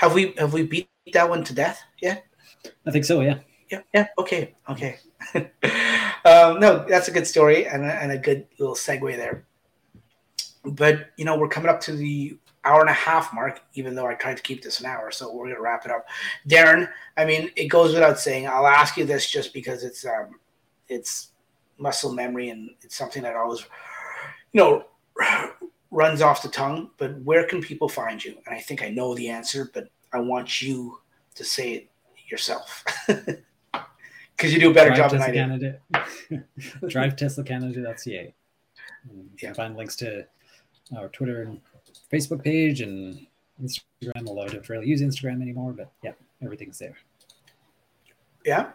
Have 0.00 0.14
we 0.14 0.32
have 0.38 0.54
we 0.54 0.62
beat 0.62 0.88
that 1.12 1.28
one 1.28 1.44
to 1.44 1.52
death 1.52 1.82
yet? 2.00 2.24
I 2.86 2.90
think 2.90 3.04
so. 3.04 3.20
Yeah. 3.20 3.40
Yeah. 3.70 3.82
Yeah. 3.92 4.06
Okay. 4.16 4.54
Okay. 4.66 4.96
um, 5.34 6.58
no, 6.58 6.86
that's 6.88 7.08
a 7.08 7.10
good 7.10 7.26
story 7.26 7.66
and 7.66 7.84
a, 7.84 7.92
and 8.02 8.10
a 8.10 8.16
good 8.16 8.46
little 8.58 8.74
segue 8.74 9.14
there. 9.14 9.44
But 10.64 11.10
you 11.18 11.26
know, 11.26 11.36
we're 11.36 11.48
coming 11.48 11.68
up 11.68 11.82
to 11.82 11.92
the 11.92 12.38
hour 12.64 12.80
and 12.80 12.88
a 12.88 12.94
half 12.94 13.34
mark, 13.34 13.60
even 13.74 13.94
though 13.94 14.06
I 14.06 14.14
tried 14.14 14.38
to 14.38 14.42
keep 14.42 14.62
this 14.62 14.80
an 14.80 14.86
hour. 14.86 15.10
So 15.10 15.34
we're 15.34 15.48
gonna 15.48 15.60
wrap 15.60 15.84
it 15.84 15.90
up. 15.90 16.06
Darryn, 16.48 16.88
I 17.18 17.26
mean, 17.26 17.50
it 17.54 17.66
goes 17.66 17.92
without 17.92 18.18
saying. 18.18 18.48
I'll 18.48 18.66
ask 18.66 18.96
you 18.96 19.04
this 19.04 19.30
just 19.30 19.52
because 19.52 19.84
it's 19.84 20.06
um, 20.06 20.40
it's 20.88 21.32
muscle 21.76 22.14
memory 22.14 22.48
and 22.48 22.70
it's 22.80 22.96
something 22.96 23.22
that 23.24 23.36
always, 23.36 23.60
you 24.52 24.62
know, 24.62 24.84
runs 25.90 26.22
off 26.22 26.42
the 26.42 26.48
tongue. 26.48 26.90
But 26.98 27.20
where 27.22 27.46
can 27.46 27.60
people 27.60 27.88
find 27.88 28.24
you? 28.24 28.36
And 28.46 28.54
I 28.54 28.60
think 28.60 28.82
I 28.82 28.88
know 28.90 29.14
the 29.14 29.28
answer, 29.28 29.70
but 29.72 29.88
I 30.12 30.20
want 30.20 30.62
you 30.62 30.98
to 31.34 31.44
say 31.44 31.72
it 31.72 31.90
yourself. 32.28 32.84
because 34.40 34.54
you 34.54 34.60
do 34.60 34.70
a 34.70 34.74
better 34.74 34.94
Drive 34.94 35.10
job 35.10 35.20
Tesla 35.20 35.32
than 35.34 35.52
I 35.52 36.38
do. 36.38 36.88
Drive 36.88 37.16
Tesla 37.16 37.44
Canada.ca. 37.44 38.34
You 39.10 39.24
yeah. 39.42 39.48
can 39.48 39.54
find 39.54 39.76
links 39.76 39.96
to 39.96 40.26
our 40.96 41.08
Twitter 41.08 41.42
and 41.42 41.60
Facebook 42.12 42.42
page 42.42 42.80
and 42.80 43.26
Instagram, 43.62 44.26
although 44.26 44.42
I 44.42 44.48
don't 44.48 44.68
really 44.68 44.86
use 44.86 45.02
Instagram 45.02 45.42
anymore, 45.42 45.72
but 45.72 45.92
yeah, 46.02 46.12
everything's 46.42 46.78
there. 46.78 46.96
Yeah. 48.44 48.70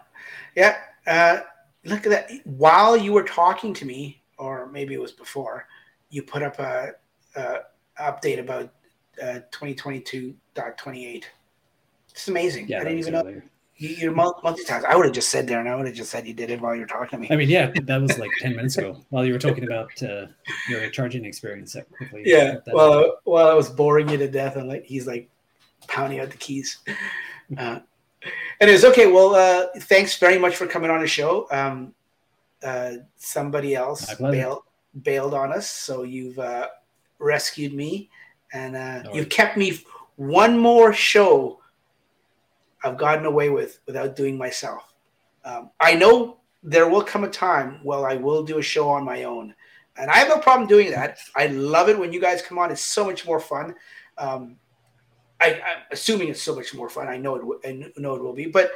Yeah. 0.56 0.78
Uh, 1.08 1.40
look 1.84 2.06
at 2.06 2.10
that. 2.10 2.32
While 2.46 2.96
you 2.96 3.12
were 3.14 3.24
talking 3.24 3.74
to 3.74 3.86
me, 3.86 4.22
or 4.38 4.70
maybe 4.72 4.94
it 4.94 5.02
was 5.02 5.12
before, 5.12 5.68
you 6.10 6.24
put 6.24 6.44
up 6.44 6.60
a, 6.60 6.92
a 7.36 7.60
update 8.00 8.40
about 8.40 8.72
uh, 9.22 9.40
2022.28. 9.52 11.24
It's 12.12 12.28
amazing. 12.28 12.68
Yeah, 12.68 12.80
I 12.80 12.84
didn't 12.84 13.00
even 13.00 13.14
know. 13.14 13.42
You, 13.78 14.10
are 14.10 14.14
multitasking. 14.14 14.86
I 14.86 14.96
would 14.96 15.06
have 15.06 15.14
just 15.14 15.30
said 15.30 15.48
there, 15.48 15.60
and 15.60 15.68
I 15.68 15.76
would 15.76 15.86
have 15.86 15.96
just 15.96 16.10
said 16.10 16.26
you 16.26 16.34
did 16.34 16.50
it 16.50 16.62
while 16.62 16.74
you 16.74 16.82
were 16.82 16.88
talking 16.88 17.10
to 17.10 17.18
me. 17.18 17.28
I 17.30 17.36
mean, 17.36 17.50
yeah, 17.50 17.72
that 17.74 18.02
was 18.02 18.18
like 18.18 18.32
ten 18.40 18.56
minutes 18.56 18.78
ago 18.78 19.04
while 19.10 19.26
you 19.26 19.34
were 19.34 19.40
talking 19.40 19.66
about 19.66 19.92
uh, 20.02 20.28
your 20.70 20.90
charging 20.92 21.26
experience. 21.26 21.76
Quickly, 21.98 22.24
yeah. 22.26 22.60
Well, 22.68 23.20
while 23.26 23.48
I 23.48 23.54
was 23.54 23.70
boring 23.70 24.08
you 24.08 24.18
to 24.18 24.30
death, 24.30 24.56
and 24.56 24.70
like 24.70 24.86
he's 24.86 25.08
like 25.08 25.30
pounding 25.88 26.20
out 26.20 26.30
the 26.32 26.38
keys. 26.38 26.80
Uh, 27.60 27.80
and 28.60 28.72
it's 28.72 28.84
okay. 28.84 29.06
Well, 29.06 29.36
uh, 29.36 29.68
thanks 29.82 30.18
very 30.18 30.40
much 30.40 30.56
for 30.56 30.66
coming 30.66 30.90
on 30.90 31.00
the 31.00 31.06
show. 31.06 31.48
Um, 31.52 31.94
uh, 32.64 32.94
somebody 33.18 33.76
else 33.76 34.16
bailed 34.16 34.64
bailed 35.04 35.36
on 35.36 35.54
us, 35.54 35.70
so 35.70 36.02
you've 36.02 36.40
uh, 36.40 36.70
rescued 37.20 37.74
me, 37.74 38.10
and 38.54 38.76
uh, 38.76 39.02
no 39.04 39.14
you've 39.14 39.30
kept 39.30 39.58
me 39.58 39.80
one 40.16 40.58
more 40.58 40.94
show 40.94 41.60
I've 42.84 42.98
gotten 42.98 43.26
away 43.26 43.50
with 43.50 43.80
without 43.88 44.16
doing 44.16 44.38
myself. 44.38 44.94
Um, 45.44 45.72
I 45.80 45.96
know 45.96 46.38
there 46.64 46.88
will 46.88 47.04
come 47.04 47.24
a 47.24 47.30
time 47.30 47.80
where 47.84 48.08
I 48.08 48.16
will 48.16 48.44
do 48.44 48.60
a 48.60 48.62
show 48.62 48.90
on 48.90 49.04
my 49.04 49.24
own, 49.24 49.54
and 49.98 50.10
I 50.10 50.18
have 50.18 50.28
no 50.28 50.38
problem 50.38 50.68
doing 50.68 50.92
that. 50.92 51.20
I 51.36 51.48
love 51.48 51.90
it 51.90 51.98
when 51.98 52.14
you 52.14 52.22
guys 52.22 52.42
come 52.42 52.58
on; 52.60 52.72
it's 52.72 52.82
so 52.82 53.06
much 53.06 53.26
more 53.26 53.40
fun. 53.40 53.76
Um, 54.18 54.58
I, 55.42 55.54
am 55.54 55.82
assuming 55.92 56.30
it's 56.30 56.42
so 56.42 56.56
much 56.56 56.74
more 56.74 56.90
fun. 56.90 57.08
I 57.08 57.18
know 57.18 57.36
it. 57.36 57.68
I 57.68 58.00
know 58.00 58.16
it 58.16 58.24
will 58.24 58.34
be, 58.34 58.46
but 58.46 58.72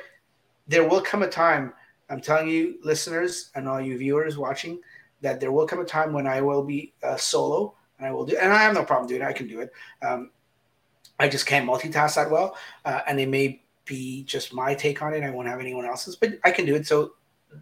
there 0.67 0.87
will 0.87 1.01
come 1.01 1.23
a 1.23 1.27
time. 1.27 1.73
I'm 2.09 2.21
telling 2.21 2.47
you, 2.47 2.79
listeners 2.83 3.51
and 3.55 3.67
all 3.67 3.79
you 3.79 3.97
viewers 3.97 4.37
watching, 4.37 4.79
that 5.21 5.39
there 5.39 5.51
will 5.51 5.67
come 5.67 5.79
a 5.79 5.85
time 5.85 6.13
when 6.13 6.25
I 6.25 6.41
will 6.41 6.63
be 6.63 6.93
uh, 7.03 7.17
solo, 7.17 7.75
and 7.99 8.07
I 8.07 8.11
will 8.11 8.25
do. 8.25 8.37
And 8.37 8.51
I 8.51 8.63
have 8.63 8.73
no 8.73 8.83
problem 8.83 9.07
doing 9.07 9.21
it. 9.21 9.25
I 9.25 9.33
can 9.33 9.47
do 9.47 9.59
it. 9.59 9.71
Um, 10.01 10.31
I 11.19 11.27
just 11.27 11.45
can't 11.45 11.67
multitask 11.67 12.15
that 12.15 12.31
well, 12.31 12.57
uh, 12.85 13.01
and 13.07 13.19
it 13.19 13.27
may 13.29 13.61
be 13.85 14.23
just 14.23 14.53
my 14.53 14.73
take 14.73 15.01
on 15.01 15.13
it. 15.13 15.23
I 15.23 15.29
won't 15.29 15.47
have 15.47 15.59
anyone 15.59 15.85
else's, 15.85 16.15
but 16.15 16.39
I 16.43 16.51
can 16.51 16.65
do 16.65 16.75
it. 16.75 16.87
So 16.87 17.13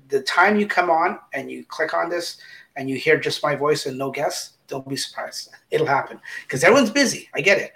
the 0.09 0.22
time 0.22 0.59
you 0.59 0.68
come 0.68 0.89
on 0.89 1.19
and 1.34 1.49
you 1.49 1.65
click 1.65 1.93
on 1.93 2.09
this 2.09 2.38
and 2.76 2.89
you 2.89 2.97
hear 2.97 3.19
just 3.19 3.41
my 3.41 3.55
voice 3.55 3.85
and 3.85 3.97
no 3.97 4.11
guests, 4.11 4.57
don't 4.68 4.88
be 4.88 4.95
surprised. 4.95 5.49
It'll 5.72 5.88
happen 5.88 6.19
because 6.43 6.64
everyone's 6.64 6.91
busy. 6.91 7.30
I 7.34 7.41
get 7.41 7.57
it. 7.57 7.73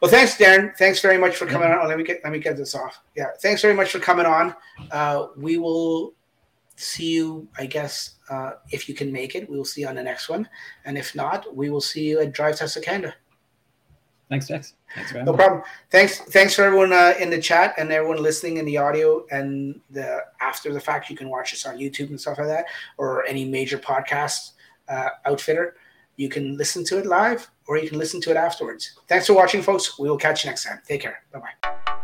Well, 0.00 0.10
thanks, 0.10 0.36
Darryn. 0.36 0.74
Thanks 0.76 1.00
very 1.00 1.18
much 1.18 1.36
for 1.36 1.46
coming 1.46 1.68
on. 1.68 1.86
Let 1.88 1.98
me 1.98 2.04
get 2.04 2.20
let 2.24 2.32
me 2.32 2.38
get 2.38 2.56
this 2.56 2.74
off. 2.74 3.00
Yeah, 3.16 3.30
thanks 3.40 3.60
very 3.60 3.74
much 3.74 3.90
for 3.90 3.98
coming 3.98 4.26
on. 4.26 4.54
Uh, 4.90 5.26
we 5.36 5.58
will 5.58 6.14
see 6.78 7.12
you, 7.12 7.48
I 7.58 7.66
guess, 7.66 8.16
uh, 8.30 8.52
if 8.70 8.88
you 8.88 8.94
can 8.94 9.12
make 9.12 9.34
it. 9.34 9.48
We 9.50 9.56
will 9.56 9.64
see 9.64 9.82
you 9.82 9.88
on 9.88 9.96
the 9.96 10.02
next 10.02 10.28
one, 10.28 10.48
and 10.84 10.96
if 10.96 11.14
not, 11.14 11.54
we 11.54 11.70
will 11.70 11.80
see 11.80 12.08
you 12.08 12.20
at 12.20 12.32
Drive 12.32 12.56
Tesla 12.56 12.82
Canada. 12.82 13.14
Thanks, 14.28 14.46
Dex. 14.46 14.74
Thanks 14.94 15.14
no 15.14 15.32
problem. 15.32 15.62
Thanks, 15.90 16.18
thanks 16.18 16.54
for 16.54 16.62
everyone 16.62 16.92
uh, 16.92 17.14
in 17.18 17.30
the 17.30 17.40
chat 17.40 17.74
and 17.78 17.90
everyone 17.90 18.22
listening 18.22 18.58
in 18.58 18.66
the 18.66 18.76
audio 18.76 19.26
and 19.30 19.80
the 19.90 20.22
after 20.40 20.72
the 20.72 20.80
fact. 20.80 21.08
You 21.08 21.16
can 21.16 21.28
watch 21.30 21.52
us 21.52 21.64
on 21.66 21.78
YouTube 21.78 22.10
and 22.10 22.20
stuff 22.20 22.38
like 22.38 22.46
that, 22.46 22.66
or 22.98 23.24
any 23.26 23.44
major 23.44 23.78
podcast 23.78 24.52
uh, 24.88 25.08
outfitter. 25.24 25.76
You 26.16 26.28
can 26.28 26.56
listen 26.56 26.84
to 26.86 26.98
it 26.98 27.06
live, 27.06 27.50
or 27.66 27.78
you 27.78 27.88
can 27.88 27.98
listen 27.98 28.20
to 28.22 28.30
it 28.30 28.36
afterwards. 28.36 28.98
Thanks 29.08 29.26
for 29.26 29.34
watching, 29.34 29.62
folks. 29.62 29.98
We 29.98 30.10
will 30.10 30.18
catch 30.18 30.44
you 30.44 30.50
next 30.50 30.64
time. 30.64 30.80
Take 30.86 31.00
care. 31.00 31.22
Bye 31.32 31.40
bye. 31.40 31.97